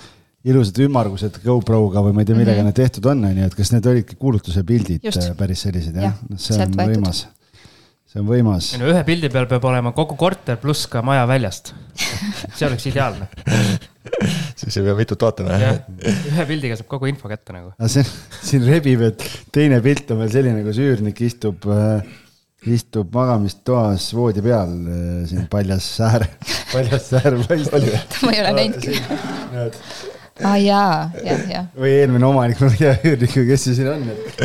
ilusad 0.47 0.79
ümmargused 0.87 1.41
GoProga 1.45 2.03
või 2.07 2.15
ma 2.17 2.23
ei 2.23 2.29
tea, 2.29 2.37
millega 2.39 2.61
Mhm. 2.63 2.69
need 2.71 2.77
tehtud 2.79 3.07
on, 3.11 3.25
on 3.27 3.39
ju, 3.41 3.47
et 3.51 3.55
kas 3.59 3.73
need 3.75 3.87
olidki 3.91 4.17
kuulutuse 4.21 4.63
pildid 4.67 5.05
Just. 5.05 5.19
äh, 5.25 5.33
päris 5.39 5.65
sellised 5.67 5.95
jah 5.97 6.13
Jah, 6.13 6.21
ja,? 6.31 6.39
see 6.39 6.61
on 6.63 6.77
võimas, 6.79 7.25
see 8.07 8.21
on 8.23 8.29
võimas. 8.31 8.69
no 8.79 8.91
ühe 8.93 9.03
pildi 9.09 9.31
peal 9.35 9.49
peab 9.51 9.65
olema 9.67 9.93
kogu 9.97 10.15
korter 10.21 10.57
pluss 10.63 10.87
ka 10.93 11.03
maja 11.03 11.25
väljast. 11.27 11.73
see 12.55 12.67
oleks 12.69 12.87
ideaalne. 12.93 13.27
siis 14.61 14.77
ei 14.79 14.85
pea 14.87 14.95
mitut 15.01 15.23
vaatama 15.27 15.57
jah, 15.61 15.81
ühe 16.31 16.45
pildiga 16.47 16.77
saab 16.79 16.87
kogu 16.95 17.09
info 17.11 17.29
kätte 17.33 17.53
nagu. 17.57 17.73
aga 17.79 17.89
see 17.91 18.05
siin 18.47 18.63
rebib, 18.71 19.03
et 19.11 19.27
teine 19.53 19.81
pilt 19.83 20.11
on 20.15 20.23
veel 20.23 20.31
selline, 20.37 20.63
kus 20.69 20.79
üürnik 20.79 21.21
istub 21.27 21.67
äh, 21.75 22.07
istub 22.67 23.11
magamistoas 23.15 24.09
voodi 24.17 24.43
peal, 24.47 24.71
äh, 24.91 25.25
siin 25.31 25.45
paljas 25.51 25.85
säär, 25.99 26.25
paljas 26.75 27.11
säär 27.13 27.37
paistab. 27.49 27.91
ma 28.23 28.33
ei 28.33 28.41
ole 28.45 28.55
näinudki. 28.61 28.95
aa 30.45 30.57
jaa, 30.61 31.11
jah, 31.25 31.43
jah. 31.49 31.67
või 31.81 31.95
eelmine 32.03 32.29
omanik, 32.29 32.61
ma 32.61 32.69
ei 32.75 32.81
tea 32.83 32.95
üürnikku, 33.13 33.47
kes 33.49 33.67
see 33.69 33.79
siin 33.79 33.91
on, 33.95 34.07
et, 34.13 34.43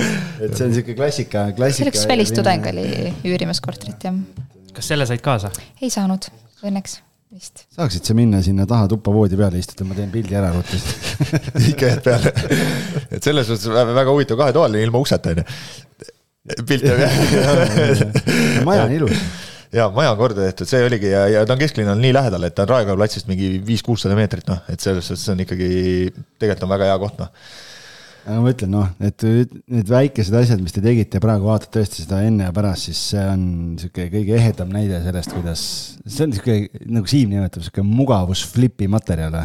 et 0.47 0.55
see 0.55 0.67
on 0.69 0.75
siuke 0.77 0.95
klassika, 0.95 1.45
see 1.49 1.57
klassika. 1.57 1.87
oli 1.87 1.93
üks 1.93 2.07
välistudeng 2.13 2.67
oli 2.71 2.85
üürimas 3.27 3.59
korterit 3.63 4.07
jah. 4.07 4.19
kas 4.71 4.91
selle 4.93 5.07
said 5.09 5.23
kaasa? 5.25 5.51
ei 5.81 5.91
saanud, 5.91 6.29
õnneks 6.63 7.01
vist. 7.31 7.65
saaksid 7.75 8.07
sa 8.07 8.15
minna 8.15 8.41
sinna 8.45 8.65
taha 8.69 8.87
tuppa 8.91 9.13
voodi 9.15 9.39
peale 9.39 9.59
istuda, 9.59 9.87
ma 9.89 9.97
teen 9.97 10.11
pildi 10.13 10.37
ära 10.39 10.53
ruttu. 10.55 10.79
ikka 11.71 11.91
jääd 11.91 12.01
peale. 12.07 12.33
et 13.11 13.23
selles 13.23 13.47
suhtes 13.51 13.67
väga 13.71 13.95
väga 13.99 14.15
huvitav 14.15 14.39
kahetoaline 14.39 14.87
ilma 14.87 15.03
ukseta 15.03 15.35
on 15.35 15.43
ju. 15.43 15.47
pilt 16.67 16.87
jääb 16.87 17.03
jah. 17.07 18.65
maja 18.67 18.87
on 18.87 18.95
ilus. 18.99 19.25
Ja 19.75 19.87
maja 19.93 20.11
on 20.11 20.19
korda 20.19 20.45
tehtud, 20.45 20.69
see 20.69 20.83
oligi 20.85 21.11
ja, 21.11 21.25
ja 21.31 21.41
ta 21.47 21.55
on 21.55 21.61
kesklinnal 21.61 21.99
nii 21.99 22.13
lähedal, 22.15 22.45
et 22.47 22.55
ta 22.55 22.65
on 22.65 22.71
Raekoja 22.73 22.97
platsist 22.99 23.29
mingi 23.31 23.53
viis-kuussada 23.67 24.17
meetrit 24.17 24.47
noh, 24.51 24.63
et 24.71 24.83
selles 24.83 25.07
suhtes 25.07 25.27
on 25.31 25.43
ikkagi, 25.45 25.69
tegelikult 26.41 26.65
on 26.67 26.73
väga 26.73 26.89
hea 26.89 26.97
koht 27.01 27.21
noh. 27.21 27.31
aga 28.25 28.39
ma 28.43 28.53
ütlen 28.53 28.73
noh, 28.75 28.89
et 29.07 29.25
need 29.25 29.93
väikesed 29.93 30.35
asjad, 30.41 30.61
mis 30.63 30.75
te 30.75 30.83
tegite, 30.83 31.21
praegu 31.23 31.47
vaatad 31.49 31.71
tõesti 31.77 32.03
seda 32.03 32.21
enne 32.27 32.49
ja 32.49 32.55
pärast, 32.55 32.89
siis 32.89 33.01
see 33.13 33.23
on 33.31 33.45
sihuke 33.81 34.09
kõige 34.13 34.37
ehedam 34.37 34.75
näide 34.75 34.99
sellest, 35.05 35.33
kuidas, 35.37 35.63
see 36.05 36.27
on 36.27 36.35
sihuke 36.35 36.85
nagu 36.91 37.11
Siim 37.11 37.31
nimetab, 37.31 37.63
sihuke 37.65 37.85
mugavus 37.87 38.43
flipi 38.51 38.89
materjal. 38.91 39.39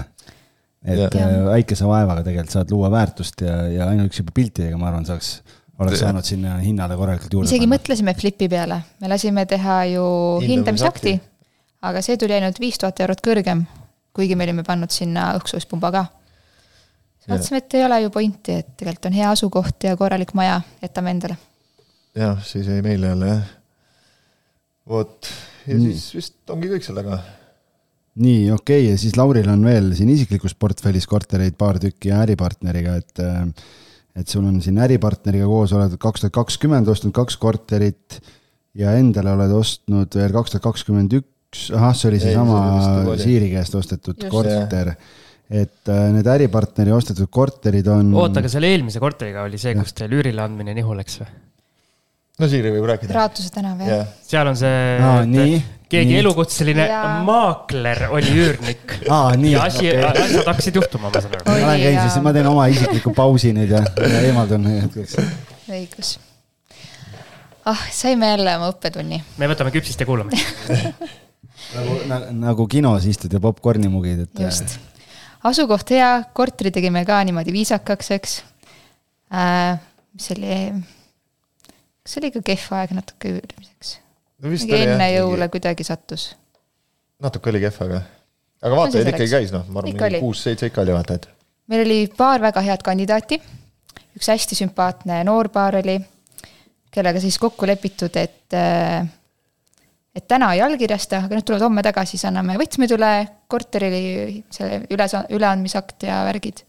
et 0.86 0.98
Jah. 0.98 1.14
äh, 1.22 1.38
väikese 1.52 1.86
vaevaga 1.86 2.26
tegelikult 2.26 2.58
saad 2.58 2.70
luua 2.74 2.90
väärtust 2.90 3.40
ja, 3.42 3.62
ja 3.70 3.88
ainuüksi 3.90 4.22
juba 4.22 4.34
piltidega, 4.34 4.78
ma 4.78 4.90
arvan, 4.90 5.06
saaks, 5.06 5.40
oleks 5.82 6.00
saanud 6.00 6.26
sinna 6.26 6.56
hinnale 6.62 6.96
korralikult 6.98 7.34
juurde 7.36 7.50
isegi. 7.50 7.68
mõtlesime 7.70 8.14
flipi 8.16 8.48
peale, 8.52 8.80
me 9.02 9.10
lasime 9.12 9.44
teha 9.48 9.78
ju 9.92 10.04
Hindamisakti. 10.44 11.16
aga 11.86 12.02
see 12.04 12.16
tuli 12.20 12.36
ainult 12.38 12.60
viis 12.60 12.78
tuhat 12.80 13.00
eurot 13.04 13.20
kõrgem, 13.24 13.64
kuigi 14.16 14.38
me 14.38 14.46
olime 14.48 14.64
pannud 14.66 14.92
sinna 14.94 15.32
õhksoojuspumba 15.38 15.92
ka. 15.92 16.04
siis 17.20 17.32
mõtlesime, 17.34 17.62
et 17.62 17.78
ei 17.78 17.86
ole 17.88 18.00
ju 18.06 18.14
pointi, 18.14 18.58
et 18.62 18.72
tegelikult 18.76 19.10
on 19.10 19.20
hea 19.20 19.30
asukoht 19.36 19.88
ja 19.90 19.96
korralik 20.00 20.34
maja, 20.38 20.60
jätame 20.82 21.16
endale. 21.16 21.38
jah, 22.16 22.40
siis 22.44 22.68
jäi 22.72 22.82
meile 22.82 23.12
jälle 23.12 23.32
jah. 23.34 23.48
vot, 24.88 25.32
ja 25.66 25.76
Nii. 25.76 25.92
siis 25.92 26.20
vist 26.20 26.54
ongi 26.56 26.72
kõik 26.72 26.88
sellega. 26.88 27.20
nii, 28.16 28.50
okei 28.50 28.86
okay, 28.86 28.92
ja 28.94 29.00
siis 29.00 29.16
Lauril 29.20 29.48
on 29.52 29.64
veel 29.64 29.92
siin 29.98 30.08
isiklikus 30.14 30.56
portfellis 30.56 31.06
kortereid 31.06 31.58
paar 31.58 31.78
tükki 31.82 32.14
ja 32.14 32.22
äripartneriga, 32.24 32.96
et 32.96 33.20
äh, 33.20 33.44
et 34.16 34.32
sul 34.32 34.46
on 34.48 34.58
siin 34.64 34.80
äripartneriga 34.80 35.46
koos, 35.50 35.74
oled 35.76 35.98
kaks 36.00 36.24
tuhat 36.24 36.34
kakskümmend 36.36 36.88
ostnud 36.88 37.14
kaks 37.16 37.36
korterit 37.40 38.18
ja 38.76 38.96
endale 39.00 39.34
oled 39.36 39.52
ostnud 39.56 40.18
veel 40.18 40.34
kaks 40.36 40.54
tuhat 40.54 40.64
kakskümmend 40.70 41.18
üks, 41.20 41.68
ahah, 41.76 41.94
see 41.96 42.10
oli 42.12 42.20
seesama 42.22 43.16
Siiri 43.20 43.52
käest 43.52 43.76
ostetud 43.78 44.16
Just, 44.16 44.32
korter 44.32 44.94
et 45.46 45.90
äh, 45.92 46.06
need 46.10 46.26
äripartneri 46.26 46.90
ostetud 46.90 47.30
korterid 47.30 47.86
on. 47.90 48.10
oota, 48.18 48.42
aga 48.42 48.50
selle 48.50 48.72
eelmise 48.72 49.02
korteriga 49.02 49.44
oli 49.46 49.60
see, 49.62 49.76
kus 49.78 49.94
teil 49.94 50.16
üürile 50.18 50.42
andmine 50.42 50.74
nihu 50.74 50.96
läks 50.98 51.20
või? 51.20 51.28
no 52.40 52.48
Siiri 52.50 52.72
võib 52.74 52.88
rääkida. 52.90 53.14
Raatuse 53.16 53.52
tänav, 53.54 53.78
jah 53.84 53.92
yeah.. 54.00 54.14
seal 54.26 54.50
on 54.50 54.58
see 54.58 54.80
no,, 55.00 55.12
nii, 55.30 55.60
keegi 55.88 56.10
nii. 56.10 56.20
elukutseline 56.20 56.86
ja. 56.90 57.02
maakler 57.26 58.06
oli 58.10 58.32
üürnik 58.34 58.94
ah,. 59.14 59.34
ja 59.38 59.66
asi 59.66 59.90
okay., 59.90 60.24
asjad 60.24 60.48
hakkasid 60.50 60.78
juhtuma, 60.80 61.10
ma 61.10 61.22
saan 61.22 61.36
aru. 61.38 61.44
ma 61.50 61.58
lähen 61.62 61.84
käin 61.84 62.00
siis, 62.02 62.16
ma 62.24 62.32
teen 62.36 62.48
oma 62.50 62.66
isikliku 62.72 63.12
pausi 63.16 63.52
nüüd 63.56 63.74
ja, 63.76 63.82
ja 64.02 64.22
eemaldun 64.28 64.66
hetkeks. 64.70 65.18
õigus. 65.70 66.16
ah, 67.70 67.84
saime 67.94 68.32
jälle 68.34 68.56
oma 68.58 68.72
õppetunni. 68.74 69.22
me 69.38 69.50
võtame 69.52 69.74
küpsist 69.74 70.02
ja 70.02 70.08
kuulame 70.08 70.34
nagu, 71.76 72.00
nagu 72.34 72.66
kinos 72.70 73.06
istud 73.06 73.32
ja 73.32 73.42
popkorni 73.42 73.90
mugid, 73.92 74.26
et. 74.26 74.42
just, 74.48 74.78
asukoht 75.46 75.94
hea, 75.94 76.10
korteri 76.34 76.74
tegime 76.74 77.04
ka 77.06 77.22
niimoodi 77.28 77.54
viisakaks, 77.54 78.10
eks 78.18 78.40
äh,. 79.30 79.78
mis 80.16 80.32
oli 80.34 80.58
kas 82.02 82.18
oli 82.18 82.32
ka 82.34 82.42
kehv 82.50 82.74
aeg 82.80 82.98
natuke 82.98 83.36
üürimiseks 83.36 84.00
no? 84.42 84.52
mingi 84.52 84.76
enne 84.76 85.08
jah, 85.10 85.14
jõule 85.20 85.48
kuidagi 85.52 85.86
sattus. 85.86 86.28
natuke 87.22 87.52
oli 87.52 87.62
kehv, 87.64 87.78
aga, 87.86 88.02
aga 88.62 88.80
vaatajaid 88.80 89.08
no, 89.08 89.14
ikkagi 89.14 89.32
käis, 89.32 89.54
noh, 89.54 89.66
ma 89.70 89.82
arvan, 89.82 89.96
mingi 89.96 90.22
kuus-seitse 90.24 90.70
ikka 90.70 90.84
oli 90.84 90.96
vaatajaid. 90.96 91.28
meil 91.72 91.84
oli 91.86 92.00
paar 92.16 92.44
väga 92.44 92.64
head 92.66 92.84
kandidaati, 92.86 93.40
üks 94.18 94.32
hästi 94.32 94.58
sümpaatne 94.62 95.22
noor 95.28 95.50
paar 95.54 95.78
oli, 95.82 95.98
kellega 96.92 97.22
siis 97.22 97.38
kokku 97.42 97.68
lepitud, 97.68 98.16
et 98.20 98.58
et 100.16 100.24
täna 100.28 100.52
ei 100.56 100.62
allkirjasta, 100.64 101.26
aga 101.26 101.36
nad 101.36 101.44
tulevad 101.44 101.66
homme 101.66 101.82
tagasi, 101.84 102.16
siis 102.16 102.24
anname 102.28 102.56
võtmed 102.56 102.94
üle, 102.96 103.10
korteri 103.52 103.90
selle 104.54 104.78
üle, 104.92 105.08
üleandmisakt 105.36 106.06
ja 106.08 106.22
värgid. 106.28 106.62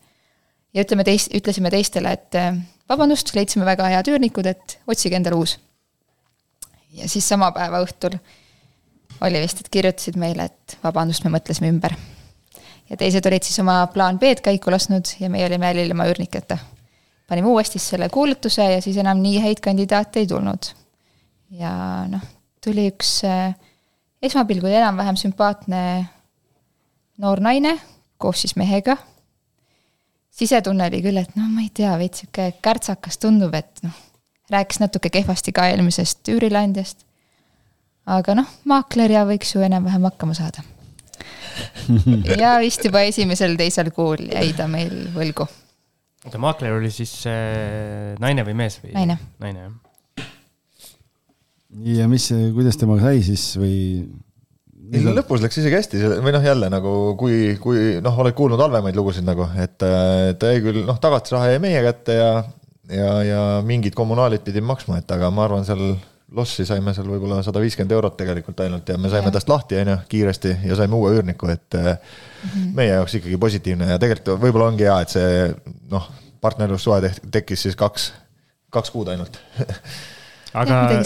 ja 0.75 0.83
ütleme 0.83 1.05
teist, 1.07 1.31
ütlesime 1.35 1.71
teistele, 1.71 2.11
et 2.11 2.35
vabandust, 2.89 3.31
leidsime 3.35 3.65
väga 3.65 3.87
head 3.93 4.11
üürnikud, 4.11 4.49
et 4.51 4.77
otsige 4.87 5.15
endale 5.15 5.39
uus. 5.39 5.55
Ja 6.93 7.09
siis 7.09 7.27
sama 7.29 7.51
päeva 7.51 7.81
õhtul 7.83 8.17
oli 9.21 9.41
vist, 9.41 9.61
et 9.61 9.69
kirjutasid 9.73 10.17
meile, 10.19 10.47
et 10.47 10.77
vabandust, 10.83 11.25
me 11.25 11.33
mõtlesime 11.33 11.71
ümber. 11.71 11.95
ja 12.89 12.97
teised 12.97 13.25
olid 13.25 13.43
siis 13.43 13.59
oma 13.59 13.81
plaan 13.93 14.19
B-d 14.19 14.43
käiku 14.45 14.71
lasknud 14.71 15.17
ja 15.19 15.29
meie 15.29 15.45
olime 15.45 15.67
jälle 15.67 15.85
ilma 15.85 16.07
üürniketa. 16.07 16.57
panime 17.27 17.47
uuesti 17.47 17.79
selle 17.79 18.09
kuulutuse 18.09 18.71
ja 18.71 18.81
siis 18.81 18.97
enam 18.97 19.21
nii 19.21 19.41
häid 19.41 19.59
kandidaate 19.63 20.19
ei 20.19 20.27
tulnud. 20.27 20.71
ja 21.51 21.71
noh, 22.07 22.23
tuli 22.63 22.89
üks 22.91 23.23
eh, 23.23 23.53
esmapilgul 24.21 24.71
enam-vähem 24.71 25.15
sümpaatne 25.15 25.83
noor 27.17 27.39
naine 27.39 27.79
koos 28.17 28.41
siis 28.41 28.55
mehega 28.55 28.97
sisetunne 30.37 30.87
oli 30.91 31.01
küll, 31.01 31.17
et 31.17 31.33
noh, 31.37 31.47
ma 31.49 31.63
ei 31.65 31.71
tea, 31.73 31.95
veits 31.99 32.21
sihuke 32.21 32.51
kärtsakas 32.63 33.17
tundub, 33.21 33.55
et 33.57 33.81
noh, 33.85 33.95
rääkis 34.53 34.79
natuke 34.79 35.11
kehvasti 35.13 35.53
ka 35.55 35.67
eelmisest 35.71 36.27
üürileandjast. 36.31 37.03
aga 38.07 38.37
noh, 38.39 38.51
maakler 38.69 39.11
ja 39.11 39.25
võiks 39.27 39.51
ju 39.55 39.63
enam-vähem 39.67 40.05
hakkama 40.07 40.35
saada. 40.37 40.63
ja 42.41 42.57
vist 42.63 42.85
juba 42.85 43.01
esimesel-teisel 43.09 43.91
kuul 43.95 44.29
jäi 44.29 44.53
ta 44.57 44.69
meil 44.71 45.09
võlgu. 45.15 45.47
oota, 46.25 46.39
maakler 46.39 46.77
oli 46.77 46.91
siis 46.93 47.19
äh, 47.29 48.13
naine 48.21 48.45
või 48.47 48.55
mees 48.63 48.79
või? 48.83 48.93
naine. 48.95 49.17
naine, 49.41 49.67
jah. 49.67 50.29
ja 51.97 52.07
mis, 52.11 52.29
kuidas 52.55 52.79
temaga 52.79 53.09
sai 53.09 53.25
siis 53.25 53.49
või 53.59 53.77
ei 54.87 55.03
no 55.03 55.11
lõpus 55.17 55.41
läks 55.43 55.57
isegi 55.59 55.75
hästi, 55.75 55.99
või 56.23 56.31
noh, 56.31 56.45
jälle 56.45 56.69
nagu 56.71 56.91
kui, 57.19 57.57
kui 57.59 57.97
noh, 58.03 58.19
oled 58.23 58.35
kuulnud 58.37 58.61
halvemaid 58.61 58.95
lugusid 58.95 59.25
nagu, 59.27 59.47
et 59.59 59.75
ta 59.81 60.51
jäi 60.53 60.61
küll 60.63 60.85
noh, 60.87 60.99
tagatisraha 61.03 61.51
jäi 61.51 61.59
meie 61.63 61.81
kätte 61.83 62.15
ja, 62.15 62.29
ja, 62.89 63.23
ja 63.23 63.41
mingid 63.65 63.95
kommunaalid 63.97 64.45
pidime 64.45 64.73
maksma, 64.73 65.01
et 65.01 65.11
aga 65.11 65.31
ma 65.33 65.45
arvan, 65.47 65.65
seal 65.67 65.97
lossi 66.35 66.65
saime 66.67 66.91
seal 66.95 67.07
võib-olla 67.07 67.39
sada 67.45 67.61
viiskümmend 67.63 67.93
eurot 67.95 68.17
tegelikult 68.19 68.59
ainult 68.65 68.89
ja 68.91 68.97
me 68.99 69.11
saime 69.11 69.31
tast 69.31 69.49
lahti, 69.49 69.79
on 69.79 69.93
ju, 69.93 69.97
kiiresti 70.11 70.57
ja 70.67 70.75
saime 70.79 70.97
uue 70.99 71.13
üürniku, 71.15 71.49
et 71.53 71.77
mm 71.77 71.95
-hmm. 71.95 72.73
meie 72.75 72.93
jaoks 72.97 73.15
ikkagi 73.21 73.37
positiivne 73.37 73.91
ja 73.93 73.99
tegelikult 73.99 74.41
võib-olla 74.41 74.71
ongi 74.73 74.83
hea, 74.83 74.99
et 75.01 75.15
see 75.15 75.47
noh, 75.91 76.09
partnerlussuhe 76.41 77.13
tekkis 77.31 77.67
siis 77.67 77.79
kaks, 77.79 78.11
kaks 78.69 78.91
kuud 78.91 79.07
ainult. 79.13 79.39
Aga 80.57 81.03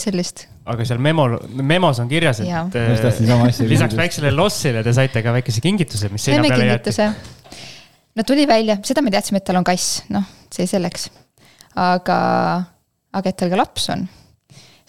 aga 0.65 0.85
seal 0.85 0.99
memo, 1.01 1.25
memos 1.49 1.99
on 1.99 2.09
kirjas, 2.09 2.39
et 2.39 2.75
äh, 2.77 3.63
lisaks 3.67 3.95
väiksele 3.97 4.31
lossile 4.31 4.83
te 4.85 4.93
saite 4.93 5.23
ka 5.25 5.33
väikese 5.33 5.61
kingituse, 5.61 6.09
mis 6.13 6.25
seina 6.29 6.45
peale 6.47 6.65
jäeti. 6.69 6.93
no 8.15 8.23
tuli 8.23 8.47
välja, 8.47 8.77
seda 8.83 9.01
me 9.01 9.11
teadsime, 9.11 9.41
et 9.41 9.47
tal 9.49 9.59
on 9.59 9.67
kass, 9.67 10.03
noh, 10.13 10.23
see 10.53 10.69
selleks. 10.69 11.09
Aga, 11.75 12.17
aga 13.13 13.29
et 13.29 13.37
tal 13.39 13.51
ka 13.53 13.59
laps 13.59 13.89
on, 13.93 14.07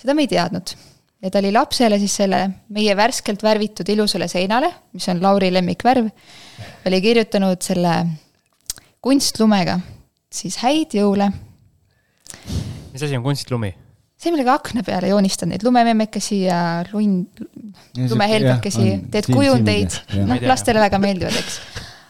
seda 0.01 0.15
me 0.15 0.27
ei 0.27 0.33
teadnud. 0.33 0.75
ja 1.23 1.31
ta 1.31 1.39
oli 1.39 1.53
lapsele 1.55 1.99
siis 2.03 2.17
selle 2.23 2.43
meie 2.75 2.97
värskelt 2.99 3.43
värvitud 3.43 3.89
ilusale 3.89 4.29
seinale, 4.29 4.73
mis 4.93 5.09
on 5.09 5.23
Lauri 5.23 5.53
lemmikvärv, 5.53 6.11
oli 6.87 7.01
kirjutanud 7.01 7.63
selle 7.63 7.97
kunstlumega 9.03 9.81
siis 10.33 10.59
häid 10.63 10.97
jõule. 10.97 11.29
mis 12.93 13.03
asi 13.03 13.17
on 13.17 13.25
kunstlumi? 13.25 13.73
see, 14.23 14.31
millega 14.31 14.55
akna 14.55 14.85
peale 14.87 15.11
joonistad 15.11 15.51
neid 15.51 15.65
lumememmekesi 15.67 16.45
ja 16.45 16.59
lund, 16.93 17.43
lumehelbekesi, 17.99 18.89
teed 19.11 19.27
kujundeid, 19.33 19.97
noh, 20.23 20.45
lastele 20.47 20.83
väga 20.85 21.01
meeldivad, 21.03 21.39
eks. 21.41 21.57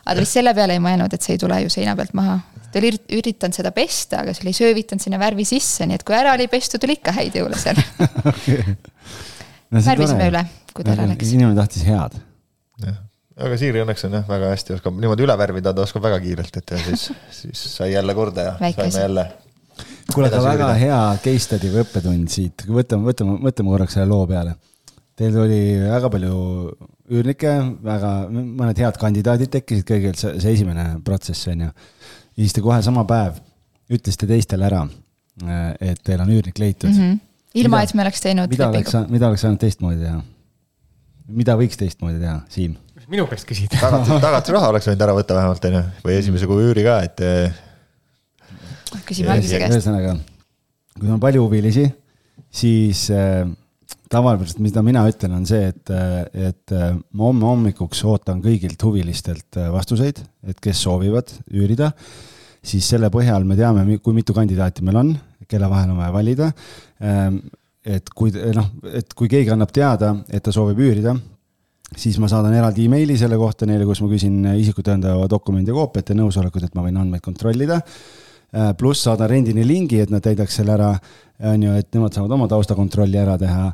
aga 0.05 0.19
vist 0.21 0.37
selle 0.37 0.53
peale 0.57 0.77
ei 0.77 0.83
mõelnud, 0.85 1.15
et 1.15 1.25
see 1.25 1.39
ei 1.39 1.41
tule 1.41 1.63
ju 1.65 1.73
seina 1.73 1.97
pealt 1.97 2.13
maha. 2.19 2.37
Ta 2.73 2.81
oli 2.81 2.93
üritanud 3.19 3.57
seda 3.57 3.73
pesta, 3.77 4.23
aga 4.23 4.35
see 4.37 4.47
oli 4.47 4.57
söövitanud 4.57 5.05
sinna 5.05 5.21
värvi 5.23 5.47
sisse, 5.49 5.87
nii 5.89 6.01
et 6.01 6.05
kui 6.09 6.17
ära 6.17 6.35
oli 6.37 6.49
pestud, 6.53 6.83
tuli 6.83 6.97
ikka 6.99 7.15
häid 7.19 7.39
jõule 7.39 7.61
seal 7.61 7.79
no, 9.73 9.81
värvisime 9.81 10.29
üle, 10.33 10.45
kui 10.73 10.87
ta 10.87 10.97
ära 10.97 11.09
läks. 11.13 11.33
inimene 11.37 11.59
tahtis 11.59 11.87
head. 11.89 12.19
jah, 12.87 12.99
aga 13.47 13.61
Siiri 13.61 13.85
õnneks 13.85 14.09
on 14.09 14.19
jah, 14.21 14.27
väga 14.29 14.51
hästi 14.55 14.77
oskab 14.79 14.99
niimoodi 14.99 15.29
üle 15.29 15.39
värvida, 15.45 15.77
ta 15.77 15.87
oskab 15.87 16.09
väga 16.09 16.21
kiirelt, 16.25 16.61
et 16.63 16.75
ja 16.75 16.83
siis, 16.89 17.09
siis 17.43 17.65
sai 17.77 17.93
jälle 17.95 18.17
korda 18.17 18.51
ja 18.51 18.59
Väike 18.61 18.89
saime 18.89 19.07
jälle 19.07 19.31
kuule, 20.13 20.29
aga 20.29 20.43
väga 20.45 20.73
hea 20.81 21.01
case 21.23 21.47
study 21.47 21.71
või 21.73 21.85
õppetund 21.85 22.33
siit, 22.33 22.65
võtame, 22.69 23.09
võtame, 23.11 23.39
mõtleme 23.47 23.75
korraks 23.75 23.97
selle 23.97 24.11
loo 24.11 24.27
peale. 24.29 24.57
Teil 25.19 25.37
oli 25.37 25.61
väga 25.83 26.09
palju 26.13 26.37
üürnikke, 27.13 27.53
väga, 27.85 28.13
mõned 28.33 28.79
head 28.81 28.99
kandidaadid 29.01 29.53
tekkisid, 29.53 29.93
see, 30.17 30.33
see 30.41 30.55
esimene 30.57 30.87
protsess 31.05 31.51
on 31.53 31.67
ju. 31.67 31.73
Ja 32.37 32.45
siis 32.45 32.57
te 32.57 32.65
kohe 32.65 32.79
sama 32.85 33.05
päev 33.09 33.41
ütlesite 33.93 34.29
teistele 34.31 34.69
ära, 34.69 34.85
et 35.81 36.01
teil 36.05 36.23
on 36.23 36.31
üürnik 36.33 36.59
leitud 36.61 36.91
mm. 36.91 37.01
-hmm. 37.01 37.19
ilma, 37.63 37.83
et 37.83 37.95
me 37.95 38.07
oleks 38.07 38.25
teinud 38.25 38.53
mida 38.53 38.69
oleks, 38.69 38.97
mida 39.09 39.29
oleks 39.29 39.45
saanud 39.47 39.61
teistmoodi 39.61 40.01
teha? 40.05 40.23
mida 41.43 41.57
võiks 41.57 41.79
teistmoodi 41.81 42.21
teha, 42.23 42.41
Siim? 42.53 42.77
minu 43.13 43.27
käest 43.29 43.49
küsida 43.49 43.91
tagatisraha 44.23 44.71
oleks 44.73 44.89
võinud 44.89 45.05
ära 45.05 45.17
võtta 45.17 45.37
vähemalt, 45.37 45.65
on 45.69 45.79
ju, 45.79 45.83
või 46.05 46.19
esimese 46.21 46.49
kuu 46.49 46.61
üüri 46.65 46.85
ka, 46.87 47.01
et 47.09 47.21
küsime 49.07 49.33
Algise 49.35 49.59
käest. 49.61 49.77
ühesõnaga, 49.77 50.17
kui 50.99 51.11
on 51.13 51.21
palju 51.21 51.45
huvilisi, 51.47 51.87
siis 52.53 53.07
äh, 53.13 53.45
tavapäraselt, 54.13 54.61
mida 54.63 54.83
mina 54.85 55.05
ütlen, 55.09 55.35
on 55.39 55.47
see, 55.49 55.71
et, 55.73 55.93
et 56.51 56.75
äh, 56.77 56.93
ma 57.17 57.31
homme 57.31 57.49
hommikuks 57.49 58.03
ootan 58.09 58.43
kõigilt 58.45 58.83
huvilistelt 58.85 59.59
äh, 59.61 59.71
vastuseid, 59.73 60.21
et 60.49 60.61
kes 60.63 60.85
soovivad 60.87 61.33
üürida, 61.53 61.93
siis 62.63 62.87
selle 62.93 63.11
põhjal 63.13 63.47
me 63.49 63.57
teame, 63.59 63.87
kui 64.05 64.17
mitu 64.17 64.37
kandidaati 64.37 64.85
meil 64.87 65.01
on, 65.01 65.13
kelle 65.49 65.69
vahel 65.71 65.93
on 65.93 66.01
vaja 66.01 66.15
valida. 66.15 66.53
Ähm, 67.03 67.43
et 67.83 68.13
kui 68.15 68.31
noh, 68.31 68.69
et 68.95 69.15
kui 69.19 69.31
keegi 69.31 69.51
annab 69.51 69.73
teada, 69.75 70.15
et 70.31 70.43
ta 70.45 70.53
soovib 70.55 70.79
üürida, 70.85 71.17
siis 71.99 72.19
ma 72.23 72.29
saadan 72.31 72.55
eraldi 72.55 72.87
emaili 72.87 73.17
selle 73.19 73.37
kohta 73.41 73.67
neile, 73.69 73.87
kus 73.89 74.01
ma 74.05 74.11
küsin 74.13 74.37
isikut 74.55 74.87
tõendava 74.87 75.27
dokumendi 75.31 75.75
koopiat 75.75 76.13
ja 76.13 76.19
nõusolekut, 76.21 76.69
et 76.69 76.77
ma 76.79 76.85
võin 76.87 77.01
andmeid 77.03 77.25
kontrollida. 77.25 77.81
Äh, 78.53 78.71
pluss 78.79 79.03
saada 79.09 79.27
rendini 79.31 79.65
lingi, 79.67 79.99
et 80.05 80.13
nad 80.13 80.23
täidaks 80.25 80.61
selle 80.61 80.77
ära, 80.77 80.93
on 81.49 81.67
ju, 81.67 81.75
et 81.75 81.89
nemad 81.97 82.15
saavad 82.15 82.37
oma 82.37 82.47
taustakontrolli 82.51 83.19
ära 83.19 83.35
teha 83.41 83.73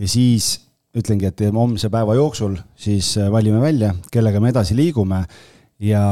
ja 0.00 0.08
siis 0.08 0.54
ütlengi, 0.96 1.28
et 1.30 1.42
homse 1.54 1.90
päeva 1.92 2.16
jooksul 2.18 2.56
siis 2.78 3.12
äh, 3.20 3.30
valime 3.32 3.60
välja, 3.62 3.92
kellega 4.12 4.40
me 4.42 4.50
edasi 4.54 4.76
liigume. 4.78 5.22
Ja 5.80 6.02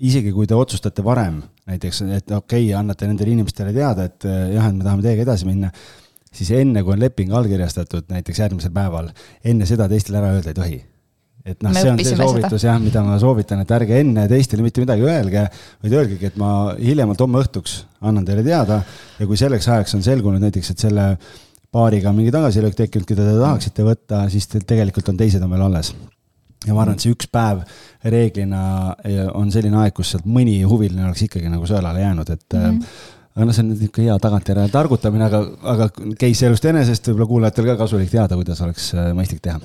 isegi 0.00 0.30
kui 0.32 0.46
te 0.48 0.56
otsustate 0.56 1.02
varem, 1.04 1.42
näiteks, 1.68 2.04
et 2.06 2.30
okei 2.32 2.70
okay,, 2.70 2.76
annate 2.78 3.08
nendele 3.08 3.34
inimestele 3.34 3.74
teada, 3.76 4.06
et 4.08 4.24
äh, 4.28 4.46
jah, 4.54 4.70
et 4.70 4.78
me 4.78 4.86
tahame 4.86 5.04
teiega 5.04 5.26
edasi 5.26 5.48
minna, 5.48 5.72
siis 6.32 6.52
enne, 6.56 6.84
kui 6.86 6.94
on 6.94 7.02
leping 7.02 7.34
allkirjastatud, 7.36 8.06
näiteks 8.12 8.40
järgmisel 8.40 8.72
päeval, 8.72 9.10
enne 9.44 9.68
seda 9.68 9.90
teistele 9.90 10.22
ära 10.22 10.32
öelda 10.38 10.54
ei 10.54 10.56
tohi. 10.60 10.78
Et 11.50 11.62
noh, 11.64 11.72
see 11.72 11.88
on 11.88 11.96
see 11.96 12.04
õppisime 12.04 12.16
seda. 12.16 12.28
soovitus 12.28 12.64
jah, 12.64 12.80
mida 12.80 13.02
ma 13.04 13.18
soovitan, 13.20 13.62
et 13.64 13.70
ärge 13.72 14.00
enne 14.04 14.26
teistele 14.28 14.64
mitte 14.64 14.82
midagi 14.82 15.06
öelge, 15.08 15.46
vaid 15.84 15.94
öelgegi, 15.96 16.28
et 16.28 16.36
ma 16.40 16.50
hiljemalt 16.76 17.20
homme 17.24 17.40
õhtuks 17.40 17.78
annan 18.04 18.26
teile 18.28 18.44
teada. 18.46 18.82
Ja 19.18 19.28
kui 19.28 19.40
selleks 19.40 19.68
ajaks 19.68 19.96
on 19.96 20.04
selgunud 20.04 20.44
näiteks, 20.44 20.72
et 20.74 20.84
selle 20.84 21.06
paariga 21.72 22.12
mingi 22.14 22.32
tagasilöök 22.34 22.74
tekkinud, 22.78 23.06
keda 23.08 23.26
te 23.26 23.36
tahaksite 23.38 23.86
võtta, 23.86 24.24
siis 24.32 24.48
teil 24.50 24.66
tegelikult 24.66 25.12
on 25.12 25.20
teised 25.20 25.42
on 25.42 25.52
veel 25.54 25.68
alles. 25.68 25.94
ja 26.66 26.74
ma 26.74 26.82
arvan, 26.82 26.98
et 26.98 27.04
see 27.04 27.14
üks 27.14 27.30
päev 27.32 27.62
reeglina 28.04 28.62
eh, 29.04 29.22
on 29.34 29.52
selline 29.52 29.78
aeg, 29.80 29.94
kus 29.96 30.10
sealt 30.12 30.26
mõni 30.28 30.60
huviline 30.64 31.06
oleks 31.06 31.24
ikkagi 31.28 31.48
nagu 31.48 31.66
sõelale 31.68 32.02
jäänud, 32.02 32.30
et 32.30 32.58
mm 32.58 32.68
-hmm 32.68 33.16
aga 33.40 33.46
noh, 33.46 33.54
see 33.54 33.62
on 33.62 33.70
nüüd 33.70 33.82
niisugune 33.84 34.08
hea 34.08 34.16
tagantjärele 34.22 34.72
targutamine, 34.74 35.26
aga, 35.30 35.40
aga 35.72 35.88
case 36.18 36.48
elust 36.48 36.66
enesest 36.66 37.10
võib-olla 37.10 37.28
kuulajatel 37.30 37.68
ka 37.70 37.76
kasulik 37.84 38.10
teada, 38.10 38.38
kuidas 38.38 38.60
oleks 38.66 38.90
äh, 38.96 39.10
mõistlik 39.16 39.42
teha. 39.44 39.60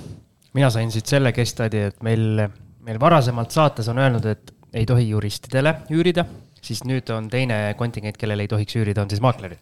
mina 0.56 0.70
sain 0.72 0.92
siit 0.94 1.10
selle 1.12 1.34
case 1.36 1.52
study, 1.52 1.82
et 1.90 2.04
meil, 2.06 2.46
meil 2.86 3.00
varasemalt 3.02 3.52
saates 3.52 3.90
on 3.92 4.00
öelnud, 4.00 4.26
et 4.30 4.54
ei 4.76 4.86
tohi 4.86 5.10
juristidele 5.10 5.74
üürida, 5.96 6.28
siis 6.66 6.82
nüüd 6.88 7.10
on 7.14 7.28
teine 7.32 7.60
kontingent, 7.80 8.18
kellele 8.20 8.46
ei 8.46 8.52
tohiks 8.52 8.78
üürida, 8.80 9.04
on 9.04 9.12
siis 9.12 9.22
maaklerid. 9.24 9.62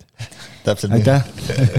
täpselt 0.63 0.93
nii. 0.95 1.03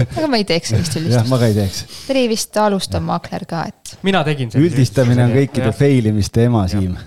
aga 0.05 0.29
ma 0.29 0.39
ei 0.39 0.47
teeks 0.47 0.73
sellist 0.73 0.95
jah, 0.95 1.01
üldistust. 1.01 1.31
ma 1.31 1.41
ka 1.41 1.49
ei 1.49 1.57
teeks. 1.57 1.83
Tri 2.05 2.25
vist 2.31 2.61
alustav 2.61 3.03
maakler 3.05 3.45
ka, 3.49 3.65
et 3.71 3.95
mina 4.05 4.23
tegin 4.27 4.53
üldistamine 4.61 5.25
on 5.25 5.35
kõikide 5.35 5.73
fail 5.75 6.09
imiste 6.11 6.47
ema, 6.49 6.65
Siim. 6.71 6.97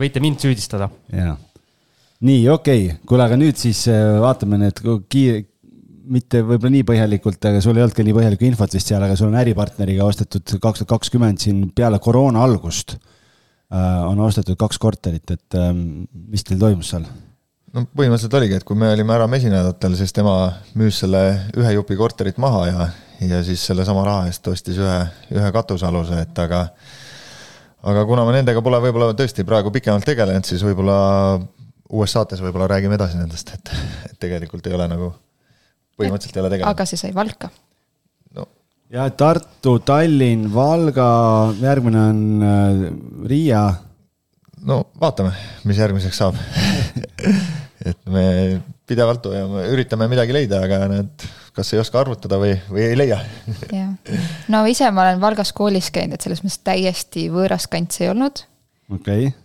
võite 0.00 0.22
mind 0.22 0.42
süüdistada. 0.42 0.90
jaa. 1.14 1.36
nii, 2.26 2.42
okei 2.54 2.84
okay., 2.88 2.98
kuule, 3.06 3.26
aga 3.26 3.38
nüüd 3.40 3.58
siis 3.60 3.86
äh, 3.90 4.18
vaatame 4.22 4.60
need 4.64 4.82
kiire, 5.10 5.44
mitte 6.10 6.42
võib-olla 6.42 6.74
nii 6.74 6.86
põhjalikult, 6.88 7.38
aga 7.46 7.60
sul 7.62 7.78
ei 7.78 7.84
olnud 7.84 7.94
ka 7.94 8.04
nii 8.06 8.16
põhjalikku 8.16 8.46
infot 8.48 8.74
vist 8.74 8.90
seal, 8.90 9.02
aga 9.06 9.16
sul 9.18 9.30
on 9.30 9.38
äripartneriga 9.38 10.06
ostetud 10.06 10.56
kaks 10.58 10.82
tuhat 10.82 10.90
kakskümmend 10.96 11.42
siin 11.42 11.68
peale 11.76 12.00
koroona 12.02 12.42
algust 12.42 12.96
äh, 12.96 14.06
on 14.06 14.22
ostetud 14.26 14.58
kaks 14.60 14.80
korterit, 14.82 15.30
et 15.30 15.58
ähm, 15.58 16.06
mis 16.30 16.46
teil 16.46 16.58
toimus 16.62 16.94
seal? 16.94 17.06
No 17.76 17.84
põhimõtteliselt 17.86 18.34
oligi, 18.38 18.58
et 18.58 18.66
kui 18.66 18.78
me 18.78 18.90
olime 18.94 19.14
ära 19.14 19.28
mesindajatel, 19.30 19.94
siis 19.98 20.14
tema 20.16 20.34
müüs 20.78 21.02
selle 21.04 21.22
ühe 21.58 21.76
jupi 21.76 21.98
korterit 21.98 22.40
maha 22.42 22.66
ja, 22.68 22.88
ja 23.30 23.44
siis 23.46 23.62
sellesama 23.70 24.04
raha 24.06 24.26
eest 24.30 24.46
ostis 24.50 24.80
ühe, 24.80 24.98
ühe 25.36 25.52
katusealuse, 25.54 26.24
et 26.26 26.42
aga 26.44 26.66
aga 27.90 28.04
kuna 28.08 28.26
me 28.28 28.36
nendega 28.36 28.62
pole 28.64 28.80
võib-olla 28.84 29.14
tõesti 29.16 29.46
praegu 29.48 29.72
pikemalt 29.74 30.06
tegelenud, 30.08 30.46
siis 30.46 30.64
võib-olla 30.66 30.98
uues 31.90 32.14
saates 32.14 32.42
võib-olla 32.42 32.68
räägime 32.70 32.96
edasi 32.98 33.18
nendest, 33.18 33.54
et, 33.56 33.74
et 34.10 34.16
tegelikult 34.20 34.66
ei 34.68 34.76
ole 34.76 34.86
nagu, 34.90 35.10
põhimõtteliselt 35.98 36.38
ei 36.38 36.44
ole 36.44 36.52
tegelenud. 36.54 36.74
aga 36.74 36.88
see 36.88 37.00
sai 37.00 37.14
Valka. 37.16 37.50
ja 38.90 39.06
Tartu, 39.14 39.78
Tallinn, 39.86 40.50
Valga, 40.54 41.10
järgmine 41.62 42.02
on 42.10 42.20
äh, 42.42 42.84
Riia. 43.30 43.64
No 44.66 44.82
vaatame, 45.00 45.32
mis 45.68 45.80
järgmiseks 45.80 46.20
saab. 46.20 46.38
et 47.90 48.00
me 48.12 48.24
pidevalt 48.88 49.26
hoiame, 49.30 49.64
üritame 49.72 50.08
midagi 50.10 50.34
leida, 50.36 50.62
aga 50.66 50.82
need, 50.90 51.26
kas 51.56 51.72
ei 51.74 51.80
oska 51.82 52.00
arvutada 52.02 52.40
või, 52.40 52.52
või 52.68 52.84
ei 52.88 52.98
leia. 52.98 53.20
jah, 53.78 53.92
no 54.52 54.62
ise 54.70 54.90
ma 54.94 55.06
olen 55.06 55.22
Valgas 55.22 55.54
koolis 55.56 55.90
käinud, 55.94 56.18
et 56.18 56.26
selles 56.26 56.42
mõttes 56.44 56.60
täiesti 56.66 57.28
võõras 57.32 57.68
kant 57.70 57.96
see 57.96 58.06
ei 58.08 58.12
olnud, 58.14 58.44
okei 58.92 59.30
okay., 59.30 59.36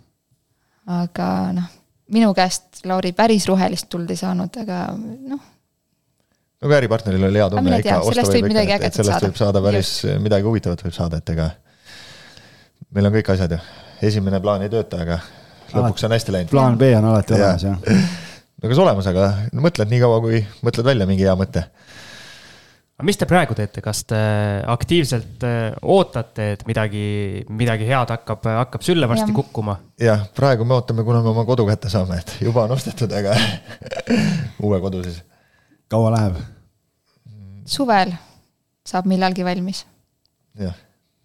aga 1.01 1.27
noh, 1.57 1.69
minu 2.13 2.29
käest 2.37 2.83
Lauri 2.85 3.15
päris 3.17 3.47
rohelist 3.49 3.89
tuld 3.89 4.11
ei 4.13 4.19
saanud, 4.19 4.53
aga 4.61 4.81
noh, 4.99 5.39
no 6.61 6.69
kui 6.69 6.77
äripartneril 6.77 7.29
oli 7.29 7.41
hea 7.41 7.47
tunne 7.53 7.79
ikka 7.81 8.01
sellest 8.09 8.35
võib 8.35 8.51
midagi 8.51 8.75
ägedat 8.75 8.99
sellest 8.99 9.15
saada. 9.15 9.29
võib 9.29 9.39
saada 9.39 9.63
päris 9.65 9.95
midagi 10.21 10.49
huvitavat 10.49 10.85
võib 10.85 10.97
saada, 10.97 11.21
et 11.21 11.33
ega 11.33 11.49
meil 12.95 13.09
on 13.09 13.17
kõik 13.17 13.33
asjad 13.33 13.57
ju, 13.57 13.61
esimene 14.03 14.39
plaan 14.43 14.65
ei 14.65 14.72
tööta, 14.72 15.01
aga 15.05 15.19
lõpuks 15.73 16.05
on 16.07 16.15
hästi 16.15 16.35
läinud. 16.35 16.51
plaan 16.53 16.77
B 16.80 16.93
on 16.97 17.11
alati 17.11 17.35
Jaa. 17.35 17.53
olemas 17.53 17.63
jah. 17.63 17.77
no 18.61 18.72
kas 18.72 18.81
olemas, 18.81 19.07
aga 19.11 19.30
no 19.53 19.63
mõtled 19.65 19.91
nii 19.91 20.01
kaua, 20.03 20.22
kui 20.23 20.41
mõtled 20.65 20.88
välja 20.88 21.07
mingi 21.09 21.26
hea 21.27 21.35
mõte. 21.39 21.65
aga 22.95 23.07
mis 23.09 23.19
te 23.19 23.27
praegu 23.30 23.57
teete, 23.57 23.84
kas 23.85 24.03
te 24.09 24.19
aktiivselt 24.76 25.45
äh, 25.47 25.77
ootate, 25.81 26.51
et 26.55 26.65
midagi, 26.69 27.05
midagi 27.49 27.88
head 27.89 28.13
hakkab, 28.15 28.47
hakkab 28.61 28.85
sülle 28.85 29.09
varsti 29.11 29.30
Jah. 29.31 29.38
kukkuma? 29.41 29.80
jah, 30.01 30.27
praegu 30.38 30.67
me 30.67 30.77
ootame, 30.77 31.05
kuna 31.07 31.23
me 31.26 31.34
oma 31.34 31.45
kodu 31.47 31.67
kätte 31.69 31.91
saame, 31.93 32.22
et 32.23 32.38
juba 32.45 32.65
on 32.67 32.76
ostetud, 32.77 33.11
aga 33.11 33.35
uue 34.65 34.81
kodu 34.84 35.03
siis. 35.07 35.22
kaua 35.91 36.13
läheb? 36.17 36.39
suvel 37.65 38.13
saab 38.85 39.07
millalgi 39.09 39.45
valmis. 39.45 39.85
jah, 40.59 40.76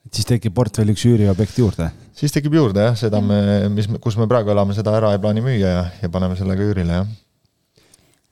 et 0.07 0.19
siis 0.19 0.29
tekib 0.29 0.55
portfelli 0.57 0.95
üks 0.95 1.07
üüriobjekt 1.09 1.59
juurde. 1.61 1.91
siis 2.17 2.33
tekib 2.35 2.55
juurde 2.57 2.87
jah, 2.89 2.95
seda 2.99 3.21
me, 3.25 3.41
mis, 3.73 3.89
kus 4.03 4.17
me 4.21 4.29
praegu 4.31 4.53
elame, 4.55 4.77
seda 4.77 4.95
ära 4.97 5.15
ei 5.15 5.21
plaani 5.23 5.43
müüa 5.45 5.75
ja, 5.75 5.83
ja 6.03 6.13
paneme 6.13 6.39
selle 6.39 6.57
ka 6.59 6.65
üürile 6.67 7.01
jah. 7.01 7.11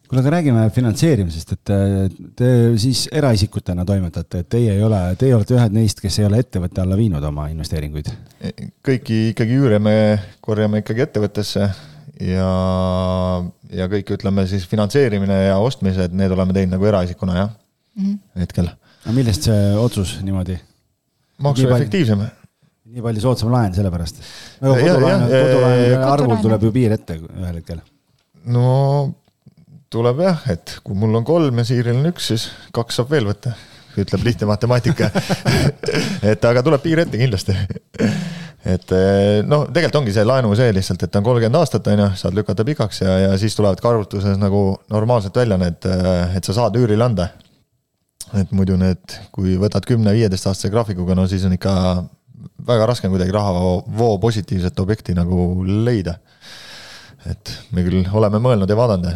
kuule, 0.08 0.22
aga 0.22 0.32
räägime 0.38 0.64
finantseerimisest, 0.74 1.52
et 1.58 1.74
äh, 1.74 2.16
te 2.38 2.50
siis 2.80 3.04
eraisikutena 3.12 3.84
toimetate, 3.88 4.42
et 4.42 4.50
teie 4.56 4.72
ei 4.78 4.82
ole, 4.84 5.02
teie 5.20 5.36
olete 5.36 5.58
ühed 5.58 5.76
neist, 5.76 6.00
kes 6.04 6.18
ei 6.22 6.28
ole 6.28 6.40
ettevõtte 6.44 6.82
alla 6.84 6.96
viinud 6.98 7.24
oma 7.30 7.50
investeeringuid. 7.52 8.10
kõiki 8.88 9.20
ikkagi 9.34 9.60
üüre 9.60 9.82
me 9.82 9.94
korjame 10.44 10.82
ikkagi 10.84 11.04
ettevõttesse 11.04 11.68
ja, 12.24 12.50
ja 13.70 13.90
kõik 13.92 14.16
ütleme 14.16 14.46
siis 14.50 14.64
finantseerimine 14.70 15.44
ja 15.50 15.60
ostmised, 15.62 16.16
need 16.16 16.32
oleme 16.34 16.56
teinud 16.56 16.78
nagu 16.78 16.90
eraisikuna 16.90 17.38
jah, 17.42 17.54
hetkel. 18.40 18.72
aga 19.04 19.14
millest 19.14 19.46
see 19.50 19.60
otsus 19.78 20.16
niimoodi? 20.24 20.58
Maksu 21.44 21.68
Nii 22.88 23.04
palju. 23.04 23.20
soodsam 23.20 23.52
laen 23.52 23.74
sellepärast. 23.76 24.20
ja- 24.62 24.74
kodulaenu 24.74 25.30
ja- 25.92 26.04
arvul 26.12 26.36
tuleb 26.42 26.62
ju 26.62 26.72
piir 26.72 26.92
ette 26.96 27.18
ühel 27.20 27.54
hetkel. 27.60 27.80
no 28.44 29.14
tuleb 29.92 30.20
jah, 30.24 30.44
et 30.52 30.78
kui 30.84 30.96
mul 30.96 31.14
on 31.20 31.24
kolm 31.24 31.60
ja 31.60 31.64
Siiril 31.68 31.96
on 31.96 32.10
üks, 32.10 32.30
siis 32.32 32.48
kaks 32.76 33.00
saab 33.00 33.12
veel 33.12 33.28
võtta, 33.30 33.54
ütleb 33.98 34.24
lihtne 34.26 34.48
matemaatika. 34.50 35.08
et 36.32 36.44
aga 36.44 36.62
tuleb 36.64 36.84
piir 36.84 37.02
ette 37.04 37.20
kindlasti. 37.20 37.56
et 38.68 38.92
noh, 39.48 39.64
tegelikult 39.72 40.02
ongi 40.02 40.12
see 40.16 40.26
laenu 40.28 40.52
see 40.58 40.72
lihtsalt, 40.76 41.02
et 41.06 41.16
on 41.16 41.24
kolmkümmend 41.24 41.60
aastat, 41.60 41.88
on 41.92 42.04
ju, 42.04 42.08
saad 42.20 42.36
lükata 42.36 42.66
pikaks 42.68 43.02
ja, 43.04 43.18
ja 43.26 43.36
siis 43.40 43.56
tulevad 43.56 43.80
ka 43.80 43.92
arvutuses 43.94 44.36
nagu 44.40 44.62
normaalselt 44.92 45.36
välja 45.40 45.56
need, 45.60 45.88
et 46.36 46.44
sa 46.44 46.56
saad 46.62 46.76
üürile 46.76 47.04
anda. 47.08 47.30
Et 48.36 48.52
muidu 48.52 48.76
need, 48.80 49.16
kui 49.32 49.56
võtad 49.60 49.86
kümne-viieteist 49.88 50.50
aastase 50.50 50.72
graafikuga, 50.72 51.16
no 51.16 51.26
siis 51.30 51.46
on 51.48 51.56
ikka 51.56 51.72
väga 52.68 52.86
raske 52.90 53.08
on 53.08 53.14
kuidagi 53.14 53.34
rahavoo 53.34 54.18
positiivset 54.22 54.80
objekti 54.80 55.16
nagu 55.16 55.64
leida. 55.64 56.18
et 57.26 57.50
me 57.74 57.82
küll 57.82 58.06
oleme 58.14 58.38
mõelnud 58.38 58.70
ja 58.70 58.76
vaadanud 58.78 59.08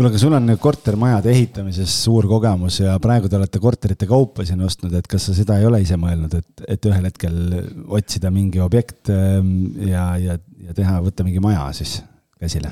kuule, 0.00 0.08
aga 0.08 0.18
sul 0.22 0.32
on 0.32 0.54
kortermajade 0.56 1.28
ehitamises 1.28 1.92
suur 2.04 2.24
kogemus 2.30 2.78
ja 2.80 2.94
praegu 3.02 3.28
te 3.28 3.36
olete 3.36 3.60
korterite 3.60 4.06
kaupa 4.08 4.46
siin 4.48 4.62
ostnud, 4.64 4.94
et 4.96 5.08
kas 5.10 5.26
sa 5.28 5.34
seda 5.36 5.58
ei 5.60 5.66
ole 5.68 5.82
ise 5.84 5.98
mõelnud, 6.00 6.38
et, 6.38 6.62
et 6.76 6.88
ühel 6.88 7.04
hetkel 7.04 7.36
otsida 7.98 8.30
mingi 8.32 8.62
objekt 8.64 9.10
ähm, 9.12 9.50
ja, 9.84 10.06
ja, 10.16 10.38
ja 10.64 10.76
teha, 10.76 11.00
võtta 11.04 11.26
mingi 11.26 11.42
maja 11.44 11.66
siis 11.76 11.98
käsile? 12.40 12.70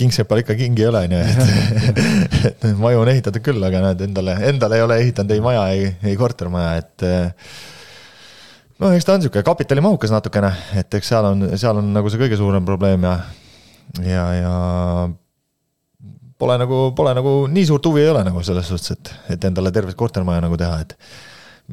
kingsepal 0.00 0.42
ikka 0.42 0.56
kingi 0.58 0.84
ei 0.84 0.88
ole, 0.88 1.04
on 1.06 1.14
ju, 1.14 1.20
et, 1.20 2.02
et 2.48 2.66
maju 2.80 3.04
on 3.04 3.12
ehitatud 3.12 3.44
küll, 3.44 3.62
aga 3.66 3.82
näed, 3.88 4.04
endale, 4.08 4.36
endale 4.50 4.80
ei 4.80 4.84
ole 4.86 4.98
ehitanud 5.02 5.34
ei 5.34 5.42
maja, 5.44 5.64
ei, 5.74 5.88
ei 6.10 6.16
kortermaja, 6.20 6.74
et 6.80 7.06
eh, 7.08 7.50
noh, 8.80 8.94
eks 8.94 9.06
ta 9.06 9.16
on 9.16 9.22
niisugune 9.22 9.44
kapitalimahukas 9.46 10.14
natukene, 10.14 10.52
et 10.80 10.98
eks 11.00 11.12
seal 11.12 11.30
on, 11.30 11.46
seal 11.60 11.82
on 11.82 11.92
nagu 11.96 12.12
see 12.12 12.22
kõige 12.24 12.40
suurem 12.40 12.64
probleem 12.66 13.04
ja, 13.06 13.14
ja, 14.00 14.26
ja 14.40 14.54
pole 16.40 16.58
nagu, 16.60 16.80
pole 16.96 17.14
nagu 17.16 17.36
nii 17.52 17.68
suurt 17.68 17.86
huvi 17.90 18.04
ei 18.04 18.12
ole 18.12 18.24
nagu 18.26 18.42
selles 18.46 18.68
suhtes, 18.72 18.96
et, 18.96 19.14
et 19.36 19.48
endale 19.50 19.72
tervet 19.74 19.96
kortermaja 19.98 20.44
nagu 20.44 20.58
teha, 20.60 20.80
et 20.84 20.96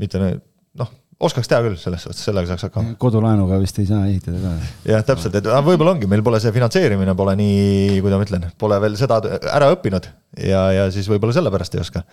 mitte 0.01 0.19
noh, 0.19 0.91
oskaks 1.27 1.49
teha 1.49 1.61
küll 1.65 1.77
selles 1.80 2.06
suhtes, 2.06 2.22
sellega 2.26 2.52
saaks 2.52 2.68
hakkama. 2.68 2.95
kodulaenuga 3.02 3.60
vist 3.61 3.80
ei 3.81 3.88
saa 3.89 4.03
ehitada 4.10 4.41
ka. 4.43 4.53
jah, 4.89 5.03
täpselt, 5.07 5.38
et 5.39 5.49
võib-olla 5.68 5.95
ongi, 5.95 6.10
meil 6.11 6.23
pole 6.26 6.41
see 6.43 6.53
finantseerimine 6.56 7.15
pole 7.18 7.35
nii, 7.39 7.99
kuidas 8.03 8.22
ma 8.22 8.27
ütlen, 8.27 8.48
pole 8.61 8.80
veel 8.84 8.98
seda 8.99 9.19
ära 9.53 9.72
õppinud 9.76 10.10
ja, 10.48 10.64
ja 10.77 10.88
siis 10.93 11.10
võib-olla 11.11 11.35
sellepärast 11.38 11.77
ei 11.77 11.84
oska. 11.84 12.03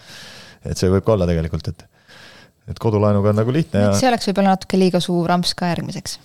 et 0.65 0.81
see 0.81 0.91
võib 0.93 1.07
ka 1.07 1.17
olla 1.17 1.29
tegelikult, 1.31 1.73
et, 1.73 1.87
et 2.73 2.83
kodulaenuga 2.83 3.33
on 3.33 3.41
nagu 3.43 3.55
lihtne 3.55 3.89
ja 3.89 3.95
see 3.99 4.11
oleks 4.11 4.31
võib-olla 4.31 4.57
natuke 4.57 4.81
liiga 4.81 5.03
suur 5.05 5.37
amps 5.37 5.55
ka 5.59 5.73
järgmiseks. 5.73 6.19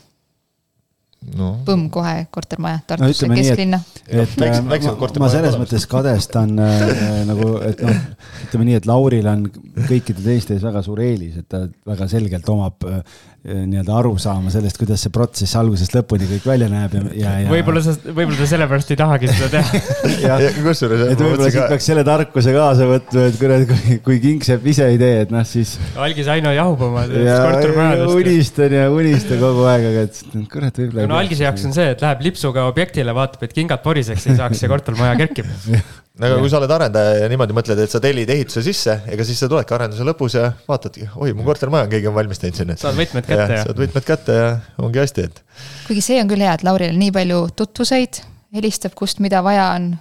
No 1.37 1.49
põmm 1.67 1.87
kohe 1.93 2.15
kortermaja 2.33 2.81
no 2.81 2.87
Tartusse 2.87 3.29
nii, 3.29 3.41
kesklinna. 3.41 3.79
et, 4.07 4.33
et 4.35 4.45
äh, 4.47 4.61
ma, 4.65 4.79
ma 5.25 5.29
selles 5.33 5.57
mõttes 5.59 5.87
kadestan 5.89 6.55
äh, 6.61 6.87
nagu, 7.29 7.55
et 7.65 7.83
noh, 7.83 8.01
ütleme 8.47 8.69
nii, 8.69 8.79
et 8.81 8.89
Lauril 8.89 9.29
on 9.31 9.45
kõikide 9.89 10.23
teiste 10.23 10.57
ees 10.57 10.65
väga 10.65 10.83
suur 10.85 11.03
eelis, 11.03 11.39
et 11.41 11.49
ta 11.51 11.65
väga 11.89 12.09
selgelt 12.11 12.49
omab 12.53 12.87
äh, 12.89 13.01
nii-öelda 13.43 13.95
arusaama 13.99 14.51
sellest, 14.53 14.77
kuidas 14.79 15.01
see 15.03 15.11
protsess 15.11 15.57
algusest 15.59 15.91
lõpuni 15.97 16.29
kõik 16.29 16.45
välja 16.47 16.69
näeb 16.71 16.93
ja, 16.95 17.01
ja, 17.11 17.31
ja. 17.43 17.49
võib-olla 17.51 17.81
sa, 17.83 17.91
võib-olla 18.05 18.37
ta 18.39 18.45
sellepärast 18.47 18.93
ei 18.93 18.99
tahagi 19.01 19.31
seda 19.33 19.49
teha. 19.57 19.81
jah, 20.29 20.43
kusjuures 20.63 21.03
et 21.09 21.19
võib-olla 21.19 21.49
siit 21.49 21.67
peaks 21.73 21.89
selle 21.91 22.05
tarkuse 22.07 22.53
kaasa 22.55 22.87
võtma, 22.87 23.25
et 23.27 23.39
kurat, 23.41 23.65
kui, 23.67 23.97
kui 24.05 24.21
kingsepp 24.23 24.69
ise 24.71 24.87
ei 24.93 25.01
tee, 25.01 25.25
et 25.25 25.33
noh, 25.35 25.43
siis 25.47 25.73
algis 25.99 26.29
Aino 26.31 26.53
jahub 26.55 26.85
oma 26.87 27.03
ja 27.11 27.35
kortermajadest. 27.49 28.15
unistan 28.21 28.77
ja 28.77 28.87
unistan 28.95 29.43
kogu 29.43 29.67
aeg, 29.73 29.89
aga 29.91 30.05
et 30.07 30.23
kurat, 30.55 30.79
võib-olla. 30.79 31.12
No 31.13 31.19
algise 31.21 31.45
jaoks 31.45 31.65
on 31.69 31.75
see, 31.75 31.91
et 31.93 32.01
läheb 32.03 32.23
lipsuga 32.27 32.67
objektile, 32.69 33.13
vaatab, 33.15 33.45
et 33.45 33.53
kingad 33.55 33.83
poriseks 33.83 34.25
ei 34.29 34.39
saaks 34.39 34.63
ja 34.65 34.69
kortermaja 34.71 35.17
kerkib. 35.19 35.49
aga 36.23 36.37
kui 36.37 36.51
sa 36.51 36.59
oled 36.59 36.71
arendaja 36.75 37.23
ja 37.23 37.29
niimoodi 37.31 37.55
mõtled, 37.57 37.79
et 37.85 37.93
sa 37.93 38.01
tellid 38.03 38.29
ehituse 38.29 38.61
sisse, 38.65 38.99
ega 39.09 39.25
siis 39.25 39.39
sa 39.41 39.49
tuledki 39.49 39.73
arenduse 39.73 40.05
lõpus 40.05 40.37
ja 40.37 40.51
vaatadki, 40.67 41.07
oi, 41.15 41.33
mu 41.37 41.45
kortermaja 41.47 41.87
on 41.87 41.93
keegi 41.93 42.09
on 42.11 42.17
valmis 42.17 42.41
teinud 42.41 42.59
sinna. 42.59 42.77
saad 42.79 42.97
võtmed 42.99 43.25
kätte 43.25 43.57
ja 43.57 43.63
saad 43.65 43.81
võtmed 43.81 44.07
kätte 44.07 44.37
ja 44.37 44.49
ongi 44.83 45.01
hästi, 45.01 45.25
et 45.29 45.41
kuigi 45.87 46.05
see 46.05 46.19
on 46.21 46.29
küll 46.29 46.45
hea, 46.45 46.53
et 46.53 46.65
Lauril 46.67 46.93
on 46.93 47.01
nii 47.01 47.13
palju 47.15 47.39
tutvuseid, 47.57 48.21
helistab, 48.53 48.93
kust 48.99 49.23
mida 49.25 49.41
vaja 49.45 49.71
on, 49.73 49.93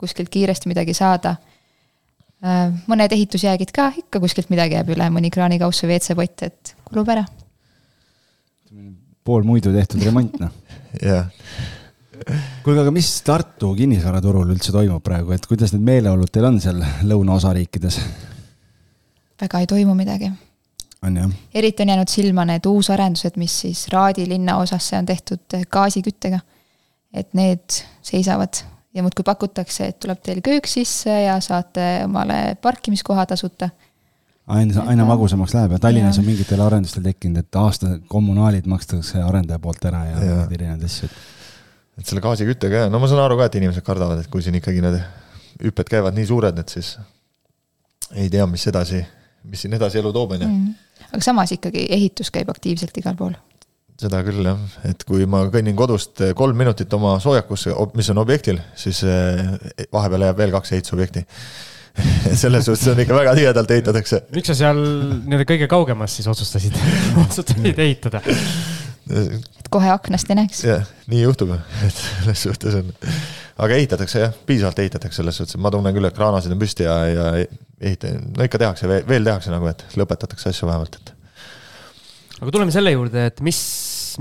kuskilt 0.00 0.32
kiiresti 0.32 0.72
midagi 0.72 0.96
saada. 0.96 1.36
mõned 2.88 3.12
ehitusjäägid 3.12 3.70
ka 3.72 3.92
ikka 3.96 4.20
kuskilt 4.20 4.50
midagi 4.52 4.76
jääb 4.76 4.90
üle, 4.96 5.08
mõni 5.12 5.30
kraanikauss 5.32 5.84
või 5.84 5.96
WC-pott, 5.96 6.48
et 6.48 6.76
kulub 6.88 7.08
ära. 7.08 7.24
Pool 9.24 9.46
muidu 9.46 9.72
tehtud 9.72 10.04
remont, 10.04 10.36
noh. 10.40 10.52
jah. 11.02 11.30
kuulge, 12.64 12.80
aga 12.82 12.92
mis 12.94 13.10
Tartu 13.26 13.72
kinnisvaraturul 13.78 14.54
üldse 14.54 14.72
toimub 14.74 15.02
praegu, 15.04 15.34
et 15.36 15.46
kuidas 15.50 15.74
need 15.74 15.84
meeleolud 15.86 16.32
teil 16.32 16.48
on 16.48 16.60
seal 16.62 16.82
lõunaosariikides? 17.08 18.00
väga 19.40 19.62
ei 19.62 19.70
toimu 19.70 19.96
midagi. 19.98 20.30
on 21.02 21.16
jah? 21.22 21.32
eriti 21.54 21.84
on 21.84 21.94
jäänud 21.94 22.12
silma 22.12 22.44
need 22.48 22.68
uusarendused, 22.68 23.40
mis 23.40 23.56
siis 23.64 23.88
Raadi 23.92 24.28
linnaosasse 24.28 24.98
on 24.98 25.06
tehtud 25.06 25.58
gaasiküttega. 25.70 26.40
et 27.14 27.34
need 27.34 27.82
seisavad 28.02 28.62
ja 28.94 29.02
muudkui 29.02 29.24
pakutakse, 29.26 29.88
et 29.90 29.98
tuleb 30.00 30.20
teil 30.22 30.40
köök 30.44 30.68
sisse 30.70 31.10
ja 31.24 31.38
saate 31.42 32.04
omale 32.04 32.56
parkimiskoha 32.62 33.26
tasuta. 33.26 33.70
aina, 34.46 34.84
aina 34.90 35.06
magusamaks 35.08 35.54
läheb 35.56 35.76
ja 35.76 35.78
Tallinnas 35.78 36.18
Jaa. 36.18 36.22
on 36.22 36.28
mingitel 36.28 36.60
arendustel 36.60 37.04
tekkinud, 37.04 37.40
et 37.40 37.58
aasta 37.60 37.98
kommunaalid 38.08 38.68
makstakse 38.70 39.22
arendaja 39.22 39.60
poolt 39.62 39.84
ära 39.88 40.04
ja 40.10 40.18
mingeid 40.20 40.56
erinevaid 40.58 40.84
asju. 40.88 41.08
et 41.98 42.06
selle 42.06 42.24
gaasiküttega 42.24 42.84
ja 42.84 42.92
no 42.92 43.00
ma 43.00 43.08
saan 43.10 43.24
aru 43.24 43.38
ka, 43.40 43.48
et 43.48 43.58
inimesed 43.60 43.86
kardavad, 43.86 44.20
et 44.20 44.30
kui 44.30 44.44
siin 44.44 44.58
ikkagi 44.60 44.84
need 44.84 45.00
hüpped 45.64 45.90
käivad 45.90 46.16
nii 46.16 46.28
suured, 46.28 46.58
et 46.60 46.76
siis 46.76 46.96
ei 48.12 48.28
tea, 48.30 48.46
mis 48.50 48.66
edasi, 48.68 49.00
mis 49.48 49.64
siin 49.64 49.76
edasi 49.78 50.00
elu 50.02 50.12
toob, 50.12 50.36
on 50.36 50.44
ju. 50.44 50.52
aga 51.10 51.24
samas 51.24 51.54
ikkagi 51.56 51.88
ehitus 51.96 52.32
käib 52.34 52.50
aktiivselt 52.52 52.96
igal 53.00 53.16
pool. 53.16 53.36
seda 54.00 54.20
küll 54.26 54.44
jah, 54.44 54.60
et 54.90 55.04
kui 55.08 55.24
ma 55.30 55.44
kõnnin 55.54 55.76
kodust 55.78 56.20
kolm 56.36 56.58
minutit 56.58 56.92
oma 56.92 57.16
soojakusse, 57.22 57.72
mis 57.96 58.10
on 58.12 58.20
objektil, 58.20 58.58
siis 58.76 59.04
eh, 59.08 59.86
vahepeal 59.92 60.28
jääb 60.28 60.42
veel 60.42 60.52
kaks 60.58 60.74
ehitusobjekti. 60.74 61.24
selles 62.42 62.66
suhtes 62.66 62.88
on 62.90 63.00
ikka 63.04 63.16
väga 63.16 63.34
tihedalt 63.38 63.70
ehitatakse. 63.70 64.22
miks 64.34 64.50
sa 64.50 64.58
seal 64.58 64.80
nii-öelda 64.80 65.46
kõige 65.48 65.68
kaugemas 65.70 66.16
siis 66.18 66.28
otsustasid, 66.30 66.76
otsustasid 67.24 67.78
ehitada? 67.78 68.22
kohe 69.70 69.90
aknast 69.92 70.30
ei 70.30 70.38
näeks. 70.38 70.62
jah, 70.64 70.84
nii 71.12 71.22
juhtub, 71.24 71.54
et 71.84 71.98
selles 71.98 72.44
suhtes 72.46 72.78
on, 72.78 72.92
aga 73.66 73.78
ehitatakse 73.78 74.22
jah, 74.22 74.38
piisavalt 74.46 74.80
ehitatakse 74.84 75.20
selles 75.20 75.38
suhtes, 75.40 75.58
et 75.58 75.62
ma 75.62 75.72
tunnen 75.74 75.94
küll, 75.96 76.08
et 76.08 76.16
kraanasid 76.16 76.54
on 76.54 76.62
püsti 76.62 76.86
ja, 76.86 76.96
ja 77.10 77.26
ehita-, 77.36 78.14
no 78.30 78.48
ikka 78.48 78.60
tehakse, 78.62 78.88
veel 79.08 79.28
tehakse 79.28 79.52
nagu, 79.52 79.68
et 79.70 79.84
lõpetatakse 80.00 80.50
asju 80.50 80.70
vähemalt, 80.70 80.98
et 81.00 81.14
aga 82.40 82.50
tuleme 82.50 82.74
selle 82.74 82.94
juurde, 82.94 83.28
et 83.30 83.44
mis, 83.44 83.60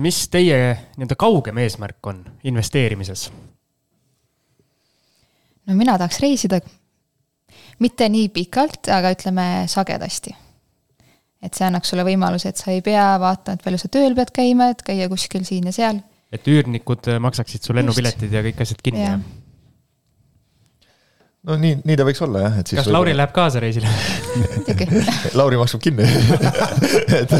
mis 0.03 0.21
teie 0.33 0.59
nii-öelda 0.97 1.17
kaugem 1.19 1.63
eesmärk 1.63 2.11
on 2.11 2.23
investeerimises? 2.49 3.29
no 5.63 5.77
mina 5.79 5.95
tahaks 6.01 6.19
reisida 6.19 6.59
mitte 7.79 8.09
nii 8.09 8.29
pikalt, 8.33 8.89
aga 8.93 9.13
ütleme 9.15 9.67
sagedasti. 9.71 10.35
et 11.43 11.57
see 11.57 11.65
annaks 11.67 11.89
sulle 11.91 12.05
võimaluse, 12.07 12.53
et 12.53 12.57
sa 12.57 12.71
ei 12.71 12.81
pea 12.81 13.17
vaatama, 13.19 13.57
et 13.57 13.63
palju 13.65 13.81
sa 13.81 13.89
tööl 13.91 14.15
pead 14.15 14.31
käima, 14.31 14.69
et 14.71 14.83
käia 14.85 15.09
kuskil 15.11 15.43
siin 15.43 15.67
ja 15.67 15.75
seal. 15.75 16.03
et 16.31 16.47
üürnikud 16.47 17.09
maksaksid 17.19 17.63
su 17.63 17.73
lennupiletid 17.73 18.31
ja 18.31 18.43
kõik 18.45 18.61
asjad 18.63 18.81
kinni 18.83 19.03
jah 19.03 19.17
ja.? 19.17 19.42
No 21.47 21.57
nii, 21.59 21.75
nii 21.83 21.97
ta 21.99 22.05
võiks 22.07 22.21
olla 22.23 22.45
jah, 22.45 22.59
et 22.61 22.69
siis 22.71 22.79
kas 22.79 22.87
Lauri 22.91 23.13
läheb 23.15 23.33
kaasa 23.35 23.59
reisile? 23.63 23.89
Lauri 25.39 25.59
maksab 25.59 25.81
kinni 25.83 26.05
et 27.19 27.33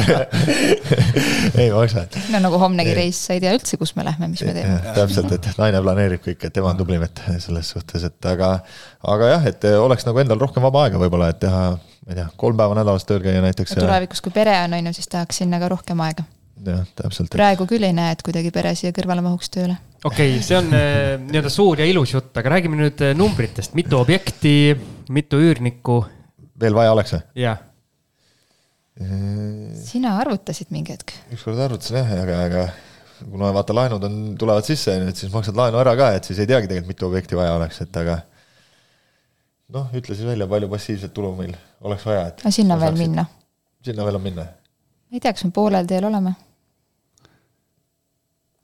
ei 1.62 1.70
maksa, 1.72 2.04
no 2.34 2.42
nagu 2.44 2.60
homnegi 2.60 2.94
reis, 2.96 3.22
sa 3.26 3.36
ei 3.36 3.42
tea 3.44 3.54
üldse, 3.56 3.78
kus 3.80 3.94
me 3.96 4.04
lähme, 4.06 4.28
mis 4.34 4.44
me 4.44 4.52
teeme. 4.56 4.76
täpselt, 4.98 5.32
et 5.38 5.48
naine 5.60 5.80
planeerib 5.84 6.24
kõik, 6.26 6.44
et 6.44 6.54
tema 6.54 6.74
on 6.74 6.80
tublim, 6.80 7.06
et 7.06 7.24
selles 7.46 7.72
suhtes, 7.76 8.04
et 8.10 8.30
aga, 8.34 8.52
aga 9.16 9.32
jah, 9.34 9.48
et 9.54 9.68
oleks 9.78 10.04
nagu 10.08 10.20
endal 10.22 10.42
rohkem 10.42 10.64
vaba 10.68 10.84
aega 10.84 11.00
võib-olla, 11.00 11.32
et 11.32 11.40
teha, 11.46 11.64
ma 12.04 12.12
ei 12.12 12.20
tea, 12.20 12.28
kolm 12.40 12.60
päeva 12.60 12.76
nädalas 12.76 13.08
tööl 13.08 13.24
käia 13.24 13.40
näiteks 13.44 13.76
ja 13.76 13.86
tulevikus, 13.86 14.20
kui 14.24 14.36
pere 14.36 14.58
on, 14.66 14.76
on 14.76 14.92
ju, 14.92 14.98
siis 15.00 15.08
tahaks 15.16 15.40
sinna 15.42 15.62
ka 15.62 15.72
rohkem 15.72 16.04
aega. 16.04 16.28
jah, 16.70 16.86
täpselt, 17.02 17.32
praegu 17.34 17.66
küll 17.70 17.84
ei 17.86 17.94
näe, 17.96 18.14
et 18.16 18.24
kuidagi 18.26 18.52
pere 18.54 18.74
siia 18.78 18.94
kõrvale 18.96 19.24
mahuks 19.24 19.52
tööle. 19.54 19.76
okei 20.04 20.34
okay,, 20.36 20.42
see 20.44 20.58
on 20.58 20.72
äh, 20.72 21.14
nii-öelda 21.20 21.52
suur 21.52 21.82
ja 21.82 21.88
ilus 21.90 22.14
jutt, 22.16 22.32
aga 22.40 22.56
räägime 22.56 22.80
nüüd 22.80 23.04
äh, 23.04 23.14
numbritest, 23.18 23.76
mitu 23.78 24.00
objekti, 24.00 24.56
mitu 25.14 25.42
üürnikku 25.42 26.02
veel 26.60 26.76
vaja 26.76 26.96
oleks 26.96 27.16
või? 27.16 27.24
ja 27.44 27.58
sina 29.82 30.18
arvutasid 30.22 30.70
mingi 30.70 30.94
hetk. 30.94 31.12
ükskord 31.34 31.58
arvutasin 31.58 31.98
jah, 31.98 32.12
aga, 32.22 32.36
aga 32.46 32.66
kuna 33.30 33.50
vaata 33.54 33.74
laenud 33.74 34.04
on, 34.06 34.20
tulevad 34.38 34.66
sisse, 34.66 34.94
et 35.08 35.18
siis 35.18 35.32
maksad 35.32 35.56
laenu 35.58 35.80
ära 35.80 35.96
ka, 35.98 36.12
et 36.14 36.28
siis 36.28 36.38
ei 36.38 36.46
teagi 36.50 36.70
tegelikult, 36.70 36.92
mitu 36.94 37.08
objekti 37.08 37.38
vaja 37.38 37.56
oleks, 37.58 37.80
et 37.82 37.98
aga 37.98 38.20
noh, 39.74 39.88
ütle 39.98 40.14
siis 40.14 40.28
välja, 40.28 40.46
palju 40.50 40.70
passiivset 40.70 41.14
tulu 41.14 41.32
meil 41.38 41.56
oleks 41.82 42.06
vaja, 42.06 42.28
et 42.30 42.44
aga 42.44 42.54
sinna 42.54 42.78
veel. 42.80 42.98
minna. 43.00 43.26
sinna 43.84 44.06
veel 44.06 44.20
on 44.20 44.26
minna. 44.28 44.46
ei 45.12 45.20
tea, 45.20 45.32
kas 45.32 45.46
me 45.48 45.54
poolel 45.54 45.90
teel 45.90 46.06
oleme. 46.10 46.36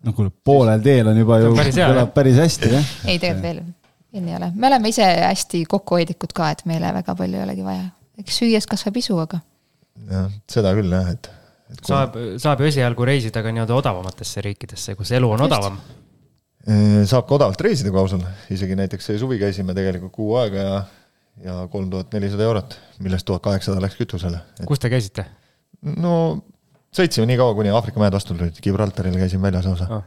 No 0.07 0.15
kuule, 0.17 0.33
poolel 0.45 0.83
teel 0.85 1.11
on 1.13 1.21
juba 1.21 1.41
ju 1.43 1.53
kõlab 1.55 2.15
päris 2.17 2.41
hästi 2.41 2.73
jah. 2.73 2.91
ei, 3.05 3.19
tegelikult 3.23 3.45
veel, 3.45 3.63
veel 4.15 4.29
ei 4.31 4.37
ole. 4.39 4.51
me 4.55 4.71
oleme 4.71 4.93
ise 4.93 5.07
hästi 5.07 5.65
kokkuhoidlikud 5.71 6.35
ka, 6.37 6.51
et 6.55 6.65
meile 6.71 6.93
väga 7.01 7.15
palju 7.19 7.41
ei 7.41 7.47
olegi 7.49 7.67
vaja. 7.67 7.89
eks 8.21 8.41
süües 8.43 8.69
kasvab 8.71 9.01
isu, 9.03 9.19
aga 9.23 9.43
jah, 10.11 10.31
seda 10.51 10.75
küll 10.79 10.93
jah, 10.97 11.11
et, 11.15 11.31
et 11.73 11.81
kui- 11.81 11.93
saab, 11.93 12.21
saab 12.43 12.63
ju 12.63 12.71
esialgu 12.71 13.09
reisida 13.09 13.43
ka 13.45 13.53
nii-öelda 13.55 13.77
odavamatesse 13.81 14.45
riikidesse, 14.47 14.97
kus 14.99 15.13
elu 15.17 15.35
on 15.37 15.45
Just. 15.45 15.51
odavam. 15.53 15.81
Saab 17.09 17.25
ka 17.29 17.39
odavalt 17.39 17.63
reisida, 17.65 17.89
kui 17.93 18.03
aus 18.03 18.13
olla, 18.13 18.31
isegi 18.53 18.75
näiteks 18.77 19.07
see 19.09 19.21
suvi 19.21 19.39
käisime 19.41 19.73
tegelikult 19.77 20.13
kuu 20.13 20.35
aega 20.43 20.65
ja 20.65 20.81
ja 21.41 21.55
kolm 21.73 21.89
tuhat 21.91 22.13
nelisada 22.13 22.45
eurot, 22.45 22.75
millest 23.01 23.25
tuhat 23.25 23.41
kaheksasada 23.43 23.81
läks 23.81 23.97
kütusele. 23.97 24.41
kus 24.69 24.83
te 24.83 24.91
käisite 24.93 25.25
no 25.81 26.15
sõitsime 26.97 27.27
nii 27.31 27.39
kaua, 27.41 27.55
kuni 27.59 27.71
Aafrika 27.75 28.01
mäed 28.03 28.15
vastu 28.15 28.35
tulid, 28.35 28.57
Gibraltaril 28.65 29.15
käisime 29.21 29.47
väljas 29.49 29.67
lausa 29.69 30.03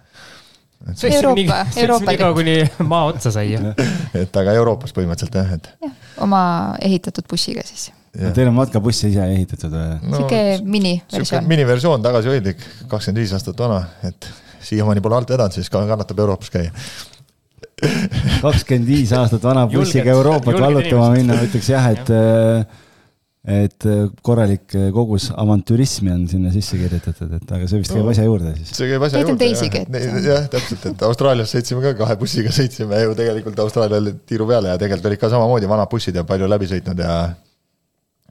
et, 0.91 1.03
Euroopa- 1.15 1.65
Euroopa 1.79 2.11
nii 2.11 2.19
kaua, 2.19 2.33
kuni 2.37 2.55
maa 2.91 3.05
otsa 3.11 3.31
sai. 3.31 3.53
et 4.19 4.39
aga 4.41 4.55
Euroopas 4.59 4.91
põhimõtteliselt 4.95 5.37
jah, 5.39 5.53
et 5.55 5.69
jah, 5.85 5.93
oma 6.25 6.41
ehitatud 6.83 7.27
bussiga 7.31 7.63
siis. 7.67 7.91
Teil 8.13 8.45
on 8.51 8.53
matkabuss 8.59 9.07
ise 9.07 9.23
ehitatud 9.25 9.71
või? 9.73 9.95
no, 10.03 10.17
sihuke 10.19 10.41
miniversioon. 10.69 11.47
miniversioon, 11.49 12.03
tagasihoidlik, 12.05 12.59
kakskümmend 12.91 13.23
viis 13.23 13.33
aastat 13.33 13.63
vana, 13.63 13.79
et 14.05 14.27
siiamaani 14.63 15.01
pole 15.01 15.17
alt 15.17 15.31
vedanud, 15.33 15.55
siis 15.55 15.71
ka 15.71 15.81
kannatab 15.87 16.19
Euroopas 16.25 16.51
käia. 16.53 16.69
kakskümmend 18.43 18.87
viis 18.91 19.15
aastat 19.17 19.43
vana 19.43 19.65
bussiga 19.71 20.13
Euroopat 20.13 20.59
vallutama 20.61 21.09
minna, 21.15 21.39
ma 21.39 21.47
ütleks 21.47 21.71
jah, 21.73 21.89
et 21.95 22.11
et 23.43 23.85
korralik 24.23 24.71
kogus 24.95 25.25
avantürismi 25.35 26.11
on 26.13 26.21
sinna 26.31 26.51
sisse 26.53 26.77
kirjutatud, 26.79 27.33
et 27.41 27.49
aga 27.51 27.65
see 27.67 27.81
vist 27.81 27.91
käib 27.91 28.05
No. 28.05 28.11
asja 28.13 28.23
juurde 28.23 28.53
siis. 28.55 28.69
see 28.77 28.87
käib 28.93 29.03
asja 29.03 29.19
Neid 29.19 29.25
on 29.27 29.33
juurde. 29.33 29.43
teisigi, 29.43 29.81
et- 29.83 30.23
jah, 30.29 30.45
täpselt, 30.53 30.85
et 30.93 31.01
Austraalias 31.09 31.51
sõitsime 31.51 31.81
ka 31.83 31.91
kahe 32.05 32.15
bussiga, 32.21 32.53
sõitsime 32.55 33.01
ju 33.03 33.15
tegelikult 33.19 33.59
Austraaliale 33.59 34.13
tiiru 34.25 34.47
peale 34.47 34.69
ja 34.71 34.77
tegelikult 34.79 35.09
olid 35.11 35.19
ka 35.19 35.29
samamoodi 35.35 35.67
vanad 35.67 35.89
bussid 35.91 36.15
ja 36.15 36.23
palju 36.23 36.47
läbi 36.47 36.71
sõitnud 36.71 37.03
ja 37.03 37.17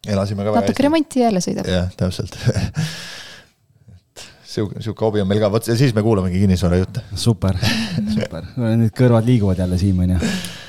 elasime 0.08 0.44
ka 0.46 0.50
väga 0.56 0.64
natuke 0.64 0.82
remonti 0.88 1.20
jälle 1.26 1.44
sõidab. 1.44 1.68
jah, 1.68 1.92
täpselt. 1.96 2.38
sihuke, 4.52 4.80
sihuke 4.84 5.04
hobi 5.06 5.20
on 5.22 5.28
meil 5.28 5.40
ka, 5.44 5.48
vot 5.52 5.68
ja 5.68 5.76
siis 5.76 5.92
me 5.96 6.02
kuulamegi 6.04 6.40
kinnisvarajutte. 6.42 7.04
super, 7.16 7.56
super, 8.16 8.48
nüüd 8.56 8.92
kõrvad 8.96 9.28
liiguvad 9.28 9.60
jälle 9.60 9.78
Siim 9.80 10.00
onju. 10.06 10.18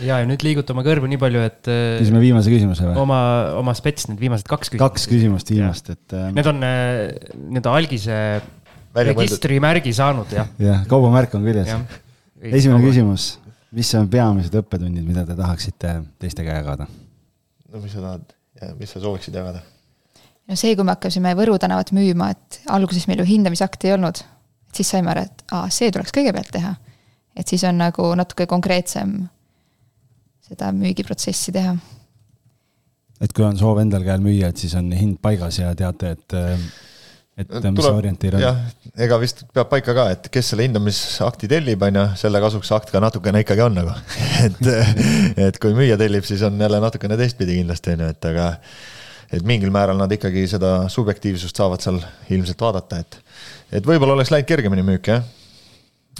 ja, 0.02 0.20
ja 0.22 0.28
nüüd 0.28 0.44
liiguta 0.46 0.74
oma 0.74 0.84
kõrvu 0.86 1.10
nii 1.12 1.20
palju, 1.22 1.44
et 1.46 1.70
äh, 1.72 2.00
küsime 2.02 2.22
viimase 2.24 2.52
küsimuse 2.54 2.88
või? 2.88 2.96
oma, 3.04 3.20
oma 3.60 3.76
spets 3.78 4.08
need 4.10 4.22
viimased 4.22 4.50
kaks 4.50 4.72
küsimust. 4.74 4.84
kaks 4.84 5.08
küsimust 5.12 5.54
viimast, 5.54 5.92
et 5.94 6.16
äh, 6.18 6.30
Need 6.36 6.50
on 6.50 6.64
äh, 6.66 7.14
nii-öelda 7.36 7.76
algise 7.78 8.18
registrimärgi 8.94 9.94
saanud 9.96 10.34
jah. 10.34 10.50
jah, 10.62 10.86
kaubamärk 10.90 11.34
on 11.38 11.46
küljes 11.46 11.70
jah.. 11.72 11.84
esimene. 12.42 12.84
küsimus, 12.86 13.28
mis 13.74 13.92
on 14.00 14.10
peamised 14.12 14.56
õppetunnid, 14.64 15.06
mida 15.08 15.26
te 15.28 15.38
tahaksite 15.38 16.00
teistega 16.22 16.60
jagada? 16.62 16.90
no 17.70 17.84
mis 17.84 17.94
sa 17.96 18.04
tahad 18.06 18.26
ja 18.62 18.74
mis 18.80 18.94
sa 18.94 19.04
sooviksid 19.04 19.38
jagada? 19.38 19.64
no 20.48 20.58
see, 20.60 20.76
kui 20.78 20.86
me 20.88 20.96
hakkasime 20.96 21.36
Võru 21.40 21.60
tänavat 21.62 21.94
müüma, 21.96 22.32
et 22.34 22.64
alguses 22.74 23.08
meil 23.10 23.24
ju 23.24 23.30
hindamisakti 23.30 23.90
ei 23.90 23.98
olnud, 23.98 24.24
et 24.70 24.82
siis 24.82 24.90
saime 24.96 25.14
aru, 25.14 25.28
et 25.28 25.46
aa, 25.54 25.70
see 25.74 25.94
tuleks 25.94 26.14
kõigepealt 26.16 26.54
teha. 26.54 26.76
et 27.38 27.50
siis 27.50 27.64
on 27.70 27.80
nagu 27.82 28.10
natuke 28.20 28.48
konkreetsem 28.50 29.24
seda 30.54 30.72
müügiprotsessi 30.76 31.54
teha. 31.56 31.76
et 33.24 33.34
kui 33.34 33.46
on 33.48 33.60
soov 33.60 33.82
endal 33.84 34.06
käel 34.06 34.24
müüa, 34.24 34.52
et 34.54 34.64
siis 34.64 34.74
on 34.80 34.90
hind 34.94 35.20
paigas 35.24 35.60
ja 35.62 35.74
teate, 35.80 36.16
et, 36.18 36.36
et 37.40 37.54
mis 37.70 37.86
see 37.86 38.00
orientiir 38.00 38.38
on? 38.38 38.44
jah, 38.44 38.64
ega 39.06 39.20
vist 39.22 39.46
peab 39.56 39.72
paika 39.72 39.96
ka, 39.98 40.08
et 40.16 40.32
kes 40.34 40.54
selle 40.54 40.68
hindamisakti 40.68 41.50
tellib, 41.52 41.86
on 41.88 42.02
ju, 42.02 42.08
selle 42.26 42.42
kasuks 42.44 42.74
akt 42.76 42.92
ka 42.94 43.02
natukene 43.04 43.44
ikkagi 43.46 43.64
on 43.66 43.80
nagu. 43.80 43.94
et, 44.48 44.74
et 45.50 45.62
kui 45.62 45.76
müüja 45.78 46.00
tellib, 46.02 46.28
siis 46.28 46.44
on 46.46 46.60
jälle 46.62 46.82
natukene 46.84 47.20
teistpidi 47.20 47.62
kindlasti 47.62 47.96
on 47.96 48.06
ju, 48.06 48.12
et 48.18 48.30
aga 48.34 48.50
et 49.34 49.46
mingil 49.48 49.72
määral 49.74 49.98
nad 49.98 50.12
ikkagi 50.14 50.44
seda 50.52 50.84
subjektiivsust 50.94 51.58
saavad 51.58 51.82
seal 51.82 52.02
ilmselt 52.34 52.60
vaadata, 52.62 53.00
et 53.02 53.18
et 53.80 53.88
võib-olla 53.88 54.18
oleks 54.18 54.30
läinud 54.30 54.50
kergemini 54.50 54.84
müük 54.86 55.10
jah. 55.10 55.24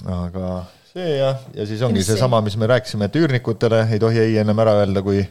aga 0.10 0.64
see 0.94 1.18
jah, 1.18 1.40
ja 1.56 1.66
siis 1.66 1.82
ongi 1.82 2.04
seesama, 2.06 2.42
mis 2.46 2.58
me 2.58 2.70
rääkisime, 2.70 3.10
et 3.10 3.16
üürnikutele 3.18 3.88
ei 3.92 4.00
tohi 4.00 4.20
ei 4.20 4.38
ennem 4.42 4.60
ära 4.60 4.78
öelda, 4.84 5.02
kui 5.06 5.24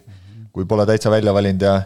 kui 0.53 0.67
pole 0.69 0.87
täitsa 0.87 1.11
välja 1.11 1.35
valinud 1.35 1.63
ja 1.65 1.77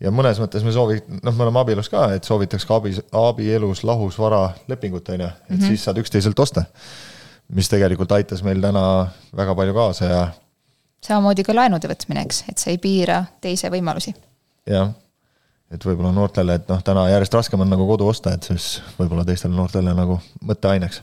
ja 0.00 0.12
mõnes 0.12 0.40
mõttes 0.42 0.64
me 0.64 0.72
soovi-, 0.74 1.02
noh, 1.22 1.34
me 1.34 1.46
oleme 1.46 1.60
abielus 1.62 1.88
ka, 1.92 2.08
et 2.16 2.26
soovitaks 2.28 2.66
ka 2.68 2.80
abi, 2.80 2.92
abielus 3.16 3.84
lahusvara 3.86 4.42
lepingut, 4.68 5.08
on 5.14 5.20
ju, 5.20 5.26
et 5.26 5.50
mm 5.50 5.56
-hmm. 5.56 5.66
siis 5.68 5.84
saad 5.84 5.98
üksteiselt 5.98 6.38
osta. 6.38 6.64
mis 7.48 7.68
tegelikult 7.68 8.12
aitas 8.12 8.42
meil 8.42 8.60
täna 8.60 9.06
väga 9.36 9.54
palju 9.54 9.74
kaasa 9.74 10.04
ja, 10.04 10.28
samamoodi 11.06 11.44
ka 11.44 11.54
laenude 11.54 11.88
võtmine, 11.88 12.24
eks, 12.26 12.44
et 12.50 12.58
sa 12.58 12.70
ei 12.70 12.78
piira 12.78 13.24
teise 13.40 13.70
võimalusi. 13.72 14.14
jah. 14.66 14.90
et 15.70 15.84
võib-olla 15.84 16.12
noortele, 16.12 16.54
et 16.54 16.68
noh, 16.68 16.82
täna 16.82 17.08
järjest 17.08 17.34
raskem 17.34 17.60
on 17.60 17.70
nagu 17.70 17.86
kodu 17.86 18.08
osta, 18.08 18.34
et 18.34 18.42
siis 18.42 18.82
võib-olla 18.98 19.24
teistele 19.24 19.54
noortele 19.54 19.94
nagu 19.94 20.20
mõtteaineks. 20.44 21.02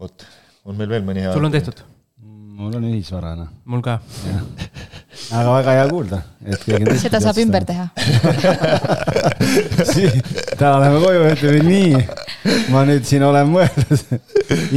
vot, 0.00 0.26
on 0.64 0.78
meil 0.78 0.90
veel 0.92 1.04
mõni 1.06 1.24
hea? 1.24 1.34
sul 1.34 1.48
on 1.48 1.54
tehtud? 1.54 1.82
mul 2.62 2.74
on 2.78 2.84
ühisvara, 2.86 3.32
noh. 3.36 3.48
mul 3.64 3.82
ka. 3.84 3.98
aga 5.38 5.54
väga 5.56 5.76
hea 5.78 5.86
kuulda, 5.90 6.18
et 6.46 6.64
keegi 6.66 6.88
on 6.88 7.00
seda 7.00 7.20
saab 7.24 7.38
ümber 7.42 7.66
teha. 7.68 7.86
täna 10.60 10.74
läheme 10.82 11.00
koju, 11.02 11.24
ütleme 11.32 11.62
nii, 11.66 12.02
ma 12.74 12.84
nüüd 12.88 13.08
siin 13.08 13.24
olen 13.26 13.50
mõelnud, 13.52 14.04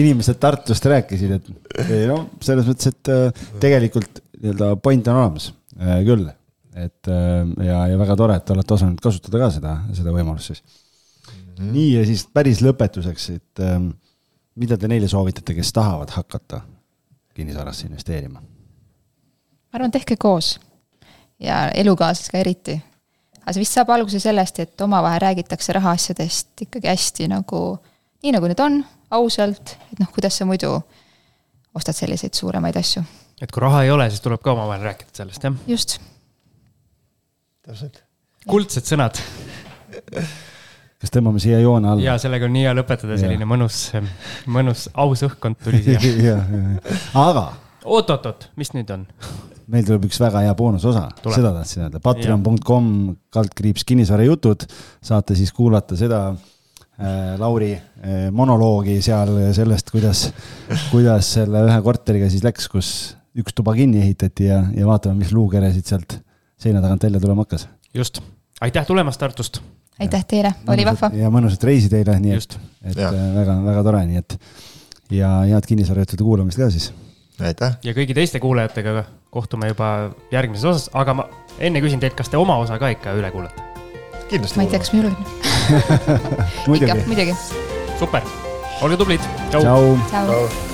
inimesed 0.01 0.39
Tartust 0.41 0.87
rääkisid, 0.89 1.35
et 1.37 1.89
ei 1.89 2.07
no 2.09 2.21
selles 2.45 2.67
mõttes, 2.69 2.93
et 2.93 3.13
äh, 3.13 3.45
tegelikult 3.61 4.23
nii-öelda 4.39 4.71
point 4.83 5.11
on 5.11 5.21
olemas 5.21 5.51
äh, 5.77 5.99
küll. 6.07 6.25
et 6.75 7.11
äh, 7.11 7.43
ja, 7.67 7.83
ja 7.91 7.99
väga 7.99 8.17
tore, 8.19 8.39
et 8.39 8.47
te 8.47 8.55
olete 8.55 8.77
osanud 8.77 9.03
kasutada 9.03 9.45
ka 9.45 9.51
seda, 9.59 9.77
seda 9.97 10.15
võimalust 10.15 10.53
siis. 10.53 10.65
nii 11.59 11.91
ja 11.99 12.07
siis 12.07 12.25
päris 12.33 12.63
lõpetuseks, 12.65 13.29
et 13.35 13.63
ähm, 13.67 13.93
mida 14.55 14.77
te 14.77 14.87
neile 14.87 15.07
soovitate, 15.11 15.55
kes 15.55 15.73
tahavad 15.73 16.11
hakata 16.15 16.61
kinnisvarasse 17.35 17.87
investeerima? 17.87 18.41
ma 18.41 19.79
arvan, 19.79 19.91
tehke 19.91 20.15
koos 20.15 20.55
ja 21.39 21.69
elukaaslasega 21.75 22.39
eriti. 22.39 22.77
aga 23.41 23.53
see 23.53 23.63
vist 23.63 23.75
saab 23.77 23.91
alguse 23.95 24.19
sellest, 24.23 24.59
et 24.63 24.81
omavahel 24.81 25.21
räägitakse 25.27 25.75
rahaasjadest 25.75 26.65
ikkagi 26.67 26.87
hästi 26.87 27.29
nagu, 27.31 27.61
nii 28.23 28.35
nagu 28.37 28.51
need 28.51 28.63
on, 28.63 28.79
ausalt, 29.19 29.75
et 29.91 29.99
noh, 29.99 30.11
kuidas 30.15 30.39
sa 30.39 30.47
muidu 30.47 30.71
ostad 31.75 31.97
selliseid 31.97 32.33
suuremaid 32.33 32.79
asju, 32.79 33.03
et 33.41 33.51
kui 33.51 33.63
raha 33.63 33.83
ei 33.83 33.91
ole, 33.91 34.09
siis 34.09 34.23
tuleb 34.23 34.43
ka 34.43 34.55
omavahel 34.55 34.87
rääkida 34.91 35.23
sellest, 35.23 35.43
jah. 35.43 35.61
just. 35.67 35.99
täpselt. 37.67 38.03
kuldsed 38.47 38.87
sõnad 38.87 39.19
kas 41.05 41.13
tõmbame 41.13 41.41
siia 41.43 41.61
joone 41.61 41.93
alla? 41.93 42.01
ja 42.01 42.17
sellega 42.21 42.49
on 42.49 42.55
nii 42.57 42.65
hea 42.65 42.73
lõpetada, 42.77 43.19
selline 43.21 43.45
mõnus, 43.49 43.83
mõnus 44.49 44.87
aus 45.05 45.21
õhkkond 45.29 45.61
tuli 45.61 45.83
siia. 45.85 46.39
aga 47.27 47.51
oot-oot-oot, 47.85 48.49
mis 48.59 48.73
nüüd 48.73 48.89
on? 48.95 49.05
meil 49.71 49.85
tuleb 49.85 50.09
üks 50.09 50.19
väga 50.21 50.43
hea 50.45 50.57
boonusosa, 50.57 51.07
seda 51.23 51.51
tahtsin 51.55 51.85
öelda, 51.87 52.01
patreon.com 52.03 52.89
kaldkriips 53.33 53.85
kinnisvarajutud, 53.89 54.67
saate 55.05 55.37
siis 55.37 55.53
kuulata 55.55 55.97
seda 55.97 56.21
äh, 56.33 57.33
Lauri 57.41 57.71
äh, 57.73 58.27
monoloogi 58.35 58.99
seal 59.05 59.33
sellest, 59.57 59.89
kuidas, 59.93 60.27
kuidas 60.91 61.33
selle 61.39 61.65
ühe 61.65 61.79
korteriga 61.85 62.29
siis 62.33 62.45
läks, 62.45 62.69
kus 62.71 62.91
üks 63.35 63.57
tuba 63.57 63.73
kinni 63.77 64.03
ehitati 64.03 64.51
ja, 64.51 64.61
ja 64.73 64.85
vaatame, 64.87 65.19
mis 65.23 65.33
luukeresid 65.35 65.89
sealt 65.89 66.19
seina 66.61 66.81
tagant 66.83 67.03
välja 67.09 67.21
tulema 67.23 67.45
hakkas. 67.45 67.67
just, 67.93 68.21
aitäh 68.61 68.85
tulemast 68.87 69.21
Tartust. 69.21 69.61
Aitäh 69.99 70.25
teile, 70.27 70.53
oli 70.67 70.85
vahva. 70.85 71.09
ja 71.15 71.31
mõnusat 71.33 71.63
reisi 71.67 71.89
teile, 71.91 72.17
nii 72.19 72.35
et 72.35 72.41
Just., 72.41 72.57
et 72.85 72.99
Jah. 72.99 73.13
väga-väga 73.35 73.83
tore, 73.87 74.03
nii 74.09 74.21
et 74.21 74.37
ja 75.15 75.31
head 75.45 75.67
kinnisvarajutude 75.69 76.23
kuulamist 76.23 76.59
ka 76.59 76.69
siis. 76.73 76.91
aitäh. 77.39 77.77
ja 77.83 77.95
kõigi 77.97 78.17
teiste 78.17 78.41
kuulajatega 78.43 79.05
kohtume 79.35 79.71
juba 79.71 80.11
järgmises 80.31 80.67
osas, 80.71 80.89
aga 80.93 81.17
ma 81.21 81.29
enne 81.59 81.83
küsin 81.83 82.03
teilt, 82.03 82.17
kas 82.19 82.31
te 82.31 82.39
oma 82.41 82.57
osa 82.63 82.79
ka 82.81 82.91
ikka 82.95 83.15
üle 83.19 83.31
kuulate? 83.31 83.63
kindlasti. 84.29 84.59
ma 84.59 84.67
ei 84.67 84.71
tea, 84.73 84.83
kas 84.83 84.93
ma 84.93 85.01
julgen. 85.01 85.17
ikka, 85.71 86.61
muidugi, 86.67 87.01
muidugi. 87.07 87.35
super, 87.99 88.31
olge 88.81 89.03
tublid. 89.03 89.33
tšau. 89.51 89.91
tšau. 90.11 90.73